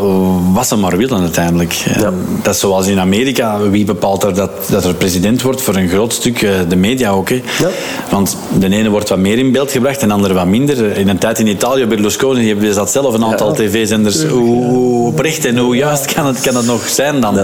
wat 0.53 0.67
ze 0.67 0.77
maar 0.77 0.97
willen 0.97 1.21
uiteindelijk. 1.21 1.73
Ja. 1.73 2.13
Dat 2.43 2.55
is 2.55 2.61
zoals 2.61 2.87
in 2.87 3.01
Amerika. 3.01 3.61
Wie 3.61 3.85
bepaalt 3.85 4.23
er 4.23 4.35
dat, 4.35 4.51
dat 4.71 4.85
er 4.85 4.95
president 4.95 5.43
wordt? 5.43 5.63
Voor 5.63 5.77
een 5.77 5.89
groot 5.89 6.13
stuk 6.13 6.43
uh, 6.43 6.51
de 6.69 6.77
media 6.77 7.11
ook. 7.11 7.29
He. 7.29 7.43
Ja. 7.59 7.69
Want 8.11 8.37
de 8.59 8.77
ene 8.77 8.89
wordt 8.89 9.09
wat 9.09 9.19
meer 9.19 9.39
in 9.39 9.53
beeld 9.53 9.73
gebracht 9.73 10.03
en 10.03 10.09
de 10.09 10.15
andere 10.15 10.35
wat 10.35 10.47
minder. 10.47 10.97
In 10.97 11.09
een 11.09 11.19
tijd 11.19 11.39
in 11.39 11.47
Italië, 11.47 11.87
Berlusconi, 11.87 12.59
die 12.59 12.73
zat 12.73 12.91
zelf 12.91 13.15
een 13.15 13.25
aantal 13.25 13.49
ja. 13.49 13.55
tv-zenders. 13.55 14.25
Hoe 14.25 15.07
oprecht 15.07 15.45
en 15.45 15.59
hoe 15.59 15.77
juist 15.77 16.15
kan 16.15 16.27
het, 16.27 16.41
kan 16.41 16.57
het 16.57 16.67
nog 16.67 16.89
zijn 16.89 17.21
dan? 17.21 17.39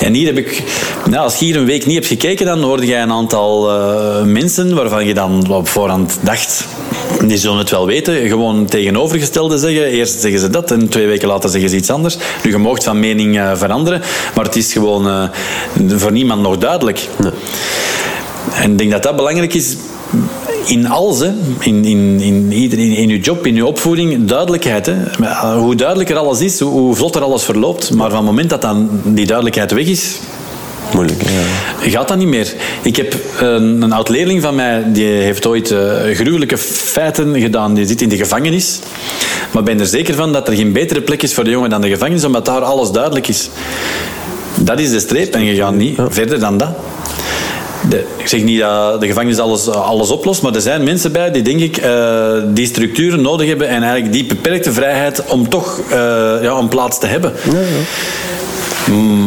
En 0.00 0.12
hier 0.12 0.26
heb 0.26 0.38
ik... 0.38 0.62
Nou, 1.10 1.22
als 1.22 1.38
je 1.38 1.44
hier 1.44 1.56
een 1.56 1.64
week 1.64 1.86
niet 1.86 1.94
hebt 1.94 2.06
gekeken, 2.06 2.46
dan 2.46 2.62
hoorde 2.62 2.86
jij 2.86 3.02
een 3.02 3.12
aantal 3.12 3.70
mensen 4.24 4.74
waarvan 4.74 5.06
je 5.06 5.14
dan 5.14 5.50
op 5.50 5.68
voorhand 5.78 6.18
dacht, 6.22 6.66
die 7.26 7.36
zullen 7.36 7.58
het 7.58 7.70
wel 7.70 7.86
weten, 7.86 8.28
gewoon 8.28 8.66
tegenovergestelde 8.66 9.58
zeggen. 9.58 9.84
Eerst 9.84 10.20
zeggen 10.20 10.40
ze 10.40 10.50
dat 10.50 10.70
en 10.70 10.88
twee 10.88 11.06
weken 11.06 11.28
later 11.28 11.50
zeggen 11.50 11.70
ze 11.70 11.76
iets 11.76 11.90
anders. 11.90 12.16
Nu, 12.42 12.50
je 12.50 12.58
moogt 12.58 12.84
van 12.84 13.00
mening 13.00 13.36
uh, 13.36 13.50
veranderen, 13.54 14.02
maar 14.34 14.44
het 14.44 14.56
is 14.56 14.72
gewoon 14.72 15.06
uh, 15.06 15.22
voor 15.96 16.12
niemand 16.12 16.42
nog 16.42 16.58
duidelijk. 16.58 17.08
Nee. 17.18 17.30
En 18.54 18.70
ik 18.70 18.78
denk 18.78 18.90
dat 18.90 19.02
dat 19.02 19.16
belangrijk 19.16 19.54
is 19.54 19.76
in 20.64 20.88
alles, 20.88 21.18
hè. 21.18 21.30
In, 21.58 21.84
in, 21.84 22.20
in, 22.20 22.52
in, 22.52 22.78
in 22.78 23.08
je 23.08 23.20
job, 23.20 23.46
in 23.46 23.54
je 23.54 23.66
opvoeding, 23.66 24.24
duidelijkheid. 24.24 24.86
Hè. 24.86 24.96
Hoe 25.56 25.74
duidelijker 25.74 26.16
alles 26.16 26.40
is, 26.40 26.60
hoe 26.60 26.94
vlotter 26.94 27.22
alles 27.22 27.42
verloopt. 27.42 27.90
Maar 27.90 28.08
van 28.08 28.18
het 28.18 28.26
moment 28.26 28.50
dat 28.50 28.62
dan 28.62 28.88
die 29.04 29.26
duidelijkheid 29.26 29.72
weg 29.72 29.86
is, 29.86 30.18
Moeilijk, 30.92 31.22
ja. 31.22 31.90
Gaat 31.90 32.08
dat 32.08 32.16
niet 32.16 32.28
meer. 32.28 32.54
Ik 32.82 32.96
heb 32.96 33.14
een, 33.40 33.82
een 33.82 33.92
oud-leerling 33.92 34.42
van 34.42 34.54
mij, 34.54 34.82
die 34.86 35.06
heeft 35.06 35.46
ooit 35.46 35.70
uh, 35.70 35.78
gruwelijke 36.12 36.58
feiten 36.58 37.40
gedaan. 37.40 37.74
Die 37.74 37.86
zit 37.86 38.02
in 38.02 38.08
de 38.08 38.16
gevangenis. 38.16 38.78
Maar 39.52 39.62
ben 39.62 39.80
er 39.80 39.86
zeker 39.86 40.14
van 40.14 40.32
dat 40.32 40.48
er 40.48 40.54
geen 40.54 40.72
betere 40.72 41.00
plek 41.00 41.22
is 41.22 41.34
voor 41.34 41.44
de 41.44 41.50
jongen 41.50 41.70
dan 41.70 41.80
de 41.80 41.88
gevangenis, 41.88 42.24
omdat 42.24 42.44
daar 42.44 42.60
alles 42.60 42.90
duidelijk 42.90 43.28
is. 43.28 43.50
Dat 44.54 44.80
is 44.80 44.90
de 44.90 45.00
streep 45.00 45.34
en 45.34 45.44
je 45.44 45.54
gaat 45.54 45.74
niet 45.74 45.96
ja. 45.96 46.10
verder 46.10 46.40
dan 46.40 46.58
dat. 46.58 46.70
De, 47.88 48.04
ik 48.16 48.28
zeg 48.28 48.42
niet 48.42 48.60
dat 48.60 49.00
de 49.00 49.06
gevangenis 49.06 49.38
alles, 49.38 49.68
alles 49.68 50.10
oplost, 50.10 50.42
maar 50.42 50.54
er 50.54 50.60
zijn 50.60 50.84
mensen 50.84 51.12
bij 51.12 51.30
die, 51.30 51.42
denk 51.42 51.60
ik, 51.60 51.84
uh, 51.84 52.32
die 52.46 52.66
structuren 52.66 53.20
nodig 53.20 53.48
hebben 53.48 53.68
en 53.68 53.82
eigenlijk 53.82 54.12
die 54.12 54.26
beperkte 54.26 54.72
vrijheid 54.72 55.24
om 55.26 55.48
toch 55.48 55.80
uh, 55.90 55.94
ja, 56.42 56.52
een 56.58 56.68
plaats 56.68 56.98
te 56.98 57.06
hebben. 57.06 57.32
Ja, 57.44 57.58
ja. 57.58 57.66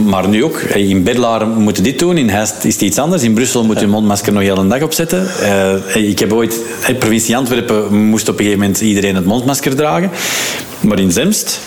Maar 0.06 0.28
nu 0.28 0.44
ook. 0.44 0.60
In 0.60 1.04
Bedelaar 1.04 1.48
moeten 1.48 1.84
dit 1.84 2.00
doen. 2.00 2.18
In 2.18 2.30
Heist 2.30 2.64
is 2.64 2.74
het 2.74 2.82
iets 2.82 2.98
anders. 2.98 3.24
In 3.24 3.34
Brussel 3.34 3.64
moet 3.64 3.80
je 3.80 3.88
mondmasker 3.88 4.34
nog 4.34 4.42
heel 4.42 4.58
een 4.58 4.70
dag 4.70 4.82
opzetten. 4.82 5.28
Uh, 5.96 6.10
ik 6.10 6.20
heb 6.20 6.34
ooit... 6.34 6.60
De 6.88 6.96
provincie 6.96 7.38
Antwerpen 7.38 7.96
moest 7.96 8.30
op 8.30 8.34
een 8.34 8.44
gegeven 8.44 8.60
moment 8.60 8.82
iedereen 8.82 9.16
het 9.16 9.26
mondmasker 9.26 9.76
dragen. 9.76 10.12
Maar 10.80 11.00
in 11.00 11.12
Zemst... 11.12 11.60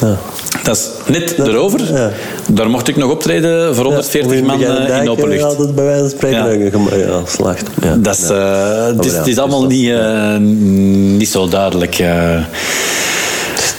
Ja. 0.00 0.18
Dat 0.62 0.76
is 0.76 0.88
net 1.06 1.38
erover. 1.38 2.10
Daar 2.48 2.70
mocht 2.70 2.88
ik 2.88 2.96
nog 2.96 3.10
optreden 3.10 3.74
voor 3.74 3.84
140 3.84 4.42
man 4.42 4.60
uh, 4.60 5.02
in 5.02 5.10
openlucht. 5.10 5.40
Ja, 5.40 5.56
dat 5.56 5.74
bij 5.74 5.84
wijze 5.84 6.00
van 6.00 6.10
spreken 6.10 6.82
ja. 6.90 6.96
ja, 6.96 7.22
slacht. 7.26 7.66
Ja. 7.82 7.96
Dat 7.96 8.18
is, 8.18 8.30
uh, 8.30 8.86
het, 8.86 9.04
is, 9.04 9.12
het 9.12 9.26
is 9.26 9.38
allemaal 9.38 9.66
niet, 9.66 9.88
uh, 9.88 10.36
niet 11.16 11.28
zo 11.28 11.48
duidelijk. 11.48 11.96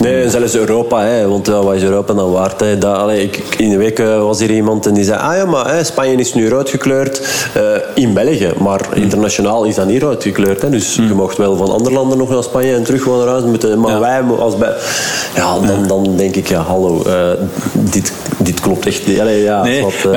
Nee, 0.05 0.29
zelfs 0.29 0.55
Europa, 0.55 1.01
hè, 1.01 1.27
want 1.27 1.47
ja, 1.47 1.63
wat 1.63 1.75
is 1.75 1.83
Europa 1.83 2.13
dan 2.13 2.31
waard? 2.31 2.59
Hè? 2.59 2.77
Dat, 2.77 2.97
allee, 2.97 3.23
ik, 3.23 3.43
in 3.57 3.69
de 3.69 3.77
week 3.77 3.97
was 3.97 4.39
hier 4.39 4.51
iemand 4.51 4.85
en 4.85 4.93
die 4.93 5.03
zei: 5.03 5.19
Ah 5.19 5.35
ja, 5.35 5.45
maar 5.45 5.75
hè, 5.75 5.83
Spanje 5.83 6.15
is 6.15 6.33
nu 6.33 6.49
rood 6.49 6.69
gekleurd 6.69 7.21
uh, 7.57 7.63
in 7.93 8.13
België, 8.13 8.53
maar 8.59 8.81
internationaal 8.93 9.63
is 9.63 9.75
dat 9.75 9.87
niet 9.87 10.01
rood 10.01 10.23
gekleurd. 10.23 10.61
Hè? 10.61 10.69
Dus 10.69 10.97
mm. 10.97 11.07
je 11.07 11.13
mocht 11.13 11.37
wel 11.37 11.55
van 11.55 11.71
andere 11.71 11.95
landen 11.95 12.17
nog 12.17 12.29
naar 12.29 12.43
Spanje 12.43 12.75
en 12.75 12.83
terug 12.83 13.01
gewoon 13.01 13.19
naar 13.19 13.27
huis 13.27 13.43
moeten. 13.43 13.79
Maar 13.79 13.91
ja. 13.91 13.99
wij, 13.99 14.21
als 14.37 14.57
bij, 14.57 14.73
ja, 15.35 15.59
dan, 15.59 15.87
dan 15.87 16.15
denk 16.17 16.35
ik: 16.35 16.47
ja, 16.47 16.61
hallo, 16.61 17.03
uh, 17.07 17.29
dit 17.73 18.13
klopt 18.65 18.85
echt. 18.85 19.19
Allee, 19.19 19.43
ja, 19.43 19.63
nee, 19.63 19.81
wat, 19.81 19.93
uh, 20.05 20.11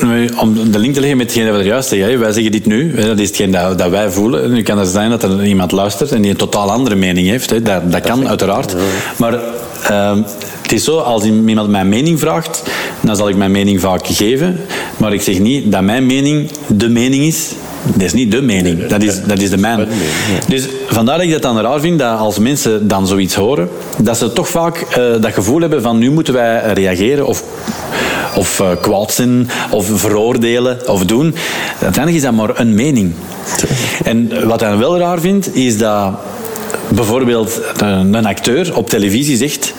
maar, 0.00 0.28
om 0.40 0.70
de 0.70 0.78
link 0.78 0.94
te 0.94 1.00
leggen 1.00 1.18
met 1.18 1.26
hetgeen 1.26 1.46
dat 1.46 1.54
we 1.54 1.60
er 1.60 1.66
juist 1.66 1.88
zeggen, 1.88 2.18
wij 2.18 2.32
zeggen 2.32 2.52
dit 2.52 2.66
nu, 2.66 2.94
dat 2.94 3.18
is 3.18 3.28
hetgeen 3.28 3.50
dat, 3.50 3.78
dat 3.78 3.90
wij 3.90 4.10
voelen. 4.10 4.52
Nu 4.52 4.62
kan 4.62 4.78
het 4.78 4.88
zijn 4.88 5.10
dat 5.10 5.22
er 5.22 5.44
iemand 5.44 5.72
luistert 5.72 6.12
en 6.12 6.22
die 6.22 6.30
een 6.30 6.36
totaal 6.36 6.70
andere 6.70 6.96
mening 6.96 7.28
heeft. 7.28 7.50
Hè. 7.50 7.62
Dat, 7.62 7.92
dat 7.92 8.00
kan 8.00 8.28
uiteraard. 8.28 8.74
Maar 9.16 9.32
uh, 9.90 10.16
het 10.62 10.72
is 10.72 10.84
zo, 10.84 10.98
als 10.98 11.24
iemand 11.24 11.68
mijn 11.68 11.88
mening 11.88 12.18
vraagt, 12.18 12.62
dan 13.00 13.16
zal 13.16 13.28
ik 13.28 13.36
mijn 13.36 13.50
mening 13.50 13.80
vaak 13.80 14.06
geven. 14.06 14.60
Maar 14.96 15.12
ik 15.12 15.22
zeg 15.22 15.38
niet 15.38 15.72
dat 15.72 15.82
mijn 15.82 16.06
mening 16.06 16.50
de 16.66 16.88
mening 16.88 17.24
is. 17.24 17.52
Dat 17.82 18.02
is 18.02 18.12
niet 18.12 18.30
de 18.30 18.42
mening, 18.42 18.86
dat 18.86 19.02
is, 19.02 19.22
dat 19.22 19.40
is 19.40 19.50
de 19.50 19.56
mijn. 19.56 19.88
Dus 20.48 20.68
vandaar 20.86 21.16
dat 21.16 21.26
ik 21.26 21.32
dat 21.32 21.42
dan 21.42 21.60
raar 21.60 21.80
vind, 21.80 21.98
dat 21.98 22.18
als 22.18 22.38
mensen 22.38 22.88
dan 22.88 23.06
zoiets 23.06 23.34
horen, 23.34 23.68
dat 23.98 24.18
ze 24.18 24.32
toch 24.32 24.48
vaak 24.48 24.86
uh, 24.98 25.20
dat 25.20 25.32
gevoel 25.32 25.60
hebben 25.60 25.82
van 25.82 25.98
nu 25.98 26.10
moeten 26.10 26.34
wij 26.34 26.72
reageren 26.72 27.26
of 27.26 27.42
of 28.36 28.60
uh, 28.60 28.68
kwaad 28.80 29.12
zijn, 29.12 29.50
of 29.70 29.90
veroordelen, 29.94 30.88
of 30.88 31.04
doen. 31.04 31.34
Uiteindelijk 31.70 32.16
is 32.16 32.22
dat 32.22 32.32
maar 32.32 32.60
een 32.60 32.74
mening. 32.74 33.12
En 34.04 34.46
wat 34.46 34.62
ik 34.62 34.68
wel 34.78 34.98
raar 34.98 35.20
vind, 35.20 35.54
is 35.56 35.78
dat 35.78 36.12
bijvoorbeeld 36.88 37.60
een, 37.76 38.14
een 38.14 38.26
acteur 38.26 38.76
op 38.76 38.90
televisie 38.90 39.36
zegt 39.36 39.74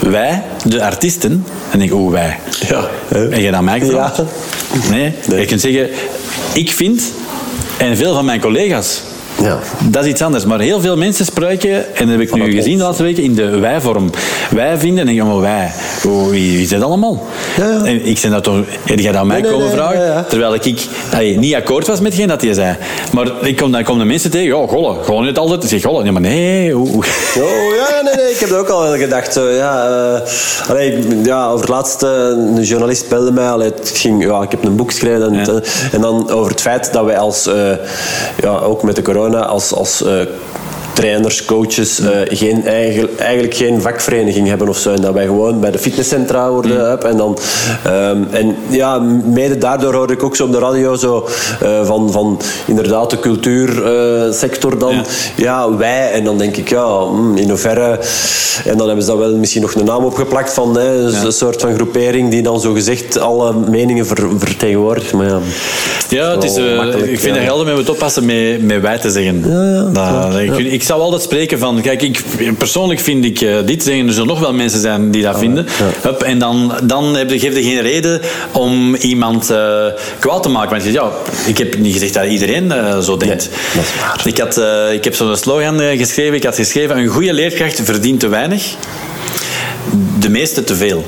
wij, 0.00 0.42
de 0.64 0.84
artiesten, 0.84 1.46
en 1.70 1.80
ik, 1.80 1.94
oh 1.94 2.10
wij. 2.10 2.38
Ja. 2.68 2.88
En 3.10 3.42
je 3.42 3.50
dan 3.50 3.64
mij 3.64 3.80
gevraagd? 3.80 4.16
Ja. 4.16 4.24
Nee. 4.90 5.14
nee, 5.28 5.40
je 5.40 5.46
kunt 5.46 5.60
zeggen, 5.60 5.88
ik 6.52 6.70
vind, 6.70 7.02
en 7.76 7.96
veel 7.96 8.14
van 8.14 8.24
mijn 8.24 8.40
collega's 8.40 9.02
ja. 9.42 9.58
Dat 9.88 10.04
is 10.04 10.10
iets 10.10 10.22
anders. 10.22 10.44
Maar 10.44 10.60
heel 10.60 10.80
veel 10.80 10.96
mensen 10.96 11.24
spreken, 11.24 11.94
en 11.94 12.06
dat 12.08 12.08
heb 12.08 12.20
ik 12.20 12.34
nu 12.34 12.52
gezien 12.52 12.78
de 12.78 12.84
laatste 12.84 13.02
weken, 13.02 13.22
in 13.22 13.34
de 13.34 13.58
wij-vorm. 13.58 14.10
Wij 14.50 14.78
vinden, 14.78 15.08
en 15.08 15.14
ik 15.14 15.22
wij. 15.22 15.72
Oh, 16.06 16.28
wie, 16.28 16.60
is 16.60 16.68
dat 16.68 16.82
allemaal? 16.82 17.26
Ja, 17.56 17.70
ja. 17.70 17.84
En 17.84 18.06
ik 18.06 18.18
zei 18.18 18.32
dat 18.32 18.44
toch, 18.44 18.56
heb 18.84 18.98
jij 18.98 19.12
dat 19.12 19.20
aan 19.20 19.26
mij 19.26 19.40
komen 19.40 19.70
vragen? 19.70 20.24
Terwijl 20.28 20.54
ik, 20.54 20.64
ik 20.64 20.80
allee, 21.12 21.38
niet 21.38 21.54
akkoord 21.54 21.86
was 21.86 22.00
met 22.00 22.12
hetgeen 22.12 22.28
dat 22.28 22.42
hij 22.42 22.52
zei. 22.52 22.76
Maar 23.12 23.30
ik 23.40 23.56
kom, 23.56 23.72
dan 23.72 23.82
komen 23.82 24.00
de 24.00 24.08
mensen 24.08 24.30
tegen, 24.30 24.46
ja, 24.46 24.66
gollen. 24.66 25.04
Gewoon 25.04 25.24
niet 25.24 25.38
altijd. 25.38 25.62
Ik 25.62 25.68
zeg, 25.68 25.82
gollen. 25.82 26.04
Ja, 26.04 26.12
maar 26.12 26.20
nee. 26.20 26.78
Oh, 26.78 27.04
ja, 27.34 28.00
nee, 28.02 28.14
nee. 28.14 28.30
Ik 28.30 28.38
heb 28.38 28.48
dat 28.48 28.58
ook 28.58 28.68
al 28.68 28.96
gedacht. 28.96 29.32
Zo, 29.32 29.48
ja, 29.48 29.88
uh, 29.88 30.20
allee, 30.70 31.06
ja, 31.24 31.46
over 31.46 31.60
het 31.60 31.68
laatste, 31.68 32.06
een 32.06 32.62
journalist 32.62 33.08
belde 33.08 33.32
mij. 33.32 33.48
Allee, 33.48 33.70
het 33.70 33.92
ging, 33.94 34.24
ja, 34.24 34.42
ik 34.42 34.50
heb 34.50 34.64
een 34.64 34.76
boek 34.76 34.90
geschreven. 34.90 35.62
En, 35.92 36.00
dan 36.00 36.30
over 36.30 36.50
het 36.50 36.60
feit 36.60 36.92
dat 36.92 37.04
wij 37.04 37.18
als, 37.18 37.46
uh, 37.46 37.54
ja, 38.40 38.58
ook 38.58 38.82
met 38.82 38.96
de 38.96 39.02
corona 39.02 39.44
als, 39.44 39.72
als 39.72 40.02
uh, 40.02 40.20
trainers, 40.94 41.44
coaches, 41.44 42.00
uh, 42.00 42.08
geen, 42.24 42.66
eigenlijk 43.18 43.54
geen 43.54 43.82
vakvereniging 43.82 44.48
hebben 44.48 44.68
of 44.68 44.78
zo. 44.78 44.92
En 44.92 45.00
dat 45.00 45.14
wij 45.14 45.24
gewoon 45.24 45.60
bij 45.60 45.70
de 45.70 45.78
fitnesscentra 45.78 46.50
worden. 46.50 46.72
Mm. 46.72 46.92
Up, 46.92 47.04
en, 47.04 47.16
dan, 47.16 47.38
um, 47.86 48.26
en 48.30 48.56
ja, 48.68 48.98
mede 49.24 49.58
daardoor 49.58 49.94
hoor 49.94 50.10
ik 50.10 50.22
ook 50.22 50.36
zo 50.36 50.44
op 50.44 50.52
de 50.52 50.58
radio 50.58 50.96
zo, 50.96 51.28
uh, 51.62 51.86
van, 51.86 52.12
van 52.12 52.40
inderdaad 52.66 53.10
de 53.10 53.18
cultuursector 53.20 54.72
uh, 54.72 54.80
dan. 54.80 54.94
Ja. 54.94 55.04
ja. 55.36 55.76
wij. 55.76 56.12
En 56.12 56.24
dan 56.24 56.38
denk 56.38 56.56
ik, 56.56 56.68
ja, 56.68 56.98
mm, 56.98 57.36
in 57.36 57.48
hoeverre... 57.48 57.98
En 58.64 58.76
dan 58.76 58.86
hebben 58.86 59.04
ze 59.04 59.10
daar 59.10 59.20
wel 59.20 59.36
misschien 59.36 59.62
nog 59.62 59.74
een 59.74 59.84
naam 59.84 60.04
opgeplakt 60.04 60.52
van 60.52 60.76
hè, 60.76 60.90
ja. 60.90 61.24
een 61.24 61.32
soort 61.32 61.60
van 61.60 61.74
groepering 61.74 62.30
die 62.30 62.42
dan 62.42 62.60
zo 62.60 62.72
gezegd 62.72 63.18
alle 63.18 63.52
meningen 63.68 64.06
ver, 64.06 64.28
vertegenwoordigt. 64.38 65.12
Maar 65.12 65.26
ja, 65.26 65.38
ja 66.08 66.30
het 66.30 66.44
is, 66.44 66.56
ik 67.10 67.20
vind 67.20 67.34
dat 67.34 67.44
gelden 67.44 67.66
met 67.66 67.76
het 67.76 67.88
oppassen 67.88 68.24
met, 68.24 68.62
met 68.62 68.80
wij 68.80 68.98
te 68.98 69.10
zeggen. 69.10 69.44
Ja, 69.46 69.82
dat, 69.92 70.38
ik, 70.38 70.56
ik, 70.56 70.82
zou 70.84 71.00
altijd 71.00 71.22
spreken 71.22 71.58
van, 71.58 71.80
kijk, 71.80 72.02
ik, 72.02 72.22
persoonlijk 72.58 73.00
vind 73.00 73.24
ik 73.24 73.40
uh, 73.40 73.56
dit, 73.64 73.82
zeggen, 73.82 74.06
er 74.06 74.12
zullen 74.12 74.28
nog 74.28 74.40
wel 74.40 74.52
mensen 74.52 74.80
zijn 74.80 75.10
die 75.10 75.22
dat 75.22 75.38
vinden. 75.38 75.66
Hup, 76.02 76.22
en 76.22 76.38
dan, 76.38 76.72
dan 76.82 77.16
heb 77.16 77.30
je, 77.30 77.38
geef 77.38 77.54
je 77.54 77.62
geen 77.62 77.80
reden 77.80 78.20
om 78.52 78.94
iemand 78.94 79.50
uh, 79.50 79.86
kwaad 80.18 80.42
te 80.42 80.48
maken. 80.48 80.70
Want 80.70 80.92
ja, 80.92 81.10
ik 81.46 81.58
heb 81.58 81.78
niet 81.78 81.92
gezegd 81.92 82.14
dat 82.14 82.24
iedereen 82.24 82.64
uh, 82.64 82.98
zo 82.98 83.16
denkt. 83.16 83.48
Nee, 83.50 83.74
dat 83.74 83.84
is 83.84 84.00
waar. 84.00 84.22
Ik, 84.24 84.38
had, 84.38 84.60
ik 84.92 85.04
heb 85.04 85.14
zo'n 85.14 85.36
slogan 85.36 85.80
geschreven, 85.80 86.34
ik 86.34 86.44
had 86.44 86.54
geschreven, 86.54 86.98
een 86.98 87.06
goede 87.06 87.32
leerkracht 87.32 87.80
verdient 87.84 88.20
te 88.20 88.28
weinig, 88.28 88.74
de 90.18 90.28
meeste 90.28 90.64
te 90.64 90.76
veel. 90.76 91.04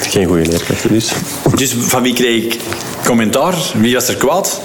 Geen 0.00 0.26
goede 0.26 0.46
leerkracht 0.46 0.88
dus. 0.88 1.12
Dus 1.54 1.74
van 1.78 2.02
wie 2.02 2.14
kreeg 2.14 2.44
ik 2.44 2.58
commentaar. 3.04 3.54
Wie 3.74 3.94
was 3.94 4.08
er 4.08 4.16
kwaad? 4.16 4.60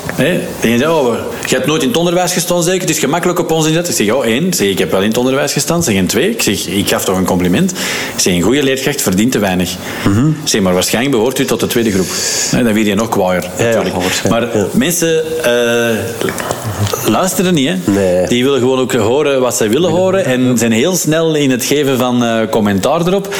Zei, 0.62 0.88
oh, 0.88 1.16
je 1.46 1.56
hebt 1.56 1.68
nooit 1.68 1.82
in 1.82 1.88
het 1.88 1.98
onderwijs 1.98 2.34
gestaan, 2.34 2.64
zeker? 2.64 2.82
Het 2.82 2.90
is 2.90 3.00
gemakkelijk 3.00 3.40
op 3.40 3.52
ons 3.52 3.68
inzet. 3.68 3.90
Ik 3.90 3.96
zeg, 3.96 4.12
oh, 4.12 4.26
één. 4.26 4.54
Zeg, 4.54 4.68
ik 4.68 4.80
heb 4.80 4.92
wel 4.92 5.02
in 5.02 5.08
het 5.08 5.18
onderwijs 5.18 5.54
gestaan. 5.54 5.84
Zeg, 5.84 5.96
en 5.96 6.08
twee. 6.08 6.30
Ik 6.30 6.42
zeg, 6.42 6.68
ik 6.68 6.90
gaf 6.90 7.06
toch 7.06 7.18
een 7.18 7.26
compliment. 7.26 7.72
Ik 7.72 8.20
zeg, 8.20 8.34
een 8.34 8.42
goede 8.42 8.64
leerkracht 8.64 9.02
verdient 9.02 9.32
te 9.32 9.40
weinig. 9.40 9.76
Mm 10.06 10.14
-hmm. 10.14 10.38
Zeg, 10.44 10.62
maar 10.62 10.74
waarschijnlijk 10.74 11.16
behoort 11.16 11.40
u 11.40 11.46
tot 11.46 11.60
de 11.60 11.68
tweede 11.68 11.92
groep. 11.92 12.08
dan 12.52 12.74
weer 12.74 12.86
je 12.86 12.96
nog 12.96 13.10
kwaaier, 13.10 13.50
natuurlijk. 13.58 13.96
Ja, 14.24 14.30
maar 14.30 14.58
ja. 14.58 14.68
mensen 14.74 15.24
uh, 15.46 17.10
luisteren 17.10 17.54
niet, 17.54 17.68
hè. 17.68 17.92
Nee. 17.92 18.28
Die 18.28 18.44
willen 18.44 18.60
gewoon 18.60 18.80
ook 18.80 18.94
horen 18.94 19.42
wat 19.42 19.56
zij 19.56 19.70
willen 19.70 19.92
horen. 19.92 20.26
En 20.26 20.58
zijn 20.58 20.72
heel 20.72 20.96
snel 20.96 21.36
in 21.36 21.52
het 21.52 21.64
geven 21.64 21.98
van 21.98 22.24
uh, 22.24 22.40
commentaar 22.50 23.08
erop. 23.08 23.36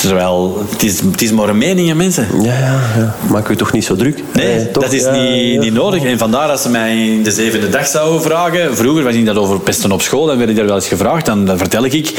Terwijl, 0.00 0.66
het 0.70 0.82
is, 0.82 1.00
het 1.00 1.22
is 1.22 1.32
maar 1.32 1.48
een 1.48 1.58
mening, 1.58 1.94
mensen. 1.94 2.28
Ja, 2.42 2.58
ja, 2.58 2.80
ja. 2.96 3.14
Maak 3.30 3.48
u 3.48 3.56
toch 3.56 3.72
niet 3.72 3.84
zo 3.84 3.96
druk? 3.96 4.17
Nee, 4.32 4.70
dat 4.72 4.92
is 4.92 5.06
niet, 5.10 5.60
niet 5.60 5.72
nodig. 5.72 6.04
En 6.04 6.18
vandaar 6.18 6.48
dat 6.48 6.60
ze 6.60 6.68
mij 6.68 7.06
in 7.06 7.22
de 7.22 7.30
zevende 7.30 7.68
dag 7.68 7.86
zouden 7.86 8.22
vragen. 8.22 8.76
Vroeger 8.76 9.04
was 9.04 9.14
ik 9.14 9.26
dat 9.26 9.36
over 9.36 9.60
pesten 9.60 9.92
op 9.92 10.02
school, 10.02 10.26
dan 10.26 10.38
werd 10.38 10.50
ik 10.50 10.56
daar 10.56 10.66
wel 10.66 10.74
eens 10.74 10.88
gevraagd. 10.88 11.26
Dan, 11.26 11.44
dan 11.44 11.58
vertel 11.58 11.84
ik 11.84 12.12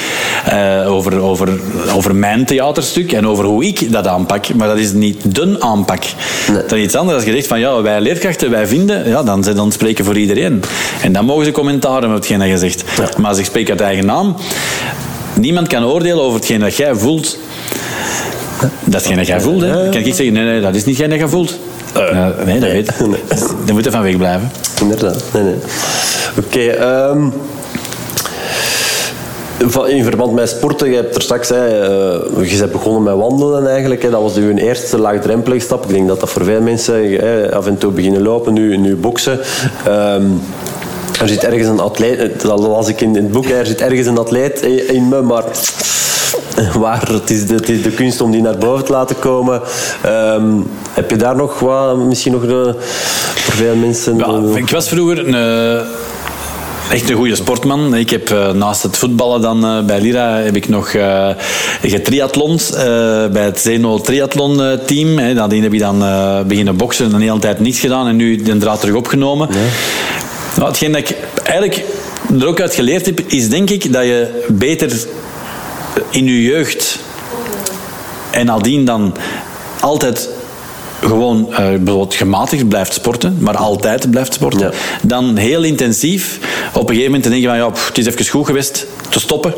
uh, 0.54 0.92
over, 0.92 1.20
over, 1.20 1.60
over 1.96 2.16
mijn 2.16 2.46
theaterstuk 2.46 3.12
en 3.12 3.28
over 3.28 3.46
hoe 3.46 3.66
ik 3.66 3.92
dat 3.92 4.08
aanpak. 4.08 4.54
Maar 4.54 4.68
dat 4.68 4.78
is 4.78 4.92
niet 4.92 5.36
de 5.36 5.56
aanpak. 5.60 6.04
Nee. 6.48 6.62
Dat 6.62 6.72
is 6.72 6.84
iets 6.84 6.96
anders. 6.96 7.18
Als 7.18 7.26
je 7.26 7.32
zegt 7.32 7.48
van 7.48 7.60
ja, 7.60 7.82
wij 7.82 8.02
leerkrachten, 8.02 8.50
wij 8.50 8.68
vinden, 8.68 9.10
ja, 9.10 9.24
dan, 9.24 9.42
dan 9.42 9.72
spreken 9.72 10.06
voor 10.06 10.18
iedereen. 10.18 10.64
En 11.02 11.12
dan 11.12 11.26
mogen 11.26 11.46
ze 11.46 11.52
commentaren 11.52 12.10
op 12.10 12.16
hetgeen 12.16 12.40
dat 12.40 12.48
je 12.48 12.58
zegt. 12.58 12.84
Ja. 12.98 13.10
Maar 13.18 13.30
als 13.30 13.40
ik 13.40 13.46
spreek 13.46 13.70
uit 13.70 13.82
eigen 13.82 14.06
naam, 14.06 14.36
niemand 15.34 15.68
kan 15.68 15.86
oordelen 15.86 16.22
over 16.22 16.38
hetgeen 16.38 16.60
dat 16.60 16.76
jij 16.76 16.96
voelt. 16.96 17.38
Dat 18.84 19.02
is 19.02 19.08
geen 19.08 19.18
dat 19.18 19.28
jij 19.28 19.42
voelt. 19.42 19.62
Hè. 19.62 19.72
Dan 19.72 19.90
kan 19.90 20.02
ik 20.02 20.16
zeggen, 20.16 20.34
nee, 20.34 20.44
nee, 20.44 20.62
dat 20.62 20.76
is 20.76 20.86
niet 20.86 20.96
geen 20.96 21.10
dat 21.10 21.20
jij 21.20 21.28
voelt. 21.28 21.60
Uh, 21.98 22.28
nee, 22.46 22.60
dat 22.60 22.72
weet 22.72 23.00
nee. 23.08 23.24
Dat 23.66 23.72
moet 23.72 23.86
er 23.86 23.92
van 23.92 24.02
weg 24.02 24.18
blijven. 24.18 24.52
Inderdaad. 24.82 25.24
Nee, 25.34 25.44
nee. 25.44 25.56
Oké, 26.38 26.48
okay, 26.48 27.10
um, 27.10 27.34
in 29.88 30.04
verband 30.04 30.34
met 30.34 30.50
sporten, 30.50 30.90
je 30.90 30.96
hebt 30.96 31.16
er 31.16 31.22
straks, 31.22 31.50
hè, 31.50 31.68
uh, 31.68 32.50
je 32.52 32.58
bent 32.58 32.72
begonnen 32.72 33.04
met 33.04 33.16
wandelen 33.16 33.68
eigenlijk. 33.68 34.02
Hè, 34.02 34.10
dat 34.10 34.22
was 34.22 34.36
je 34.36 34.54
eerste 34.54 34.98
laagdrempelige 34.98 35.66
stap. 35.66 35.84
Ik 35.84 35.90
denk 35.90 36.08
dat 36.08 36.20
dat 36.20 36.30
voor 36.30 36.44
veel 36.44 36.62
mensen 36.62 37.12
hè, 37.12 37.56
af 37.56 37.68
en 37.68 37.78
toe 37.78 37.92
beginnen 37.92 38.22
lopen, 38.22 38.54
nu, 38.54 38.78
nu 38.78 38.96
boksen. 38.96 39.40
Um, 39.88 40.42
er 41.22 41.28
zit 41.28 41.44
ergens 41.44 41.68
een 41.68 41.80
atleet, 41.80 42.42
dat 42.42 42.60
las 42.60 42.88
ik 42.88 43.02
in 43.02 43.16
het 43.16 43.32
boek, 43.32 43.46
er 43.46 43.66
zit 43.66 43.82
ergens 43.82 44.08
een 44.08 44.18
atleet 44.18 44.62
in 44.62 45.08
me, 45.08 45.22
maar 45.22 45.44
waar. 46.80 47.08
Het 47.12 47.30
is, 47.30 47.48
de, 47.48 47.54
het 47.54 47.70
is 47.70 47.82
de 47.82 47.92
kunst 47.92 48.22
om 48.22 48.32
die 48.32 48.42
naar 48.42 48.58
boven 48.58 48.86
te 48.86 48.92
laten 48.92 49.20
komen. 49.20 49.62
Um, 50.06 50.68
heb 50.92 51.10
je 51.10 51.16
daar 51.16 51.36
nog 51.36 51.60
wat, 51.60 51.98
misschien 51.98 52.32
nog 52.32 52.42
de, 52.42 52.76
voor 53.36 53.54
veel 53.54 53.76
mensen... 53.76 54.18
Ja, 54.18 54.58
ik 54.58 54.70
was 54.70 54.90
vroeger 54.90 55.28
een... 55.28 55.34
Uh 55.34 55.82
echt 56.92 57.10
een 57.10 57.16
goede 57.16 57.36
sportman. 57.36 57.96
Ik 57.96 58.10
heb 58.10 58.30
uh, 58.30 58.52
naast 58.52 58.84
het 58.84 58.98
voetballen 58.98 59.42
dan 59.42 59.66
uh, 59.66 59.86
bij 59.86 60.02
Lira 60.02 60.36
heb 60.36 60.56
ik 60.56 60.70
nog 60.70 60.94
uh, 60.94 61.30
getriathlons 61.82 62.70
bij 63.32 63.44
het 63.44 63.60
Zeno 63.60 64.00
triathlon 64.00 64.80
team. 64.86 65.18
Hè. 65.18 65.34
Nadien 65.34 65.64
heb 65.64 65.74
ik 65.74 65.80
dan 65.80 66.04
beginnen 66.48 66.76
boksen 66.76 67.06
en 67.06 67.14
een 67.14 67.22
hele 67.22 67.40
tijd 67.40 67.60
niets 67.60 67.80
gedaan 67.80 68.08
en 68.08 68.16
nu 68.16 68.36
de 68.36 68.58
draad 68.58 68.80
terug 68.80 68.96
opgenomen. 68.96 69.48
Ja. 69.52 69.58
Nou, 70.56 70.68
hetgeen 70.68 70.92
dat 70.92 71.02
ik 71.02 71.16
eigenlijk 71.44 71.84
er 72.40 72.48
ook 72.48 72.62
uit 72.62 72.74
geleerd 72.74 73.06
heb, 73.06 73.20
is 73.28 73.50
denk 73.50 73.70
ik 73.70 73.94
dat 73.94 74.04
je 74.04 74.46
beter 74.48 75.06
in 76.10 76.26
je 76.26 76.42
jeugd 76.44 77.00
en 78.32 78.46
nadien 78.46 78.86
dan 78.86 79.14
altijd 79.80 80.30
gewoon 81.02 81.48
uh, 81.50 81.56
bijvoorbeeld 81.58 82.14
gematigd 82.14 82.68
blijft 82.68 82.94
sporten, 82.94 83.38
maar 83.40 83.58
altijd 83.58 84.12
blijft 84.12 84.34
sporten, 84.34 84.60
Ja. 84.72 84.72
dan 85.04 85.36
heel 85.38 85.64
intensief 85.64 86.40
op 86.74 86.82
een 86.82 86.88
gegeven 86.88 87.06
moment 87.06 87.24
te 87.24 87.30
denken 87.30 87.50
van 87.50 87.58
ja, 87.58 87.70
pff, 87.70 87.88
het 87.88 87.98
is 87.98 88.06
even 88.06 88.28
goed 88.28 88.46
geweest, 88.46 88.86
te 89.10 89.20
stoppen. 89.20 89.54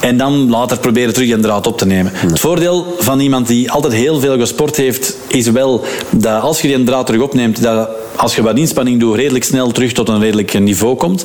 En 0.00 0.16
dan 0.16 0.50
later 0.50 0.78
proberen 0.78 1.12
terug 1.12 1.30
een 1.30 1.40
draad 1.40 1.66
op 1.66 1.78
te 1.78 1.86
nemen. 1.86 2.12
Het 2.14 2.40
voordeel 2.40 2.96
van 2.98 3.20
iemand 3.20 3.46
die 3.46 3.70
altijd 3.70 3.92
heel 3.92 4.20
veel 4.20 4.38
gesport 4.38 4.76
heeft, 4.76 5.16
is 5.26 5.50
wel 5.50 5.84
dat 6.10 6.42
als 6.42 6.60
je 6.60 6.68
die 6.68 6.84
draad 6.84 7.06
terug 7.06 7.20
opneemt, 7.20 7.62
dat 7.62 7.88
als 8.16 8.34
je 8.34 8.42
wat 8.42 8.56
inspanning 8.56 9.00
doet, 9.00 9.16
redelijk 9.16 9.44
snel 9.44 9.70
terug 9.70 9.92
tot 9.92 10.08
een 10.08 10.20
redelijk 10.20 10.60
niveau 10.60 10.96
komt. 10.96 11.24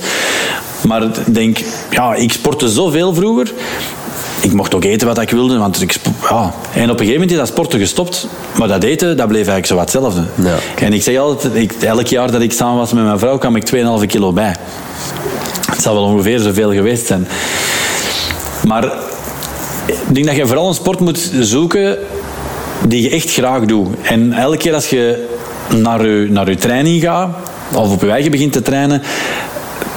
Maar 0.88 1.04
ik 1.04 1.34
denk, 1.34 1.58
ja, 1.92 2.16
ik 2.16 2.32
sportte 2.32 2.70
zoveel 2.70 3.14
vroeger. 3.14 3.52
Ik 4.42 4.54
mocht 4.54 4.76
ook 4.76 4.84
eten 4.84 5.08
wat 5.08 5.22
ik 5.22 5.30
wilde, 5.30 5.58
want 5.58 5.82
ik, 5.82 5.96
ja. 6.30 6.54
En 6.74 6.84
op 6.84 7.00
een 7.00 7.06
gegeven 7.06 7.14
moment 7.14 7.32
is 7.32 7.38
dat 7.38 7.48
sporten 7.48 7.80
gestopt, 7.80 8.28
maar 8.58 8.68
dat 8.68 8.84
eten, 8.84 9.18
dat 9.18 9.28
bleef 9.28 9.48
eigenlijk 9.48 9.68
zo 9.68 9.76
wat 9.76 9.94
hetzelfde. 9.94 10.24
Ja. 10.36 10.56
En 10.86 10.94
ik 10.94 11.02
zeg 11.04 11.18
altijd, 11.18 11.56
ik, 11.56 11.72
elk 11.72 12.08
jaar 12.08 12.32
dat 12.32 12.42
ik 12.42 12.52
samen 12.52 12.78
was 12.78 12.94
met 12.94 13.04
mijn 13.04 13.20
vrouw, 13.20 13.38
kwam 13.38 13.56
ik 13.56 13.74
2,5 13.76 14.06
kilo 14.06 14.34
bij. 14.34 14.56
Het 15.72 15.82
zal 15.82 15.94
wel 15.94 16.04
ongeveer 16.04 16.40
zoveel 16.40 16.72
geweest 16.72 17.06
zijn. 17.06 17.28
Maar 18.68 18.84
ik 19.86 20.14
denk 20.16 20.26
dat 20.26 20.36
je 20.36 20.48
vooral 20.48 20.68
een 20.68 20.74
sport 20.74 21.00
moet 21.00 21.32
zoeken 21.40 21.98
die 22.88 23.02
je 23.02 23.10
echt 23.10 23.32
graag 23.32 23.66
doet. 23.66 23.88
En 24.02 24.34
elke 24.34 24.58
keer 24.58 24.74
als 24.74 24.90
je 24.90 25.28
naar 25.76 26.08
je, 26.08 26.28
naar 26.30 26.50
je 26.50 26.56
training 26.56 27.02
gaat, 27.02 27.30
of 27.74 27.92
op 27.92 28.02
je 28.02 28.10
eigen 28.10 28.32
begint 28.32 28.54
te 28.54 28.62
trainen, 28.62 29.02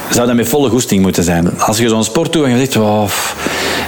zou 0.09 0.27
dat 0.27 0.35
met 0.35 0.49
volle 0.49 0.69
goesting 0.69 1.01
moeten 1.01 1.23
zijn. 1.23 1.59
Als 1.59 1.77
je 1.77 1.89
zo'n 1.89 2.03
sport 2.03 2.33
doet 2.33 2.43
en 2.43 2.51
je 2.51 2.57
zegt, 2.57 2.75
"Oh, 2.77 3.05
pff, 3.05 3.35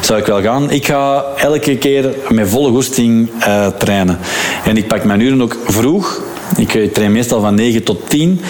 zou 0.05 0.19
ik 0.19 0.25
wel 0.25 0.41
gaan. 0.41 0.71
Ik 0.71 0.85
ga 0.85 1.25
elke 1.37 1.77
keer 1.77 2.15
met 2.29 2.49
volle 2.49 2.69
goesting 2.69 3.29
eh, 3.39 3.67
trainen. 3.67 4.19
En 4.65 4.77
ik 4.77 4.87
pak 4.87 5.03
mijn 5.03 5.19
uren 5.19 5.41
ook 5.41 5.57
vroeg. 5.65 6.21
Ik 6.57 6.75
eh, 6.75 6.91
train 6.91 7.11
meestal 7.11 7.41
van 7.41 7.55
9 7.55 7.83
tot 7.83 8.09
10, 8.09 8.41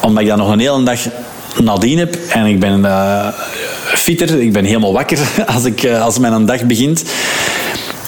omdat 0.00 0.22
ik 0.22 0.28
dan 0.28 0.38
nog 0.38 0.50
een 0.50 0.58
hele 0.58 0.82
dag 0.82 1.00
nadien 1.62 1.98
heb. 1.98 2.16
En 2.28 2.46
ik 2.46 2.60
ben 2.60 2.84
eh, 2.84 3.28
fitter, 3.94 4.40
ik 4.40 4.52
ben 4.52 4.64
helemaal 4.64 4.92
wakker 4.92 5.18
als, 5.54 5.64
ik, 5.64 5.86
als 5.86 6.18
mijn 6.18 6.46
dag 6.46 6.64
begint. 6.64 7.04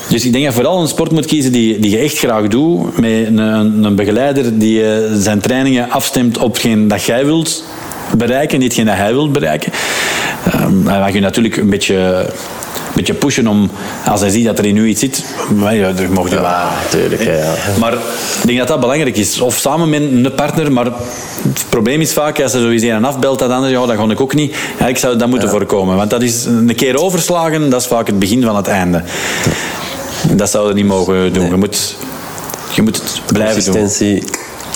Dus 0.09 0.24
ik 0.24 0.32
denk 0.32 0.44
dat 0.44 0.55
vooral 0.55 0.81
een 0.81 0.89
sport 0.89 1.10
moet 1.10 1.27
kiezen 1.27 1.52
die, 1.52 1.78
die 1.78 1.90
je 1.90 1.98
echt 1.98 2.19
graag 2.19 2.48
doet. 2.48 2.98
Met 2.98 3.27
een, 3.27 3.39
een, 3.85 3.94
begeleider 3.94 4.59
die 4.59 4.82
zijn 5.19 5.40
trainingen 5.40 5.90
afstemt 5.90 6.39
op 6.39 6.52
hetgeen 6.52 6.89
dat 6.89 7.05
jij 7.05 7.24
wilt 7.24 7.65
bereiken, 8.16 8.59
niet 8.59 8.69
hetgeen 8.69 8.86
dat 8.86 8.97
hij 8.97 9.12
wilt 9.12 9.32
bereiken. 9.32 9.73
Ehm, 10.53 10.87
hij 10.87 10.99
mag 10.99 11.12
je 11.12 11.20
natuurlijk 11.20 11.57
een 11.57 11.70
beetje, 11.70 11.97
een 11.97 12.95
beetje 12.95 13.15
pushen 13.15 13.47
om, 13.47 13.70
als 14.07 14.20
hij 14.20 14.31
ziet 14.31 14.45
dat 14.45 14.59
er 14.59 14.66
in 14.66 14.77
u 14.77 14.87
iets 14.87 15.01
zit, 15.01 15.25
maar 15.55 15.75
ja, 15.75 15.87
er 15.97 16.11
mocht 16.11 16.31
je 16.31 16.41
wel. 16.41 16.55
tuurlijk, 16.91 17.23
ja, 17.23 17.33
ja. 17.33 17.55
Maar 17.79 17.93
ik 17.93 18.47
denk 18.47 18.59
dat 18.59 18.69
dat 18.69 18.81
belangrijk 18.81 19.16
is. 19.16 19.41
Of 19.41 19.57
samen 19.57 19.89
met 19.89 20.01
een 20.01 20.33
partner, 20.37 20.73
maar 20.73 20.85
het 20.85 21.65
probleem 21.69 22.01
is 22.01 22.12
vaak, 22.12 22.41
als 22.41 22.55
er 22.55 22.61
sowieso 22.61 22.87
een 22.87 23.05
afbelt, 23.05 23.39
dat 23.39 23.51
ander, 23.51 23.70
ja, 23.70 23.87
dat 23.87 23.97
ga 23.97 24.05
ik 24.05 24.20
ook 24.20 24.35
niet. 24.35 24.53
Eigenlijk 24.53 24.99
zou 24.99 25.16
dat 25.16 25.29
moeten 25.29 25.49
voorkomen. 25.49 25.97
Want 25.97 26.11
dat 26.11 26.23
is 26.23 26.45
een 26.45 26.75
keer 26.75 27.03
overslagen, 27.03 27.70
dat 27.70 27.81
is 27.81 27.87
vaak 27.87 28.07
het 28.07 28.19
begin 28.19 28.43
van 28.43 28.57
het 28.57 28.66
einde. 28.66 29.03
Dat 30.33 30.51
zou 30.51 30.69
je 30.69 30.75
niet 30.75 30.87
mogen 30.87 31.33
doen. 31.33 31.49
Je, 31.49 31.57
moet, 31.57 31.97
je 32.75 32.83
moet 32.83 32.97
het 32.97 33.23
blijven 33.33 33.73
doen. 33.73 33.91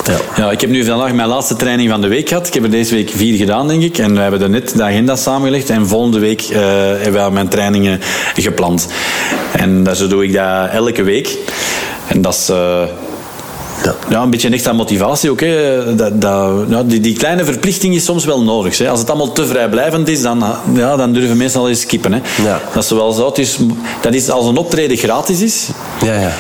Ja. 0.07 0.17
Ja, 0.37 0.51
ik 0.51 0.61
heb 0.61 0.71
nu 0.71 0.85
vandaag 0.85 1.13
mijn 1.13 1.29
laatste 1.29 1.57
training 1.57 1.91
van 1.91 2.01
de 2.01 2.09
week 2.09 2.29
gehad. 2.29 2.47
Ik 2.47 2.55
heb 2.55 2.63
er 2.63 2.71
deze 2.71 2.95
week 2.95 3.11
vier 3.15 3.37
gedaan, 3.37 3.69
denk 3.69 3.83
ik. 3.83 3.99
En 3.99 4.15
we 4.15 4.21
hebben 4.21 4.43
er 4.43 4.51
net 4.51 4.73
de 4.77 4.83
agenda 4.83 5.17
samengelegd. 5.17 5.71
En 5.71 5.87
volgende 5.89 6.19
week 6.19 6.43
eh, 6.43 6.61
hebben 6.99 7.25
we 7.25 7.31
mijn 7.31 7.49
trainingen 7.49 8.01
gepland. 8.35 8.87
En 9.53 9.83
dat- 9.85 9.97
zo 9.97 10.07
doe 10.07 10.25
ik 10.25 10.33
dat 10.33 10.71
elke 10.71 11.03
week. 11.03 11.37
En 12.07 12.23
dat 12.23 12.35
is... 12.35 12.49
eh, 12.49 12.83
Ja. 13.85 13.95
ja, 14.09 14.23
een 14.23 14.31
beetje 14.31 14.47
een 14.47 14.53
extra 14.53 14.73
motivatie 14.73 15.31
ook. 15.31 15.41
Hè. 15.41 15.95
Dat, 15.95 16.21
dat, 16.21 16.51
ja, 16.69 16.83
die, 16.83 17.01
die 17.01 17.17
kleine 17.17 17.45
verplichting 17.45 17.95
is 17.95 18.05
soms 18.05 18.25
wel 18.25 18.43
nodig. 18.43 18.79
Hè. 18.79 18.89
Als 18.91 18.99
het 19.01 19.09
allemaal 19.11 19.33
te 19.33 19.47
vrijblijvend 19.47 20.09
is, 20.09 20.23
dan, 20.23 20.45
ja, 20.75 20.97
dan 20.97 21.13
durven 21.13 21.37
mensen 21.37 21.61
al 21.61 21.69
eens 21.69 21.81
skippen. 21.81 22.13
Hè. 22.13 22.21
Ja. 22.45 22.61
Dat 22.75 22.85
is 22.85 22.91
wel 22.91 23.13
zo. 23.13 23.35
Dat 24.03 24.15
is 24.15 24.31
als 24.31 24.47
een 24.47 24.57
optreden 24.57 24.97
gratis 24.97 25.41
is. 25.41 25.69
Ja, 26.05 26.21
ja. 26.21 26.33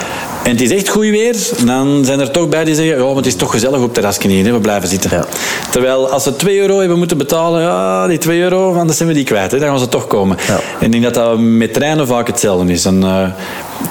En 0.44 0.50
het 0.50 0.60
is 0.60 0.70
echt 0.70 0.88
goed 0.88 1.02
weer, 1.02 1.36
dan 1.64 2.04
zijn 2.04 2.20
er 2.20 2.30
toch 2.30 2.48
bij 2.48 2.64
die 2.64 2.74
zeggen: 2.74 2.96
ja, 2.96 3.04
maar 3.04 3.16
het 3.16 3.26
is 3.26 3.36
toch 3.36 3.50
gezellig 3.50 3.76
op 3.76 3.82
het 3.82 3.94
terrasje 3.94 4.28
hier, 4.28 4.44
hè, 4.44 4.52
we 4.52 4.60
blijven 4.60 4.88
zitten. 4.88 5.10
Ja. 5.10 5.24
Terwijl 5.70 6.10
als 6.10 6.22
ze 6.22 6.36
2 6.36 6.60
euro 6.60 6.78
hebben 6.78 6.98
moeten 6.98 7.18
betalen, 7.18 7.60
ja, 7.60 8.06
die 8.06 8.18
2 8.18 8.40
euro, 8.40 8.74
dan 8.74 8.90
zijn 8.90 9.08
we 9.08 9.14
die 9.14 9.24
kwijt. 9.24 9.52
Hè, 9.52 9.58
dan 9.58 9.68
gaan 9.68 9.78
ze 9.78 9.88
toch 9.88 10.06
komen. 10.06 10.36
Ja. 10.46 10.60
En 10.78 10.86
ik 10.86 10.92
denk 10.92 11.04
dat 11.04 11.14
dat 11.14 11.38
met 11.38 11.74
treinen 11.74 12.06
vaak 12.06 12.26
hetzelfde 12.26 12.72
is. 12.72 12.84
Een, 12.84 13.02
eh, 13.02 13.28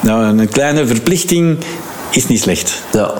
nou, 0.01 0.23
een 0.23 0.49
kleine 0.49 0.87
verplichting 0.87 1.57
is 2.11 2.27
niet 2.27 2.41
slecht. 2.41 2.83
Ja. 2.91 3.13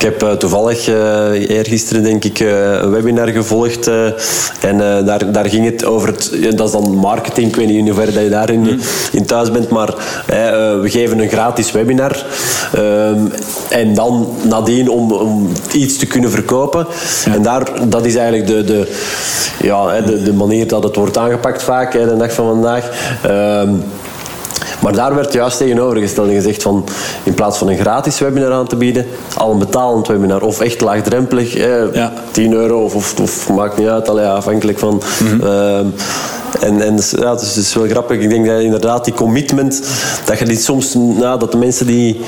Ik 0.00 0.06
heb 0.06 0.22
eh, 0.22 0.30
toevallig 0.30 0.88
eh 0.88 1.48
eergisteren 1.48 2.02
denk 2.02 2.24
ik 2.24 2.40
eh, 2.40 2.72
een 2.72 2.90
webinar 2.90 3.28
gevolgd 3.28 3.90
en 4.60 4.78
daar, 5.04 5.32
daar 5.32 5.48
ging 5.48 5.64
het 5.64 5.84
over 5.84 6.08
het, 6.08 6.30
dat 6.56 6.66
is 6.66 6.72
dan 6.72 6.94
marketing, 6.94 7.48
ik 7.48 7.56
weet 7.56 7.66
niet 7.66 7.76
in 7.76 7.86
hoeverre 7.86 8.12
dat 8.12 8.22
je 8.22 8.28
daarin 8.28 8.80
in 9.12 9.26
thuis 9.26 9.50
bent, 9.50 9.68
maar 9.68 9.94
we 10.80 10.90
geven 10.90 11.18
een 11.18 11.28
gratis 11.28 11.72
webinar 11.72 12.24
ehm, 12.72 13.26
en 13.68 13.94
dan 13.94 14.28
nadien 14.42 14.88
om, 14.88 15.12
om 15.12 15.52
iets 15.72 15.96
te 15.96 16.06
kunnen 16.06 16.30
verkopen 16.30 16.86
en 17.24 17.42
daar, 17.42 17.88
dat 17.88 18.04
is 18.04 18.14
eigenlijk 18.14 18.46
de, 18.46 18.64
de, 18.64 18.96
ja, 19.62 20.00
de, 20.00 20.22
de 20.22 20.32
manier 20.32 20.66
dat 20.66 20.82
het 20.82 20.96
wordt 20.96 21.18
aangepakt 21.18 21.62
vaak, 21.62 21.92
hè, 21.92 22.08
de 22.08 22.16
dag 22.16 22.32
van 22.32 22.46
vandaag. 22.46 22.90
Maar 24.80 24.92
daar 24.92 25.14
werd 25.14 25.32
juist 25.32 25.58
tegenovergesteld 25.58 26.28
en 26.28 26.34
gezegd 26.34 26.62
van 26.62 26.84
in 27.22 27.34
plaats 27.34 27.58
van 27.58 27.68
een 27.68 27.78
gratis 27.78 28.18
webinar 28.18 28.52
aan 28.52 28.66
te 28.66 28.76
bieden, 28.76 29.06
al 29.36 29.50
een 29.52 29.58
betalend 29.58 30.06
webinar 30.08 30.42
of 30.42 30.60
echt 30.60 30.80
laagdrempelig, 30.80 31.54
eh, 31.56 31.92
Ja. 31.94 32.12
10 32.30 32.52
euro 32.52 32.84
of, 32.84 32.94
of, 32.94 33.14
of 33.20 33.48
maakt 33.50 33.76
niet 33.78 33.88
uit, 33.88 34.08
allee, 34.08 34.26
afhankelijk 34.26 34.78
van. 34.78 35.02
ehm, 35.42 35.86
en 36.60 36.80
en 36.80 36.96
dus, 36.96 37.10
ja, 37.10 37.32
is, 37.32 37.40
het 37.40 37.56
is 37.56 37.74
wel 37.74 37.88
grappig. 37.88 38.18
Ik 38.20 38.28
denk 38.30 38.46
dat 38.46 38.60
inderdaad 38.60 39.04
die 39.04 39.14
commitment, 39.14 39.82
dat 40.24 40.38
je 40.38 40.44
die 40.44 40.58
soms, 40.58 40.94
nou, 40.94 41.38
dat 41.38 41.52
de 41.52 41.58
mensen 41.58 41.86
die. 41.86 42.20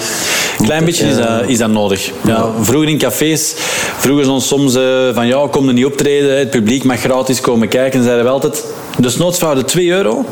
Een 0.58 0.64
klein 0.64 0.84
beetje 0.84 1.06
is 1.06 1.16
dat, 1.16 1.28
is 1.46 1.58
dat 1.58 1.70
nodig. 1.70 2.10
Ja, 2.26 2.46
vroeger 2.60 2.88
in 2.88 2.98
cafés 2.98 3.54
vroegen 3.98 4.24
ze 4.24 4.30
ons 4.30 4.46
soms 4.46 4.74
eh, 4.74 4.82
van 5.12 5.26
ja, 5.26 5.46
kom 5.50 5.68
er 5.68 5.74
niet 5.74 5.84
optreden, 5.84 6.38
het 6.38 6.50
publiek 6.50 6.84
mag 6.84 7.00
gratis 7.00 7.40
komen 7.40 7.68
kijken. 7.68 7.98
En 7.98 8.04
zeiden 8.04 8.24
we 8.24 8.30
altijd, 8.30 8.64
dus 8.98 9.16
noodsvouden 9.16 9.66
2 9.66 9.90
euro. 9.90 10.24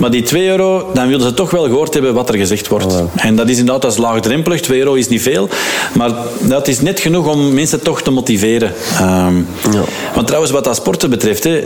Maar 0.00 0.10
die 0.10 0.22
2 0.22 0.48
euro, 0.48 0.90
dan 0.94 1.08
wilden 1.08 1.28
ze 1.28 1.34
toch 1.34 1.50
wel 1.50 1.62
gehoord 1.64 1.94
hebben 1.94 2.14
wat 2.14 2.28
er 2.28 2.36
gezegd 2.36 2.68
wordt. 2.68 3.02
En 3.16 3.36
dat 3.36 3.48
is 3.48 3.58
inderdaad 3.58 3.82
dat 3.82 3.92
is 3.92 3.98
laagdrempelig, 3.98 4.60
2 4.60 4.78
euro 4.78 4.94
is 4.94 5.08
niet 5.08 5.22
veel. 5.22 5.48
Maar 5.94 6.10
dat 6.40 6.68
is 6.68 6.80
net 6.80 7.00
genoeg 7.00 7.26
om 7.28 7.54
mensen 7.54 7.82
toch 7.82 8.02
te 8.02 8.10
motiveren. 8.10 8.72
Ehm, 8.98 9.36
Ja. 9.72 9.82
Want 10.14 10.26
trouwens, 10.26 10.52
wat 10.52 10.64
dat 10.64 10.76
sporten 10.76 11.10
betreft, 11.10 11.44
hè, 11.44 11.58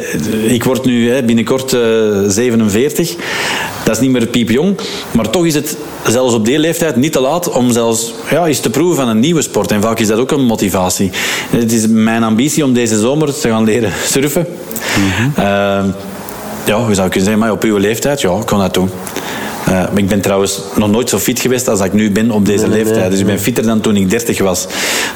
ik 0.47 0.65
word 0.65 0.85
nu 0.85 1.11
hè, 1.11 1.25
binnenkort 1.47 1.73
eh, 1.73 2.31
47. 2.31 3.15
Dat 3.85 3.95
is 3.95 4.01
niet 4.01 4.11
meer 4.11 4.27
piepjong. 4.27 4.79
Maar 5.13 5.31
toch 5.31 5.47
is 5.47 5.55
het 5.55 5.77
zelfs 6.07 6.35
op 6.35 6.45
die 6.45 6.59
leeftijd 6.59 6.97
niet 6.97 7.13
te 7.13 7.21
laat 7.21 7.51
om 7.51 7.73
zelfs 7.73 8.15
ja, 8.31 8.47
eens 8.47 8.61
te 8.61 8.71
proeven 8.71 8.97
van 8.97 9.09
een 9.09 9.19
nieuwe 9.19 9.43
sport. 9.43 9.71
En 9.71 9.83
vaak 9.83 9.99
is 9.99 10.07
dat 10.07 10.19
ook 10.19 10.31
een 10.31 10.45
motivatie. 10.45 11.11
Het 11.51 11.73
is 11.73 11.87
mijn 11.87 12.23
ambitie 12.23 12.65
om 12.65 12.73
deze 12.73 12.99
zomer 12.99 13.41
te 13.41 13.49
gaan 13.49 13.65
leren 13.65 13.93
surfen. 14.05 14.47
Ehm, 15.37 15.87
ja, 16.65 16.85
hoe 16.85 16.95
zou 16.95 17.07
ik 17.07 17.13
kunnen 17.13 17.13
zeggen, 17.13 17.39
maar 17.39 17.53
op 17.53 17.63
uw 17.63 17.77
leeftijd, 17.77 18.21
ja, 18.21 18.37
ik 18.37 18.47
kan 18.47 18.59
dat 18.59 18.75
doen. 18.75 18.91
Maar 19.67 19.91
ik 19.95 20.09
ben 20.09 20.21
trouwens 20.21 20.61
nog 20.77 20.91
nooit 20.91 21.09
zo 21.09 21.19
fit 21.19 21.41
geweest 21.41 21.69
als 21.69 21.81
ik 21.81 21.93
nu 21.93 22.11
ben 22.11 22.31
op 22.31 22.47
deze 22.47 22.67
nee, 22.67 22.85
leeftijd. 22.85 23.11
dus 23.11 23.21
ik 23.21 23.27
ben 23.27 23.41
fitter 23.41 23.65
dan 23.65 23.81
toen 23.81 23.97
ik 23.97 24.11
30 24.11 24.39
was. 24.39 24.67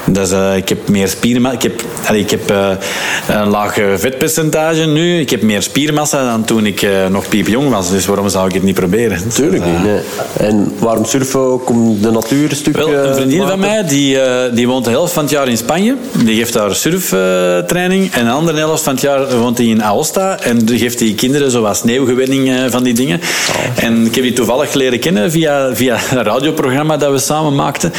Dus, 0.05 0.31
eh, 0.31 0.57
ik 0.57 0.69
heb 0.69 0.89
meer 0.89 1.09
spiermassa. 1.09 1.57
Ik 1.57 1.63
heb, 1.63 1.85
allee, 2.07 2.21
ik 2.21 2.31
heb 2.31 2.51
eh, 2.51 2.71
een 3.29 3.49
laag 3.49 3.75
vetpercentage 3.97 4.87
nu. 4.87 5.19
Ik 5.19 5.31
heb 5.31 5.43
meer 5.43 5.63
spiermassa 5.63 6.31
dan 6.31 6.45
toen 6.45 6.67
ik 6.67 6.87
nog 7.11 7.29
piepjong 7.29 7.71
was. 7.71 7.91
Dus 7.91 8.07
waarom 8.07 8.29
zou 8.29 8.49
ik 8.49 8.55
het 8.55 8.63
niet 8.63 8.75
proberen? 8.75 9.29
Tuurlijk 9.29 9.63
Dus, 9.65 9.73
niet. 9.73 9.83
Nee. 9.83 10.01
En 10.37 10.73
waarom 10.79 11.05
surfen 11.05 11.41
ook 11.41 11.69
om 11.69 12.01
de 12.01 12.11
natuur 12.11 12.51
een 12.51 12.57
stuk 12.57 12.77
wel, 12.77 12.95
een 12.95 13.15
vriendin 13.15 13.47
van 13.47 13.59
mij 13.59 13.85
die, 13.85 14.19
die 14.53 14.69
woont 14.69 14.85
de 14.85 14.91
helft 14.91 15.13
van 15.13 15.23
het 15.23 15.33
jaar 15.33 15.49
in 15.49 15.57
Spanje. 15.57 15.97
Die 16.25 16.37
geeft 16.37 16.53
daar 16.53 16.75
surftraining. 16.75 18.13
en 18.13 18.25
de 18.25 18.31
andere 18.31 18.59
helft 18.59 18.83
van 18.83 18.93
het 18.93 19.03
jaar 19.03 19.39
woont 19.39 19.59
hij 19.59 19.67
in 19.67 19.83
Aosta. 19.83 20.41
En 20.41 20.59
die 20.59 20.79
geeft 20.79 20.99
die 20.99 21.15
kinderen 21.15 21.51
zoals 21.51 21.79
sneeuwgewinning 21.79 22.51
eh, 22.51 22.57
van 22.69 22.83
die 22.83 22.95
dingen. 22.95 23.21
En 23.75 24.07
ik 24.07 24.15
heb 24.15 24.25
die 24.25 24.33
toevallig 24.41 24.75
leren 24.75 25.01
kennen 25.01 25.31
via, 25.31 25.75
via 25.75 25.99
een 26.11 26.23
radioprogramma 26.23 26.97
dat 26.97 27.11
we 27.13 27.19
samen 27.19 27.55
maakten. 27.55 27.93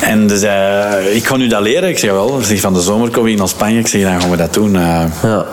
En 0.00 0.26
dus, 0.26 0.42
eh, 0.42 1.14
ik 1.14 1.26
ga 1.26 1.36
nu 1.36 1.48
dat 1.48 1.60
leren. 1.60 1.88
Ik 1.88 1.98
zeg 1.98 2.10
wel, 2.10 2.38
zeg, 2.42 2.60
van 2.60 2.72
de 2.74 2.80
zomer 2.80 3.10
kom 3.10 3.26
ik 3.26 3.38
naar 3.38 3.48
Spanje. 3.48 3.78
Ik 3.78 3.86
zeg, 3.86 4.02
dan 4.02 4.20
gaan 4.20 4.30
we 4.30 4.36
dat 4.36 4.54
doen. 4.54 4.76
Eh, 4.76 5.00
Ja. 5.22 5.44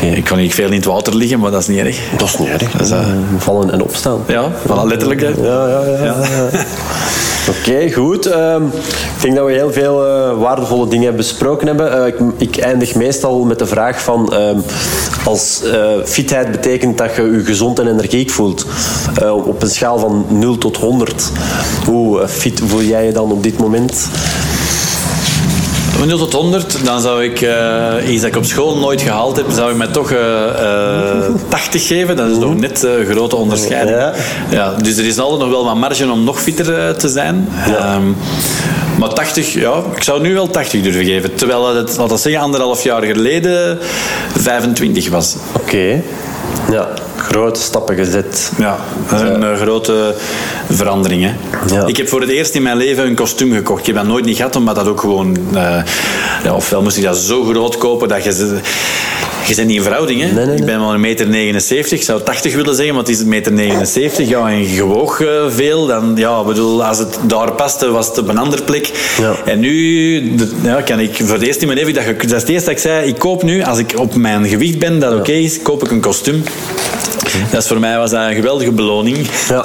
Ik 0.00 0.24
kan 0.24 0.38
niet 0.38 0.54
veel 0.54 0.66
in 0.66 0.72
het 0.72 0.84
water 0.84 1.16
liggen, 1.16 1.38
maar 1.40 1.50
dat 1.50 1.60
is 1.60 1.66
niet 1.66 1.78
erg. 1.78 1.98
Dat 2.16 2.28
is 2.28 2.36
niet 2.38 2.48
erg. 2.48 2.70
Dat 2.72 2.80
is, 2.80 2.90
eh, 2.90 3.06
Vallen 3.38 3.72
en 3.72 3.82
opstaan. 3.82 4.24
Ja, 4.26 4.50
voilà, 4.66 4.82
letterlijk. 4.86 5.20
hè. 5.20 5.28
Ja, 5.28 5.68
ja, 5.68 5.80
ja. 5.86 6.04
Ja. 6.04 6.14
Oké, 7.48 7.92
goed. 7.92 8.26
Ehm, 8.26 8.66
ik 8.66 9.20
denk 9.20 9.36
dat 9.36 9.46
we 9.46 9.52
heel 9.52 9.72
veel 9.72 10.06
eh, 10.06 10.38
waardevolle 10.38 10.88
dingen 10.88 11.16
besproken 11.16 11.66
hebben. 11.66 11.92
Eh, 11.92 12.06
ik, 12.06 12.18
ik 12.36 12.56
eindig 12.56 12.94
meestal 12.94 13.44
met 13.44 13.58
de 13.58 13.66
vraag 13.66 14.02
van... 14.02 14.32
ehm, 14.32 14.58
als 15.24 15.62
eh, 15.62 15.86
fitheid 16.04 16.50
betekent 16.50 16.98
dat 16.98 17.16
je 17.16 17.22
je 17.22 17.44
gezond 17.44 17.78
en 17.78 17.88
energiek 17.88 18.30
voelt. 18.30 18.66
op 19.44 19.62
een 19.62 19.70
schaal 19.70 19.98
van 19.98 20.26
0 20.28 20.58
tot 20.58 20.76
100. 20.76 21.30
Hoe 21.84 22.28
fit 22.28 22.60
voel 22.66 22.82
jij 22.82 23.06
je 23.06 23.12
dan 23.12 23.32
op 23.32 23.42
dit 23.42 23.58
moment? 23.58 24.08
Van 25.98 26.08
0 26.08 26.18
tot 26.18 26.32
100, 26.32 26.84
dan 26.84 27.00
zou 27.00 27.24
ik 27.24 27.40
eh, 27.40 28.10
iets 28.12 28.20
dat 28.20 28.30
ik 28.30 28.36
op 28.36 28.44
school 28.44 28.76
nooit 28.76 29.02
gehaald 29.02 29.36
heb, 29.36 29.46
zou 29.50 29.70
ik 29.70 29.76
mij 29.76 29.86
toch 29.86 30.10
eh, 30.10 30.48
eh, 30.48 31.34
80 31.48 31.86
geven. 31.86 32.16
Dat 32.16 32.30
is 32.30 32.36
nog 32.36 32.56
net 32.56 32.82
een 32.82 33.06
grote 33.06 33.36
onderscheiding. 33.36 33.98
Ja. 33.98 34.12
Ja, 34.50 34.74
dus 34.74 34.96
er 34.96 35.06
is 35.06 35.18
altijd 35.18 35.40
nog 35.40 35.50
wel 35.50 35.64
wat 35.64 35.74
marge 35.74 36.10
om 36.10 36.24
nog 36.24 36.40
fitter 36.40 36.78
eh, 36.78 36.94
te 36.94 37.08
zijn. 37.08 37.48
Ehm, 37.66 38.02
maar 38.98 39.08
80, 39.08 39.52
ja, 39.52 39.82
ik 39.94 40.02
zou 40.02 40.20
nu 40.20 40.34
wel 40.34 40.48
80 40.48 40.82
durven 40.82 41.04
geven. 41.04 41.34
Terwijl 41.34 41.76
het, 41.76 41.96
laten 41.96 42.14
we 42.14 42.22
zeggen, 42.22 42.42
anderhalf 42.42 42.82
jaar 42.82 43.02
geleden 43.02 43.78
25 44.36 45.08
was. 45.08 45.36
Oké. 45.52 46.02
Ja, 46.70 46.88
grote 47.28 47.60
stappen 47.60 47.96
gezet. 47.96 48.52
Ja, 48.58 48.78
dat 49.10 49.20
is 49.20 49.28
een 49.28 49.44
eh, 49.44 49.56
grote 49.60 50.14
verandering. 50.70 51.22
Hè. 51.22 51.32
Ja. 51.74 51.86
Ik 51.86 51.96
heb 51.96 52.08
voor 52.08 52.20
het 52.20 52.30
eerst 52.30 52.54
in 52.54 52.62
mijn 52.62 52.76
leven 52.76 53.06
een 53.06 53.14
kostuum 53.14 53.52
gekocht. 53.52 53.80
Ik 53.80 53.86
heb 53.86 53.94
dat 53.96 54.06
nooit 54.06 54.24
niet 54.24 54.36
gehad, 54.36 54.56
omdat 54.56 54.74
dat 54.74 54.86
ook 54.86 55.00
gewoon... 55.00 55.36
eh, 55.54 55.82
ja, 56.44 56.54
ofwel 56.54 56.82
moest 56.82 56.96
ik 56.96 57.02
dat 57.02 57.16
zo 57.16 57.44
groot 57.44 57.76
kopen 57.78 58.08
dat 58.08 58.24
je... 58.24 58.58
Je 59.46 59.54
bent 59.54 59.66
niet 59.68 59.76
in 59.76 59.82
verhouding, 59.82 60.20
hè? 60.20 60.26
Nee, 60.26 60.34
nee, 60.34 60.46
nee. 60.46 60.56
Ik 60.56 60.64
ben 60.64 60.80
wel 60.80 60.94
een 60.94 61.00
meter 61.00 61.26
79. 61.28 61.98
Ik 61.98 62.04
zou 62.04 62.22
80 62.22 62.54
willen 62.54 62.74
zeggen, 62.74 62.94
want 62.94 63.06
het 63.06 63.16
is 63.16 63.22
een 63.22 63.28
meter 63.28 63.52
79. 63.52 64.28
Ja, 64.28 64.48
en 64.48 64.72
je 64.72 64.82
woog 64.84 65.20
eh, 65.20 65.26
veel. 65.48 65.86
Dan, 65.86 66.12
ja, 66.16 66.42
bedoel, 66.44 66.84
als 66.84 66.98
het 66.98 67.18
daar 67.22 67.52
paste, 67.52 67.90
was 67.90 68.06
het 68.08 68.18
op 68.18 68.28
een 68.28 68.38
andere 68.38 68.62
plek. 68.62 68.90
Ja. 69.20 69.34
En 69.44 69.58
nu 69.60 70.34
de- 70.36 70.50
ja, 70.62 70.80
kan 70.82 71.00
ik 71.00 71.16
voor 71.24 71.34
het 71.34 71.42
eerst 71.46 71.60
in 71.60 71.66
mijn 71.66 71.78
leven... 71.78 71.94
Dat, 71.94 72.04
dat 72.20 72.32
is 72.32 72.40
het 72.40 72.48
eerste 72.48 72.64
dat 72.68 72.74
ik 72.74 72.82
zei. 72.82 73.06
Ik 73.08 73.18
koop 73.18 73.42
nu, 73.42 73.62
als 73.64 73.78
ik 73.78 73.92
op 73.96 74.14
mijn 74.14 74.46
gewicht 74.48 74.78
ben, 74.78 74.98
dat 74.98 75.14
oké 75.14 75.32
is, 75.32 75.62
koop 75.62 75.84
ik 75.84 75.90
een 75.90 76.00
kostuum. 76.00 76.42
Dat 77.52 77.62
is 77.62 77.68
voor 77.68 77.80
mij 77.80 77.96
was 77.98 78.10
dat 78.10 78.20
een 78.28 78.34
geweldige 78.34 78.72
beloning. 78.72 79.28
Ja, 79.48 79.64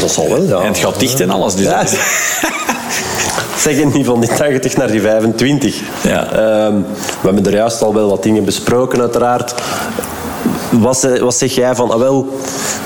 dat 0.00 0.10
zal 0.12 0.28
wel, 0.28 0.42
ja. 0.42 0.60
En 0.60 0.66
het 0.66 0.78
gaat 0.78 0.98
dicht 1.00 1.20
en 1.20 1.30
alles. 1.30 1.54
Dus 1.54 1.64
Ja. 1.66 1.78
dat 1.82 1.92
is- 1.92 1.98
niet 3.94 4.06
van 4.06 4.20
die 4.20 4.28
80 4.34 4.76
naar 4.76 4.90
die 4.90 5.00
25. 5.00 5.80
Ja. 6.02 6.24
Ehm, 6.32 6.74
we 7.20 7.26
hebben 7.26 7.46
er 7.46 7.52
juist 7.54 7.82
al 7.82 7.94
wel 7.94 8.08
wat 8.08 8.22
dingen 8.22 8.44
besproken, 8.44 9.00
uiteraard. 9.00 9.54
Wat, 10.70 11.08
wat 11.20 11.34
zeg 11.34 11.54
jij 11.54 11.74
van, 11.74 11.90
ah 11.90 11.98
wel, 11.98 12.38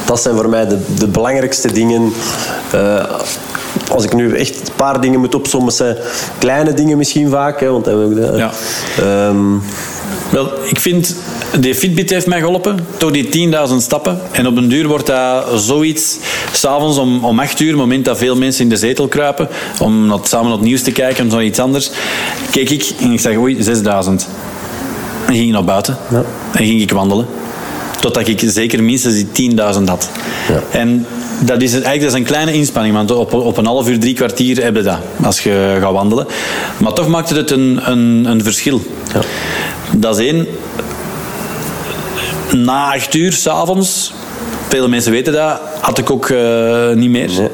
dat 0.07 0.21
zijn 0.23 0.35
voor 0.37 0.49
mij 0.49 0.67
de, 0.69 0.79
de 0.99 1.09
belangrijkste 1.09 1.73
dingen. 1.73 2.13
Eh, 2.73 3.05
als 3.91 4.05
ik 4.05 4.13
nu 4.15 4.37
echt 4.37 4.57
een 4.57 4.75
paar 4.77 5.01
dingen 5.01 5.21
moet 5.21 5.35
opzommen, 5.35 5.73
zijn 5.73 5.97
kleine 6.39 6.75
dingen 6.75 6.99
misschien 6.99 7.31
vaak. 7.31 7.61
Hè, 7.61 7.71
want 7.71 7.87
Ja. 8.37 8.51
Ehm, 8.99 9.37
Wel, 10.31 10.51
ik 10.65 10.81
vind, 10.81 11.15
de 11.61 11.75
Fitbit 11.75 12.11
heeft 12.11 12.27
mij 12.27 12.39
geholpen, 12.41 12.79
door 12.99 13.13
die 13.13 13.49
10.000 13.69 13.75
stappen. 13.77 14.21
En 14.33 14.47
op 14.47 14.57
een 14.57 14.69
duur 14.69 14.87
wordt 14.89 15.07
dat 15.07 15.47
zoiets, 15.63 16.17
s'avonds 16.53 16.99
om, 16.99 17.25
om 17.25 17.39
8 17.41 17.61
uur, 17.61 17.69
het 17.69 17.77
moment 17.77 18.05
dat 18.05 18.19
veel 18.19 18.37
mensen 18.37 18.63
in 18.63 18.69
de 18.69 18.77
zetel 18.77 19.09
kruipen, 19.09 19.49
om 19.81 20.07
naar- 20.07 20.19
samen 20.23 20.47
naar 20.47 20.57
het 20.57 20.67
nieuws 20.67 20.83
te 20.83 20.93
kijken, 20.93 21.27
of 21.27 21.33
naar 21.33 21.45
iets 21.45 21.59
anders, 21.59 21.91
keek 22.51 22.71
ik 22.71 22.93
en 23.01 23.13
ik 23.13 23.21
zeg, 23.21 23.37
oei, 23.37 23.57
6.000. 23.63 24.29
En 25.27 25.35
ging 25.35 25.47
ik 25.47 25.53
naar 25.53 25.65
buiten 25.65 25.97
Ja. 26.11 26.23
en 26.53 26.65
ging 26.65 26.81
ik 26.81 26.91
wandelen. 26.91 27.27
Totdat 28.01 28.29
ik 28.29 28.43
zeker 28.47 28.83
minstens 28.83 29.15
die 29.15 29.27
10.000 29.33 29.89
had. 29.89 30.11
Ja. 30.49 30.63
En 30.79 31.07
dat 31.41 31.63
is, 31.63 31.73
eigenlijk 31.73 32.01
dat 32.01 32.11
is 32.13 32.19
een 32.19 32.25
kleine 32.25 32.53
inspanning, 32.53 32.95
want 32.95 33.11
op, 33.11 33.33
op 33.33 33.57
een 33.57 33.67
half 33.67 33.89
uur, 33.89 33.99
drie 33.99 34.15
kwartier 34.15 34.63
heb 34.65 34.77
je 34.77 34.83
dat, 34.83 34.99
als 35.23 35.41
je 35.41 35.77
gaat 35.81 35.93
wandelen. 35.93 36.27
Maar 36.79 36.93
toch 36.93 37.09
maakte 37.09 37.35
het 37.35 37.51
een, 37.51 37.81
een, 37.91 38.25
een 38.29 38.43
verschil. 38.43 38.81
Ja. 39.15 39.21
Dat 39.97 40.19
is 40.19 40.27
één. 40.27 40.47
Na 42.53 42.95
acht 42.95 43.15
uur 43.15 43.33
s'avonds, 43.33 44.13
vele 44.69 44.89
mensen 44.89 45.13
weten 45.13 45.33
dat, 45.33 45.61
had 45.81 45.99
ik 45.99 46.11
ook 46.11 46.29
eh, 46.29 46.91
niet 46.95 47.11
meer. 47.11 47.31
Nee. 47.39 47.49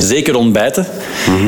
Zeker 0.00 0.36
ontbijten. 0.36 0.86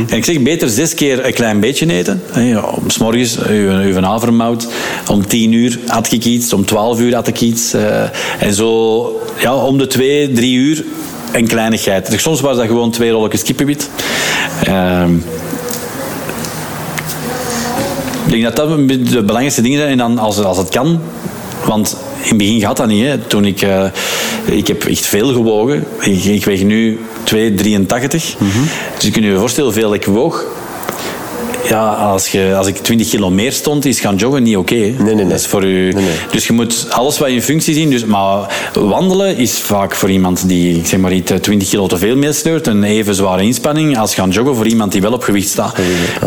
En 0.09 0.17
ik 0.17 0.25
zeg 0.25 0.41
beter 0.43 0.69
zes 0.69 0.95
keer 0.95 1.27
een 1.27 1.33
klein 1.33 1.61
beetje 1.61 1.93
eten. 1.93 2.23
Ja, 2.35 2.65
s 2.87 2.99
morgens 2.99 3.39
uw, 3.39 3.71
uw 3.71 4.01
havermout. 4.01 4.69
Om 5.11 5.27
tien 5.27 5.53
uur 5.53 5.79
had 5.87 6.13
ik 6.13 6.25
iets. 6.25 6.53
Om 6.53 6.65
twaalf 6.65 7.01
uur 7.01 7.15
had 7.15 7.27
ik 7.27 7.41
iets. 7.41 7.73
eh, 7.73 8.03
en 8.41 8.55
zo 8.55 9.21
ja, 9.39 9.55
om 9.55 9.79
de 9.79 9.87
twee, 9.87 10.33
drie 10.33 10.55
uur 10.57 10.85
een 11.33 11.47
kleinigheid. 11.47 12.11
Dus 12.11 12.23
soms 12.23 12.41
was 12.41 12.57
dat 12.57 12.67
gewoon 12.67 12.91
twee 12.91 13.11
rolletjes 13.11 13.43
kippenwit. 13.43 13.91
Ehm, 14.65 15.15
ik 18.27 18.33
denk 18.33 18.43
dat 18.43 18.57
dat 18.57 18.69
de 18.89 19.23
belangrijkste 19.23 19.63
dingen 19.63 19.79
zijn. 19.79 19.91
En 19.91 19.99
dan 19.99 20.19
als, 20.19 20.39
als 20.39 20.59
het 20.59 20.69
kan, 20.69 21.01
want 21.65 21.97
in 22.23 22.29
het 22.29 22.37
begin 22.39 22.61
gaat 22.61 22.77
dat 22.77 22.87
niet. 22.87 23.05
Hè. 23.05 23.19
Toen 23.19 23.45
ik, 23.45 23.63
eh, 23.63 23.85
ik 24.45 24.67
heb 24.67 24.85
echt 24.85 25.07
veel 25.07 25.33
gewogen. 25.33 25.85
Ik, 26.01 26.25
ik 26.25 26.45
weeg 26.45 26.63
nu 26.63 27.01
2,83. 27.25 28.37
Dus 28.95 29.05
je 29.05 29.11
kunt 29.11 29.25
je 29.25 29.37
voorstellen 29.39 29.73
hoeveel 29.73 29.95
ik 29.95 30.05
woog. 30.05 30.45
Ja, 31.69 31.93
als, 31.93 32.29
je, 32.29 32.55
als 32.57 32.67
ik 32.67 32.77
20 32.77 33.09
kilo 33.09 33.31
meer 33.31 33.53
stond, 33.53 33.85
is 33.85 34.01
gaan 34.01 34.17
joggen 34.17 34.43
niet 34.43 34.57
oké. 34.57 34.75
Nee, 34.75 34.95
nee, 34.99 35.15
nee. 35.15 35.27
Dat 35.27 35.39
is 35.39 35.47
voor 35.47 35.65
u. 35.65 35.93
Nee. 35.93 36.05
Dus 36.31 36.47
je 36.47 36.53
moet 36.53 36.87
alles 36.91 37.19
wat 37.19 37.29
je 37.29 37.35
in 37.35 37.43
functie 37.43 37.75
zien. 37.75 37.91
Dus, 37.91 38.05
maar 38.05 38.71
wandelen 38.73 39.37
is 39.37 39.59
vaak 39.59 39.95
voor 39.95 40.11
iemand 40.11 40.49
die 40.49 40.79
ik 40.79 40.87
zeg 40.87 41.01
maar, 41.01 41.11
eh, 41.11 41.21
20 41.21 41.69
kilo 41.69 41.87
te 41.87 41.99
veel 41.99 42.17
meesleurt. 42.17 42.67
Een 42.67 42.83
even 42.83 43.15
zware 43.15 43.43
inspanning 43.43 43.99
als 43.99 44.15
gaan 44.15 44.31
joggen 44.31 44.57
voor 44.57 44.67
iemand 44.67 44.93
die 44.93 45.01
wel 45.01 45.13
op 45.13 45.23
gewicht 45.23 45.49
staat. 45.49 45.77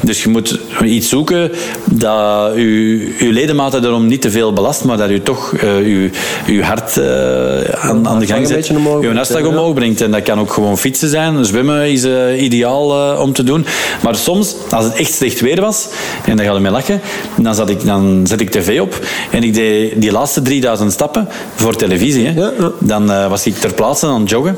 Dus 0.04 0.24
je 0.24 0.30
moet 0.30 0.60
iets 0.84 1.10
zoeken 1.10 1.52
dat 1.86 2.52
je, 2.56 3.16
je 3.20 3.32
ledematen 3.32 3.82
daarom 3.82 4.08
niet 4.08 4.22
te 4.22 4.32
veel 4.32 4.54
belast, 4.54 4.84
maar 4.84 4.98
dat 4.98 5.10
je 5.10 5.24
toch 5.24 5.54
eh, 5.54 5.88
je, 5.88 6.10
je 6.46 6.64
hart 6.64 6.98
eh, 6.98 7.86
aan, 7.90 8.08
aan 8.08 8.20
de 8.20 8.26
gang 8.26 8.48
zet. 8.48 8.68
Je 8.68 9.12
hartslag 9.14 9.46
omhoog 9.46 9.74
brengt. 9.74 10.02
En 10.02 10.12
dat 10.12 10.24
kan 10.24 10.40
ook 10.40 10.54
gewoon 10.54 10.78
fietsen 10.78 11.10
zijn. 11.10 11.46
Zwemmen 11.46 11.92
is 11.92 12.04
eh, 12.04 12.42
ideaal 12.42 13.14
eh, 13.14 13.22
om 13.22 13.34
te 13.34 13.44
doen. 13.44 13.66
Maar 14.04 14.16
soms, 14.16 14.56
als 14.72 14.86
het 14.86 14.94
echt 14.94 15.14
slecht 15.14 15.29
weer 15.38 15.62
was, 15.62 15.88
en 16.26 16.36
daar 16.36 16.46
gaat 16.46 16.54
het 16.54 16.64
mee 16.64 16.72
lachen, 16.72 17.02
dan, 17.38 17.56
zat 17.56 17.70
ik, 17.70 17.86
dan 17.86 18.22
zet 18.28 18.42
ik 18.42 18.50
tv 18.50 18.82
op 18.82 19.00
en 19.32 19.44
ik 19.44 19.54
deed 19.54 20.02
die 20.02 20.12
laatste 20.12 20.42
3000 20.42 20.92
stappen 20.92 21.28
voor 21.56 21.76
televisie. 21.76 22.28
Hè. 22.28 22.52
Dan 22.80 23.12
eh, 23.12 23.30
was 23.30 23.46
ik 23.46 23.56
ter 23.56 23.74
plaatse 23.74 24.06
aan 24.06 24.22
het 24.22 24.30
joggen. 24.30 24.58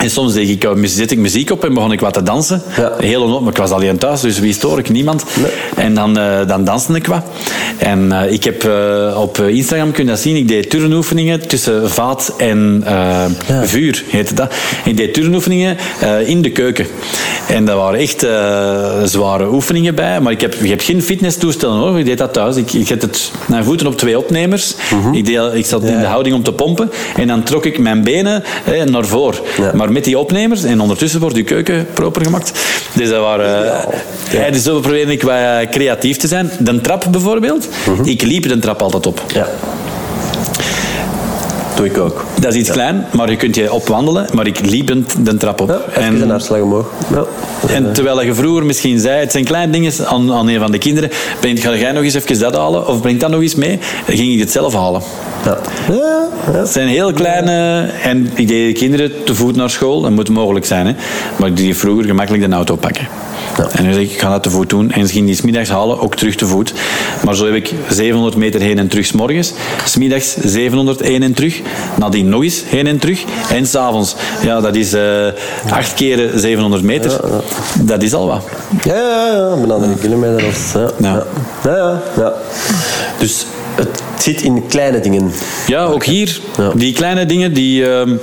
En 0.00 0.10
soms 0.10 0.32
deed 0.32 0.48
ik, 0.48 0.64
eh, 0.64 0.70
zet 0.82 1.10
ik 1.10 1.18
muziek 1.18 1.50
op 1.50 1.64
en 1.64 1.74
begon 1.74 1.92
ik 1.92 2.00
wat 2.00 2.12
te 2.12 2.22
dansen. 2.22 2.62
Ja. 2.76 2.92
Heel 2.98 3.22
onop, 3.22 3.40
maar 3.40 3.52
ik 3.52 3.58
was 3.58 3.70
alleen 3.70 3.98
thuis, 3.98 4.20
dus 4.20 4.38
wie 4.38 4.52
stoor 4.52 4.78
ik? 4.78 4.88
Niemand. 4.88 5.24
En 5.76 5.94
dan, 5.94 6.18
eh, 6.18 6.46
dan 6.46 6.64
danste 6.64 6.92
ik 6.92 7.06
wat. 7.06 7.24
En 7.78 8.12
eh, 8.12 8.32
ik 8.32 8.44
heb 8.44 8.68
op 9.16 9.38
Instagram 9.38 9.92
kunnen 9.92 10.14
dat 10.14 10.22
zien, 10.22 10.36
ik 10.36 10.48
deed 10.48 10.70
turnoefeningen 10.70 11.48
tussen 11.48 11.90
vaat 11.90 12.34
en 12.38 12.82
eh, 12.84 13.24
vuur, 13.62 14.04
heette 14.06 14.34
dat. 14.34 14.54
Ik 14.84 14.96
deed 14.96 15.14
turnoefeningen 15.14 15.76
in 16.24 16.42
de 16.42 16.50
keuken. 16.50 16.86
En 17.48 17.64
dat 17.64 17.76
waren 17.76 18.00
echt 18.00 18.26
zware 19.04 19.52
oefeningen 19.52 19.94
bij, 19.94 20.20
maar 20.20 20.32
ik 20.32 20.40
heb, 20.40 20.54
je 20.54 20.68
hebt 20.68 20.82
geen 20.82 21.02
fitnesstoestellen 21.02 21.78
hoor, 21.78 21.98
ik 21.98 22.04
deed 22.04 22.18
dat 22.18 22.32
thuis. 22.32 22.56
Ik, 22.56 22.72
ik 22.72 22.86
zet 22.86 23.02
het, 23.02 23.32
mijn 23.46 23.64
voeten 23.64 23.86
op 23.86 23.96
twee 23.96 24.18
opnemers. 24.18 24.74
ik, 25.12 25.26
deed, 25.26 25.40
ik 25.54 25.66
zat 25.66 25.84
in 25.84 25.98
de 25.98 26.06
houding 26.06 26.34
om 26.34 26.42
te 26.42 26.52
pompen 26.52 26.90
en 27.16 27.26
dan 27.26 27.42
trok 27.42 27.64
ik 27.64 27.78
mijn 27.78 28.04
benen 28.04 28.42
eh, 28.64 28.82
naar 28.82 29.04
voren. 29.04 29.40
Ja. 29.56 29.70
Maar 29.90 29.98
met 29.98 30.08
die 30.08 30.18
opnemers 30.18 30.62
en 30.62 30.80
ondertussen 30.80 31.20
wordt 31.20 31.36
je 31.36 31.42
keuken 31.42 31.86
proper 31.94 32.24
gemaakt. 32.24 32.52
Dus 32.94 33.08
dat 33.08 33.20
waren... 33.20 33.86
Ja. 34.30 34.50
dus 34.50 34.62
zo 34.62 34.80
probeerde 34.80 35.12
ik 35.12 35.22
wat 35.22 35.34
eh, 35.34 35.70
creatief 35.70 36.16
te 36.16 36.26
zijn. 36.26 36.50
De 36.58 36.80
trap 36.80 37.06
bijvoorbeeld. 37.10 37.68
Ik 38.04 38.22
liep 38.22 38.48
de 38.48 38.58
trap 38.58 38.82
altijd 38.82 39.06
op. 39.06 39.24
ja. 39.34 39.48
Doe 41.76 41.86
ik 41.86 41.98
ook. 41.98 42.24
Dat 42.40 42.54
is 42.54 42.60
iets 42.60 42.70
klein, 42.70 43.06
maar 43.12 43.30
je 43.30 43.36
kunt 43.36 43.54
je 43.54 43.72
opwandelen. 43.72 44.26
Maar 44.32 44.46
ik 44.46 44.60
liep 44.60 44.86
de, 44.86 45.02
de 45.22 45.36
trap 45.36 45.60
op. 45.60 45.68
Ja, 45.68 46.00
even 46.00 46.22
een 46.22 46.30
hartslag 46.30 46.60
omhoog. 46.60 46.92
Ja. 47.12 47.24
En 47.74 47.92
terwijl 47.92 48.22
je 48.22 48.34
vroeger 48.34 48.66
misschien 48.66 48.98
zei, 48.98 49.20
het 49.20 49.32
zijn 49.32 49.44
kleine 49.44 49.72
dingen 49.72 49.92
aan, 50.04 50.32
aan 50.32 50.48
een 50.48 50.58
van 50.58 50.70
de 50.70 50.78
kinderen. 50.78 51.10
Breng, 51.40 51.62
ga 51.62 51.76
jij 51.76 51.92
nog 51.92 52.02
eens 52.02 52.14
even 52.14 52.38
dat 52.38 52.56
halen? 52.56 52.88
Of 52.88 53.00
breng 53.00 53.20
dat 53.20 53.30
nog 53.30 53.40
eens 53.40 53.54
mee? 53.54 53.78
Dan 54.06 54.16
ging 54.16 54.32
ik 54.32 54.38
het 54.38 54.50
zelf 54.50 54.74
halen. 54.74 55.02
Ja. 55.44 55.58
Het 56.50 56.68
zijn 56.68 56.88
heel 56.88 57.12
kleine... 57.12 57.86
En 58.02 58.30
ik 58.34 58.48
deed 58.48 58.74
de 58.74 58.80
kinderen 58.80 59.24
te 59.24 59.34
voet 59.34 59.56
naar 59.56 59.70
school. 59.70 60.00
Dat 60.00 60.10
moet 60.10 60.28
mogelijk 60.28 60.66
zijn. 60.66 60.86
Hè? 60.86 60.92
Maar 61.36 61.48
ik 61.48 61.56
deed 61.56 61.76
vroeger 61.76 62.04
gemakkelijk 62.04 62.48
de 62.48 62.54
auto 62.54 62.76
pakken. 62.76 63.08
En 63.72 63.84
nu 63.84 63.92
zeg 63.92 64.02
ik, 64.02 64.10
ik 64.10 64.20
ga 64.20 64.30
dat 64.30 64.42
te 64.42 64.50
voet 64.50 64.70
doen. 64.70 64.90
En 64.90 65.08
gingen 65.08 65.26
die 65.26 65.34
smiddags 65.34 65.68
halen, 65.68 66.00
ook 66.00 66.16
terug 66.16 66.34
te 66.34 66.46
voet. 66.46 66.74
Maar 67.24 67.34
zo 67.34 67.44
heb 67.44 67.54
ik 67.54 67.72
700 67.88 68.36
meter 68.36 68.60
heen 68.60 68.78
en 68.78 68.88
terug 68.88 69.06
s'morgens. 69.06 69.52
Smiddags 69.84 70.36
700 70.36 71.00
heen 71.00 71.22
en 71.22 71.34
terug. 71.34 71.60
Nadien 71.98 72.28
nog 72.28 72.42
eens 72.42 72.62
heen 72.66 72.86
en 72.86 72.98
terug. 72.98 73.24
En 73.50 73.66
s'avonds. 73.66 74.14
Ja, 74.42 74.60
dat 74.60 74.74
is 74.74 74.92
eh 74.92 75.26
acht 75.70 75.94
keren 75.94 76.40
700 76.40 76.82
meter. 76.82 77.20
Dat 77.80 78.02
is 78.02 78.14
al 78.14 78.26
wat. 78.26 78.44
Ja, 78.84 78.94
ja, 78.94 79.56
ja, 79.66 79.78
drie 79.78 79.96
kilometer. 79.96 80.46
Of, 80.46 80.74
ja. 80.74 80.90
Ja. 80.98 81.14
Ja. 81.14 81.24
Ja, 81.64 81.76
ja, 81.76 82.02
ja. 82.16 82.32
Dus 83.18 83.46
het 83.74 84.02
zit 84.18 84.42
in 84.42 84.66
kleine 84.66 85.00
dingen. 85.00 85.32
Ja, 85.66 85.84
ook 85.84 86.04
hier. 86.04 86.40
Die 86.74 86.92
kleine 86.92 87.26
dingen 87.26 87.52
die... 87.52 87.92
ehm, 87.92 88.16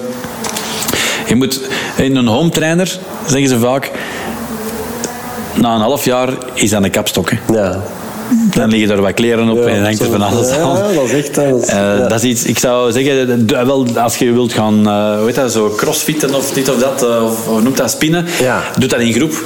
je 1.27 1.35
moet 1.35 1.61
In 1.97 2.15
een 2.15 2.27
home 2.27 2.49
trainer, 2.49 2.99
zeggen 3.25 3.49
ze 3.49 3.59
vaak, 3.59 3.91
na 5.61 5.75
een 5.75 5.81
half 5.81 6.05
jaar 6.05 6.29
is 6.53 6.69
dat 6.69 6.83
een 6.83 6.91
kapstok. 6.91 7.29
Hè. 7.29 7.37
Ja. 7.53 7.81
Dan 8.53 8.69
liggen 8.69 8.89
er 8.95 9.01
wat 9.01 9.13
kleren 9.13 9.49
op 9.49 9.57
Ja, 9.57 9.65
en 9.65 9.83
hangt 9.83 9.99
er 10.01 10.11
van 10.11 10.21
alles 10.21 10.49
ja, 10.49 10.61
aan. 10.61 10.75
dat 10.95 11.03
is 11.03 11.11
echt... 11.13 11.35
Dat 11.35 11.61
is, 11.63 11.67
Eh, 11.67 11.75
ja. 11.75 12.07
Dat 12.07 12.23
is 12.23 12.29
iets, 12.29 12.43
ik 12.45 12.59
zou 12.59 12.91
zeggen, 12.91 13.47
wel, 13.47 13.87
als 13.97 14.17
je 14.17 14.31
wilt 14.31 14.53
gaan, 14.53 14.73
hoe 15.17 15.25
heet 15.25 15.35
dat, 15.35 15.51
zo 15.51 15.73
crossfitten 15.77 16.35
of 16.35 16.51
dit 16.51 16.69
of 16.69 16.77
dat, 16.79 17.03
eh, 17.03 17.23
of, 17.23 17.47
of 17.47 17.61
noemt 17.63 17.77
dat 17.77 17.91
spinnen, 17.91 18.25
Ja. 18.39 18.61
doe 18.77 18.89
dat 18.89 18.99
in 18.99 19.13
groep. 19.13 19.43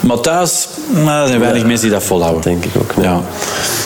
Maar 0.00 0.20
thuis, 0.20 0.68
er 1.06 1.26
zijn 1.26 1.40
weinig 1.40 1.64
mensen 1.64 1.82
die 1.88 1.90
dat 1.98 2.02
volhouden. 2.02 2.42
denk 2.42 2.64
ik 2.64 2.70
ook. 2.78 2.92
Ja. 3.02 3.20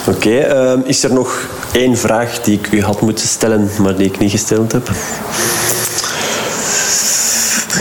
Oké, 0.09 0.37
ehm, 0.39 0.79
is 0.85 1.05
er 1.05 1.13
nog 1.13 1.49
één 1.73 1.97
vraag 1.97 2.41
die 2.41 2.59
ik 2.59 2.73
u 2.73 2.83
had 2.83 3.01
moeten 3.01 3.29
stellen, 3.29 3.71
maar 3.79 3.97
die 3.97 4.07
ik 4.07 4.19
niet 4.19 4.31
gesteld 4.31 4.73
heb? 4.73 4.91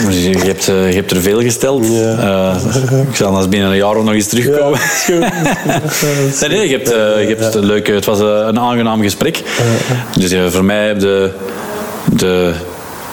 Dus 0.06 0.24
Je 0.24 0.38
hebt, 0.38 0.68
eh, 0.68 0.90
je 0.90 0.96
hebt 0.96 1.12
er 1.12 1.22
veel 1.22 1.42
gesteld. 1.42 1.84
Eh, 1.84 2.56
ik 3.10 3.16
zal 3.16 3.28
anders 3.28 3.50
binnen 3.50 3.70
een 3.70 3.76
jaar 3.78 4.04
nog 4.04 4.14
eens 4.14 4.28
terugkomen. 4.28 4.80
nee, 6.40 6.50
nee, 6.50 6.70
je 6.70 6.76
hebt, 6.78 6.92
eh, 6.92 7.30
je 7.30 7.36
hebt 7.38 7.56
een 7.56 7.66
leuke, 7.66 7.92
het 7.92 8.06
was 8.06 8.20
een 8.20 8.60
aangenaam 8.60 9.02
gesprek. 9.02 9.44
Dus 10.18 10.36
voor 10.54 10.64
mij 10.66 10.88
heb 10.88 11.00
je 11.02 11.32
de, 12.16 12.54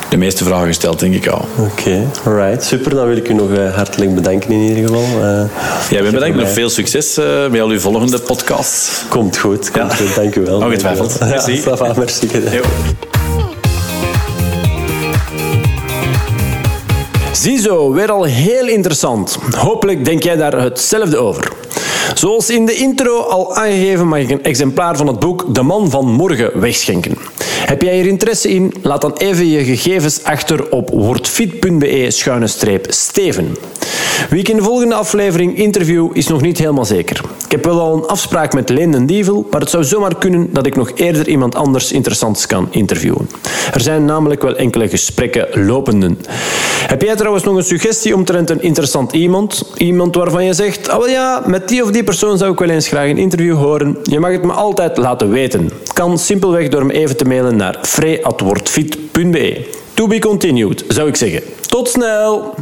de 0.08 0.16
meeste 0.16 0.44
vragen 0.44 0.66
gesteld, 0.66 0.98
denk 1.00 1.14
ik 1.14 1.26
al. 1.26 1.48
Oké, 1.58 2.06
alright. 2.24 2.64
Super, 2.64 2.94
dan 2.94 3.06
wil 3.06 3.16
ik 3.16 3.28
u 3.28 3.34
nog 3.34 3.48
hartelijk 3.74 4.14
bedanken 4.14 4.50
in 4.50 4.60
ieder 4.60 4.88
geval. 4.88 5.20
Ja, 5.90 6.02
we 6.02 6.10
bedankt. 6.10 6.36
Nog 6.36 6.50
veel 6.50 6.70
succes 6.70 7.16
eh, 7.16 7.24
bij 7.50 7.62
al 7.62 7.68
uw 7.68 7.80
volgende 7.80 8.18
podcasts. 8.18 9.02
Komt 9.08 9.38
goed, 9.38 9.70
komt 9.70 9.90
Ja. 9.92 9.96
goed. 9.96 10.14
Dank 10.14 10.34
u 10.34 10.40
wel. 10.44 10.60
Ongetwijfeld. 10.60 11.18
Merci. 11.28 11.60
Ja, 11.68 11.76
va, 11.76 11.92
merci. 11.96 12.28
Ziezo, 17.38 17.92
weer 17.92 18.10
al 18.10 18.24
heel 18.24 18.68
interessant. 18.68 19.38
Hopelijk 19.56 20.04
denk 20.04 20.22
jij 20.22 20.36
daar 20.36 20.60
hetzelfde 20.60 21.16
over. 21.16 21.52
Zoals 22.14 22.50
in 22.50 22.66
de 22.66 22.74
intro 22.74 23.20
al 23.20 23.56
aangegeven 23.56 24.08
mag 24.08 24.18
ik 24.18 24.30
een 24.30 24.42
exemplaar 24.42 24.96
van 24.96 25.06
het 25.06 25.18
boek 25.18 25.54
De 25.54 25.62
Man 25.62 25.90
van 25.90 26.06
Morgen 26.06 26.60
wegschenken. 26.60 27.18
Heb 27.44 27.82
jij 27.82 27.94
hier 27.94 28.06
interesse 28.06 28.48
in? 28.48 28.74
Laat 28.82 29.00
dan 29.00 29.16
even 29.16 29.48
je 29.48 29.64
gegevens 29.64 30.24
achter 30.24 30.70
op 30.70 30.90
wordfit.be-steven. 30.90 33.56
Wie 34.30 34.40
ik 34.40 34.48
in 34.48 34.56
de 34.56 34.62
volgende 34.62 34.94
aflevering 34.94 35.56
interview 35.56 36.10
is 36.12 36.26
nog 36.26 36.40
niet 36.40 36.58
helemaal 36.58 36.84
zeker. 36.84 37.20
Ik 37.44 37.50
heb 37.50 37.64
wel 37.64 37.80
al 37.80 37.96
een 37.96 38.06
afspraak 38.06 38.52
met 38.52 38.68
Leen 38.68 38.90
den 38.90 39.06
Dievel, 39.06 39.46
maar 39.50 39.60
het 39.60 39.70
zou 39.70 39.84
zomaar 39.84 40.18
kunnen 40.18 40.48
dat 40.52 40.66
ik 40.66 40.76
nog 40.76 40.90
eerder 40.94 41.28
iemand 41.28 41.54
anders 41.54 41.92
interessants 41.92 42.46
kan 42.46 42.68
interviewen. 42.70 43.28
Er 43.72 43.80
zijn 43.80 44.04
namelijk 44.04 44.42
wel 44.42 44.56
enkele 44.56 44.88
gesprekken 44.88 45.66
lopenden. 45.66 46.18
Heb 46.86 47.02
jij 47.02 47.16
trouwens 47.16 47.44
nog 47.44 47.56
een 47.56 47.64
suggestie 47.64 48.14
omtrent 48.14 48.50
een 48.50 48.62
interessant 48.62 49.12
iemand? 49.12 49.72
Iemand 49.76 50.14
waarvan 50.14 50.44
je 50.44 50.52
zegt, 50.52 50.96
oh 50.96 51.08
ja, 51.08 51.42
met 51.46 51.68
die 51.68 51.82
of 51.82 51.90
die 51.90 52.04
persoon 52.04 52.38
zou 52.38 52.52
ik 52.52 52.58
wel 52.58 52.68
eens 52.68 52.88
graag 52.88 53.08
een 53.08 53.18
interview 53.18 53.56
horen. 53.56 53.96
Je 54.02 54.20
mag 54.20 54.30
het 54.30 54.44
me 54.44 54.52
altijd 54.52 54.96
laten 54.96 55.30
weten. 55.30 55.70
Kan 55.92 56.18
simpelweg 56.18 56.68
door 56.68 56.86
me 56.86 56.92
even 56.92 57.16
te 57.16 57.24
mailen 57.24 57.56
naar 57.56 57.78
frey.wordfit.be. 57.82 59.66
To 59.94 60.06
be 60.06 60.18
continued, 60.18 60.84
zou 60.88 61.08
ik 61.08 61.16
zeggen. 61.16 61.42
Tot 61.66 61.88
snel! 61.88 62.56